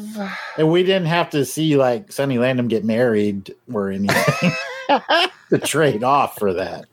And 0.57 0.71
we 0.71 0.83
didn't 0.83 1.07
have 1.09 1.31
to 1.31 1.45
see 1.45 1.77
like 1.77 2.11
Sonny 2.11 2.37
Landham 2.37 2.69
get 2.69 2.85
married 2.85 3.55
or 3.73 3.91
anything 3.91 4.53
to 5.51 5.59
trade 5.59 6.03
off 6.05 6.39
for 6.39 6.55
that. 6.55 6.87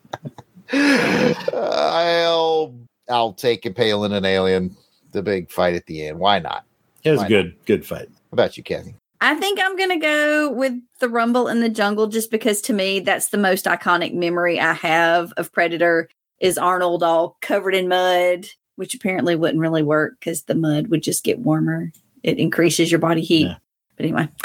I'll 1.54 2.76
I'll 3.10 3.34
take 3.34 3.66
Impaling 3.66 4.14
an 4.14 4.26
Alien, 4.26 4.76
the 5.14 5.24
big 5.24 5.50
fight 5.52 5.76
at 5.76 5.86
the 5.86 6.08
end. 6.08 6.20
Why 6.20 6.40
not? 6.40 6.66
It 7.04 7.12
was 7.12 7.20
Why 7.20 7.24
not? 7.24 7.30
good, 7.30 7.66
good 7.66 7.86
fight. 7.86 8.10
What 8.30 8.34
about 8.34 8.58
you, 8.58 8.64
Kathy? 8.64 8.96
I 9.22 9.36
think 9.36 9.60
I'm 9.62 9.76
going 9.76 9.90
to 9.90 9.98
go 9.98 10.52
with 10.52 10.74
the 11.00 11.10
Rumble 11.10 11.48
in 11.48 11.60
the 11.60 11.70
Jungle 11.70 12.08
just 12.08 12.32
because 12.32 12.62
to 12.62 12.74
me 12.74 13.00
that's 13.02 13.30
the 13.30 13.38
most 13.38 13.66
iconic 13.66 14.14
memory 14.14 14.60
I 14.60 14.74
have 14.74 15.34
of 15.34 15.52
Predator 15.52 16.10
is 16.40 16.58
Arnold 16.58 17.04
all 17.04 17.38
covered 17.42 17.76
in 17.76 17.90
mud, 17.90 18.48
which 18.78 18.96
apparently 18.96 19.36
wouldn't 19.36 19.60
really 19.60 19.84
work 19.84 20.14
because 20.20 20.44
the 20.44 20.56
mud 20.56 20.88
would 20.88 21.04
just 21.04 21.26
get 21.26 21.40
warmer. 21.40 21.92
It 22.24 22.38
increases 22.38 22.92
your 22.92 23.00
body 23.00 23.22
heat. 23.22 23.50
But 23.98 24.06
anyway. 24.06 24.30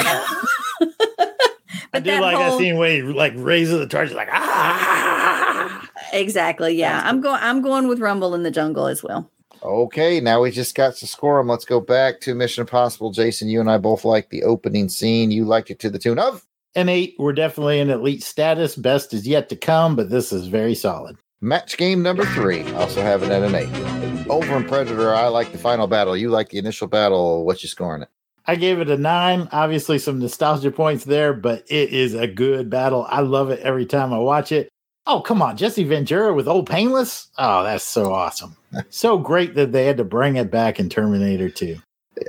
I 1.93 2.01
do 2.01 2.11
that 2.11 2.21
like 2.21 2.37
that 2.37 2.59
scene 2.59 2.77
where 2.77 2.91
he 2.91 3.03
like 3.03 3.35
raises 3.37 3.79
the 3.79 3.87
charge 3.87 4.13
like 4.13 4.29
ah. 4.33 5.89
Exactly. 6.13 6.75
Yeah. 6.75 7.01
I'm 7.05 7.21
going 7.21 7.39
I'm 7.41 7.63
going 7.63 7.87
with 7.87 8.01
Rumble 8.01 8.35
in 8.35 8.43
the 8.43 8.51
Jungle 8.51 8.89
as 8.89 9.03
well. 9.05 9.31
Okay, 9.65 10.21
now 10.21 10.43
we 10.43 10.51
just 10.51 10.75
got 10.75 10.95
to 10.97 11.07
score 11.07 11.39
them. 11.39 11.49
Let's 11.49 11.65
go 11.65 11.81
back 11.81 12.21
to 12.21 12.35
Mission 12.35 12.61
Impossible. 12.63 13.11
Jason, 13.11 13.49
you 13.49 13.61
and 13.61 13.71
I 13.71 13.79
both 13.79 14.05
like 14.05 14.29
the 14.29 14.43
opening 14.43 14.91
scene. 14.91 15.31
You 15.31 15.47
liked 15.47 15.71
it 15.71 15.79
to 15.81 15.91
the 15.91 15.99
tune 15.99 16.19
of 16.19 16.45
An 16.75 16.91
eight, 16.91 17.15
we're 17.19 17.33
definitely 17.33 17.81
in 17.81 17.89
elite 17.89 18.23
status. 18.23 18.77
Best 18.77 19.15
is 19.15 19.27
yet 19.27 19.49
to 19.49 19.57
come, 19.57 19.97
but 19.97 20.11
this 20.11 20.33
is 20.33 20.49
very 20.49 20.75
solid. 20.75 21.17
match 21.41 21.79
game 21.79 22.03
number 22.03 22.27
three. 22.27 22.71
Also 22.75 23.01
have 23.01 23.23
it 23.23 23.31
at 23.31 23.43
an 23.43 23.55
eight. 23.55 24.29
Over 24.29 24.57
in 24.57 24.65
Predator, 24.67 25.15
I 25.15 25.29
like 25.29 25.51
the 25.53 25.59
final 25.59 25.87
battle. 25.87 26.15
You 26.17 26.29
like 26.29 26.51
the 26.51 26.59
initial 26.59 26.87
battle. 26.87 27.45
What 27.47 27.63
you 27.63 27.69
scoring 27.71 28.03
it? 28.03 28.09
I 28.47 28.57
gave 28.57 28.81
it 28.81 28.91
a 28.91 28.99
nine. 28.99 29.49
Obviously, 29.53 29.99
some 29.99 30.19
nostalgia 30.19 30.71
points 30.71 31.05
there, 31.05 31.33
but 31.33 31.65
it 31.71 31.89
is 31.91 32.13
a 32.13 32.27
good 32.27 32.69
battle. 32.69 33.07
I 33.09 33.21
love 33.21 33.49
it 33.49 33.61
every 33.61 33.87
time 33.87 34.13
I 34.13 34.19
watch 34.19 34.53
it. 34.53 34.69
Oh, 35.07 35.21
come 35.21 35.41
on. 35.43 35.57
Jesse 35.57 35.85
Ventura 35.85 36.35
with 36.35 36.49
Old 36.49 36.69
Painless. 36.69 37.29
Oh, 37.39 37.63
that's 37.65 37.85
so 37.85 38.13
awesome. 38.13 38.57
So 38.91 39.19
great 39.19 39.55
that 39.55 39.73
they 39.73 39.87
had 39.87 39.97
to 39.99 40.05
bring 40.05 40.37
it 40.37 40.51
back 40.51 40.79
in 40.81 40.89
Terminator 40.89 41.49
2. 41.49 41.79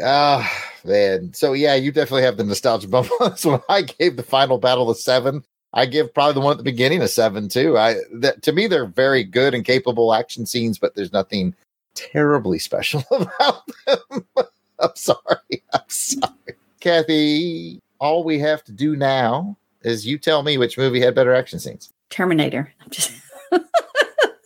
Ah, 0.04 0.52
man. 0.84 1.34
So 1.34 1.54
yeah, 1.54 1.76
you 1.76 1.92
definitely 1.92 2.24
have 2.24 2.38
the 2.38 2.44
nostalgia 2.44 2.88
bump 2.88 3.10
on 3.20 3.32
this 3.32 3.46
one. 3.46 3.62
I 3.70 3.84
gave 3.84 4.18
the 4.18 4.24
final 4.24 4.58
battle 4.58 4.90
a 4.90 4.96
seven. 4.96 5.44
I 5.74 5.86
give 5.86 6.14
probably 6.14 6.34
the 6.34 6.40
one 6.40 6.52
at 6.52 6.58
the 6.58 6.64
beginning 6.64 7.02
a 7.02 7.08
seven 7.08 7.50
too. 7.50 7.78
I 7.78 7.98
that 8.14 8.42
to 8.44 8.54
me 8.54 8.68
they're 8.68 8.86
very 8.86 9.24
good 9.24 9.54
and 9.54 9.66
capable 9.66 10.14
action 10.14 10.46
scenes, 10.46 10.80
but 10.80 10.96
there's 10.96 11.12
nothing 11.12 11.54
terribly 11.96 12.60
special 12.60 13.04
about 13.12 13.62
them. 13.86 14.26
I'm 14.80 14.96
sorry. 14.96 15.64
I'm 15.74 15.82
sorry. 15.88 16.56
Kathy, 16.80 17.82
all 18.00 18.24
we 18.24 18.40
have 18.40 18.64
to 18.66 18.72
do 18.72 18.96
now 18.96 19.58
is 19.84 20.06
you 20.06 20.18
tell 20.18 20.44
me 20.44 20.58
which 20.58 20.78
movie 20.78 21.00
had 21.00 21.16
better 21.16 21.34
action 21.34 21.60
scenes. 21.60 21.92
Terminator. 22.10 22.74
I'm 22.82 22.90
just 22.90 23.12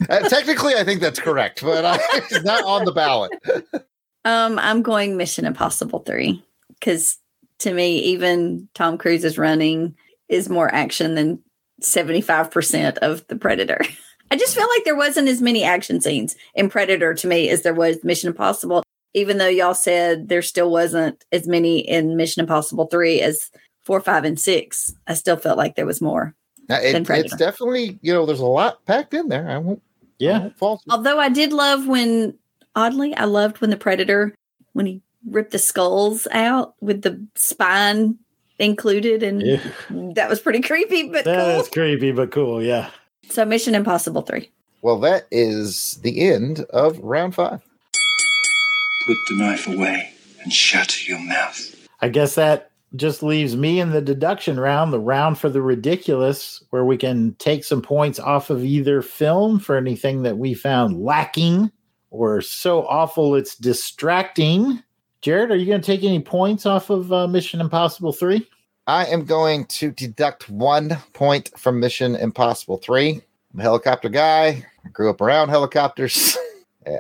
Uh, 0.08 0.30
technically, 0.30 0.76
I 0.76 0.84
think 0.84 1.02
that's 1.02 1.20
correct, 1.20 1.62
but 1.62 1.84
I, 1.86 1.96
it's 2.14 2.44
not 2.44 2.64
on 2.64 2.86
the 2.86 2.92
ballot. 2.94 3.32
Um, 4.26 4.60
I'm 4.60 4.82
going 4.82 5.18
Mission 5.18 5.46
Impossible 5.46 6.00
3 6.00 6.44
because 6.70 7.18
to 7.60 7.74
me, 7.74 7.98
even 8.00 8.70
Tom 8.74 8.98
Cruise's 8.98 9.38
running 9.38 9.96
is 10.30 10.48
more 10.50 10.74
action 10.74 11.16
than 11.16 11.42
75% 11.82 12.98
of 13.00 13.26
the 13.28 13.36
Predator. 13.36 13.80
I 14.32 14.38
just 14.38 14.56
feel 14.56 14.68
like 14.76 14.84
there 14.86 14.96
wasn't 14.96 15.28
as 15.28 15.42
many 15.42 15.64
action 15.64 16.02
scenes 16.02 16.36
in 16.54 16.70
Predator 16.70 17.14
to 17.16 17.28
me 17.28 17.50
as 17.50 17.64
there 17.64 17.74
was 17.74 18.04
Mission 18.04 18.30
Impossible, 18.30 18.84
even 19.16 19.40
though 19.40 19.48
y'all 19.48 19.74
said 19.74 20.30
there 20.30 20.44
still 20.44 20.70
wasn't 20.70 21.26
as 21.32 21.48
many 21.48 21.80
in 21.80 22.16
Mission 22.16 22.42
Impossible 22.42 22.86
3 22.88 23.22
as 23.22 23.50
four, 23.84 24.00
five, 24.02 24.24
and 24.26 24.40
six. 24.40 24.94
I 25.08 25.16
still 25.16 25.36
felt 25.38 25.58
like 25.58 25.76
there 25.76 25.88
was 25.88 26.00
more. 26.02 26.36
Now, 26.68 26.78
it- 26.80 26.92
it's 27.26 27.36
definitely, 27.38 27.98
you 28.04 28.14
know, 28.14 28.28
there's 28.28 28.40
a 28.40 28.46
lot 28.46 28.86
packed 28.86 29.16
in 29.16 29.30
there. 29.30 29.50
I 29.50 29.58
won't, 29.58 29.82
Yeah. 30.20 30.48
Oh, 30.48 30.54
false. 30.58 30.84
Although 30.90 31.20
I 31.20 31.30
did 31.30 31.52
love 31.54 31.88
when, 31.88 32.38
oddly, 32.76 33.16
I 33.16 33.26
loved 33.26 33.60
when 33.62 33.70
the 33.70 33.78
Predator, 33.78 34.36
when 34.74 34.86
he 34.86 35.02
ripped 35.28 35.52
the 35.52 35.60
skulls 35.60 36.28
out 36.32 36.76
with 36.82 37.02
the 37.02 37.26
spine 37.36 38.18
included, 38.60 39.24
and 39.24 39.42
Yeah. 39.42 39.60
that 40.16 40.30
was 40.30 40.40
pretty 40.42 40.62
creepy, 40.62 41.10
but 41.10 41.24
That 41.26 41.38
cool. 41.56 41.62
is 41.62 41.70
creepy, 41.70 42.12
but 42.12 42.32
cool. 42.32 42.62
Yeah. 42.62 42.90
So 43.30 43.46
Mission 43.46 43.76
Impossible 43.76 44.22
3. 44.24 44.50
Well, 44.82 45.00
that 45.00 45.28
is 45.32 46.00
the 46.04 46.22
end 46.22 46.62
of 46.72 47.00
round 47.00 47.36
five. 47.36 47.62
Put 49.06 49.18
the 49.30 49.36
knife 49.38 49.68
away 49.68 50.12
and 50.44 50.52
shut 50.54 51.08
your 51.08 51.20
mouth. 51.20 51.76
I 52.02 52.10
guess 52.10 52.36
that 52.36 52.69
just 52.96 53.22
leaves 53.22 53.56
me 53.56 53.80
in 53.80 53.92
the 53.92 54.02
deduction 54.02 54.60
round, 54.60 54.92
the 54.92 55.00
round 55.00 55.38
for 55.38 55.50
the 55.50 55.62
ridiculous, 55.62 56.64
where 56.72 56.86
we 56.86 56.98
can 56.98 57.36
take 57.36 57.64
some 57.64 57.82
points 57.82 58.20
off 58.20 58.50
of 58.50 58.64
either 58.64 59.02
film 59.02 59.60
for 59.60 59.78
anything 59.78 60.24
that 60.24 60.38
we 60.38 60.54
found 60.54 61.04
lacking 61.04 61.72
or 62.12 62.42
so 62.42 62.88
awful 62.88 63.36
it's 63.36 63.56
distracting. 63.56 64.82
Jared, 65.22 65.52
are 65.52 65.56
you 65.56 65.66
going 65.66 65.82
to 65.82 65.86
take 65.86 66.04
any 66.04 66.20
points 66.20 66.66
off 66.66 66.90
of 66.90 67.12
uh, 67.14 67.28
Mission 67.28 67.62
Impossible 67.62 68.14
3? 68.14 68.48
I 68.88 69.06
am 69.06 69.26
going 69.26 69.66
to 69.66 69.92
deduct 69.92 70.50
one 70.50 70.98
point 71.14 71.52
from 71.58 71.80
Mission 71.80 72.16
Impossible 72.16 72.78
3. 72.78 73.22
I'm 73.54 73.60
a 73.60 73.64
helicopter 73.64 74.10
guy. 74.10 74.66
I 74.84 74.90
grew 74.90 75.10
up 75.10 75.22
around 75.22 75.50
helicopters. 75.50 76.38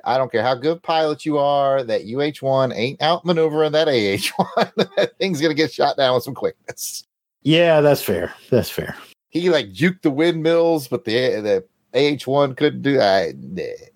I 0.04 0.18
don't 0.18 0.32
care 0.32 0.44
how 0.44 0.56
good 0.56 0.84
pilot 0.84 1.26
you 1.26 1.38
are, 1.38 1.84
that 1.84 2.02
UH 2.02 2.46
1 2.46 2.74
ain't 2.74 3.00
outmaneuvering 3.00 3.72
that 3.72 3.88
AH 3.88 4.44
1. 4.56 4.72
that 4.98 5.18
thing's 5.18 5.40
going 5.40 5.52
to 5.52 5.56
get 5.56 5.72
shot 5.72 5.98
down 5.98 6.16
with 6.16 6.24
some 6.24 6.36
quickness. 6.36 7.06
Yeah, 7.44 7.82
that's 7.82 8.02
fair. 8.02 8.34
That's 8.50 8.70
fair. 8.70 8.96
he 9.30 9.50
like 9.50 9.72
juked 9.72 10.02
the 10.02 10.12
windmills, 10.12 10.88
but 10.88 11.06
the 11.06 11.40
the 11.42 11.66
AH1 11.94 12.58
couldn't 12.58 12.82
do 12.82 12.98
that. 12.98 13.36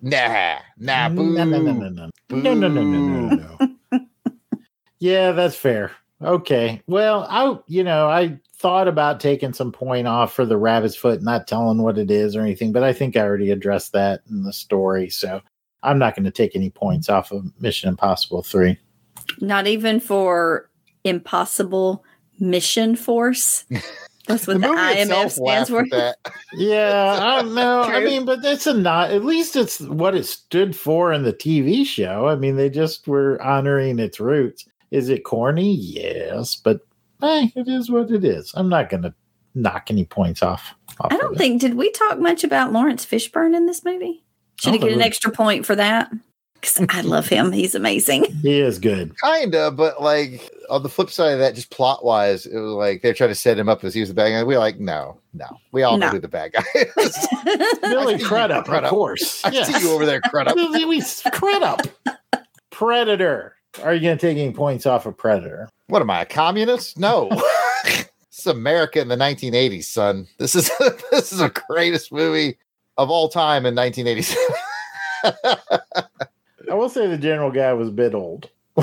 Nah, 0.00 0.58
nah, 0.78 1.08
boo. 1.08 1.34
No, 1.34 1.44
no, 1.44 1.60
no, 1.60 1.72
no, 1.72 1.88
no. 1.88 2.10
No, 2.30 2.54
no, 2.54 2.68
no, 2.68 2.82
no, 2.82 3.28
no, 3.28 3.58
no. 3.92 4.00
yeah, 4.98 5.32
that's 5.32 5.56
fair. 5.56 5.92
Okay. 6.22 6.82
Well, 6.86 7.26
I, 7.28 7.58
you 7.66 7.84
know, 7.84 8.08
I 8.08 8.38
thought 8.56 8.88
about 8.88 9.20
taking 9.20 9.52
some 9.52 9.72
point 9.72 10.06
off 10.06 10.32
for 10.32 10.46
the 10.46 10.56
rabbit's 10.56 10.96
foot, 10.96 11.22
not 11.22 11.46
telling 11.46 11.82
what 11.82 11.98
it 11.98 12.10
is 12.10 12.34
or 12.34 12.40
anything, 12.40 12.72
but 12.72 12.82
I 12.82 12.92
think 12.92 13.16
I 13.16 13.20
already 13.20 13.50
addressed 13.50 13.92
that 13.92 14.22
in 14.30 14.42
the 14.42 14.52
story. 14.52 15.10
So 15.10 15.42
I'm 15.84 15.98
not 15.98 16.16
going 16.16 16.24
to 16.24 16.30
take 16.30 16.56
any 16.56 16.70
points 16.70 17.08
off 17.08 17.30
of 17.30 17.44
Mission 17.60 17.88
Impossible 17.88 18.42
3. 18.42 18.78
Not 19.40 19.66
even 19.66 20.00
for 20.00 20.70
Impossible 21.04 22.04
Mission 22.40 22.96
Force. 22.96 23.64
That's 24.26 24.46
what 24.46 24.60
the, 24.60 24.68
movie 24.68 24.80
IMF 24.80 25.02
itself 25.02 25.32
stands 25.32 25.68
for. 25.68 25.84
Yeah, 26.54 27.18
I 27.20 27.42
don't 27.42 27.54
know. 27.54 27.82
I 27.82 28.02
mean, 28.02 28.24
but 28.24 28.40
that's 28.40 28.66
a 28.66 28.72
not. 28.72 29.10
At 29.10 29.24
least 29.24 29.54
it's 29.54 29.80
what 29.80 30.14
it 30.14 30.24
stood 30.24 30.74
for 30.74 31.12
in 31.12 31.24
the 31.24 31.32
TV 31.32 31.84
show. 31.84 32.28
I 32.28 32.36
mean, 32.36 32.56
they 32.56 32.70
just 32.70 33.06
were 33.06 33.42
honoring 33.42 33.98
its 33.98 34.20
roots. 34.20 34.64
Is 34.90 35.10
it 35.10 35.24
corny? 35.24 35.74
Yes, 35.74 36.54
but 36.56 36.80
hey, 37.20 37.52
it 37.54 37.68
is 37.68 37.90
what 37.90 38.10
it 38.10 38.24
is. 38.24 38.52
I'm 38.54 38.70
not 38.70 38.88
going 38.88 39.02
to 39.02 39.14
knock 39.54 39.90
any 39.90 40.04
points 40.04 40.42
off. 40.42 40.74
off 41.00 41.12
I 41.12 41.16
don't 41.16 41.34
it. 41.34 41.38
think 41.38 41.60
did 41.60 41.74
we 41.74 41.90
talk 41.90 42.18
much 42.18 42.44
about 42.44 42.72
Laurence 42.72 43.04
Fishburne 43.04 43.54
in 43.54 43.66
this 43.66 43.84
movie? 43.84 44.23
Should 44.60 44.74
I 44.74 44.76
get 44.76 44.82
an 44.84 44.88
think 44.90 44.98
we- 44.98 45.04
extra 45.04 45.30
point 45.30 45.66
for 45.66 45.76
that? 45.76 46.10
Because 46.54 46.80
I 46.88 47.02
love 47.02 47.28
him. 47.28 47.52
He's 47.52 47.74
amazing. 47.74 48.24
he 48.42 48.58
is 48.60 48.78
good. 48.78 49.14
Kinda, 49.20 49.70
but 49.72 50.00
like 50.00 50.50
on 50.70 50.82
the 50.82 50.88
flip 50.88 51.10
side 51.10 51.34
of 51.34 51.38
that, 51.40 51.54
just 51.54 51.68
plot 51.70 52.02
wise, 52.06 52.46
it 52.46 52.58
was 52.58 52.72
like 52.72 53.02
they're 53.02 53.12
trying 53.12 53.28
to 53.28 53.34
set 53.34 53.58
him 53.58 53.68
up 53.68 53.84
as 53.84 53.92
he 53.92 54.00
was 54.00 54.08
the 54.08 54.14
bad 54.14 54.30
guy. 54.30 54.42
We're 54.42 54.58
like, 54.58 54.80
no, 54.80 55.20
no, 55.34 55.46
we 55.72 55.82
all 55.82 55.98
know 55.98 56.08
who 56.08 56.20
the 56.20 56.28
bad 56.28 56.52
guy 56.54 56.64
is. 56.74 57.28
Billy 57.82 58.14
see 58.16 58.22
you, 58.22 58.26
Crudup, 58.26 58.64
Crudup. 58.64 58.84
of 58.84 58.90
course. 58.90 59.44
I 59.44 59.62
see 59.62 59.78
you 59.84 59.92
over 59.92 60.06
there, 60.06 60.22
Crudup. 60.22 60.54
Billy 60.54 60.84
we- 60.86 61.02
Crudup. 61.32 61.82
Predator. 62.70 63.56
Are 63.82 63.92
you 63.94 64.00
going 64.00 64.16
to 64.16 64.26
take 64.26 64.38
any 64.38 64.52
points 64.52 64.86
off 64.86 65.04
of 65.06 65.16
Predator? 65.16 65.68
What 65.88 66.00
am 66.00 66.10
I, 66.10 66.22
a 66.22 66.26
communist? 66.26 66.98
No. 66.98 67.28
It's 67.84 68.46
America 68.46 69.00
in 69.00 69.08
the 69.08 69.16
1980s, 69.16 69.84
son. 69.84 70.26
This 70.38 70.54
is 70.54 70.70
this 71.10 71.32
is 71.32 71.38
the 71.38 71.50
greatest 71.68 72.12
movie 72.12 72.56
of 72.96 73.10
all 73.10 73.28
time 73.28 73.66
in 73.66 73.74
1987. 73.74 74.42
I 76.70 76.74
will 76.74 76.88
say 76.88 77.06
the 77.06 77.18
general 77.18 77.50
guy 77.50 77.72
was 77.72 77.88
a 77.88 77.92
bit 77.92 78.14
old. 78.14 78.50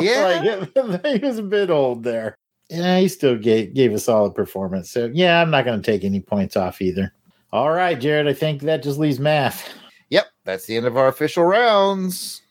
Yeah. 0.00 0.64
like, 0.74 1.06
he 1.06 1.18
was 1.24 1.38
a 1.38 1.42
bit 1.44 1.70
old 1.70 2.02
there. 2.02 2.36
Yeah, 2.68 2.98
he 2.98 3.08
still 3.08 3.36
gave 3.38 3.74
gave 3.74 3.92
a 3.92 3.98
solid 3.98 4.34
performance. 4.34 4.90
So 4.90 5.10
yeah, 5.12 5.40
I'm 5.40 5.50
not 5.50 5.64
going 5.64 5.80
to 5.80 5.88
take 5.88 6.02
any 6.02 6.20
points 6.20 6.56
off 6.56 6.82
either. 6.82 7.12
All 7.52 7.70
right, 7.70 8.00
Jared. 8.00 8.26
I 8.26 8.32
think 8.32 8.62
that 8.62 8.82
just 8.82 8.98
leaves 8.98 9.20
math. 9.20 9.68
Yep, 10.10 10.26
that's 10.44 10.66
the 10.66 10.76
end 10.76 10.86
of 10.86 10.96
our 10.96 11.06
official 11.06 11.44
rounds. 11.44 12.42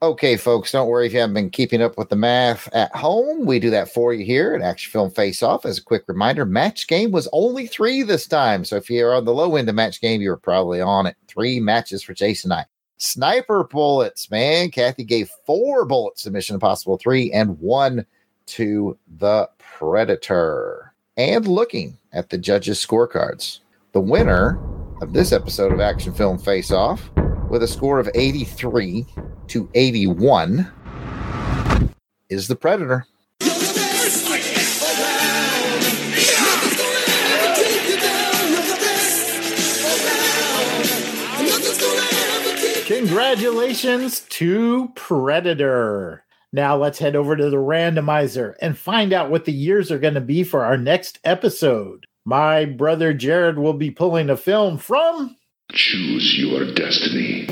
Okay, 0.00 0.36
folks, 0.36 0.70
don't 0.70 0.86
worry 0.86 1.08
if 1.08 1.12
you 1.12 1.18
haven't 1.18 1.34
been 1.34 1.50
keeping 1.50 1.82
up 1.82 1.98
with 1.98 2.08
the 2.08 2.14
math 2.14 2.72
at 2.72 2.94
home. 2.94 3.44
We 3.44 3.58
do 3.58 3.68
that 3.70 3.92
for 3.92 4.14
you 4.14 4.24
here 4.24 4.54
at 4.54 4.62
Action 4.62 4.92
Film 4.92 5.10
Face 5.10 5.42
Off. 5.42 5.66
As 5.66 5.78
a 5.78 5.82
quick 5.82 6.04
reminder, 6.06 6.44
match 6.44 6.86
game 6.86 7.10
was 7.10 7.28
only 7.32 7.66
three 7.66 8.04
this 8.04 8.28
time. 8.28 8.64
So 8.64 8.76
if 8.76 8.88
you're 8.88 9.12
on 9.12 9.24
the 9.24 9.34
low 9.34 9.56
end 9.56 9.68
of 9.68 9.74
match 9.74 10.00
game, 10.00 10.20
you 10.20 10.30
were 10.30 10.36
probably 10.36 10.80
on 10.80 11.06
it. 11.06 11.16
Three 11.26 11.58
matches 11.58 12.04
for 12.04 12.14
Jason 12.14 12.52
and 12.52 12.60
I. 12.60 12.66
Sniper 12.98 13.64
bullets, 13.64 14.30
man. 14.30 14.70
Kathy 14.70 15.02
gave 15.02 15.30
four 15.44 15.84
bullets 15.84 16.22
to 16.22 16.30
Mission 16.30 16.54
Impossible 16.54 16.98
3 16.98 17.32
and 17.32 17.58
one 17.58 18.06
to 18.46 18.96
the 19.18 19.50
Predator. 19.58 20.92
And 21.16 21.48
looking 21.48 21.98
at 22.12 22.30
the 22.30 22.38
judges' 22.38 22.84
scorecards, 22.84 23.60
the 23.90 24.00
winner 24.00 24.60
of 25.02 25.12
this 25.12 25.32
episode 25.32 25.72
of 25.72 25.80
Action 25.80 26.12
Film 26.12 26.38
Face 26.38 26.70
Off 26.70 27.10
with 27.48 27.62
a 27.62 27.68
score 27.68 27.98
of 27.98 28.10
83 28.14 29.06
to 29.48 29.70
81 29.74 30.70
is 32.28 32.48
the 32.48 32.56
Predator. 32.56 33.06
Congratulations 42.86 44.20
to 44.28 44.88
Predator. 44.94 46.24
Now 46.52 46.76
let's 46.76 46.98
head 46.98 47.14
over 47.14 47.36
to 47.36 47.50
the 47.50 47.56
randomizer 47.56 48.54
and 48.60 48.76
find 48.76 49.12
out 49.12 49.30
what 49.30 49.44
the 49.44 49.52
years 49.52 49.90
are 49.90 49.98
going 49.98 50.14
to 50.14 50.20
be 50.20 50.42
for 50.42 50.64
our 50.64 50.78
next 50.78 51.18
episode. 51.24 52.06
My 52.24 52.64
brother 52.64 53.12
Jared 53.12 53.58
will 53.58 53.74
be 53.74 53.90
pulling 53.90 54.30
a 54.30 54.36
film 54.36 54.78
from 54.78 55.36
Choose 55.72 56.38
your 56.38 56.72
destiny. 56.72 57.46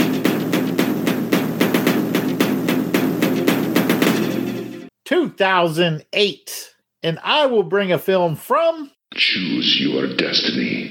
two 5.04 5.28
thousand 5.30 6.04
eight, 6.12 6.74
and 7.02 7.18
I 7.22 7.46
will 7.46 7.62
bring 7.62 7.92
a 7.92 7.98
film 7.98 8.36
from 8.36 8.90
Choose 9.14 9.80
your 9.80 10.06
destiny. 10.16 10.88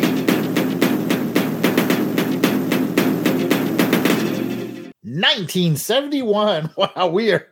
1971. 5.04 6.72
Wow, 6.78 7.08
we 7.08 7.32
are 7.32 7.48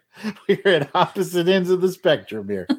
we 0.48 0.62
are 0.66 0.70
at 0.70 0.92
opposite 0.94 1.48
ends 1.48 1.70
of 1.70 1.82
the 1.82 1.92
spectrum 1.92 2.48
here. 2.50 2.68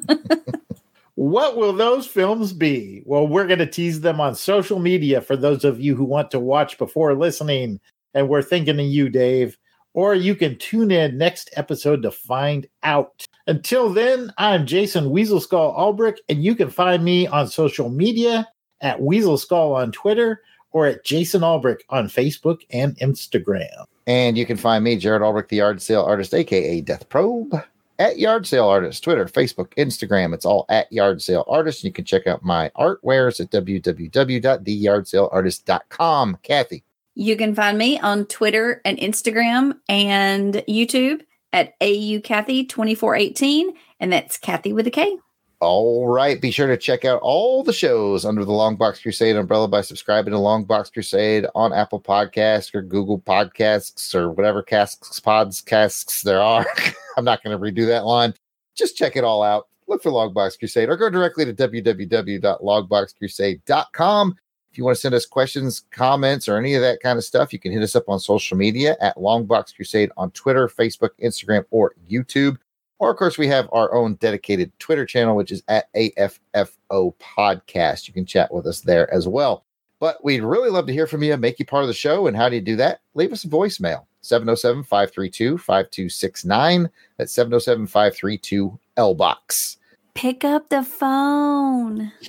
what 1.15 1.55
will 1.55 1.73
those 1.73 2.05
films 2.05 2.53
be? 2.53 3.01
Well, 3.05 3.27
we're 3.27 3.47
going 3.47 3.59
to 3.59 3.65
tease 3.65 4.01
them 4.01 4.19
on 4.19 4.35
social 4.35 4.79
media 4.79 5.21
for 5.21 5.35
those 5.35 5.63
of 5.63 5.79
you 5.79 5.95
who 5.95 6.03
want 6.03 6.29
to 6.31 6.39
watch 6.39 6.77
before 6.77 7.15
listening. 7.15 7.79
And 8.13 8.29
we're 8.29 8.41
thinking 8.41 8.79
of 8.79 8.85
you, 8.85 9.09
Dave. 9.09 9.57
Or 9.93 10.13
you 10.13 10.35
can 10.35 10.57
tune 10.57 10.91
in 10.91 11.17
next 11.17 11.49
episode 11.55 12.01
to 12.03 12.11
find 12.11 12.67
out. 12.83 13.25
Until 13.47 13.89
then, 13.89 14.33
I'm 14.37 14.65
Jason 14.65 15.09
Weasel 15.09 15.39
Skull 15.39 15.71
Albrecht, 15.71 16.21
and 16.27 16.43
you 16.43 16.53
can 16.53 16.69
find 16.69 17.03
me 17.03 17.27
on 17.27 17.47
social 17.47 17.89
media 17.89 18.45
at 18.81 19.01
Weasel 19.01 19.37
Skull 19.37 19.73
on 19.73 19.93
Twitter 19.93 20.41
or 20.71 20.85
at 20.85 21.05
Jason 21.05 21.43
Albrecht 21.43 21.85
on 21.89 22.07
Facebook 22.07 22.63
and 22.71 22.97
Instagram. 22.99 23.85
And 24.05 24.37
you 24.37 24.45
can 24.45 24.57
find 24.57 24.83
me, 24.83 24.97
Jared 24.97 25.21
Albrecht, 25.21 25.47
the 25.47 25.57
yard 25.57 25.81
sale 25.81 26.03
artist, 26.03 26.33
aka 26.33 26.81
Death 26.81 27.07
Probe, 27.07 27.63
at 27.99 28.17
Yard 28.19 28.47
Sale 28.47 28.67
Artist, 28.67 29.03
Twitter, 29.03 29.25
Facebook, 29.25 29.73
Instagram. 29.75 30.33
It's 30.33 30.45
all 30.45 30.65
at 30.69 30.89
Yard 30.91 31.21
Sale 31.21 31.43
Artist. 31.47 31.83
You 31.83 31.91
can 31.91 32.05
check 32.05 32.25
out 32.27 32.43
my 32.43 32.71
artwares 32.77 33.39
at 33.39 33.49
www.theyardsaleartist.com. 33.51 36.37
Kathy. 36.43 36.83
You 37.15 37.35
can 37.37 37.55
find 37.55 37.77
me 37.77 37.97
on 37.99 38.25
Twitter 38.25 38.81
and 38.83 38.97
Instagram 38.97 39.77
and 39.87 40.55
YouTube 40.67 41.21
at 41.53 41.75
AU 41.81 42.19
Kathy 42.23 42.65
2418. 42.65 43.73
And 43.99 44.11
that's 44.11 44.37
Kathy 44.37 44.73
with 44.73 44.87
a 44.87 44.91
K. 44.91 45.17
All 45.65 46.07
right. 46.07 46.39
Be 46.39 46.51
sure 46.51 46.67
to 46.67 46.77
check 46.77 47.05
out 47.05 47.19
all 47.23 47.63
the 47.63 47.73
shows 47.73 48.23
under 48.23 48.45
the 48.45 48.51
Long 48.51 48.75
Box 48.75 48.99
Crusade 48.99 49.35
umbrella 49.35 49.67
by 49.67 49.81
subscribing 49.81 50.31
to 50.31 50.37
Long 50.37 50.63
Box 50.63 50.91
Crusade 50.91 51.47
on 51.55 51.73
Apple 51.73 51.99
Podcasts 51.99 52.75
or 52.75 52.83
Google 52.83 53.19
Podcasts 53.19 54.13
or 54.13 54.31
whatever 54.31 54.61
casks, 54.61 55.19
podcasts 55.19 56.21
there 56.21 56.39
are. 56.39 56.67
I'm 57.17 57.25
not 57.25 57.43
going 57.43 57.57
to 57.57 57.63
redo 57.63 57.87
that 57.87 58.05
line. 58.05 58.35
Just 58.75 58.95
check 58.95 59.15
it 59.15 59.23
all 59.23 59.41
out. 59.41 59.67
Look 59.87 60.03
for 60.03 60.11
Long 60.11 60.33
Box 60.33 60.55
Crusade 60.55 60.87
or 60.87 60.97
go 60.97 61.09
directly 61.09 61.45
to 61.45 61.53
www.longboxcrusade.com. 61.53 64.35
If 64.69 64.77
you 64.77 64.83
want 64.83 64.97
to 64.97 65.01
send 65.01 65.15
us 65.15 65.25
questions, 65.25 65.85
comments, 65.89 66.47
or 66.47 66.57
any 66.57 66.75
of 66.75 66.83
that 66.83 66.99
kind 67.01 67.17
of 67.17 67.23
stuff, 67.23 67.51
you 67.51 67.57
can 67.57 67.71
hit 67.71 67.81
us 67.81 67.95
up 67.95 68.07
on 68.07 68.19
social 68.19 68.55
media 68.55 68.97
at 69.01 69.17
Longbox 69.17 69.75
Crusade 69.75 70.11
on 70.15 70.29
Twitter, 70.31 70.67
Facebook, 70.67 71.09
Instagram, 71.23 71.65
or 71.71 71.95
YouTube. 72.07 72.59
Or, 73.05 73.11
of 73.11 73.17
course, 73.17 73.37
we 73.37 73.47
have 73.49 73.69
our 73.71 73.93
own 73.93 74.15
dedicated 74.15 74.71
Twitter 74.79 75.05
channel, 75.05 75.35
which 75.35 75.51
is 75.51 75.61
at 75.67 75.93
AFFO 75.93 77.13
Podcast. 77.19 78.07
You 78.07 78.15
can 78.15 78.25
chat 78.25 78.51
with 78.51 78.65
us 78.65 78.81
there 78.81 79.13
as 79.13 79.27
well. 79.27 79.63
But 79.99 80.25
we'd 80.25 80.41
really 80.41 80.71
love 80.71 80.87
to 80.87 80.91
hear 80.91 81.05
from 81.05 81.21
you, 81.21 81.37
make 81.37 81.59
you 81.59 81.65
part 81.65 81.83
of 81.83 81.87
the 81.87 81.93
show. 81.93 82.25
And 82.25 82.35
how 82.35 82.49
do 82.49 82.55
you 82.55 82.63
do 82.63 82.75
that? 82.77 83.01
Leave 83.13 83.31
us 83.31 83.43
a 83.43 83.47
voicemail 83.47 84.05
707 84.21 84.85
532 84.85 85.59
5269. 85.59 86.89
That's 87.19 87.31
707 87.31 87.85
532 87.85 88.79
LBOX. 88.97 89.77
Pick 90.15 90.43
up 90.43 90.69
the 90.69 90.81
phone. 90.81 92.11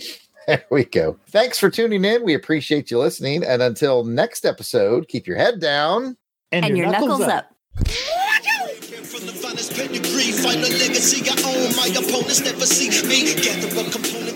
There 0.46 0.64
we 0.70 0.84
go. 0.84 1.18
Thanks 1.30 1.58
for 1.58 1.70
tuning 1.70 2.04
in. 2.04 2.22
We 2.22 2.34
appreciate 2.34 2.88
you 2.92 3.00
listening. 3.00 3.42
And 3.42 3.60
until 3.60 4.04
next 4.04 4.44
episode, 4.46 5.08
keep 5.08 5.26
your 5.26 5.36
head 5.36 5.58
down 5.58 6.16
and, 6.52 6.64
And 6.64 6.78
your 6.78 6.86
knuckles 6.88 7.22
up. 7.22 7.52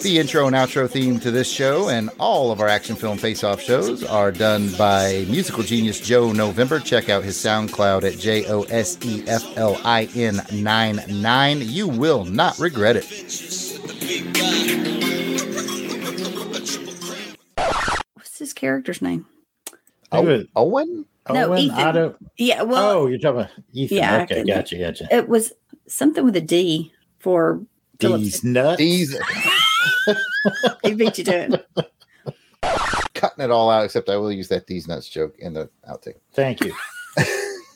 The 0.03 0.19
intro 0.19 0.47
and 0.47 0.57
outro 0.57 0.89
theme 0.89 1.21
to 1.21 1.31
this 1.31 1.51
show 1.51 1.91
and 1.91 2.09
all 2.19 2.51
of 2.51 2.61
our 2.61 2.69
action 2.69 2.97
film 2.97 3.19
face 3.19 3.45
off 3.45 3.61
shows 3.61 4.03
are 4.03 4.33
done 4.33 4.71
by 4.79 5.27
musical 5.29 5.63
genius 5.63 6.01
Joe 6.01 6.33
November. 6.33 6.81
Check 6.81 7.11
out 7.11 7.23
his 7.23 7.37
SoundCloud 7.37 8.05
at 8.05 8.19
J 8.19 8.47
O 8.47 8.63
S 8.63 8.97
E 9.05 9.23
F 9.27 9.45
L 9.59 9.79
I 9.85 10.09
N 10.15 10.41
9 10.51 11.01
9. 11.09 11.61
You 11.61 11.87
will 11.87 12.25
not 12.25 12.59
regret 12.59 12.97
it. 12.97 13.05
What's 18.15 18.39
his 18.39 18.55
character's 18.55 19.03
name? 19.03 19.27
Oh, 20.11 20.45
Owen? 20.57 21.05
No, 21.35 21.49
Owen 21.51 21.59
Ethan. 21.59 21.79
Otto- 21.79 22.17
Yeah, 22.37 22.63
well, 22.63 22.91
oh, 22.91 23.07
you're 23.07 23.19
talking 23.19 23.41
about 23.41 23.51
Ethan. 23.73 23.97
yeah, 23.97 24.23
okay, 24.23 24.35
can- 24.37 24.47
gotcha, 24.47 24.77
gotcha. 24.79 25.09
it 25.15 25.29
was 25.29 25.53
something 25.87 26.25
with 26.25 26.37
a 26.37 26.41
D 26.41 26.93
for 27.19 27.61
Phillips. 27.99 28.23
These 28.25 28.45
nuts. 28.45 28.79
These 28.79 29.17
He 30.85 30.95
beat 30.95 31.19
you 31.19 31.25
to 31.25 31.33
it. 31.55 31.67
cutting 33.15 33.45
it 33.45 33.51
all 33.51 33.71
out, 33.71 33.85
except 33.85 34.09
I 34.09 34.17
will 34.17 34.33
use 34.33 34.49
that 34.49 34.67
these 34.67 34.89
nuts 34.89 35.09
joke 35.09 35.35
in 35.39 35.53
the 35.55 35.69
outtake. 35.89 36.21
Thank 36.33 36.63
you. 36.65 36.75